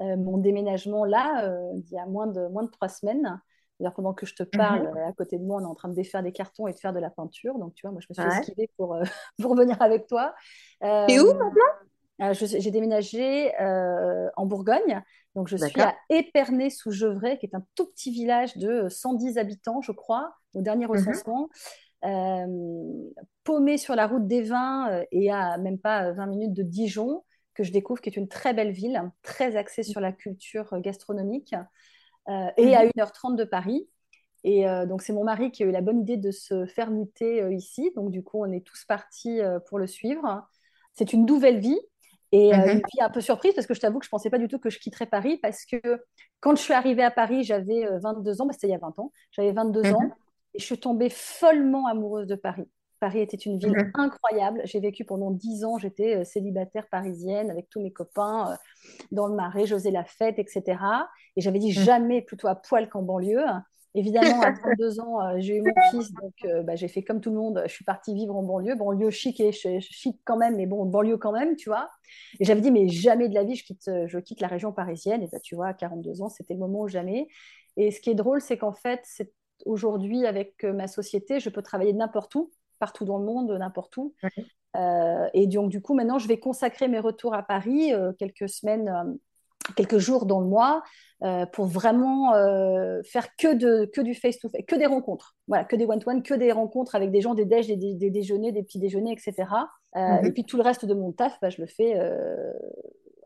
euh, 0.00 0.16
mon 0.16 0.38
déménagement 0.38 1.04
là, 1.04 1.44
euh, 1.48 1.72
il 1.74 1.90
y 1.92 1.98
a 1.98 2.06
moins 2.06 2.28
de, 2.28 2.46
moins 2.48 2.62
de 2.62 2.70
trois 2.70 2.88
semaines. 2.88 3.40
C'est-à-dire, 3.76 3.92
pendant 3.94 4.14
que 4.14 4.24
je 4.24 4.36
te 4.36 4.44
parle, 4.44 4.86
Mhm. 4.86 4.96
euh, 4.96 5.08
à 5.08 5.12
côté 5.12 5.36
de 5.36 5.42
moi, 5.44 5.60
on 5.60 5.64
est 5.64 5.68
en 5.68 5.74
train 5.74 5.88
de 5.88 5.94
défaire 5.94 6.22
des 6.22 6.30
cartons 6.30 6.68
et 6.68 6.72
de 6.72 6.78
faire 6.78 6.92
de 6.92 7.00
la 7.00 7.10
peinture. 7.10 7.58
Donc, 7.58 7.74
tu 7.74 7.82
vois, 7.84 7.90
moi, 7.90 8.00
je 8.00 8.06
me 8.08 8.14
suis 8.14 8.28
Ouais. 8.28 8.28
esquivée 8.28 8.70
pour, 8.76 8.94
euh, 8.94 9.02
pour 9.42 9.56
venir 9.56 9.82
avec 9.82 10.06
toi. 10.06 10.32
T'es 10.80 11.18
où 11.18 11.24
maintenant? 11.24 12.34
j'ai 12.44 12.70
déménagé 12.70 13.52
euh, 13.60 14.30
en 14.36 14.46
Bourgogne. 14.46 15.02
Donc, 15.34 15.48
je 15.48 15.56
suis 15.56 15.82
à 15.82 15.96
Épernay-sous-Gevrey, 16.08 17.38
qui 17.38 17.46
est 17.46 17.56
un 17.56 17.64
tout 17.74 17.86
petit 17.86 18.12
village 18.12 18.56
de 18.56 18.88
110 18.88 19.38
habitants, 19.38 19.80
je 19.82 19.90
crois, 19.90 20.32
au 20.54 20.62
dernier 20.62 20.86
Mhm. 20.86 20.92
recensement. 20.92 21.48
Paumé 23.42 23.76
sur 23.76 23.96
la 23.96 24.06
route 24.06 24.26
des 24.26 24.42
vins 24.42 25.02
et 25.10 25.30
à 25.32 25.58
même 25.58 25.78
pas 25.78 26.12
20 26.12 26.26
minutes 26.26 26.52
de 26.54 26.62
Dijon, 26.62 27.24
que 27.54 27.62
je 27.64 27.72
découvre, 27.72 28.00
qui 28.00 28.08
est 28.10 28.16
une 28.16 28.28
très 28.28 28.54
belle 28.54 28.72
ville, 28.72 29.10
très 29.22 29.56
axée 29.56 29.82
sur 29.82 30.00
la 30.00 30.12
culture 30.12 30.72
euh, 30.74 30.80
gastronomique, 30.80 31.54
euh, 32.28 32.48
et 32.56 32.76
à 32.76 32.84
Mhm. 32.84 32.84
1h30 32.84 33.36
de 33.36 33.44
Paris. 33.44 33.88
Et 34.44 34.68
euh, 34.68 34.86
donc, 34.86 35.02
c'est 35.02 35.12
mon 35.12 35.24
mari 35.24 35.50
qui 35.52 35.62
a 35.62 35.66
eu 35.66 35.70
la 35.70 35.80
bonne 35.80 36.00
idée 36.00 36.16
de 36.16 36.30
se 36.30 36.66
faire 36.66 36.90
muter 36.90 37.42
euh, 37.42 37.52
ici. 37.54 37.92
Donc, 37.96 38.10
du 38.10 38.22
coup, 38.22 38.42
on 38.44 38.52
est 38.52 38.64
tous 38.66 38.84
partis 38.84 39.40
pour 39.68 39.78
le 39.78 39.86
suivre. 39.86 40.46
C'est 40.94 41.12
une 41.12 41.26
nouvelle 41.26 41.58
vie 41.60 41.78
et 42.32 42.52
une 42.54 42.64
Mhm. 42.66 42.82
vie 42.92 43.00
un 43.00 43.10
peu 43.10 43.20
surprise 43.20 43.54
parce 43.54 43.66
que 43.66 43.74
je 43.74 43.80
t'avoue 43.80 43.98
que 43.98 44.04
je 44.04 44.08
ne 44.08 44.10
pensais 44.10 44.30
pas 44.30 44.38
du 44.38 44.48
tout 44.48 44.58
que 44.58 44.70
je 44.70 44.78
quitterais 44.78 45.06
Paris 45.06 45.38
parce 45.38 45.64
que 45.66 45.80
quand 46.40 46.56
je 46.56 46.62
suis 46.62 46.72
arrivée 46.74 47.02
à 47.04 47.10
Paris, 47.10 47.44
j'avais 47.44 47.86
euh, 47.86 47.98
22 48.00 48.40
ans, 48.40 48.46
bah, 48.46 48.52
c'était 48.52 48.68
il 48.68 48.70
y 48.70 48.74
a 48.74 48.78
20 48.78 48.98
ans, 48.98 49.12
j'avais 49.32 49.52
22 49.52 49.92
ans 49.92 50.00
Mhm. 50.00 50.14
et 50.54 50.58
je 50.58 50.64
suis 50.64 50.78
tombée 50.78 51.10
follement 51.10 51.86
amoureuse 51.86 52.26
de 52.26 52.34
Paris. 52.36 52.68
Paris 53.04 53.20
était 53.20 53.36
une 53.36 53.58
ville 53.58 53.76
Mhm. 53.76 53.92
incroyable. 53.94 54.62
J'ai 54.64 54.80
vécu 54.80 55.04
pendant 55.04 55.30
10 55.30 55.64
ans, 55.64 55.78
j'étais 55.78 56.16
euh, 56.16 56.24
célibataire 56.24 56.88
parisienne 56.88 57.50
avec 57.50 57.68
tous 57.70 57.80
mes 57.82 57.92
copains 57.92 58.52
euh, 58.52 58.56
dans 59.12 59.26
le 59.28 59.34
Marais, 59.34 59.66
j'osais 59.66 59.90
la 59.90 60.04
fête, 60.04 60.38
etc. 60.38 61.08
Et 61.36 61.40
j'avais 61.42 61.58
dit 61.58 61.72
Mhm. 61.76 61.84
jamais 61.84 62.22
plutôt 62.22 62.48
à 62.48 62.54
poil 62.56 62.88
qu'en 62.88 63.02
banlieue. 63.02 63.44
Évidemment, 63.96 64.42
à 64.42 64.52
32 64.52 65.00
ans, 65.00 65.20
euh, 65.22 65.36
j'ai 65.38 65.56
eu 65.56 65.62
mon 65.62 65.80
fils, 65.80 66.12
donc 66.14 66.34
bah, 66.64 66.76
j'ai 66.76 66.88
fait 66.88 67.04
comme 67.04 67.20
tout 67.20 67.30
le 67.30 67.36
monde, 67.36 67.62
je 67.66 67.72
suis 67.72 67.84
partie 67.84 68.14
vivre 68.14 68.34
en 68.36 68.42
banlieue. 68.42 68.74
Banlieue 68.74 69.10
chic 69.10 69.40
et 69.40 69.52
ch- 69.52 69.84
chic 69.90 70.18
quand 70.24 70.36
même, 70.36 70.56
mais 70.56 70.66
bon, 70.66 70.84
banlieue 70.86 71.16
quand 71.18 71.32
même, 71.32 71.56
tu 71.56 71.68
vois. 71.68 71.90
Et 72.40 72.44
j'avais 72.44 72.60
dit, 72.60 72.70
mais 72.72 72.88
jamais 72.88 73.28
de 73.28 73.34
la 73.34 73.44
vie, 73.44 73.54
je 73.56 73.64
quitte, 73.64 73.90
je 74.06 74.18
quitte 74.18 74.40
la 74.40 74.48
région 74.48 74.72
parisienne. 74.72 75.22
Et 75.22 75.28
bah, 75.30 75.38
tu 75.40 75.54
vois, 75.54 75.68
à 75.68 75.74
42 75.74 76.22
ans, 76.22 76.28
c'était 76.28 76.54
le 76.54 76.60
moment 76.60 76.80
ou 76.82 76.88
jamais. 76.88 77.28
Et 77.76 77.90
ce 77.90 78.00
qui 78.00 78.10
est 78.10 78.14
drôle, 78.14 78.40
c'est 78.40 78.58
qu'en 78.58 78.72
fait, 78.72 79.00
c'est 79.04 79.32
aujourd'hui, 79.66 80.26
avec 80.26 80.64
ma 80.64 80.88
société, 80.88 81.40
je 81.40 81.48
peux 81.50 81.62
travailler 81.62 81.92
n'importe 81.92 82.34
où, 82.34 82.50
partout 82.84 83.04
dans 83.10 83.18
le 83.18 83.24
monde, 83.24 83.50
n'importe 83.52 83.96
où. 83.96 84.06
Mhm. 84.22 84.44
Euh, 84.76 85.28
et 85.32 85.46
donc, 85.46 85.70
du 85.70 85.80
coup, 85.80 85.94
maintenant, 85.94 86.18
je 86.18 86.28
vais 86.28 86.38
consacrer 86.38 86.86
mes 86.88 87.00
retours 87.08 87.34
à 87.34 87.42
Paris 87.42 87.94
euh, 87.94 88.12
quelques 88.20 88.48
semaines, 88.48 88.88
euh, 88.88 89.72
quelques 89.76 89.98
jours 89.98 90.26
dans 90.26 90.40
le 90.40 90.46
mois 90.46 90.82
pour 91.54 91.64
vraiment 91.64 92.32
faire 93.12 93.26
que, 93.40 93.54
de, 93.54 93.86
que 93.94 94.02
du 94.02 94.14
face-to-face, 94.14 94.64
que 94.66 94.76
des 94.76 94.84
rencontres. 94.84 95.28
Voilà, 95.48 95.64
que 95.64 95.76
des 95.76 95.86
one-to-one, 95.86 96.22
que 96.22 96.34
des 96.34 96.52
rencontres 96.52 96.94
avec 96.94 97.10
des 97.10 97.22
gens, 97.22 97.34
des 97.34 97.46
déj, 97.46 97.66
des, 97.68 97.76
des, 97.76 97.94
des 97.94 98.10
déjeuners, 98.10 98.52
des 98.52 98.62
petits 98.62 98.78
déjeuners, 98.78 99.12
etc. 99.12 99.32
Euh, 99.96 100.18
et 100.18 100.26
Mhm. 100.26 100.32
puis 100.34 100.44
tout 100.44 100.58
le 100.58 100.62
reste 100.62 100.84
de 100.84 100.92
mon 100.92 101.12
taf, 101.12 101.40
bah, 101.40 101.48
je 101.48 101.62
le 101.62 101.66
fais 101.66 101.90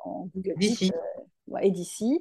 en 0.04 0.28
Google 0.32 0.54
Meet 0.58 0.92
et 1.62 1.70
d'ici. 1.70 2.20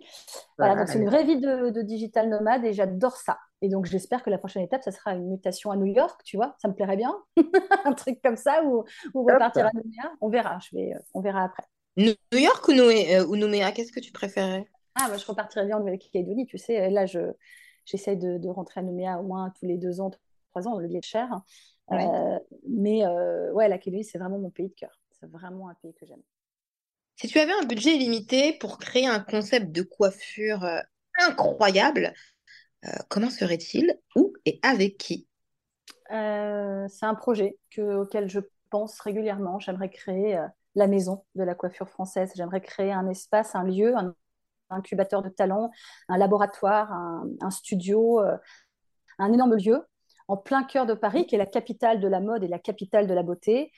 Voilà, 0.58 0.74
Voilà. 0.74 0.76
donc 0.76 0.90
c'est 0.90 1.00
une 1.00 1.06
vraie 1.10 1.24
vie 1.24 1.40
de, 1.40 1.70
de 1.70 1.82
digital 1.82 2.30
nomade 2.30 2.64
et 2.66 2.74
j'adore 2.74 3.16
ça. 3.18 3.38
Et 3.62 3.70
donc 3.70 3.86
j'espère 3.86 4.24
que 4.24 4.30
la 4.30 4.38
prochaine 4.38 4.64
étape, 4.64 4.84
ça 4.84 4.92
sera 4.92 5.14
une 5.14 5.28
mutation 5.30 5.72
à 5.72 5.76
New 5.76 5.86
York, 5.86 6.22
tu 6.24 6.38
vois, 6.38 6.56
ça 6.62 6.68
me 6.68 6.74
plairait 6.74 6.98
bien, 6.98 7.16
un 7.86 7.94
truc 7.94 8.20
comme 8.24 8.38
ça, 8.38 8.64
ou, 8.64 8.84
ou 9.14 9.24
repartir 9.24 9.66
à 9.66 9.72
Nouméa. 9.74 10.12
On 10.22 10.30
verra, 10.30 10.60
je 10.60 10.76
vais, 10.76 10.94
euh, 10.94 11.00
on 11.14 11.22
verra 11.22 11.44
après. 11.44 11.64
New 11.98 12.14
York 12.34 12.68
ou, 12.68 12.74
Noé, 12.74 13.16
euh, 13.16 13.26
ou 13.26 13.36
Nouméa, 13.36 13.72
qu'est-ce 13.72 13.92
que 13.92 14.00
tu 14.00 14.12
préférais? 14.12 14.68
Ah, 14.96 15.08
moi, 15.08 15.18
je 15.18 15.26
repartirais 15.26 15.66
bien 15.66 15.78
en 15.78 15.80
Nouvelle-Calédonie, 15.80 16.46
tu 16.46 16.58
sais. 16.58 16.90
Là, 16.90 17.06
je, 17.06 17.20
j'essaye 17.86 18.18
de, 18.18 18.38
de 18.38 18.50
rentrer 18.50 18.80
à 18.80 18.84
Nouméa 18.84 19.20
au 19.20 19.24
moins 19.24 19.52
tous 19.60 19.66
les 19.66 19.78
deux 19.78 20.02
ans, 20.02 20.12
trois 20.52 20.68
ans, 20.68 20.78
le 20.78 20.88
billet 20.88 21.00
est 21.00 21.06
cher. 21.06 21.30
Ouais. 21.90 22.06
Euh, 22.06 22.40
mais 22.68 23.06
euh, 23.06 23.52
ouais, 23.54 23.68
la 23.68 23.78
Calédonie, 23.78 24.04
c'est 24.04 24.18
vraiment 24.18 24.38
mon 24.40 24.50
pays 24.50 24.70
de 24.70 24.74
cœur. 24.76 25.00
C'est 25.20 25.30
vraiment 25.30 25.70
un 25.70 25.74
pays 25.76 25.94
que 25.96 26.06
j'aime. 26.06 26.22
Si 27.20 27.28
tu 27.28 27.40
avais 27.40 27.54
un 27.60 27.66
budget 27.66 27.96
illimité 27.96 28.54
pour 28.54 28.78
créer 28.78 29.08
un 29.08 29.20
concept 29.20 29.72
de 29.72 29.82
coiffure 29.82 30.64
euh, 30.64 30.80
incroyable, 31.20 32.14
euh, 32.86 32.90
comment 33.10 33.32
serait-il? 33.32 34.00
Où 34.16 34.34
et 34.46 34.60
avec 34.62 35.00
qui? 35.00 35.28
Euh, 36.12 36.88
c'est 36.88 37.08
un 37.08 37.16
projet 37.16 37.58
que, 37.72 38.02
auquel 38.02 38.30
je 38.30 38.40
pense 38.70 39.00
régulièrement. 39.00 39.58
J'aimerais 39.58 39.90
créer 39.90 40.40
la 40.76 40.86
maison 40.86 41.26
de 41.34 41.42
la 41.42 41.56
coiffure 41.56 41.90
française. 41.90 42.32
J'aimerais 42.36 42.62
créer 42.62 42.92
un 42.92 43.10
espace, 43.10 43.56
un 43.56 43.64
lieu, 43.64 43.98
un 43.98 44.14
incubateur 44.70 45.24
de 45.24 45.30
talents, 45.30 45.72
un 46.10 46.20
laboratoire, 46.20 46.94
un, 46.94 47.26
un 47.42 47.50
studio, 47.50 48.22
un 49.18 49.34
énorme 49.34 49.56
lieu 49.56 49.84
en 50.28 50.38
plein 50.38 50.64
cœur 50.64 50.86
de 50.86 50.94
Paris, 50.94 51.26
qui 51.26 51.34
est 51.34 51.40
la 51.40 51.48
capitale 51.48 52.00
de 52.00 52.08
la 52.08 52.20
mode 52.20 52.44
et 52.44 52.48
la 52.48 52.60
capitale 52.60 53.08
de 53.08 53.14
la 53.16 53.24
beauté 53.24 53.72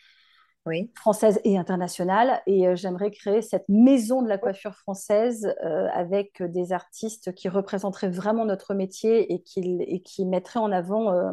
Française 0.96 1.40
et 1.44 1.58
internationale. 1.58 2.42
Et 2.46 2.68
euh, 2.68 2.76
j'aimerais 2.76 3.12
créer 3.12 3.42
cette 3.42 3.68
maison 3.70 4.22
de 4.22 4.28
la 4.28 4.38
coiffure 4.38 4.76
française 4.76 5.54
euh, 5.64 5.88
avec 5.94 6.44
des 6.44 6.74
artistes 6.74 7.34
qui 7.34 7.50
représenteraient 7.50 8.10
vraiment 8.10 8.46
notre 8.46 8.74
métier 8.74 9.34
et 9.34 9.42
qui, 9.42 9.78
et 9.82 10.02
qui 10.02 10.26
mettraient 10.26 10.60
en 10.60 10.72
avant 10.72 11.12
euh, 11.12 11.32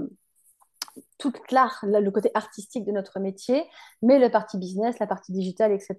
tout 1.18 1.32
l'art, 1.50 1.80
le 1.82 2.10
côté 2.10 2.30
artistique 2.34 2.84
de 2.86 2.92
notre 2.92 3.20
métier, 3.20 3.64
mais 4.00 4.18
le 4.18 4.30
parti 4.30 4.56
business, 4.56 4.98
la 4.98 5.06
partie 5.06 5.32
digitale, 5.32 5.72
etc. 5.72 5.96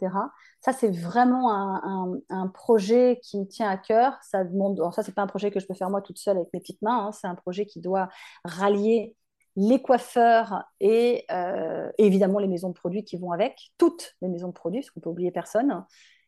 Ça, 0.62 0.74
c'est 0.74 0.90
vraiment 0.90 1.54
un, 1.54 2.18
un, 2.30 2.48
projet 2.48 3.20
qui 3.22 3.40
me 3.40 3.46
tient 3.46 3.70
à 3.70 3.78
cœur. 3.78 4.18
Ça 4.24 4.44
demande, 4.44 4.82
c'est 4.96 5.14
pas 5.14 5.22
un 5.22 5.28
projet 5.28 5.52
que 5.52 5.60
je 5.60 5.68
peux 5.68 5.76
faire 5.76 5.92
moi 5.92 6.02
toute 6.02 6.18
seule 6.18 6.38
avec 6.38 6.50
mes 6.54 6.60
petites 6.60 6.82
mains. 6.82 7.08
Hein. 7.08 7.12
C'est 7.12 7.28
un 7.28 7.36
projet 7.36 7.68
qui 7.68 7.80
doit 7.80 8.10
rallier 8.44 9.16
les 9.58 9.82
coiffeurs 9.82 10.64
et 10.80 11.26
euh, 11.32 11.92
évidemment 11.98 12.40
les 12.40 12.48
maisons 12.48 12.70
de 12.70 12.74
produits 12.74 13.04
qui 13.04 13.18
vont 13.18 13.32
avec, 13.32 13.72
toutes 13.78 14.16
les 14.22 14.30
maisons 14.30 14.48
de 14.50 14.54
produits, 14.54 14.82
parce 14.82 14.92
qu'on 14.92 15.00
peut 15.02 15.10
oublier 15.10 15.32
personne, 15.32 15.84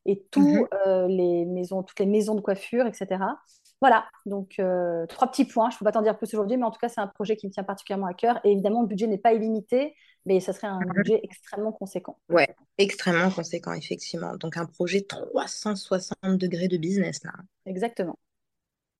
et 0.05 0.23
tout, 0.31 0.41
Mhm. 0.41 0.67
euh, 0.87 1.07
les 1.07 1.45
maisons, 1.45 1.83
toutes 1.83 1.99
les 1.99 2.07
maisons 2.07 2.33
de 2.33 2.41
coiffure, 2.41 2.87
etc. 2.87 3.21
Voilà, 3.81 4.07
donc 4.25 4.55
euh, 4.59 5.05
trois 5.05 5.29
petits 5.29 5.45
points. 5.45 5.69
Je 5.69 5.75
ne 5.75 5.79
peux 5.79 5.85
pas 5.85 5.91
t'en 5.91 6.01
dire 6.01 6.17
plus 6.17 6.33
aujourd'hui, 6.33 6.57
mais 6.57 6.63
en 6.65 6.71
tout 6.71 6.79
cas, 6.79 6.89
c'est 6.89 6.99
un 6.99 7.07
projet 7.07 7.37
qui 7.37 7.45
me 7.47 7.51
tient 7.51 7.63
particulièrement 7.63 8.07
à 8.07 8.13
cœur. 8.13 8.39
Et 8.43 8.51
évidemment, 8.51 8.81
le 8.81 8.87
budget 8.87 9.07
n'est 9.07 9.17
pas 9.19 9.33
illimité, 9.33 9.95
mais 10.25 10.39
ça 10.39 10.51
serait 10.51 10.67
un 10.67 10.79
budget 10.79 11.19
extrêmement 11.23 11.71
conséquent. 11.71 12.17
Ouais, 12.29 12.53
extrêmement 12.77 13.29
conséquent, 13.29 13.73
effectivement. 13.73 14.35
Donc 14.37 14.57
un 14.57 14.65
projet 14.65 15.01
360 15.01 16.37
degrés 16.37 16.67
de 16.67 16.77
business, 16.77 17.23
là. 17.23 17.31
Exactement. 17.65 18.17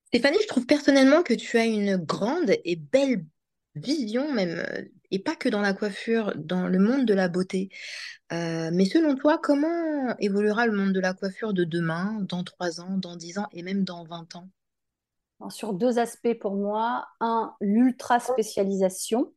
Stéphanie, 0.08 0.38
je 0.42 0.48
trouve 0.48 0.66
personnellement 0.66 1.24
que 1.24 1.34
tu 1.34 1.58
as 1.58 1.66
une 1.66 1.98
grande 1.98 2.52
et 2.64 2.76
belle 2.76 3.26
vision, 3.76 4.32
même, 4.32 4.58
euh, 4.58 4.84
et 5.12 5.20
pas 5.20 5.36
que 5.36 5.50
dans 5.50 5.62
la 5.62 5.74
coiffure, 5.74 6.34
dans 6.36 6.68
le 6.68 6.80
monde 6.80 7.06
de 7.06 7.14
la 7.14 7.28
beauté. 7.28 7.70
Euh, 8.32 8.70
mais 8.72 8.86
selon 8.86 9.16
toi, 9.16 9.40
comment 9.42 10.16
évoluera 10.20 10.68
le 10.68 10.74
monde 10.74 10.94
de 10.94 11.00
la 11.00 11.14
coiffure 11.14 11.54
de 11.54 11.64
demain, 11.64 12.18
dans 12.22 12.44
3 12.44 12.82
ans, 12.82 12.98
dans 12.98 13.16
10 13.16 13.40
ans 13.40 13.48
et 13.52 13.64
même 13.64 13.84
dans 13.84 14.04
20 14.04 14.36
ans? 14.36 14.50
Sur 15.50 15.74
deux 15.74 16.00
aspects 16.00 16.38
pour 16.40 16.56
moi. 16.56 17.08
Un, 17.22 17.54
l'ultra 17.62 18.20
spécialisation. 18.20 19.32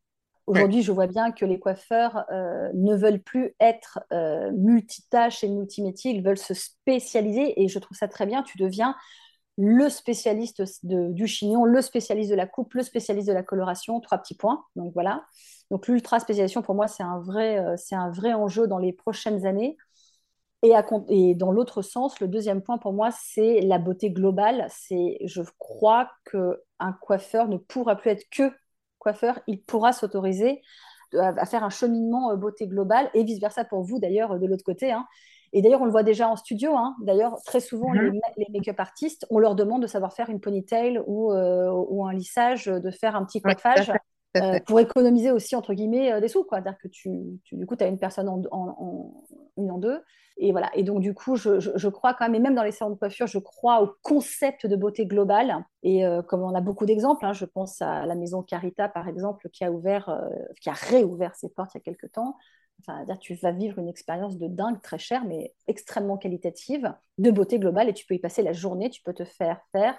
Ouais. 0.46 0.58
Aujourd'hui, 0.58 0.82
je 0.82 0.90
vois 0.90 1.06
bien 1.06 1.30
que 1.30 1.44
les 1.44 1.60
coiffeurs 1.60 2.24
euh, 2.32 2.68
ne 2.74 2.96
veulent 2.96 3.22
plus 3.22 3.54
être 3.60 4.00
euh, 4.12 4.50
multitâches 4.52 5.44
et 5.44 5.48
multimétiers, 5.48 6.10
ils 6.10 6.22
veulent 6.22 6.36
se 6.36 6.54
spécialiser 6.54 7.62
et 7.62 7.68
je 7.68 7.78
trouve 7.78 7.96
ça 7.96 8.08
très 8.08 8.26
bien. 8.26 8.42
Tu 8.42 8.58
deviens 8.58 8.96
le 9.58 9.88
spécialiste 9.88 10.62
du 10.84 11.26
chignon, 11.26 11.64
le 11.64 11.82
spécialiste 11.82 12.30
de 12.30 12.36
la 12.36 12.46
coupe, 12.46 12.74
le 12.74 12.82
spécialiste 12.82 13.28
de 13.28 13.32
la 13.32 13.42
coloration, 13.42 14.00
trois 14.00 14.18
petits 14.18 14.36
points. 14.36 14.64
Donc 14.76 14.92
voilà. 14.94 15.24
Donc 15.70 15.88
l'ultra 15.88 16.20
spécialisation, 16.20 16.62
pour 16.62 16.74
moi, 16.74 16.88
c'est 16.88 17.02
un, 17.02 17.20
vrai, 17.20 17.58
euh, 17.58 17.74
c'est 17.76 17.94
un 17.94 18.10
vrai 18.10 18.32
enjeu 18.32 18.66
dans 18.66 18.78
les 18.78 18.92
prochaines 18.92 19.46
années. 19.46 19.76
Et, 20.62 21.34
dans 21.34 21.50
l'autre 21.50 21.82
sens, 21.82 22.20
le 22.20 22.28
deuxième 22.28 22.62
point 22.62 22.78
pour 22.78 22.92
moi, 22.92 23.10
c'est 23.10 23.60
la 23.62 23.78
beauté 23.78 24.10
globale. 24.10 24.66
C'est, 24.70 25.18
je 25.24 25.42
crois 25.58 26.08
qu'un 26.30 26.92
coiffeur 27.00 27.48
ne 27.48 27.56
pourra 27.56 27.96
plus 27.96 28.10
être 28.10 28.30
que 28.30 28.52
coiffeur. 28.98 29.40
Il 29.48 29.60
pourra 29.62 29.92
s'autoriser 29.92 30.62
à 31.18 31.44
faire 31.46 31.64
un 31.64 31.70
cheminement 31.70 32.30
euh, 32.30 32.36
beauté 32.36 32.68
globale 32.68 33.10
et 33.12 33.24
vice-versa 33.24 33.64
pour 33.64 33.82
vous 33.82 33.98
d'ailleurs 33.98 34.38
de 34.38 34.46
l'autre 34.46 34.64
côté. 34.64 34.92
Hein. 34.92 35.06
Et 35.52 35.60
d'ailleurs, 35.60 35.82
on 35.82 35.84
le 35.84 35.90
voit 35.90 36.02
déjà 36.02 36.28
en 36.28 36.36
studio. 36.36 36.76
Hein. 36.76 36.96
D'ailleurs, 37.02 37.36
très 37.44 37.60
souvent, 37.60 37.90
mhm. 37.90 38.18
les, 38.36 38.46
make-up 38.52 38.80
artistes, 38.80 39.26
on 39.30 39.38
leur 39.38 39.54
demande 39.54 39.82
de 39.82 39.86
savoir 39.86 40.12
faire 40.12 40.30
une 40.30 40.40
ponytail 40.40 41.02
ou, 41.06 41.32
euh, 41.32 41.70
ou 41.70 42.06
un 42.06 42.12
lissage, 42.12 42.66
de 42.66 42.90
faire 42.90 43.16
un 43.16 43.24
petit 43.24 43.40
coiffage. 43.40 43.92
Euh, 44.38 44.58
pour 44.66 44.80
économiser 44.80 45.30
aussi 45.30 45.54
entre 45.56 45.74
guillemets 45.74 46.18
des 46.22 46.28
sous 46.28 46.42
quoi 46.42 46.62
c'est-à-dire 46.62 46.78
que 46.78 46.88
tu, 46.88 47.10
du 47.52 47.66
coup 47.66 47.76
tu 47.76 47.84
as 47.84 47.86
une 47.86 47.98
personne 47.98 48.30
en, 48.30 48.40
en, 48.50 49.26
une 49.58 49.70
en 49.70 49.76
deux 49.76 50.00
et 50.38 50.52
voilà 50.52 50.70
et 50.74 50.84
donc 50.84 51.02
du 51.02 51.12
coup 51.12 51.36
je, 51.36 51.60
je, 51.60 51.88
crois 51.90 52.14
quand 52.14 52.24
même 52.24 52.36
et 52.36 52.38
même 52.38 52.54
dans 52.54 52.62
les 52.62 52.72
salons 52.72 52.92
de 52.92 52.98
coiffure 52.98 53.26
je 53.26 53.38
crois 53.38 53.82
au 53.82 53.92
concept 54.00 54.66
de 54.66 54.74
beauté 54.74 55.04
globale 55.04 55.62
et 55.82 56.02
comme 56.28 56.40
on 56.40 56.54
a 56.54 56.62
beaucoup 56.62 56.86
d'exemples 56.86 57.26
hein, 57.26 57.34
je 57.34 57.44
pense 57.44 57.82
à 57.82 58.06
la 58.06 58.14
maison 58.14 58.42
Carita 58.42 58.88
par 58.88 59.06
exemple 59.06 59.50
qui 59.50 59.64
a 59.64 59.70
ouvert 59.70 60.18
qui 60.62 60.70
a 60.70 60.72
réouvert 60.72 61.34
ses 61.34 61.50
portes 61.50 61.72
il 61.74 61.76
y 61.76 61.80
a 61.82 61.84
quelques 61.84 62.12
temps 62.12 62.38
Tu 63.20 63.34
vas 63.34 63.52
vivre 63.52 63.78
une 63.78 63.88
expérience 63.88 64.38
de 64.38 64.48
dingue, 64.48 64.80
très 64.82 64.98
chère, 64.98 65.24
mais 65.24 65.54
extrêmement 65.68 66.16
qualitative, 66.16 66.92
de 67.18 67.30
beauté 67.30 67.58
globale, 67.58 67.88
et 67.88 67.94
tu 67.94 68.04
peux 68.06 68.14
y 68.14 68.18
passer 68.18 68.42
la 68.42 68.52
journée, 68.52 68.90
tu 68.90 69.02
peux 69.02 69.14
te 69.14 69.24
faire 69.24 69.60
faire 69.70 69.96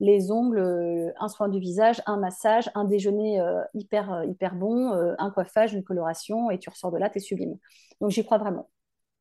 les 0.00 0.30
ongles, 0.30 0.58
euh, 0.58 1.10
un 1.18 1.28
soin 1.28 1.48
du 1.48 1.58
visage, 1.58 2.02
un 2.06 2.18
massage, 2.18 2.70
un 2.74 2.84
déjeuner 2.84 3.40
euh, 3.40 3.62
hyper, 3.74 4.12
euh, 4.12 4.26
hyper 4.26 4.54
bon, 4.54 4.92
un 5.18 5.30
coiffage, 5.30 5.72
une 5.72 5.82
coloration, 5.84 6.50
et 6.50 6.58
tu 6.58 6.68
ressors 6.68 6.92
de 6.92 6.98
là, 6.98 7.08
tu 7.10 7.18
es 7.18 7.20
sublime. 7.20 7.56
Donc 8.00 8.10
j'y 8.10 8.24
crois 8.24 8.38
vraiment. 8.38 8.68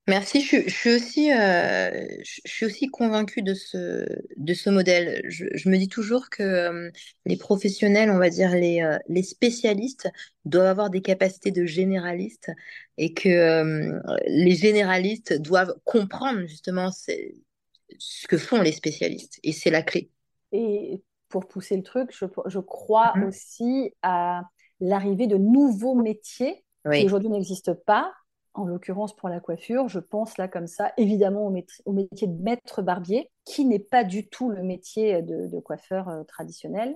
Merci, 0.08 0.42
je, 0.42 0.70
suis 0.70 0.94
aussi, 0.94 1.30
je, 1.30 2.42
suis 2.46 2.66
aussi 2.66 2.88
convaincue 2.90 3.42
de 3.42 3.56
ce, 3.56 4.06
de 4.38 4.54
ce 4.54 4.70
modèle. 4.70 5.22
Je, 5.28 5.68
me 5.68 5.78
dis 5.78 5.88
toujours 5.88 6.30
que 6.30 6.92
les 7.26 7.38
professionnels, 7.38 8.12
on 8.12 8.20
va 8.20 8.30
dire 8.30 8.52
les, 8.52 8.88
les 9.10 9.24
spécialistes, 9.24 10.08
doivent 10.46 10.68
avoir 10.68 10.90
des 10.92 11.02
capacités 11.02 11.50
de 11.50 11.66
généralistes 11.66 12.52
et 13.00 13.14
que 13.14 14.00
les 14.28 14.56
généralistes 14.56 15.34
doivent 15.42 15.74
comprendre 15.86 16.46
justement 16.46 16.92
ce 16.92 18.28
que 18.28 18.38
font 18.38 18.62
les 18.62 18.74
spécialistes. 18.74 19.40
Et 19.44 19.54
c'est 19.54 19.72
la 19.72 19.82
clé. 19.82 20.12
Et 20.52 21.02
pour 21.30 21.48
pousser 21.48 21.76
le 21.76 21.84
truc, 21.84 22.12
je, 22.12 22.60
crois 22.60 23.14
mhm. 23.16 23.24
aussi 23.26 23.92
à 24.02 24.44
l'arrivée 24.80 25.28
de 25.28 25.38
nouveaux 25.38 25.96
métiers 25.96 26.64
qui 26.92 27.06
aujourd'hui 27.06 27.30
n'existent 27.30 27.76
pas. 27.86 28.14
En 28.56 28.66
l'occurrence, 28.66 29.16
pour 29.16 29.30
la 29.30 29.40
coiffure, 29.40 29.88
je 29.90 30.00
pense 30.00 30.38
là 30.38 30.48
comme 30.48 30.68
ça, 30.68 30.92
évidemment 30.98 31.46
au, 31.46 31.52
métier 31.52 32.28
de 32.28 32.42
maître 32.42 32.82
barbier, 32.82 33.30
qui 33.44 33.66
n'est 33.66 33.80
pas 33.80 34.04
du 34.04 34.28
tout 34.28 34.50
le 34.50 34.64
métier 34.64 35.22
de, 35.22 35.60
coiffeur 35.60 36.10
euh, 36.10 36.24
traditionnel. 36.24 36.96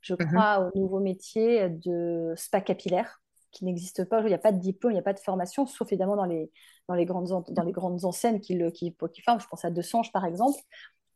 Je 0.00 0.14
mhm. 0.14 0.26
crois 0.26 0.70
au 0.74 0.78
nouveau 0.78 1.00
métier 1.00 1.68
de 1.70 2.34
spa 2.36 2.60
capillaire, 2.60 3.20
qui 3.50 3.64
n'existe 3.64 4.04
pas. 4.04 4.20
Il 4.20 4.26
n'y 4.26 4.34
a 4.34 4.38
pas 4.38 4.52
de 4.52 4.60
diplôme, 4.60 4.92
il 4.92 4.96
n'y 4.96 5.00
a 5.00 5.04
pas 5.04 5.14
de 5.14 5.20
formation, 5.20 5.66
sauf 5.66 5.90
évidemment 5.90 6.16
dans 6.16 6.26
les, 6.26 6.50
dans 6.88 6.94
les, 6.94 7.04
grandes, 7.04 7.44
dans 7.48 7.64
les 7.64 7.72
grandes 7.72 8.04
enseignes 8.04 8.40
qui, 8.40 8.54
le, 8.54 8.70
qui, 8.70 8.94
qui 9.12 9.22
forment. 9.22 9.40
Je 9.40 9.48
pense 9.48 9.64
à 9.64 9.70
Desange, 9.70 10.12
par 10.12 10.24
exemple 10.24 10.60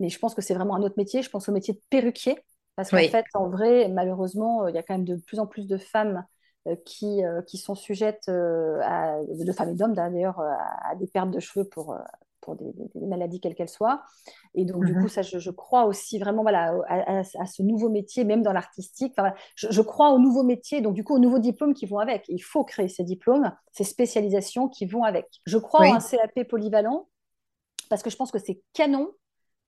mais 0.03 0.09
je 0.09 0.19
pense 0.19 0.35
que 0.35 0.43
c'est 0.43 0.55
vraiment 0.55 0.75
un 0.75 0.83
autre 0.83 0.97
métier. 0.99 1.23
Je 1.23 1.31
pense 1.31 1.49
au 1.49 1.53
métier 1.53 1.75
de 1.75 1.81
perruquier, 1.89 2.39
parce 2.77 2.91
qu'en 2.91 2.99
fait, 2.99 3.25
en 3.35 3.49
vrai, 3.49 3.89
malheureusement, 3.89 4.67
il 4.67 4.75
y 4.75 4.79
a 4.79 4.83
quand 4.83 4.95
même 4.95 5.05
de 5.05 5.17
plus 5.17 5.39
en 5.39 5.47
plus 5.47 5.67
de 5.69 5.79
femmes 5.79 6.17
euh, 6.17 6.23
qui, 6.85 7.25
euh, 7.25 7.43
qui 7.43 7.59
sont 7.59 7.75
sujettes, 7.75 8.29
euh, 8.29 8.81
à, 8.83 9.19
de 9.23 9.53
femmes 9.53 9.71
et 9.71 9.75
d'hommes 9.75 9.95
d'ailleurs, 9.95 10.41
à, 10.41 10.95
des 10.97 11.07
pertes 11.07 11.31
de 11.31 11.41
cheveux 11.41 11.69
pour, 11.69 11.97
pour 12.41 12.57
des, 12.57 12.73
maladies 12.95 13.41
quelles 13.41 13.55
qu'elles 13.55 13.69
soient. 13.69 14.03
Et 14.55 14.65
donc, 14.65 14.85
du 14.85 14.95
mhm. 14.95 15.03
coup, 15.03 15.09
ça, 15.09 15.23
je, 15.23 15.51
crois 15.51 15.85
aussi 15.87 16.19
vraiment 16.19 16.43
voilà, 16.43 16.75
à, 16.89 17.25
ce 17.25 17.63
nouveau 17.63 17.89
métier, 17.89 18.25
même 18.25 18.43
dans 18.43 18.53
l'artistique. 18.53 19.15
Enfin, 19.19 19.35
je, 19.57 19.81
crois 19.81 20.11
au 20.11 20.19
nouveau 20.19 20.43
métier, 20.43 20.81
donc 20.81 20.95
du 20.95 21.05
coup, 21.05 21.15
aux 21.15 21.19
nouveaux 21.19 21.39
diplômes 21.39 21.75
qui 21.75 21.87
vont 21.87 21.99
avec. 21.99 22.25
Il 22.29 22.43
faut 22.43 22.65
créer 22.65 22.89
ces 22.89 23.05
diplômes, 23.05 23.53
ces 23.73 23.85
spécialisations 23.85 24.69
qui 24.69 24.87
vont 24.87 25.05
avec. 25.05 25.27
Je 25.47 25.59
crois 25.59 25.87
en 25.87 25.97
un 25.97 26.01
CAP 26.01 26.49
polyvalent 26.49 27.09
parce 27.89 28.03
que 28.03 28.11
je 28.11 28.17
pense 28.17 28.31
que 28.31 28.39
c'est 28.39 28.63
canon 28.73 29.11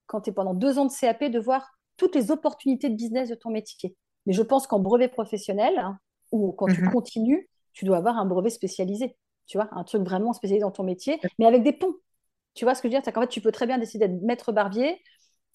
quand 0.06 0.22
tu 0.22 0.30
es 0.30 0.32
pendant 0.32 0.54
deux 0.54 0.78
ans 0.78 0.84
de 0.84 0.92
CAP, 0.92 1.24
de 1.24 1.38
voir 1.38 1.78
toutes 1.96 2.14
les 2.14 2.30
opportunités 2.30 2.88
de 2.88 2.94
business 2.94 3.28
de 3.28 3.34
ton 3.34 3.50
métier. 3.50 3.96
Mais 4.26 4.32
je 4.32 4.42
pense 4.42 4.66
qu'en 4.66 4.78
brevet 4.78 5.08
professionnel, 5.08 5.78
hein, 5.78 5.98
ou 6.34 6.52
quand 6.52 6.66
tu 6.66 6.82
mhm. 6.82 6.90
continues, 6.90 7.48
tu 7.72 7.84
dois 7.84 7.98
avoir 7.98 8.18
un 8.18 8.26
brevet 8.26 8.50
spécialisé. 8.50 9.16
Tu 9.46 9.58
vois, 9.58 9.68
un 9.72 9.84
truc 9.84 10.02
vraiment 10.02 10.32
spécialisé 10.32 10.62
dans 10.62 10.70
ton 10.70 10.84
métier, 10.84 11.20
mais 11.38 11.46
avec 11.46 11.62
des 11.62 11.72
ponts. 11.72 11.94
Tu 12.54 12.64
vois 12.64 12.74
ce 12.74 12.82
que 12.82 12.88
je 12.88 12.92
veux 12.92 12.98
dire? 12.98 13.02
C'est 13.04 13.12
qu'en 13.12 13.20
fait, 13.22 13.28
tu 13.28 13.40
peux 13.40 13.52
très 13.52 13.66
bien 13.66 13.78
décider 13.78 14.08
d'être 14.08 14.22
maître 14.22 14.52
barbier, 14.52 15.00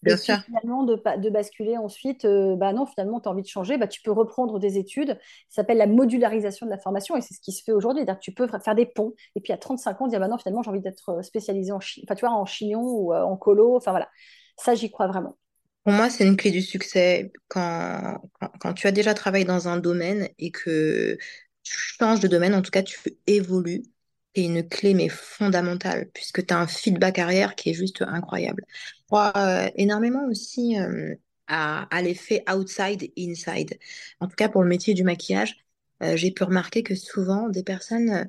Bien 0.02 0.16
sûr. 0.16 0.38
finalement, 0.46 0.84
de, 0.84 0.96
de 1.18 1.30
basculer 1.30 1.78
ensuite, 1.78 2.24
euh, 2.24 2.56
bah 2.56 2.72
non, 2.72 2.86
finalement, 2.86 3.20
tu 3.20 3.28
as 3.28 3.32
envie 3.32 3.42
de 3.42 3.48
changer, 3.48 3.78
bah, 3.78 3.88
tu 3.88 4.02
peux 4.02 4.12
reprendre 4.12 4.60
des 4.60 4.78
études. 4.78 5.18
Ça 5.50 5.62
s'appelle 5.62 5.78
la 5.78 5.88
modularisation 5.88 6.66
de 6.66 6.72
la 6.72 6.78
formation 6.78 7.18
et 7.18 7.22
c'est 7.22 7.34
ce 7.34 7.42
qui 7.42 7.52
se 7.52 7.64
fait 7.64 7.74
aujourd'hui. 7.74 8.06
Tu 8.22 8.32
peux 8.32 8.48
faire 8.48 8.76
des 8.76 8.86
ponts 8.86 9.14
et 9.36 9.42
puis 9.42 9.52
à 9.52 9.58
35 9.58 10.02
ans, 10.02 10.08
dire, 10.08 10.20
bah 10.20 10.28
non, 10.28 10.38
finalement, 10.38 10.64
j'ai 10.64 10.70
envie 10.70 10.82
d'être 10.82 11.10
euh, 11.10 11.22
spécialisé 11.22 11.72
en, 11.72 11.80
tu 11.80 12.06
vois, 12.22 12.32
en 12.32 12.46
chignon 12.46 12.82
ou 12.82 13.14
euh, 13.14 13.22
en 13.22 13.36
colo. 13.36 13.76
Enfin 13.76 13.92
voilà, 13.92 14.10
ça, 14.58 14.74
j'y 14.76 14.90
crois 14.90 15.08
vraiment. 15.08 15.36
Pour 15.84 15.94
moi, 15.94 16.10
c'est 16.10 16.26
une 16.26 16.38
clé 16.38 16.52
du 16.52 16.62
succès 16.62 17.32
quand, 17.48 18.22
quand, 18.60 18.74
tu 18.74 18.88
as 18.88 18.92
déjà 18.92 19.14
travaillé 19.14 19.46
dans 19.46 19.68
un 19.68 19.78
domaine 19.78 20.30
et 20.38 20.52
que 20.52 21.18
tu 21.64 21.78
changes 21.78 22.20
de 22.20 22.28
domaine, 22.28 22.54
en 22.54 22.62
tout 22.62 22.72
cas, 22.72 22.84
tu 22.84 23.00
évolues 23.28 23.84
c'est 24.36 24.44
une 24.44 24.68
clé 24.68 24.94
mais 24.94 25.10
fondamentale 25.10 26.10
puisque 26.14 26.46
tu 26.46 26.54
as 26.54 26.60
un 26.60 26.68
feedback 26.68 27.20
arrière 27.20 27.56
qui 27.56 27.72
est 27.72 27.74
juste 27.74 28.02
incroyable. 28.02 28.64
Je 28.70 29.06
crois 29.08 29.34
euh, 29.36 29.70
énormément 29.76 30.26
aussi 30.28 30.78
euh, 30.80 31.16
à, 31.48 31.88
l'effet 32.02 32.44
outside 32.52 33.12
inside. 33.18 33.78
En 34.20 34.28
tout 34.28 34.36
cas 34.36 34.50
pour 34.50 34.62
le 34.64 34.70
métier 34.70 34.94
du 34.94 35.04
maquillage, 35.04 35.58
euh, 36.04 36.16
j'ai 36.16 36.32
pu 36.32 36.44
remarquer 36.44 36.84
que 36.84 36.96
souvent 36.96 37.50
des 37.50 37.64
personnes 37.64 38.28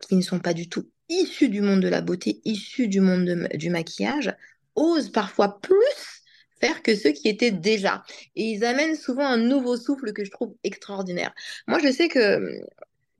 qui 0.00 0.16
ne 0.16 0.22
sont 0.22 0.38
pas 0.38 0.54
du 0.54 0.68
tout 0.70 0.90
issues 1.10 1.48
du 1.48 1.60
monde 1.60 1.80
de 1.80 1.88
la 1.88 2.00
beauté, 2.00 2.40
issues 2.44 2.88
du 2.88 3.00
monde 3.00 3.48
du 3.54 3.70
maquillage, 3.70 4.34
osent 4.74 5.10
parfois 5.10 5.60
plus 5.60 6.17
faire 6.60 6.82
que 6.82 6.94
ceux 6.94 7.10
qui 7.10 7.28
étaient 7.28 7.50
déjà. 7.50 8.02
Et 8.36 8.44
ils 8.44 8.64
amènent 8.64 8.96
souvent 8.96 9.26
un 9.26 9.36
nouveau 9.36 9.76
souffle 9.76 10.12
que 10.12 10.24
je 10.24 10.30
trouve 10.30 10.54
extraordinaire. 10.64 11.32
Moi, 11.66 11.78
je 11.82 11.90
sais 11.90 12.08
que 12.08 12.60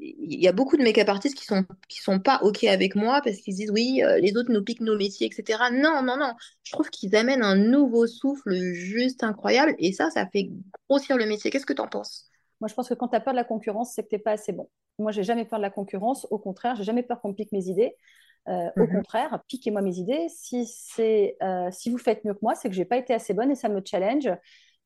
il 0.01 0.41
y 0.41 0.47
a 0.47 0.53
beaucoup 0.53 0.76
de 0.76 0.82
make-up 0.82 1.09
artistes 1.09 1.36
qui 1.36 1.45
sont 1.45 1.64
qui 1.89 1.99
sont 1.99 2.20
pas 2.20 2.39
ok 2.43 2.64
avec 2.64 2.95
moi 2.95 3.20
parce 3.22 3.39
qu'ils 3.39 3.55
disent 3.55 3.70
oui 3.70 4.01
euh, 4.05 4.18
les 4.18 4.36
autres 4.36 4.53
nous 4.53 4.62
piquent 4.62 4.80
nos 4.80 4.97
métiers 4.97 5.26
etc 5.26 5.59
non 5.72 6.03
non 6.03 6.16
non. 6.16 6.34
Je 6.62 6.72
trouve 6.72 6.89
qu'ils 6.91 7.16
amènent 7.16 7.43
un 7.43 7.57
nouveau 7.57 8.07
souffle 8.07 8.55
juste 8.74 9.24
incroyable 9.24 9.74
et 9.78 9.93
ça 9.93 10.11
ça 10.11 10.26
fait 10.26 10.51
grossir 10.89 11.16
le 11.16 11.26
métier. 11.26 11.51
Qu'est-ce 11.51 11.66
que 11.66 11.72
tu 11.72 11.82
en 11.82 11.89
penses? 11.89 12.30
Moi 12.61 12.68
je 12.68 12.74
pense 12.74 12.89
que 12.89 12.95
quand 12.95 13.09
tu 13.09 13.16
as 13.16 13.20
peur 13.20 13.32
de 13.32 13.39
la 13.39 13.45
concurrence 13.45 13.93
c'est 13.95 14.05
que 14.05 14.09
t'es 14.09 14.18
pas 14.18 14.32
assez 14.32 14.53
bon. 14.53 14.68
Moi 15.01 15.11
j'ai 15.11 15.24
jamais 15.24 15.45
peur 15.45 15.59
de 15.59 15.64
la 15.64 15.70
concurrence. 15.70 16.26
Au 16.30 16.39
contraire 16.39 16.76
j'ai 16.76 16.84
jamais 16.84 17.03
peur 17.03 17.20
qu'on 17.20 17.30
me 17.30 17.34
pique 17.34 17.51
mes 17.53 17.66
idées 17.66 17.97
euh, 18.49 18.70
Au 18.76 18.86
contraire, 18.86 19.43
piquez-moi 19.49 19.82
mes 19.82 19.97
idées. 19.97 20.28
Si, 20.28 20.66
c'est, 20.66 21.36
euh, 21.43 21.68
si 21.70 21.91
vous 21.91 21.99
faites 21.99 22.24
mieux 22.24 22.34
que 22.34 22.41
moi, 22.43 22.55
c'est 22.55 22.68
que 22.68 22.74
j'ai 22.74 22.84
pas 22.84 22.97
été 22.97 23.12
assez 23.14 23.34
bonne 23.34 23.51
et 23.51 23.55
ça 23.55 23.68
me 23.68 23.82
challenge. 23.84 24.28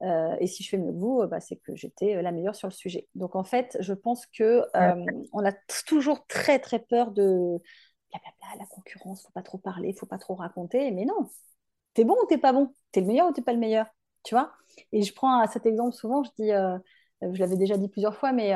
Euh, 0.03 0.37
et 0.41 0.47
si 0.49 0.65
je 0.65 0.69
fais 0.69 0.79
mieux 0.79 0.93
que 0.93 0.99
vous, 0.99 1.27
bah, 1.29 1.41
c'est 1.41 1.57
que 1.57 1.77
j'étais 1.77 2.21
la 2.23 2.33
meilleure 2.33 2.57
sur 2.57 2.69
le 2.69 2.73
sujet. 2.73 3.09
Donc 3.15 3.37
en 3.37 3.45
fait, 3.45 3.77
je 3.81 3.95
pense 3.95 4.27
que 4.27 4.65
euh, 4.75 5.05
on 5.33 5.45
a 5.45 5.53
toujours 5.87 6.27
très 6.27 6.59
très 6.59 6.81
peur 6.81 7.13
de 7.13 7.61
la 8.59 8.67
concurrence, 8.67 9.23
faut 9.23 9.33
pas 9.33 9.43
trop 9.43 9.59
parler, 9.59 9.95
faut 9.95 10.07
pas 10.07 10.19
trop 10.19 10.35
raconter. 10.35 10.91
Mais 10.91 11.05
non, 11.05 11.29
t'es 11.95 12.05
bon 12.05 12.17
ou 12.23 12.27
t'es 12.27 12.39
pas 12.39 12.53
bon? 12.53 12.73
T'es 12.91 13.01
le 13.01 13.07
meilleur 13.07 13.29
ou 13.29 13.33
t'es 13.33 13.43
pas 13.43 13.53
le 13.53 13.59
meilleur? 13.59 13.87
Tu 14.25 14.35
vois? 14.35 14.53
Et 14.93 15.03
je 15.03 15.15
prends 15.15 15.47
cet 15.47 15.67
exemple 15.67 15.95
souvent, 15.95 16.23
je 16.23 16.31
dis, 16.39 16.53
euh, 16.53 16.79
je 17.33 17.39
l'avais 17.39 17.57
déjà 17.57 17.77
dit 17.77 17.89
plusieurs 17.89 18.17
fois, 18.17 18.33
mais 18.33 18.55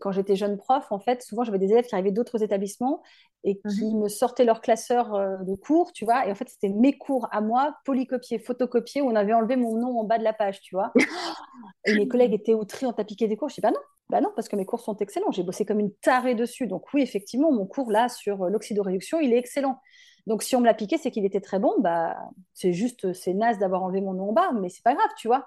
quand 0.00 0.12
j'étais 0.12 0.36
jeune 0.36 0.56
prof, 0.56 0.86
en 0.90 0.98
fait, 0.98 1.22
souvent 1.22 1.44
j'avais 1.44 1.58
des 1.58 1.70
élèves 1.72 1.86
qui 1.86 1.94
arrivaient 1.94 2.12
d'autres 2.12 2.42
établissements 2.42 3.02
et 3.44 3.58
qui 3.58 3.84
mhm. 3.84 4.00
me 4.00 4.08
sortaient 4.08 4.44
leur 4.44 4.60
classeur 4.60 5.14
euh, 5.14 5.36
de 5.42 5.54
cours, 5.54 5.92
tu 5.92 6.04
vois. 6.06 6.26
Et 6.26 6.32
en 6.32 6.34
fait, 6.34 6.48
c'était 6.48 6.70
mes 6.70 6.96
cours 6.96 7.28
à 7.30 7.42
moi, 7.42 7.76
polycopiés, 7.84 8.38
photocopiés, 8.38 9.02
où 9.02 9.10
on 9.10 9.14
avait 9.14 9.34
enlevé 9.34 9.56
mon 9.56 9.76
nom 9.76 9.98
en 9.98 10.04
bas 10.04 10.18
de 10.18 10.24
la 10.24 10.32
page, 10.32 10.60
tu 10.62 10.74
vois. 10.74 10.92
et 11.84 11.94
mes 11.94 12.08
collègues 12.08 12.32
étaient 12.32 12.54
outrés, 12.54 12.86
on 12.86 12.92
t'a 12.92 13.04
piqué 13.04 13.28
des 13.28 13.36
cours. 13.36 13.50
Je 13.50 13.56
dis, 13.56 13.60
bah 13.60 13.70
non, 13.70 13.80
bah 14.08 14.20
non, 14.22 14.30
parce 14.34 14.48
que 14.48 14.56
mes 14.56 14.64
cours 14.64 14.80
sont 14.80 14.96
excellents. 14.96 15.30
J'ai 15.30 15.42
bossé 15.42 15.66
comme 15.66 15.78
une 15.78 15.92
tarée 15.92 16.34
dessus. 16.34 16.66
Donc 16.66 16.92
oui, 16.94 17.02
effectivement, 17.02 17.52
mon 17.52 17.66
cours 17.66 17.90
là 17.90 18.08
sur 18.08 18.44
euh, 18.44 18.48
l'oxydoréduction, 18.48 19.20
il 19.20 19.32
est 19.34 19.38
excellent. 19.38 19.78
Donc 20.26 20.42
si 20.42 20.56
on 20.56 20.60
me 20.60 20.66
l'a 20.66 20.74
piqué, 20.74 20.96
c'est 20.96 21.10
qu'il 21.10 21.26
était 21.26 21.42
très 21.42 21.58
bon. 21.58 21.74
Bah, 21.80 22.16
c'est 22.54 22.72
juste, 22.72 23.12
c'est 23.12 23.34
naze 23.34 23.58
d'avoir 23.58 23.82
enlevé 23.82 24.00
mon 24.00 24.14
nom 24.14 24.30
en 24.30 24.32
bas, 24.32 24.52
mais 24.52 24.70
c'est 24.70 24.82
pas 24.82 24.94
grave, 24.94 25.10
tu 25.18 25.28
vois. 25.28 25.46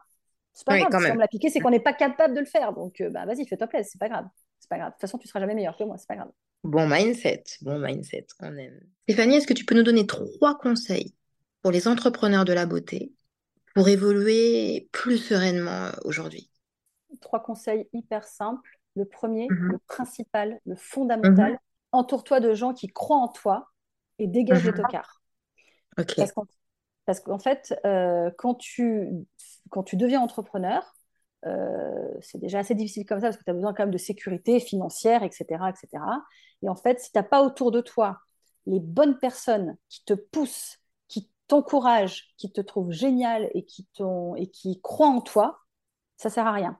C'est 0.57 0.65
pas 0.65 0.75
grave. 0.75 0.91
Si 0.99 1.11
on 1.11 1.15
me 1.15 1.19
l'a 1.19 1.27
piqué, 1.27 1.49
c'est 1.51 1.59
qu'on 1.59 1.69
n'est 1.69 1.79
pas 1.79 1.93
capable 1.93 2.33
de 2.33 2.39
le 2.39 2.45
faire. 2.47 2.73
Donc 2.73 2.99
euh, 3.01 3.09
bah 3.11 3.25
vas-y, 3.25 3.45
fais-toi 3.47 3.67
plaisir, 3.67 3.89
c'est 3.91 3.99
pas 3.99 4.09
grave. 4.09 4.27
C'est 4.59 4.69
pas 4.69 4.77
grave. 4.77 4.89
De 4.89 4.93
toute 4.95 5.01
façon, 5.01 5.19
tu 5.19 5.27
seras 5.27 5.39
jamais 5.39 5.53
meilleur 5.53 5.77
que 5.77 5.83
moi, 5.83 5.97
c'est 5.97 6.07
pas 6.07 6.15
grave. 6.15 6.31
Bon 6.63 6.89
mindset, 6.89 7.43
bon 7.61 7.79
mindset, 7.79 8.25
on 8.39 8.57
aime. 8.57 8.79
Stéphanie, 9.03 9.35
est-ce 9.35 9.45
que 9.47 9.53
tu 9.53 9.65
peux 9.65 9.75
nous 9.75 9.83
donner 9.83 10.07
trois 10.07 10.57
conseils 10.57 11.13
pour 11.61 11.71
les 11.71 11.87
entrepreneurs 11.87 12.43
de 12.43 12.53
la 12.53 12.65
beauté 12.65 13.13
pour 13.75 13.87
évoluer 13.87 14.89
plus 14.91 15.17
sereinement 15.19 15.91
aujourd'hui? 16.03 16.49
Trois 17.21 17.41
conseils 17.41 17.87
hyper 17.93 18.23
simples. 18.23 18.79
Le 18.95 19.05
premier, 19.05 19.47
Mhm. 19.49 19.71
le 19.71 19.77
principal, 19.87 20.59
le 20.65 20.75
fondamental, 20.75 21.51
Mhm. 21.51 21.57
entoure-toi 21.91 22.39
de 22.39 22.53
gens 22.55 22.73
qui 22.73 22.87
croient 22.87 23.17
en 23.17 23.27
toi 23.27 23.69
et 24.19 24.27
dégage 24.27 24.65
les 24.65 24.71
Mhm. 24.71 24.77
tocards. 24.83 25.21
Parce 25.95 26.31
Ok. 26.31 26.47
Parce 27.07 27.21
qu'en 27.21 27.39
fait, 27.39 27.73
euh, 27.85 28.29
quand 28.37 28.53
tu, 28.55 29.25
deviens 29.93 30.19
entrepreneur, 30.19 30.83
euh, 31.45 32.13
c'est 32.19 32.37
déjà 32.37 32.59
assez 32.59 32.75
difficile 32.75 33.05
comme 33.05 33.21
ça 33.21 33.27
parce 33.27 33.37
que 33.37 33.45
tu 33.45 33.49
as 33.49 33.53
besoin 33.53 33.73
quand 33.73 33.83
même 33.83 33.93
de 33.93 33.97
sécurité 33.97 34.59
financière, 34.59 35.23
etc., 35.23 35.45
etc. 35.69 36.03
Et 36.61 36.67
en 36.69 36.75
fait, 36.75 36.99
si 36.99 37.11
tu 37.11 37.17
n'as 37.17 37.23
pas 37.23 37.43
autour 37.43 37.71
de 37.71 37.79
toi 37.79 38.19
les 38.65 38.81
bonnes 38.81 39.17
personnes 39.19 39.77
qui 39.87 40.03
te 40.03 40.13
poussent, 40.13 40.79
qui 41.07 41.31
t'encouragent, 41.47 42.33
qui 42.35 42.51
te 42.51 42.59
trouvent 42.59 42.91
génial 42.91 43.49
et 43.53 43.63
qui, 43.63 43.87
et 44.35 44.47
qui 44.47 44.81
croient 44.81 45.07
en 45.07 45.21
toi, 45.21 45.59
ça 46.17 46.29
sert 46.29 46.45
à 46.45 46.51
rien. 46.51 46.77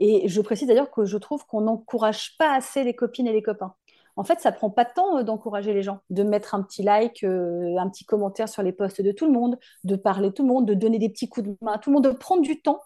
Et 0.00 0.26
je 0.26 0.40
précise 0.40 0.68
d'ailleurs 0.68 0.90
que 0.90 1.04
je 1.04 1.18
trouve 1.18 1.44
qu'on 1.44 1.60
n'encourage 1.62 2.38
pas 2.38 2.54
assez 2.54 2.82
les 2.82 2.96
copines 2.96 3.26
et 3.26 3.32
les 3.34 3.42
copains. 3.42 3.74
En 4.16 4.24
fait, 4.24 4.40
ça 4.40 4.50
prend 4.50 4.70
pas 4.70 4.84
de 4.84 4.90
temps 4.94 5.18
euh, 5.18 5.22
d'encourager 5.22 5.72
les 5.74 5.82
gens, 5.82 6.00
de 6.10 6.22
mettre 6.22 6.54
un 6.54 6.62
petit 6.62 6.82
like, 6.82 7.22
euh, 7.22 7.76
un 7.78 7.88
petit 7.88 8.04
commentaire 8.04 8.48
sur 8.48 8.62
les 8.62 8.72
posts 8.72 9.02
de 9.02 9.12
tout 9.12 9.26
le 9.26 9.32
monde, 9.32 9.58
de 9.84 9.96
parler 9.96 10.32
tout 10.32 10.42
le 10.42 10.48
monde, 10.48 10.66
de 10.66 10.74
donner 10.74 10.98
des 10.98 11.08
petits 11.10 11.28
coups 11.28 11.46
de 11.46 11.56
main 11.60 11.72
à 11.72 11.78
tout 11.78 11.90
le 11.90 11.94
monde, 11.94 12.04
de 12.04 12.10
prendre 12.10 12.42
du 12.42 12.60
temps 12.60 12.80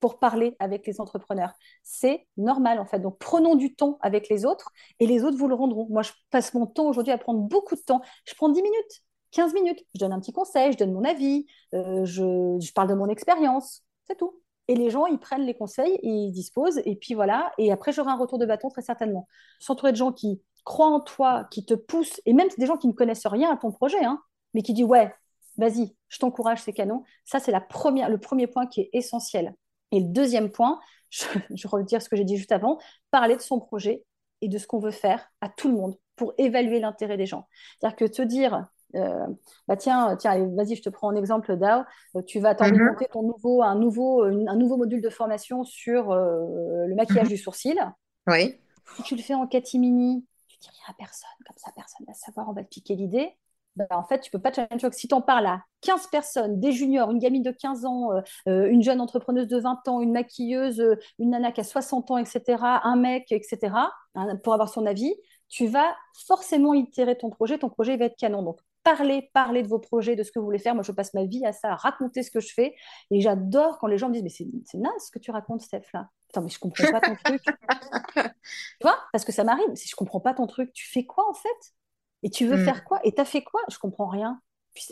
pour 0.00 0.18
parler 0.18 0.56
avec 0.60 0.86
les 0.86 1.00
entrepreneurs. 1.00 1.52
C'est 1.82 2.26
normal 2.36 2.78
en 2.78 2.86
fait. 2.86 3.00
Donc 3.00 3.18
prenons 3.18 3.56
du 3.56 3.74
temps 3.74 3.98
avec 4.00 4.28
les 4.28 4.44
autres 4.44 4.70
et 5.00 5.06
les 5.06 5.24
autres 5.24 5.36
vous 5.36 5.48
le 5.48 5.54
rendront. 5.54 5.88
Moi, 5.90 6.02
je 6.02 6.12
passe 6.30 6.54
mon 6.54 6.66
temps 6.66 6.86
aujourd'hui 6.86 7.12
à 7.12 7.18
prendre 7.18 7.40
beaucoup 7.40 7.74
de 7.74 7.80
temps. 7.80 8.00
Je 8.24 8.34
prends 8.34 8.48
10 8.48 8.62
minutes, 8.62 9.02
15 9.32 9.54
minutes. 9.54 9.84
Je 9.94 10.00
donne 10.00 10.12
un 10.12 10.20
petit 10.20 10.32
conseil, 10.32 10.72
je 10.72 10.78
donne 10.78 10.92
mon 10.92 11.04
avis, 11.04 11.46
euh, 11.74 12.04
je, 12.04 12.58
je 12.60 12.72
parle 12.72 12.88
de 12.88 12.94
mon 12.94 13.08
expérience. 13.08 13.82
C'est 14.06 14.16
tout. 14.16 14.40
Et 14.68 14.74
les 14.74 14.90
gens, 14.90 15.06
ils 15.06 15.18
prennent 15.18 15.46
les 15.46 15.54
conseils, 15.54 15.98
ils 16.02 16.30
disposent, 16.30 16.82
et 16.84 16.94
puis 16.94 17.14
voilà. 17.14 17.52
Et 17.56 17.72
après, 17.72 17.90
j'aurai 17.90 18.10
un 18.10 18.16
retour 18.16 18.38
de 18.38 18.44
bâton 18.44 18.68
très 18.68 18.82
certainement. 18.82 19.26
S'entourer 19.60 19.92
de 19.92 19.96
gens 19.96 20.12
qui 20.12 20.42
croient 20.64 20.88
en 20.88 21.00
toi, 21.00 21.46
qui 21.50 21.64
te 21.64 21.74
poussent, 21.74 22.20
et 22.26 22.32
même 22.32 22.48
des 22.58 22.66
gens 22.66 22.76
qui 22.76 22.88
ne 22.88 22.92
connaissent 22.92 23.26
rien 23.26 23.52
à 23.52 23.56
ton 23.56 23.70
projet, 23.72 24.04
hein, 24.04 24.20
mais 24.54 24.62
qui 24.62 24.72
disent 24.74 24.84
ouais, 24.84 25.14
vas-y, 25.56 25.94
je 26.08 26.18
t'encourage, 26.18 26.60
c'est 26.62 26.72
canon. 26.72 27.02
Ça, 27.24 27.40
c'est 27.40 27.52
la 27.52 27.60
première, 27.60 28.08
le 28.10 28.18
premier 28.18 28.46
point 28.46 28.66
qui 28.66 28.82
est 28.82 28.90
essentiel. 28.92 29.54
Et 29.92 30.00
le 30.00 30.06
deuxième 30.08 30.50
point, 30.50 30.78
je, 31.10 31.24
je 31.54 31.68
redire 31.68 32.02
ce 32.02 32.08
que 32.08 32.16
j'ai 32.16 32.24
dit 32.24 32.36
juste 32.36 32.52
avant, 32.52 32.78
parler 33.10 33.36
de 33.36 33.40
son 33.42 33.58
projet 33.60 34.04
et 34.40 34.48
de 34.48 34.58
ce 34.58 34.66
qu'on 34.66 34.78
veut 34.78 34.90
faire 34.92 35.30
à 35.40 35.48
tout 35.48 35.68
le 35.68 35.74
monde 35.74 35.96
pour 36.16 36.34
évaluer 36.38 36.80
l'intérêt 36.80 37.16
des 37.16 37.26
gens. 37.26 37.48
C'est-à-dire 37.80 37.96
que 37.96 38.04
te 38.04 38.22
dire, 38.22 38.66
euh, 38.94 39.26
bah 39.66 39.76
tiens, 39.76 40.16
tiens, 40.16 40.48
vas-y, 40.54 40.76
je 40.76 40.82
te 40.82 40.88
prends 40.90 41.10
un 41.10 41.16
exemple, 41.16 41.56
Dao, 41.56 41.82
euh, 42.16 42.22
tu 42.22 42.40
vas 42.40 42.54
de 42.54 42.62
Mhm. 42.64 42.94
ton 43.12 43.22
nouveau, 43.22 43.62
un, 43.62 43.74
nouveau, 43.74 44.22
un 44.22 44.56
nouveau 44.56 44.76
module 44.76 45.00
de 45.00 45.10
formation 45.10 45.64
sur 45.64 46.10
euh, 46.10 46.86
le 46.86 46.94
maquillage 46.94 47.26
Mhm. 47.26 47.32
du 47.32 47.36
sourcil. 47.36 47.80
Oui. 48.26 48.60
Si 48.96 49.02
tu 49.02 49.16
le 49.16 49.22
fais 49.22 49.34
en 49.34 49.46
catimini, 49.46 50.24
dis 50.60 50.68
à 50.88 50.94
personne, 50.94 51.28
comme 51.46 51.56
ça 51.56 51.70
personne 51.74 52.06
va 52.06 52.14
savoir, 52.14 52.48
on 52.48 52.52
va 52.52 52.64
te 52.64 52.68
piquer 52.68 52.94
l'idée. 52.94 53.36
Bah, 53.78 53.86
en 53.90 54.02
fait, 54.02 54.20
tu 54.20 54.30
peux 54.30 54.40
pas 54.40 54.52
challenger. 54.52 54.88
Si 54.92 55.06
tu 55.06 55.14
en 55.14 55.22
parles 55.22 55.46
à 55.46 55.62
15 55.82 56.08
personnes, 56.08 56.58
des 56.58 56.72
juniors, 56.72 57.10
une 57.12 57.20
gamine 57.20 57.44
de 57.44 57.52
15 57.52 57.84
ans, 57.84 58.12
euh, 58.12 58.20
euh, 58.48 58.68
une 58.68 58.82
jeune 58.82 59.00
entrepreneuse 59.00 59.46
de 59.46 59.58
20 59.58 59.86
ans, 59.86 60.00
une 60.00 60.12
maquilleuse, 60.12 60.80
euh, 60.80 60.96
une 61.20 61.30
nana 61.30 61.52
qui 61.52 61.60
a 61.60 61.64
60 61.64 62.10
ans, 62.10 62.18
etc., 62.18 62.80
un 62.82 62.96
mec, 62.96 63.30
etc., 63.30 63.72
hein, 64.16 64.36
pour 64.42 64.52
avoir 64.52 64.68
son 64.68 64.84
avis, 64.84 65.14
tu 65.48 65.68
vas 65.68 65.94
forcément 66.26 66.74
itérer 66.74 67.16
ton 67.16 67.30
projet. 67.30 67.58
Ton 67.58 67.68
projet 67.70 67.96
va 67.96 68.06
être 68.06 68.16
canon. 68.16 68.42
Donc, 68.42 68.58
parlez, 68.82 69.30
parlez 69.32 69.62
de 69.62 69.68
vos 69.68 69.78
projets, 69.78 70.16
de 70.16 70.24
ce 70.24 70.32
que 70.32 70.40
vous 70.40 70.44
voulez 70.44 70.58
faire. 70.58 70.74
Moi, 70.74 70.82
je 70.82 70.92
passe 70.92 71.14
ma 71.14 71.24
vie 71.24 71.44
à 71.46 71.52
ça, 71.52 71.72
à 71.72 71.76
raconter 71.76 72.24
ce 72.24 72.32
que 72.32 72.40
je 72.40 72.52
fais. 72.52 72.74
Et 73.12 73.20
j'adore 73.20 73.78
quand 73.78 73.86
les 73.86 73.98
gens 73.98 74.08
me 74.08 74.14
disent, 74.14 74.24
mais 74.24 74.28
c'est 74.28 74.48
c'est 74.64 74.78
naze 74.78 75.06
ce 75.06 75.10
que 75.12 75.20
tu 75.20 75.30
racontes, 75.30 75.60
Steph, 75.62 75.84
là. 75.94 76.08
Attends, 76.30 76.42
mais 76.42 76.50
je 76.50 76.58
comprends 76.58 76.86
pas 76.86 77.00
ton 77.00 77.16
truc. 77.16 77.42
Tu 78.80 78.86
vois 78.86 78.98
Parce 79.12 79.24
que 79.24 79.32
ça 79.32 79.44
m'arrive. 79.44 79.74
Si 79.74 79.88
je 79.88 79.96
comprends 79.96 80.20
pas 80.20 80.34
ton 80.34 80.46
truc, 80.46 80.72
tu 80.72 80.86
fais 80.88 81.04
quoi 81.04 81.28
en 81.28 81.34
fait? 81.34 81.74
Et 82.22 82.30
tu 82.30 82.46
veux 82.46 82.56
Mm. 82.56 82.64
faire 82.64 82.84
quoi? 82.84 83.00
Et 83.04 83.12
t'as 83.12 83.24
fait 83.24 83.42
quoi? 83.42 83.60
Je 83.70 83.78
comprends 83.78 84.08
rien. 84.08 84.40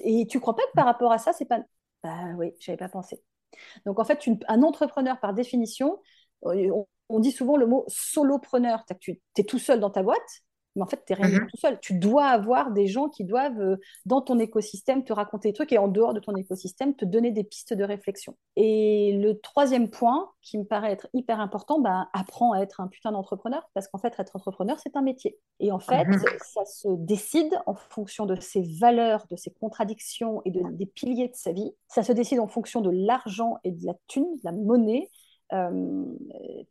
Et 0.05 0.26
tu 0.26 0.41
crois 0.41 0.57
pas 0.57 0.62
que 0.62 0.74
par 0.74 0.87
rapport 0.87 1.12
à 1.12 1.18
ça, 1.18 1.32
c'est 1.32 1.45
pas. 1.47 1.61
Bah 2.03 2.32
oui, 2.37 2.53
j'avais 2.61 2.78
pas 2.78 2.89
pensé. 2.89 3.22
Donc 3.87 3.99
en 4.01 4.05
fait, 4.05 4.26
une- 4.26 4.41
un 4.49 4.62
entrepreneur 4.62 5.20
par 5.20 5.34
définition, 5.34 6.01
euh, 6.47 6.70
on, 6.72 6.87
on 7.11 7.20
dit 7.20 7.32
souvent 7.32 7.57
le 7.57 7.66
mot 7.66 7.84
solopreneur. 7.89 8.84
Tu 9.01 9.20
es 9.39 9.45
tout 9.45 9.59
seul 9.59 9.80
dans 9.80 9.91
ta 9.91 10.03
boîte, 10.03 10.43
mais 10.77 10.83
en 10.83 10.87
fait, 10.87 11.03
tu 11.07 11.12
n'es 11.12 11.18
rien 11.27 11.41
Mhm. 11.41 11.47
tout 11.49 11.57
seul. 11.57 11.81
Tu 11.81 11.95
dois 11.95 12.27
avoir 12.27 12.70
des 12.70 12.87
gens 12.87 13.09
qui 13.09 13.24
doivent, 13.24 13.61
euh, 13.61 13.77
dans 14.05 14.20
ton 14.20 14.39
écosystème, 14.39 15.03
te 15.05 15.12
raconter 15.12 15.49
des 15.49 15.53
trucs 15.55 15.72
et 15.72 15.79
en 15.79 15.89
dehors 15.89 16.14
de 16.14 16.20
ton 16.20 16.35
écosystème, 16.37 16.95
te 16.95 17.05
donner 17.05 17.31
des 17.33 17.43
pistes 17.45 17.72
de 17.74 17.83
réflexion. 17.83 18.37
Et 18.57 19.18
le 19.20 19.39
troisième 19.41 19.91
point, 19.91 20.31
qui 20.43 20.59
me 20.59 20.64
paraît 20.64 20.93
être 20.93 21.09
hyper 21.14 21.41
important, 21.41 21.81
bah, 21.81 22.09
apprends 22.12 22.53
à 22.53 22.61
être 22.61 22.81
un 22.81 22.87
putain 22.87 23.11
d'entrepreneur, 23.11 23.68
parce 23.74 23.89
qu'en 23.89 23.99
fait, 23.99 24.14
être 24.18 24.37
entrepreneur, 24.37 24.79
c'est 24.79 24.97
un 24.97 25.03
métier. 25.03 25.39
Et 25.59 25.72
en 25.72 25.81
fait, 25.81 26.05
Mhm. 26.05 26.20
ça 26.55 26.64
se 26.64 26.89
décide 26.99 27.53
en 27.66 27.74
fonction 27.74 28.27
de 28.27 28.37
ses 28.39 28.62
valeurs, 28.79 29.27
de 29.31 29.37
ses 29.37 29.51
contradictions 29.51 30.43
et 30.45 30.51
de- 30.51 30.62
des 30.70 30.87
piliers 30.87 31.29
de 31.29 31.35
sa 31.35 31.53
vie. 31.53 31.72
Ça 31.89 32.03
se 32.03 32.12
décide 32.12 32.39
en 32.39 32.47
fonction 32.49 32.81
de 32.81 32.91
l'argent 32.91 33.57
et 33.64 33.72
de 33.72 33.85
la 33.87 33.95
thune, 34.07 34.37
de 34.37 34.41
la 34.45 34.53
monnaie. 34.53 35.11
Euh, 35.53 36.05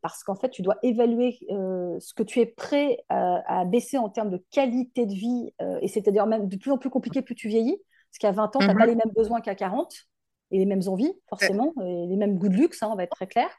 parce 0.01 0.23
qu'en 0.23 0.35
fait, 0.35 0.49
tu 0.49 0.61
dois 0.61 0.77
évaluer 0.83 1.37
euh, 1.49 1.97
ce 1.99 2.13
que 2.13 2.23
tu 2.23 2.39
es 2.41 2.45
prêt 2.45 3.03
à, 3.09 3.61
à 3.61 3.65
baisser 3.65 3.97
en 3.97 4.09
termes 4.09 4.29
de 4.29 4.43
qualité 4.51 5.05
de 5.05 5.13
vie, 5.13 5.53
euh, 5.61 5.79
et 5.81 5.87
c'est-à-dire 5.87 6.27
même 6.27 6.47
de 6.47 6.57
plus 6.57 6.71
en 6.71 6.77
plus 6.77 6.89
compliqué 6.89 7.21
plus 7.21 7.35
tu 7.35 7.47
vieillis, 7.47 7.77
parce 8.11 8.19
qu'à 8.19 8.31
20 8.31 8.55
ans, 8.55 8.59
tu 8.59 8.67
n'as 8.67 8.75
pas 8.75 8.85
Mhm. 8.85 8.89
les 8.89 8.95
mêmes 8.95 9.13
besoins 9.15 9.41
qu'à 9.41 9.55
40, 9.55 10.07
et 10.51 10.59
les 10.59 10.65
mêmes 10.65 10.81
envies, 10.87 11.13
forcément, 11.29 11.73
et 11.81 12.05
les 12.07 12.17
mêmes 12.17 12.37
goûts 12.37 12.49
de 12.49 12.55
luxe, 12.55 12.83
hein, 12.83 12.89
on 12.91 12.95
va 12.95 13.03
être 13.03 13.15
très 13.15 13.27
clair. 13.27 13.49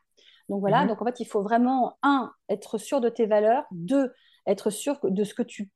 Donc 0.48 0.60
voilà, 0.60 0.82
Mhm. 0.82 0.88
donc 0.88 1.02
en 1.02 1.04
fait, 1.06 1.18
il 1.20 1.26
faut 1.26 1.42
vraiment, 1.42 1.98
un, 2.02 2.32
être 2.48 2.78
sûr 2.78 3.00
de 3.00 3.08
tes 3.08 3.26
valeurs, 3.26 3.64
deux, 3.72 4.12
être 4.46 4.70
sûr 4.70 4.98
de 5.02 5.24
ce 5.24 5.34
que 5.34 5.42
tu 5.42 5.70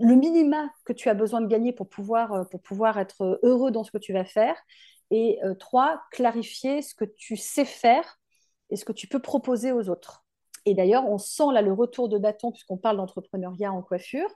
le 0.00 0.16
minima 0.16 0.68
que 0.84 0.92
tu 0.92 1.08
as 1.08 1.14
besoin 1.14 1.40
de 1.40 1.46
gagner 1.46 1.72
pour 1.72 1.88
pouvoir, 1.88 2.48
pour 2.50 2.60
pouvoir 2.60 2.98
être 2.98 3.38
heureux 3.44 3.70
dans 3.70 3.84
ce 3.84 3.92
que 3.92 3.98
tu 3.98 4.12
vas 4.12 4.24
faire. 4.24 4.56
Et 5.12 5.38
trois, 5.60 6.02
clarifier 6.10 6.82
ce 6.82 6.96
que 6.96 7.04
tu 7.04 7.36
sais 7.36 7.64
faire 7.64 8.17
et 8.70 8.76
ce 8.76 8.84
que 8.84 8.92
tu 8.92 9.06
peux 9.08 9.20
proposer 9.20 9.72
aux 9.72 9.88
autres. 9.88 10.24
Et 10.66 10.74
d'ailleurs, 10.74 11.08
on 11.08 11.18
sent 11.18 11.52
là 11.52 11.62
le 11.62 11.72
retour 11.72 12.08
de 12.08 12.18
bâton, 12.18 12.52
puisqu'on 12.52 12.76
parle 12.76 12.98
d'entrepreneuriat 12.98 13.72
en 13.72 13.82
coiffure. 13.82 14.28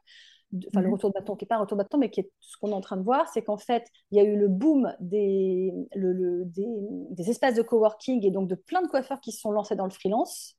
Enfin, 0.69 0.83
le 0.83 0.89
Mhm. 0.89 0.93
retour 0.93 1.11
de 1.11 1.15
bâton 1.15 1.35
qui 1.37 1.45
n'est 1.45 1.49
pas 1.49 1.57
un 1.57 1.61
retour 1.61 1.79
de 1.79 1.83
bâton, 1.83 1.99
mais 1.99 2.11
qui 2.11 2.21
est 2.21 2.31
ce 2.41 2.57
qu'on 2.59 2.71
est 2.71 2.75
en 2.75 2.81
train 2.83 2.99
de 2.99 3.03
voir, 3.03 3.29
c'est 3.29 3.43
qu'en 3.43 3.57
fait, 3.57 3.87
il 4.11 4.19
y 4.19 4.21
a 4.21 4.25
eu 4.25 4.37
le 4.37 4.49
boom 4.49 4.95
des, 5.01 5.73
le, 5.95 6.13
le, 6.13 6.45
des, 6.45 6.67
des 7.11 7.31
espaces 7.31 7.55
de 7.55 7.63
coworking 7.63 8.25
et 8.27 8.31
donc 8.31 8.49
de 8.49 8.55
plein 8.55 8.83
de 8.83 8.89
coiffeurs 8.89 9.21
qui 9.21 9.33
se 9.33 9.41
sont 9.41 9.51
lancés 9.51 9.77
dans 9.77 9.85
le 9.87 9.91
freelance. 9.91 10.57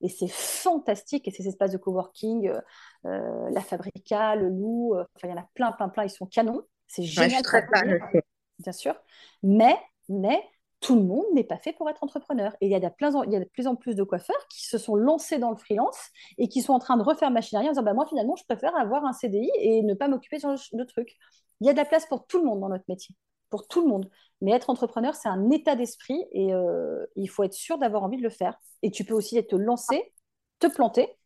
Et 0.00 0.08
c'est 0.08 0.28
fantastique. 0.28 1.26
Et 1.28 1.30
ces 1.32 1.48
espaces 1.48 1.72
de 1.72 1.78
coworking, 1.78 2.48
euh, 2.48 2.60
euh, 3.06 3.50
la 3.50 3.60
Fabrica, 3.60 4.36
le 4.36 4.48
Loup, 4.48 4.94
euh, 4.94 5.04
enfin, 5.16 5.28
il 5.28 5.30
y 5.30 5.34
en 5.34 5.38
a 5.42 5.48
plein, 5.54 5.72
plein, 5.72 5.88
plein. 5.88 6.04
Ils 6.04 6.10
sont 6.10 6.26
canons. 6.26 6.62
C'est 6.88 7.02
Ouais, 7.16 7.28
je 7.28 7.34
génial 7.34 7.42
suis 7.42 7.46
pour 7.50 7.62
très 7.72 8.22
bien 8.58 8.72
sûr. 8.72 8.94
Mais, 9.42 9.76
mais 10.08 10.40
tout 10.82 10.96
le 10.96 11.02
monde 11.02 11.24
n'est 11.32 11.44
pas 11.44 11.58
fait 11.58 11.72
pour 11.72 11.88
être 11.88 12.02
entrepreneur. 12.02 12.54
Et 12.60 12.66
il 12.66 12.72
y, 12.72 12.74
a 12.74 12.80
de 12.80 12.88
plein, 12.88 13.10
il 13.24 13.32
y 13.32 13.36
a 13.36 13.40
de 13.40 13.48
plus 13.52 13.66
en 13.66 13.76
plus 13.76 13.94
de 13.94 14.02
coiffeurs 14.02 14.46
qui 14.50 14.66
se 14.66 14.78
sont 14.78 14.96
lancés 14.96 15.38
dans 15.38 15.50
le 15.50 15.56
freelance 15.56 16.10
et 16.38 16.48
qui 16.48 16.60
sont 16.60 16.72
en 16.72 16.80
train 16.80 16.96
de 16.96 17.02
refaire 17.02 17.30
machine 17.30 17.56
arrière 17.56 17.70
en 17.70 17.74
disant 17.74 17.84
bah, 17.84 17.94
Moi, 17.94 18.04
finalement, 18.06 18.34
je 18.36 18.44
préfère 18.44 18.76
avoir 18.76 19.04
un 19.06 19.12
CDI 19.12 19.50
et 19.58 19.82
ne 19.82 19.94
pas 19.94 20.08
m'occuper 20.08 20.38
de, 20.38 20.76
de 20.76 20.84
trucs. 20.84 21.16
Il 21.60 21.68
y 21.68 21.70
a 21.70 21.72
de 21.72 21.78
la 21.78 21.84
place 21.84 22.04
pour 22.06 22.26
tout 22.26 22.38
le 22.38 22.44
monde 22.44 22.60
dans 22.60 22.68
notre 22.68 22.84
métier, 22.88 23.14
pour 23.48 23.68
tout 23.68 23.80
le 23.80 23.88
monde. 23.88 24.10
Mais 24.40 24.50
être 24.50 24.70
entrepreneur, 24.70 25.14
c'est 25.14 25.28
un 25.28 25.50
état 25.50 25.76
d'esprit 25.76 26.20
et 26.32 26.52
euh, 26.52 27.06
il 27.14 27.28
faut 27.28 27.44
être 27.44 27.54
sûr 27.54 27.78
d'avoir 27.78 28.02
envie 28.02 28.16
de 28.16 28.22
le 28.22 28.30
faire. 28.30 28.58
Et 28.82 28.90
tu 28.90 29.04
peux 29.04 29.14
aussi 29.14 29.42
te 29.46 29.54
lancer, 29.54 30.12
te 30.58 30.66
planter, 30.66 31.16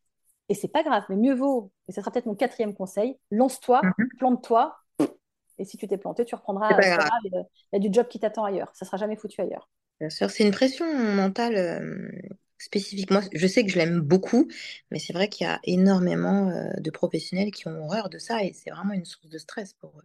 et 0.49 0.55
c'est 0.55 0.69
pas 0.69 0.83
grave, 0.83 1.05
mais 1.09 1.17
mieux 1.17 1.35
vaut, 1.35 1.73
et 1.89 1.93
ce 1.93 2.01
sera 2.01 2.11
peut-être 2.11 2.27
mon 2.27 2.35
quatrième 2.35 2.75
conseil, 2.75 3.19
lance-toi, 3.31 3.81
Mhm. 3.83 4.09
plante-toi, 4.19 4.77
et 5.59 5.65
si 5.65 5.77
tu 5.77 5.89
t'es 5.89 5.99
planté, 5.99 6.25
tu 6.25 6.35
reprendras. 6.35 6.83
Il 7.25 7.33
y 7.33 7.37
a- 7.37 7.45
il 7.73 7.77
y 7.77 7.77
a 7.77 7.79
du 7.89 7.93
job 7.93 8.09
qui 8.09 8.21
t'attend 8.21 8.45
ailleurs. 8.45 8.71
Ça 8.75 8.85
sera 8.85 8.97
jamais 8.97 9.17
foutu 9.17 9.41
ailleurs. 9.41 9.69
Bien 10.01 10.11
sûr, 10.11 10.31
c'est 10.31 10.45
une 10.45 10.51
pression 10.53 10.87
mentale 11.15 11.57
euh, 11.57 12.09
spécifique. 12.59 13.11
Moi, 13.11 13.23
je 13.33 13.47
sais 13.47 13.65
que 13.65 13.71
je 13.73 13.79
l'aime 13.79 14.01
beaucoup, 14.01 14.47
mais 14.91 14.99
c'est 14.99 15.13
vrai 15.15 15.29
qu'il 15.29 15.47
y 15.47 15.51
a 15.51 15.59
énormément 15.65 16.51
euh, 16.51 16.71
de 16.81 16.91
professionnels 16.91 17.51
qui 17.51 17.67
ont 17.69 17.85
horreur 17.87 18.11
de 18.11 18.19
ça 18.19 18.43
et 18.45 18.53
c'est 18.53 18.71
vraiment 18.71 18.93
une 18.93 19.07
source 19.07 19.29
de 19.29 19.39
stress 19.39 19.73
pour 19.75 19.99
eux. 19.99 20.05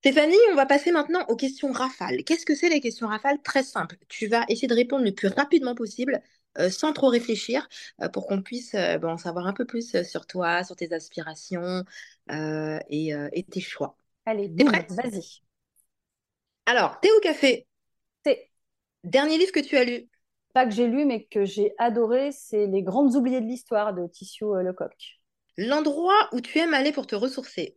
Stéphanie, 0.00 0.36
on 0.52 0.56
va 0.56 0.66
passer 0.66 0.92
maintenant 0.92 1.24
aux 1.28 1.36
questions 1.36 1.72
rafales. 1.72 2.24
Qu'est-ce 2.24 2.46
que 2.46 2.54
c'est 2.56 2.70
les 2.70 2.80
questions 2.80 3.08
rafales? 3.08 3.42
Très 3.42 3.64
simple. 3.64 3.96
Tu 4.08 4.28
vas 4.28 4.44
essayer 4.48 4.68
de 4.68 4.74
répondre 4.74 5.04
le 5.04 5.12
plus 5.14 5.28
rapidement 5.28 5.74
possible, 5.74 6.22
euh, 6.58 6.70
sans 6.70 6.92
trop 6.92 7.08
réfléchir, 7.08 7.68
euh, 8.02 8.08
pour 8.08 8.26
qu'on 8.28 8.42
puisse 8.42 8.74
euh, 8.74 8.98
ben, 8.98 9.10
en 9.10 9.18
savoir 9.18 9.46
un 9.46 9.54
peu 9.54 9.66
plus 9.66 10.02
sur 10.04 10.26
toi, 10.26 10.64
sur 10.64 10.76
tes 10.76 10.92
aspirations 10.94 11.84
et, 12.90 13.12
et 13.32 13.44
tes 13.44 13.60
choix. 13.60 13.96
Allez, 14.26 14.48
T'es 14.56 14.64
prête? 14.64 14.90
vas-y. 14.90 15.42
Alors, 16.66 16.98
thé 17.00 17.08
ou 17.16 17.20
café? 17.20 17.68
C'est 18.24 18.50
Dernier 19.04 19.38
livre 19.38 19.52
que 19.52 19.60
tu 19.60 19.76
as 19.76 19.84
lu? 19.84 20.08
pas 20.54 20.64
que 20.66 20.70
j'ai 20.72 20.86
lu, 20.86 21.04
mais 21.04 21.24
que 21.24 21.44
j'ai 21.44 21.74
adoré, 21.78 22.32
c'est 22.32 22.66
Les 22.66 22.82
Grandes 22.82 23.14
oubliées 23.16 23.40
de 23.42 23.46
l'histoire 23.46 23.92
de 23.94 24.06
Tissot 24.06 24.56
euh, 24.56 24.62
Lecoq. 24.62 25.20
L'endroit 25.56 26.28
où 26.32 26.42
tu 26.42 26.58
aimes 26.58 26.74
aller 26.74 26.92
pour 26.92 27.06
te 27.06 27.14
ressourcer? 27.14 27.74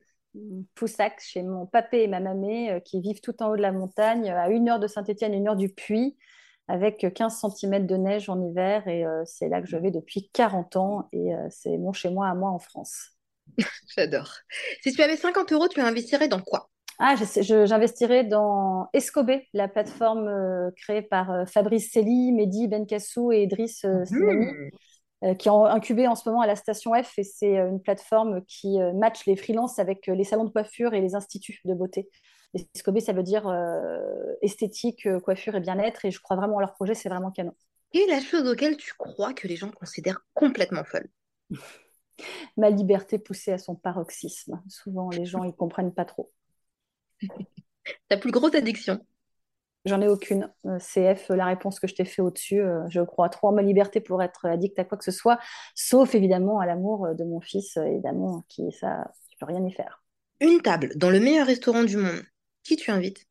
Poussac, 0.76 1.20
chez 1.22 1.44
mon 1.44 1.66
papé 1.66 2.04
et 2.04 2.08
ma 2.08 2.20
mamé, 2.20 2.72
euh, 2.72 2.80
qui 2.80 3.00
vivent 3.02 3.22
tout 3.22 3.42
en 3.42 3.50
haut 3.52 3.56
de 3.58 3.62
la 3.62 3.72
montagne, 3.72 4.30
à 4.30 4.50
une 4.50 4.70
heure 4.70 4.80
de 4.80 4.88
Saint-Étienne, 4.88 5.34
une 5.34 5.48
heure 5.48 5.56
du 5.56 5.70
Puy, 5.70 6.18
avec 6.68 7.06
15 7.14 7.36
cm 7.40 7.88
de 7.88 7.96
neige 7.96 8.30
en 8.30 8.42
hiver. 8.42 8.88
Et 8.88 9.06
euh, 9.06 9.24
c'est 9.26 9.50
là 9.50 9.62
que 9.62 9.68
je 9.68 9.78
vais 9.78 9.92
depuis 9.92 10.30
40 10.34 10.76
ans. 10.76 11.08
Et 11.14 11.34
euh, 11.36 11.48
c'est 11.50 11.78
mon 11.78 11.94
chez 11.94 12.10
moi 12.10 12.28
à 12.30 12.36
moi 12.36 12.52
en 12.52 12.60
France. 12.60 13.15
J'adore. 13.96 14.32
Si 14.82 14.92
tu 14.94 15.02
avais 15.02 15.18
50 15.18 15.52
euros, 15.54 15.68
tu 15.68 15.80
investirais 15.80 16.28
dans 16.28 16.42
quoi? 16.42 16.70
Ah, 16.98 17.16
j'investirais 17.42 18.24
dans 18.24 18.88
Escobé, 18.94 19.50
la 19.54 19.68
plateforme 19.68 20.72
créée 20.78 21.02
par 21.02 21.46
Fabrice 21.46 21.92
Selli, 21.92 22.32
Mehdi 22.32 22.70
Benkassou 22.70 23.34
et 23.34 23.44
Idriss 23.44 23.84
mmh. 23.84 24.70
Euh, 25.26 25.34
qui 25.34 25.48
est 25.48 25.52
incubé 25.52 26.08
en 26.08 26.16
ce 26.16 26.28
moment 26.28 26.42
à 26.42 26.48
la 26.48 26.58
station 26.58 26.92
F 27.02 27.18
et 27.18 27.24
c'est 27.24 27.58
euh, 27.58 27.70
une 27.70 27.82
plateforme 27.82 28.44
qui 28.46 28.82
euh, 28.82 28.92
match 28.92 29.26
les 29.26 29.38
freelances 29.38 29.80
avec 29.80 30.08
les 30.08 30.24
salons 30.26 30.44
de 30.44 30.50
coiffure 30.50 30.94
et 30.94 31.00
les 31.00 31.16
instituts 31.16 31.62
de 31.64 31.74
beauté. 31.74 32.10
Escobé, 32.76 33.00
ça 33.00 33.12
veut 33.12 33.24
dire 33.24 33.52
esthétique, 34.42 35.10
coiffure 35.24 35.56
et 35.56 35.60
bien-être 35.60 36.06
et 36.06 36.12
je 36.12 36.22
crois 36.22 36.38
vraiment 36.38 36.58
à 36.60 36.62
leur 36.62 36.74
projet, 36.74 36.94
c'est 36.94 37.10
vraiment 37.10 37.30
canon. 37.30 37.54
Quelle 37.92 38.04
est 38.04 38.14
la 38.14 38.22
chose 38.22 38.48
auquel 38.48 38.78
tu 38.78 38.94
crois 38.98 39.34
que 39.34 39.46
les 39.48 39.58
gens 39.58 39.72
considèrent 39.72 40.22
complètement 40.34 40.86
folle? 40.86 41.10
Ma 42.58 42.70
liberté 42.70 43.20
poussée 43.20 43.52
à 43.52 43.58
son 43.58 43.76
paroxysme. 43.76 44.62
Souvent, 44.68 45.10
les 45.10 45.26
gens, 45.26 45.44
ils 45.44 45.54
comprennent 45.54 45.94
pas 45.94 46.06
trop. 46.06 46.32
Ta 48.10 48.18
plus 48.18 48.32
grosse 48.32 48.56
addiction? 48.56 49.00
J'en 49.86 50.02
ai 50.02 50.08
aucune. 50.08 50.52
Euh, 50.66 50.80
CF, 50.80 51.30
la 51.30 51.46
réponse 51.46 51.80
que 51.80 51.88
je 51.88 51.94
t'ai 51.94 52.06
fait 52.06 52.22
au-dessus, 52.22 52.60
euh, 52.60 52.82
je 52.90 53.02
crois 53.02 53.30
trop 53.30 53.50
en 53.50 53.52
ma 53.52 53.62
liberté 53.62 54.02
pour 54.02 54.24
être 54.24 54.46
addict 54.46 54.80
à 54.80 54.84
quoi 54.84 54.98
que 54.98 55.04
ce 55.04 55.12
soit, 55.12 55.40
sauf 55.76 56.16
évidemment 56.16 56.60
à 56.60 56.66
l'amour 56.66 57.14
de 57.14 57.24
mon 57.24 57.40
fils, 57.40 57.78
évidemment, 57.78 58.44
qui 58.50 58.72
ça, 58.72 59.12
tu 59.30 59.38
peux 59.38 59.46
rien 59.46 59.64
y 59.64 59.72
faire. 59.72 60.04
Une 60.42 60.62
table 60.62 60.92
dans 60.96 61.12
le 61.12 61.20
meilleur 61.20 61.46
restaurant 61.46 61.84
du 61.84 61.98
monde. 61.98 62.24
Qui 62.64 62.78
tu 62.78 62.90
invites? 62.90 63.28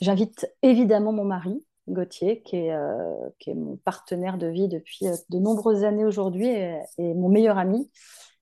J'invite 0.00 0.46
évidemment 0.62 1.12
mon 1.12 1.24
mari, 1.24 1.64
Gauthier, 1.88 2.42
qui 2.42 2.56
est, 2.56 2.72
euh, 2.72 3.28
qui 3.38 3.50
est 3.50 3.54
mon 3.54 3.76
partenaire 3.76 4.38
de 4.38 4.46
vie 4.46 4.68
depuis 4.68 5.06
de 5.30 5.38
nombreuses 5.38 5.84
années 5.84 6.04
aujourd'hui 6.04 6.48
et, 6.48 7.14
mon 7.14 7.28
meilleur 7.28 7.58
ami. 7.58 7.90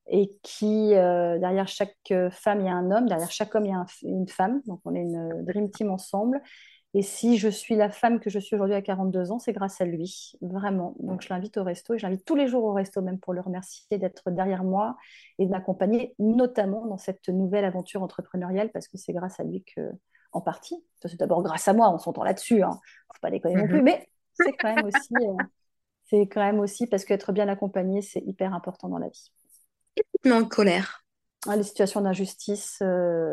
Et 0.07 0.33
qui, 0.43 0.91
derrière 0.91 1.67
chaque 1.67 2.13
femme, 2.31 2.61
il 2.61 2.67
y 2.67 2.69
a 2.69 2.75
un 2.75 2.91
homme, 2.91 3.07
derrière 3.07 3.31
chaque 3.31 3.55
homme, 3.55 3.65
il 3.65 3.71
y 3.71 3.75
a 3.75 3.87
une 4.03 4.29
femme. 4.29 4.61
Donc, 4.67 4.81
on 4.85 4.95
est 4.95 5.01
une 5.01 5.43
dream 5.45 5.71
team 5.71 5.91
ensemble. 5.91 6.43
Et 6.97 7.03
si 7.03 7.39
je 7.39 7.49
suis 7.49 7.75
la 7.75 7.91
femme 7.91 8.21
que 8.21 8.31
je 8.31 8.39
suis 8.39 8.55
aujourd'hui 8.55 8.77
à 8.77 8.83
42 8.83 9.33
ans, 9.33 9.41
c'est 9.41 9.53
grâce 9.53 9.81
à 9.81 9.85
lui, 9.85 10.33
vraiment. 10.41 10.95
Donc 11.01 11.23
je 11.23 11.29
l'invite 11.29 11.57
au 11.57 11.65
resto 11.65 11.95
et 11.95 11.99
je 11.99 12.07
l'invite 12.07 12.25
tous 12.25 12.37
les 12.37 12.47
jours 12.47 12.63
au 12.63 12.73
resto, 12.73 13.03
même 13.03 13.19
pour 13.19 13.33
le 13.33 13.41
remercier 13.41 13.99
d'être 13.99 14.31
derrière 14.31 14.63
moi 14.63 14.97
et 15.41 15.47
de 15.47 15.51
m'accompagner, 15.51 16.15
notamment 16.21 16.87
dans 16.87 16.97
cette 16.97 17.29
nouvelle 17.29 17.65
aventure 17.65 18.05
entrepreneuriale, 18.05 18.71
parce 18.71 18.87
que 18.87 18.97
c'est 18.97 19.13
grâce 19.13 19.41
à 19.41 19.43
lui 19.43 19.65
que, 19.65 19.81
en 20.35 20.41
partie, 20.41 20.85
c'est 21.01 21.19
d'abord 21.19 21.43
grâce 21.43 21.69
à 21.69 21.73
moi, 21.73 21.91
on 21.91 21.99
s'entend 21.99 22.25
là-dessus, 22.25 22.63
hein. 22.63 22.79
faut 23.13 23.21
pas 23.23 23.31
déconner 23.31 23.55
non 23.55 23.67
plus, 23.67 23.79
mhm. 23.79 23.85
mais 23.85 24.09
c'est 24.35 24.53
quand 24.53 24.75
même 24.75 24.85
aussi, 24.85 25.15
euh, 25.15 25.45
c'est 26.07 26.27
quand 26.27 26.41
même 26.41 26.59
aussi 26.59 26.87
parce 26.87 27.05
qu'être 27.05 27.33
bien 27.33 27.49
accompagné, 27.49 28.03
c'est 28.03 28.21
hyper 28.21 28.53
important 28.53 28.89
dans 28.89 28.99
la 28.99 29.09
vie. 29.09 29.33
Et 30.25 30.33
en 30.33 30.45
colère 30.45 31.05
ah, 31.47 31.57
Les 31.57 31.63
situations 31.63 32.01
d'injustice. 32.01 32.79
Euh, 32.83 33.33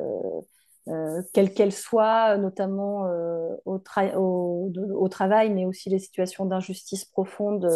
euh, 0.88 1.22
quelle 1.34 1.54
qu'elle 1.54 1.72
soit, 1.72 2.38
notamment 2.38 3.08
au, 3.66 3.82
au, 4.16 5.10
travail, 5.10 5.52
mais 5.52 5.66
aussi 5.66 5.90
les 5.92 6.00
situations 6.00 6.46
d'injustice 6.46 7.06
profonde 7.06 7.70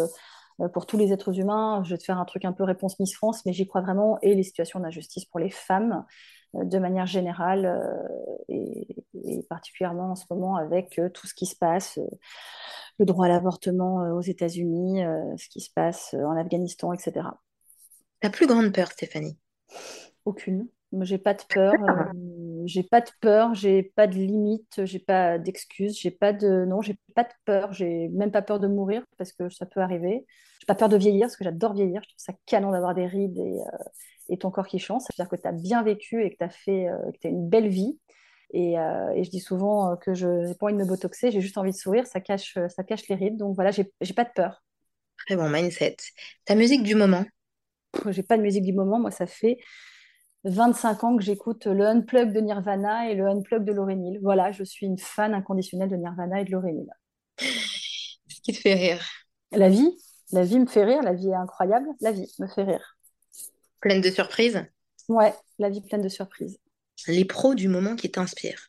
pour 0.72 0.86
tous 0.86 0.96
les 0.96 1.12
êtres 1.12 1.38
humains. 1.38 1.82
Je 1.84 1.90
vais 1.90 1.98
te 1.98 2.04
faire 2.04 2.18
un 2.18 2.24
truc 2.24 2.44
un 2.44 2.52
peu 2.52 2.64
réponse 2.64 2.98
Miss 2.98 3.14
France, 3.14 3.46
mais 3.46 3.52
j'y 3.52 3.66
crois 3.66 3.80
vraiment, 3.80 4.18
et 4.22 4.34
les 4.34 4.42
situations 4.42 4.80
d'injustice 4.80 5.24
pour 5.24 5.38
les 5.38 5.50
femmes 5.50 6.04
de 6.64 6.78
manière 6.78 7.06
générale, 7.06 7.80
et, 8.48 8.86
particulièrement 9.48 10.12
en 10.12 10.14
ce 10.14 10.24
moment 10.30 10.56
avec 10.56 11.00
tout 11.14 11.26
ce 11.26 11.34
qui 11.34 11.46
se 11.46 11.56
passe, 11.56 11.98
le 12.98 13.04
droit 13.04 13.26
à 13.26 13.28
l'avortement 13.28 14.10
aux 14.14 14.22
États-Unis, 14.22 15.02
ce 15.36 15.48
qui 15.48 15.60
se 15.60 15.70
passe 15.74 16.14
en 16.14 16.36
Afghanistan, 16.36 16.92
etc. 16.92 17.28
Ta 18.20 18.30
plus 18.30 18.46
grande 18.46 18.72
peur, 18.72 18.90
Stéphanie? 18.90 19.38
Aucune. 20.24 20.68
J'ai 21.02 21.18
pas 21.18 21.34
de 21.34 21.42
peur? 21.48 21.74
Euh, 21.74 22.62
j'ai 22.64 22.82
pas 22.82 23.00
de 23.00 23.10
peur. 23.20 23.54
J'ai 23.54 23.82
pas 23.82 24.06
de 24.06 24.14
limite. 24.14 24.84
J'ai 24.84 24.98
pas 24.98 25.38
d'excuses. 25.38 25.98
J'ai 25.98 26.10
pas 26.10 26.32
de 26.32 26.64
non. 26.64 26.80
J'ai 26.80 26.98
pas 27.14 27.24
de 27.24 27.32
peur. 27.44 27.72
J'ai 27.72 28.08
même 28.08 28.30
pas 28.30 28.42
peur 28.42 28.60
de 28.60 28.68
mourir 28.68 29.04
parce 29.18 29.32
que 29.32 29.48
ça 29.50 29.66
peut 29.66 29.80
arriver. 29.80 30.26
J'ai 30.60 30.66
pas 30.66 30.74
peur 30.74 30.88
de 30.88 30.96
vieillir 30.96 31.26
parce 31.26 31.36
que 31.36 31.44
j'adore 31.44 31.74
vieillir. 31.74 32.02
Je 32.02 32.08
trouve 32.08 32.18
ça 32.18 32.32
canon 32.46 32.70
d'avoir 32.70 32.94
des 32.94 33.06
rides 33.06 33.38
et, 33.38 33.60
euh, 33.60 33.84
et 34.28 34.38
ton 34.38 34.50
corps 34.50 34.66
qui 34.66 34.78
change. 34.78 35.02
Ça 35.02 35.08
veut 35.16 35.22
dire 35.22 35.28
que 35.28 35.36
tu 35.36 35.46
as 35.46 35.52
bien 35.52 35.82
vécu 35.82 36.24
et 36.24 36.30
que 36.30 36.36
tu 36.36 36.44
as 36.44 36.50
fait 36.50 36.88
euh, 36.88 36.98
que 37.12 37.28
as 37.28 37.30
une 37.30 37.48
belle 37.48 37.68
vie. 37.68 37.98
Et, 38.52 38.74
et, 38.74 39.24
je 39.24 39.28
dis 39.28 39.40
souvent 39.40 39.96
que 39.96 40.14
je 40.14 40.28
n'ai 40.28 40.54
pas 40.54 40.66
envie 40.66 40.74
de 40.74 40.78
me 40.78 40.86
botoxer. 40.86 41.32
J'ai 41.32 41.40
juste 41.40 41.58
envie 41.58 41.72
de 41.72 41.76
sourire. 41.76 42.06
Ça 42.06 42.20
cache 42.20 42.56
ça 42.68 42.84
cache 42.84 43.08
les 43.08 43.16
rides. 43.16 43.36
Donc 43.36 43.56
voilà. 43.56 43.72
J'ai 43.72 44.14
pas 44.14 44.24
de 44.24 44.30
peur. 44.34 44.62
Très 45.26 45.36
bon 45.36 45.48
mindset. 45.48 45.96
Ta 46.44 46.54
musique 46.54 46.82
du 46.82 46.94
moment? 46.94 47.24
J'ai 48.08 48.22
pas 48.22 48.36
de 48.36 48.42
musique 48.42 48.64
du 48.64 48.72
moment. 48.72 48.98
Moi, 48.98 49.10
ça 49.10 49.26
fait 49.26 49.58
25 50.44 51.04
ans 51.04 51.16
que 51.16 51.22
j'écoute 51.22 51.66
le 51.66 51.86
Unplug 51.86 52.32
de 52.32 52.40
Nirvana 52.40 53.10
et 53.10 53.14
le 53.14 53.26
Unplug 53.26 53.64
de 53.64 53.72
Lauryn 53.72 54.18
Voilà, 54.22 54.52
je 54.52 54.62
suis 54.64 54.86
une 54.86 54.98
fan 54.98 55.34
inconditionnelle 55.34 55.88
de 55.88 55.96
Nirvana 55.96 56.40
et 56.40 56.44
de 56.44 56.52
Lauryn 56.52 56.84
Ce 57.38 58.40
qui 58.42 58.52
te 58.52 58.58
fait 58.58 58.74
rire? 58.74 59.04
La 59.52 59.68
vie. 59.68 59.90
La 60.32 60.44
vie 60.44 60.58
me 60.58 60.66
fait 60.66 60.84
rire. 60.84 61.02
La 61.02 61.14
vie 61.14 61.28
est 61.28 61.34
incroyable. 61.34 61.88
La 62.00 62.12
vie 62.12 62.32
me 62.38 62.46
fait 62.46 62.64
rire. 62.64 62.95
Pleine 63.80 64.00
de 64.00 64.10
surprises. 64.10 64.64
Ouais, 65.08 65.34
la 65.58 65.68
vie 65.68 65.80
pleine 65.80 66.02
de 66.02 66.08
surprises. 66.08 66.58
Les 67.06 67.24
pros 67.24 67.54
du 67.54 67.68
moment 67.68 67.96
qui 67.96 68.10
t'inspirent. 68.10 68.68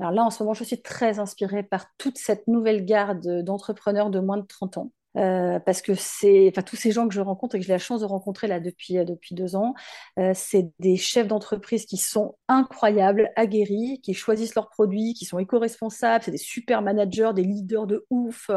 Alors 0.00 0.12
là, 0.12 0.24
en 0.24 0.30
ce 0.30 0.42
moment, 0.42 0.54
je 0.54 0.64
suis 0.64 0.82
très 0.82 1.18
inspirée 1.18 1.62
par 1.62 1.86
toute 1.96 2.18
cette 2.18 2.46
nouvelle 2.46 2.84
garde 2.84 3.42
d'entrepreneurs 3.42 4.10
de 4.10 4.20
moins 4.20 4.38
de 4.38 4.46
30 4.46 4.78
ans 4.78 4.92
euh, 5.18 5.58
parce 5.58 5.82
que 5.82 5.94
c'est, 5.94 6.48
enfin, 6.48 6.62
tous 6.62 6.76
ces 6.76 6.92
gens 6.92 7.08
que 7.08 7.14
je 7.14 7.20
rencontre 7.20 7.56
et 7.56 7.58
que 7.58 7.66
j'ai 7.66 7.72
la 7.72 7.78
chance 7.78 8.00
de 8.00 8.06
rencontrer 8.06 8.46
là 8.46 8.60
depuis, 8.60 8.98
euh, 8.98 9.04
depuis 9.04 9.34
deux 9.34 9.56
ans, 9.56 9.74
euh, 10.18 10.32
c'est 10.34 10.70
des 10.78 10.96
chefs 10.96 11.26
d'entreprise 11.26 11.86
qui 11.86 11.96
sont 11.96 12.36
incroyables, 12.46 13.30
aguerris, 13.34 14.00
qui 14.02 14.14
choisissent 14.14 14.54
leurs 14.54 14.68
produits, 14.68 15.14
qui 15.14 15.24
sont 15.24 15.38
éco-responsables, 15.38 16.24
c'est 16.24 16.30
des 16.30 16.36
super 16.36 16.82
managers, 16.82 17.32
des 17.34 17.42
leaders 17.42 17.86
de 17.86 18.06
ouf. 18.10 18.50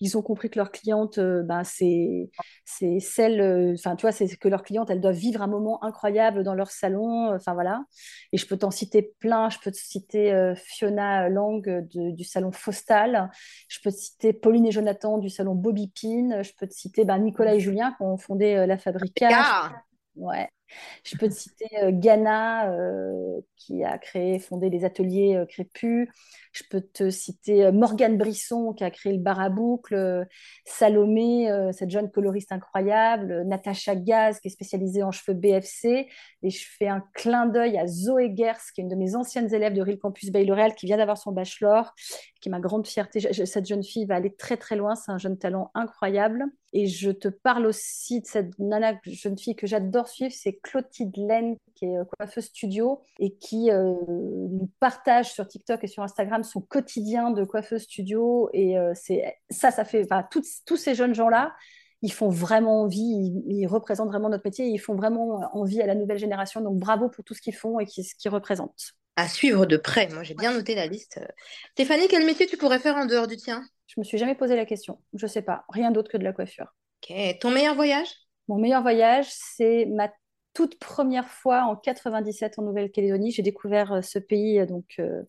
Ils 0.00 0.16
ont 0.16 0.22
compris 0.22 0.50
que 0.50 0.58
leurs 0.58 0.70
clientes, 0.70 1.18
ben, 1.18 1.64
c'est, 1.64 2.30
c'est 2.64 3.00
celles, 3.00 3.74
enfin, 3.74 3.96
tu 3.96 4.02
vois, 4.02 4.12
c'est 4.12 4.28
que 4.36 4.48
leurs 4.48 4.62
clientes, 4.62 4.90
elles 4.90 5.00
doivent 5.00 5.16
vivre 5.16 5.42
un 5.42 5.48
moment 5.48 5.82
incroyable 5.84 6.44
dans 6.44 6.54
leur 6.54 6.70
salon, 6.70 7.34
enfin 7.34 7.54
voilà. 7.54 7.82
Et 8.32 8.36
je 8.36 8.46
peux 8.46 8.56
t'en 8.56 8.70
citer 8.70 9.14
plein, 9.18 9.50
je 9.50 9.58
peux 9.58 9.70
te 9.70 9.76
citer 9.76 10.52
Fiona 10.56 11.28
Lang 11.28 11.86
du 11.90 12.24
salon 12.24 12.52
Fostal, 12.52 13.30
je 13.68 13.78
peux 13.82 13.90
te 13.90 13.96
citer 13.96 14.32
Pauline 14.32 14.66
et 14.66 14.70
Jonathan 14.70 15.18
du 15.18 15.28
salon 15.28 15.54
Bobby 15.54 15.87
je 15.94 16.52
peux 16.56 16.66
te 16.66 16.74
citer 16.74 17.04
ben, 17.04 17.18
Nicolas 17.18 17.54
et 17.54 17.60
Julien 17.60 17.92
qui 17.92 18.02
ont 18.02 18.16
fondé 18.16 18.54
euh, 18.54 18.66
la 18.66 18.78
Fabrica. 18.78 19.72
Ouais. 20.16 20.48
Je 21.04 21.16
peux 21.16 21.28
te 21.28 21.34
citer 21.34 21.68
euh, 21.82 21.90
Ghana, 21.92 22.70
euh, 22.70 23.40
qui 23.56 23.84
a 23.84 23.98
créé, 23.98 24.38
fondé 24.38 24.70
les 24.70 24.84
ateliers 24.84 25.36
euh, 25.36 25.46
Crépus. 25.46 26.08
Je 26.52 26.62
peux 26.70 26.80
te 26.80 27.10
citer 27.10 27.70
Morgane 27.70 28.16
Brisson, 28.16 28.72
qui 28.72 28.82
a 28.82 28.90
créé 28.90 29.12
le 29.12 29.20
bar. 29.20 29.38
Salomé, 30.64 31.48
cette 31.72 31.90
jeune 31.90 32.10
coloriste 32.10 32.50
incroyable. 32.50 33.44
Natacha 33.44 33.94
Gaz, 33.94 34.40
qui 34.40 34.48
est 34.48 34.50
spécialisée 34.50 35.02
en 35.02 35.12
cheveux 35.12 35.36
BFC. 35.36 36.08
Et 36.42 36.50
je 36.50 36.66
fais 36.78 36.88
un 36.88 37.04
clin 37.14 37.46
d'œil 37.46 37.78
à 37.78 37.86
Zoé 37.86 38.34
Gers, 38.34 38.72
qui 38.74 38.80
est 38.80 38.84
une 38.84 38.88
de 38.88 38.96
mes 38.96 39.14
anciennes 39.14 39.52
élèves 39.54 39.74
de 39.74 39.82
Real 39.82 39.98
Campus 39.98 40.32
Bay 40.32 40.44
L'Oréal, 40.44 40.74
qui 40.74 40.86
vient 40.86 40.96
d'avoir 40.96 41.18
son 41.18 41.30
bachelor, 41.30 41.94
qui 42.40 42.48
est 42.48 42.52
ma 42.52 42.60
grande 42.60 42.86
fierté. 42.86 43.20
cette 43.20 43.66
jeune 43.66 43.84
fille 43.84 44.06
va 44.06 44.16
aller 44.16 44.34
très 44.34 44.56
très 44.56 44.74
loin. 44.74 44.96
C'est 44.96 45.12
un 45.12 45.18
jeune 45.18 45.38
talent 45.38 45.70
incroyable. 45.74 46.44
Et 46.72 46.86
je 46.86 47.10
te 47.10 47.28
parle 47.28 47.66
aussi 47.66 48.20
de 48.20 48.26
cette 48.26 48.58
nana, 48.58 48.98
jeune 49.04 49.38
fille 49.38 49.56
que 49.56 49.66
j'adore 49.66 50.08
suivre, 50.08 50.34
c'est 50.36 50.58
Clotilde 50.62 51.16
Laine, 51.16 51.56
qui 51.74 51.86
est 51.86 51.96
euh, 51.96 52.04
coiffeuse 52.04 52.44
studio 52.44 53.00
et 53.18 53.34
qui 53.36 53.70
euh, 53.70 53.94
nous 54.08 54.70
partage 54.78 55.32
sur 55.32 55.48
TikTok 55.48 55.82
et 55.84 55.86
sur 55.86 56.02
Instagram 56.02 56.42
son 56.42 56.60
quotidien 56.60 57.30
de 57.30 57.44
coiffeuse 57.44 57.82
studio. 57.82 58.50
Et 58.52 58.78
euh, 58.78 58.92
c'est 58.94 59.38
ça, 59.48 59.70
ça 59.70 59.84
fait, 59.84 60.04
enfin, 60.04 60.26
tous 60.30 60.76
ces 60.76 60.94
jeunes 60.94 61.14
gens-là, 61.14 61.54
ils 62.02 62.12
font 62.12 62.28
vraiment 62.28 62.82
envie, 62.82 63.42
ils, 63.46 63.66
représentent 63.66 64.08
vraiment 64.08 64.28
notre 64.28 64.44
métier, 64.44 64.66
ils 64.66 64.78
font 64.78 64.94
vraiment 64.94 65.40
envie 65.52 65.80
à 65.82 65.86
la 65.86 65.94
nouvelle 65.94 66.18
génération. 66.18 66.60
Donc 66.60 66.78
bravo 66.78 67.08
pour 67.08 67.24
tout 67.24 67.34
ce 67.34 67.40
qu'ils 67.40 67.56
font 67.56 67.80
et 67.80 67.86
ce 67.86 68.14
qu'ils 68.14 68.30
représentent. 68.30 68.92
À 69.16 69.26
suivre 69.26 69.66
de 69.66 69.76
près. 69.76 70.08
Moi, 70.08 70.22
j'ai 70.22 70.34
bien 70.34 70.52
noté 70.52 70.76
la 70.76 70.86
liste. 70.86 71.18
Stéphanie, 71.72 72.06
quel 72.08 72.24
métier 72.24 72.46
tu 72.46 72.56
pourrais 72.56 72.78
faire 72.78 72.96
en 72.96 73.06
dehors 73.06 73.26
du 73.26 73.36
tien? 73.36 73.64
Je 73.88 73.98
me 73.98 74.04
suis 74.04 74.18
jamais 74.18 74.34
posé 74.34 74.54
la 74.54 74.64
question. 74.64 75.00
Je 75.14 75.26
sais 75.26 75.42
pas. 75.42 75.64
Rien 75.70 75.90
d'autre 75.90 76.10
que 76.10 76.16
de 76.16 76.24
la 76.24 76.32
coiffure. 76.32 76.74
Ok. 77.02 77.38
Ton 77.40 77.50
meilleur 77.50 77.74
voyage? 77.74 78.08
Mon 78.46 78.58
meilleur 78.58 78.82
voyage, 78.82 79.26
c'est 79.28 79.86
ma 79.86 80.10
toute 80.54 80.78
première 80.78 81.28
fois 81.28 81.64
en 81.64 81.76
97 81.76 82.58
en 82.58 82.62
Nouvelle-Calédonie. 82.62 83.30
J'ai 83.30 83.42
découvert 83.42 83.92
euh, 83.92 84.02
ce 84.02 84.18
pays, 84.18 84.58
euh, 84.58 84.66
donc 84.66 84.86
euh, 84.98 85.22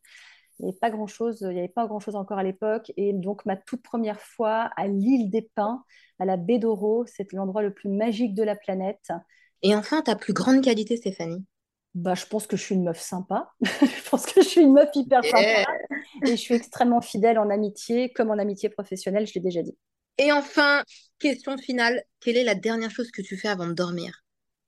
il 0.59 0.65
n'y 0.65 0.71
avait 0.71 0.79
pas 0.79 0.89
grand-chose, 0.89 1.39
il 1.41 1.49
n'y 1.49 1.59
avait 1.59 1.67
pas 1.67 1.87
grand-chose 1.87 2.15
encore 2.15 2.37
à 2.37 2.43
l'époque. 2.43 2.91
Et 2.97 3.13
donc 3.13 3.45
ma 3.45 3.55
toute 3.55 3.81
première 3.81 4.19
fois 4.19 4.71
à 4.75 4.87
l'île 4.87 5.29
des 5.29 5.49
Pins, 5.55 5.83
à 6.19 6.25
la 6.25 6.35
baie 6.35 6.59
d'Oro, 6.59 7.05
c'est 7.05 7.31
l'endroit 7.33 7.61
le 7.61 7.73
plus 7.73 7.89
magique 7.89 8.33
de 8.33 8.43
la 8.43 8.55
planète. 8.55 9.09
Et 9.61 9.75
enfin, 9.75 10.01
ta 10.01 10.15
plus 10.15 10.33
grande 10.33 10.61
qualité, 10.61 10.97
Stéphanie? 10.97 11.45
Bah, 11.95 12.13
je 12.15 12.25
pense 12.25 12.47
que 12.47 12.55
je 12.55 12.63
suis 12.63 12.75
une 12.75 12.83
meuf 12.83 12.99
sympa. 12.99 13.51
je 13.61 14.09
pense 14.09 14.25
que 14.25 14.41
je 14.41 14.47
suis 14.47 14.61
une 14.61 14.73
meuf 14.73 14.89
hyper 14.93 15.23
sympa. 15.23 15.65
Et 16.23 16.31
je 16.31 16.35
suis 16.35 16.55
extrêmement 16.55 17.01
fidèle 17.01 17.39
en 17.39 17.49
amitié, 17.49 18.11
comme 18.11 18.29
en 18.29 18.37
amitié 18.37 18.69
professionnelle, 18.69 19.27
je 19.27 19.33
l'ai 19.33 19.41
déjà 19.41 19.61
dit. 19.61 19.77
Et 20.17 20.31
enfin, 20.31 20.83
question 21.17 21.57
finale, 21.57 22.03
quelle 22.19 22.37
est 22.37 22.43
la 22.43 22.55
dernière 22.55 22.91
chose 22.91 23.09
que 23.11 23.21
tu 23.21 23.37
fais 23.37 23.47
avant 23.47 23.67
de 23.67 23.73
dormir? 23.73 24.23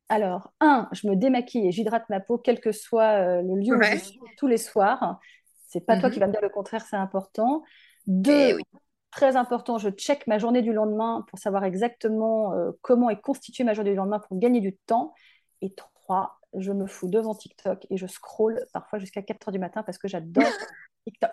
Alors, 0.09 0.51
un, 0.59 0.89
je 0.91 1.07
me 1.07 1.15
démaquille 1.15 1.67
et 1.67 1.71
j'hydrate 1.71 2.09
ma 2.09 2.19
peau, 2.19 2.37
quel 2.37 2.59
que 2.59 2.71
soit 2.71 3.21
euh, 3.21 3.41
le 3.41 3.55
lieu 3.55 3.77
où 3.77 3.81
je 3.81 3.97
suis, 3.97 4.19
tous 4.37 4.47
les 4.47 4.57
soirs. 4.57 5.19
C'est 5.67 5.85
pas 5.85 5.97
toi 5.99 6.09
qui 6.09 6.17
mhm. 6.17 6.21
vas 6.21 6.27
me 6.27 6.31
dire 6.33 6.41
le 6.41 6.49
contraire, 6.49 6.85
c'est 6.89 6.97
important. 6.97 7.63
Deux, 8.07 8.57
eh 8.59 8.63
très 9.11 9.35
important, 9.35 9.77
je 9.77 9.89
check 9.89 10.25
ma 10.27 10.37
journée 10.37 10.61
du 10.61 10.73
lendemain 10.73 11.25
pour 11.29 11.37
savoir 11.37 11.63
exactement 11.63 12.53
euh, 12.53 12.71
comment 12.81 13.09
est 13.09 13.21
constituée 13.21 13.63
ma 13.63 13.73
journée 13.73 13.91
du 13.91 13.97
lendemain 13.97 14.19
pour 14.19 14.37
gagner 14.37 14.59
du 14.61 14.75
temps. 14.75 15.13
Et 15.61 15.73
trois, 15.73 16.40
je 16.57 16.71
me 16.71 16.87
fous 16.87 17.07
devant 17.07 17.35
TikTok 17.35 17.85
et 17.89 17.97
je 17.97 18.07
scroll 18.07 18.63
parfois 18.73 18.99
jusqu'à 18.99 19.21
4 19.21 19.47
heures 19.47 19.51
du 19.51 19.59
matin 19.59 19.83
parce 19.83 19.97
que 19.97 20.07
j'adore 20.07 20.43
TikTok. 21.05 21.31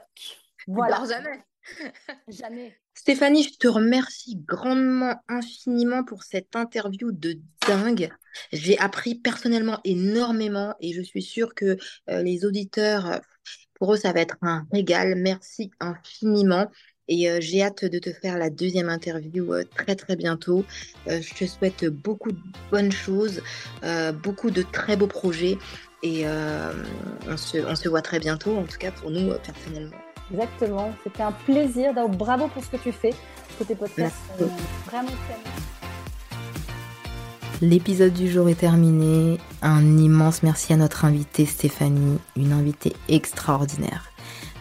Voilà. 0.66 1.03
jamais. 1.09 1.45
jamais. 2.28 2.78
Stéphanie, 2.95 3.45
je 3.45 3.59
te 3.59 3.69
remercie 3.69 4.36
grandement, 4.36 5.15
infiniment 5.28 6.05
pour 6.05 6.24
cette 6.24 6.57
interview 6.57 7.12
de 7.12 7.39
dingue. 7.66 8.11
J'ai 8.53 8.78
appris 8.78 9.15
personnellement 9.15 9.81
énormément 9.85 10.74
et 10.81 10.93
je 10.93 11.03
suis 11.03 11.23
sûre 11.23 11.55
que 11.55 11.77
euh, 12.11 12.23
les 12.23 12.45
auditeurs, 12.45 13.20
pour 13.74 13.95
eux, 13.95 13.97
ça 13.97 14.12
va 14.12 14.20
être 14.20 14.36
un 14.43 14.66
régal. 14.73 15.15
Merci 15.16 15.70
infiniment. 15.81 16.66
Et 17.09 17.30
euh, 17.30 17.39
j'ai 17.40 17.62
hâte 17.62 17.85
de 17.85 17.98
te 17.98 18.12
faire 18.12 18.36
la 18.36 18.51
deuxième 18.51 18.90
interview 18.90 19.52
euh, 19.52 19.64
très 19.76 19.97
très 19.97 20.14
bientôt. 20.14 20.64
Euh, 21.09 21.20
je 21.22 21.35
te 21.35 21.51
souhaite 21.51 21.86
beaucoup 21.86 22.32
de 22.32 22.39
bonnes 22.70 22.93
choses, 22.93 23.43
beaucoup 24.22 24.51
de 24.51 24.62
très 24.62 24.97
beaux 24.97 25.06
projets. 25.06 25.59
Et 26.02 26.24
on 26.26 27.36
se, 27.36 27.59
on, 27.59 27.74
se, 27.74 27.89
voit 27.89 28.02
très 28.02 28.20
bientôt, 28.20 28.56
en 28.56 28.62
tout 28.62 28.78
cas 28.78 28.93
pour 28.93 29.10
nous 29.10 29.32
personnellement. 29.44 29.97
Exactement, 30.30 30.94
c'était 31.02 31.22
un 31.22 31.32
plaisir. 31.32 31.94
Donc, 31.94 32.16
bravo 32.16 32.47
pour 32.48 32.62
ce 32.62 32.70
que 32.70 32.76
tu 32.76 32.93
fais. 32.93 33.14
Côté 33.59 33.74
podcast, 33.74 34.14
vraiment 34.86 35.10
L'épisode 37.60 38.12
du 38.12 38.30
jour 38.30 38.48
est 38.48 38.60
terminé. 38.60 39.39
Un 39.62 39.98
immense 39.98 40.44
merci 40.44 40.72
à 40.72 40.76
notre 40.76 41.05
invitée 41.05 41.47
Stéphanie, 41.47 42.18
une 42.36 42.52
invitée 42.52 42.93
extraordinaire. 43.09 44.12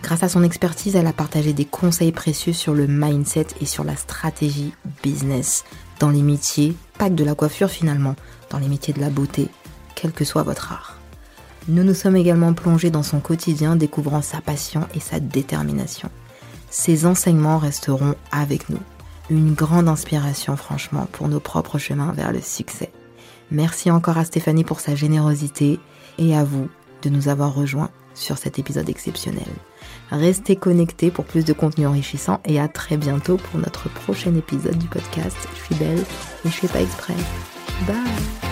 Grâce 0.04 0.24
à 0.24 0.30
son 0.30 0.44
expertise, 0.44 0.96
elle 0.96 1.08
a 1.08 1.14
partagé 1.14 1.54
des 1.54 1.66
conseils 1.66 2.12
précieux 2.12 2.54
sur 2.54 2.74
le 2.74 2.88
mindset 2.88 3.48
et 3.60 3.66
sur 3.66 3.84
la 3.84 3.96
stratégie 3.96 4.74
business 5.04 5.66
dans 6.00 6.10
les 6.10 6.22
métiers, 6.22 6.76
pas 6.98 7.10
que 7.10 7.16
de 7.16 7.24
la 7.24 7.36
coiffure 7.36 7.70
finalement, 7.70 8.16
dans 8.50 8.60
les 8.60 8.68
métiers 8.68 8.94
de 8.94 9.02
la 9.02 9.10
beauté, 9.10 9.50
quel 9.96 10.12
que 10.12 10.26
soit 10.26 10.44
votre 10.44 10.72
art. 10.72 10.98
Nous 11.68 11.84
nous 11.84 11.94
sommes 11.94 12.16
également 12.16 12.54
plongés 12.54 12.92
dans 12.92 13.04
son 13.04 13.20
quotidien, 13.20 13.76
découvrant 13.76 14.22
sa 14.22 14.40
passion 14.40 14.88
et 14.94 15.02
sa 15.02 15.20
détermination. 15.20 16.10
Ces 16.70 17.06
enseignements 17.06 17.58
resteront 17.58 18.16
avec 18.32 18.70
nous. 18.70 18.80
Une 19.30 19.54
grande 19.54 19.90
inspiration 19.90 20.56
franchement 20.56 21.08
pour 21.12 21.28
nos 21.28 21.42
propres 21.42 21.78
chemins 21.78 22.14
vers 22.14 22.32
le 22.32 22.40
succès. 22.40 22.92
Merci 23.52 23.92
encore 23.92 24.18
à 24.18 24.26
Stéphanie 24.26 24.64
pour 24.64 24.80
sa 24.80 24.96
générosité 24.96 25.80
et 26.18 26.36
à 26.36 26.46
vous 26.46 26.70
de 27.02 27.10
nous 27.10 27.28
avoir 27.28 27.54
rejoints 27.54 27.90
sur 28.14 28.38
cet 28.38 28.60
épisode 28.60 28.90
exceptionnel. 28.90 29.48
Restez 30.12 30.56
connectés 30.56 31.12
pour 31.12 31.26
plus 31.26 31.46
de 31.46 31.54
contenu 31.54 31.86
enrichissant 31.86 32.40
et 32.46 32.60
à 32.60 32.68
très 32.68 32.98
bientôt 32.98 33.38
pour 33.38 33.60
notre 33.60 33.90
prochain 33.90 34.34
épisode 34.36 34.78
du 34.78 34.88
podcast. 34.88 35.38
Je 35.56 35.64
suis 35.64 35.76
belle 35.76 36.00
et 36.00 36.50
je 36.50 36.50
fais 36.50 36.68
pas 36.68 36.82
exprès. 36.82 37.16
Bye 37.86 38.47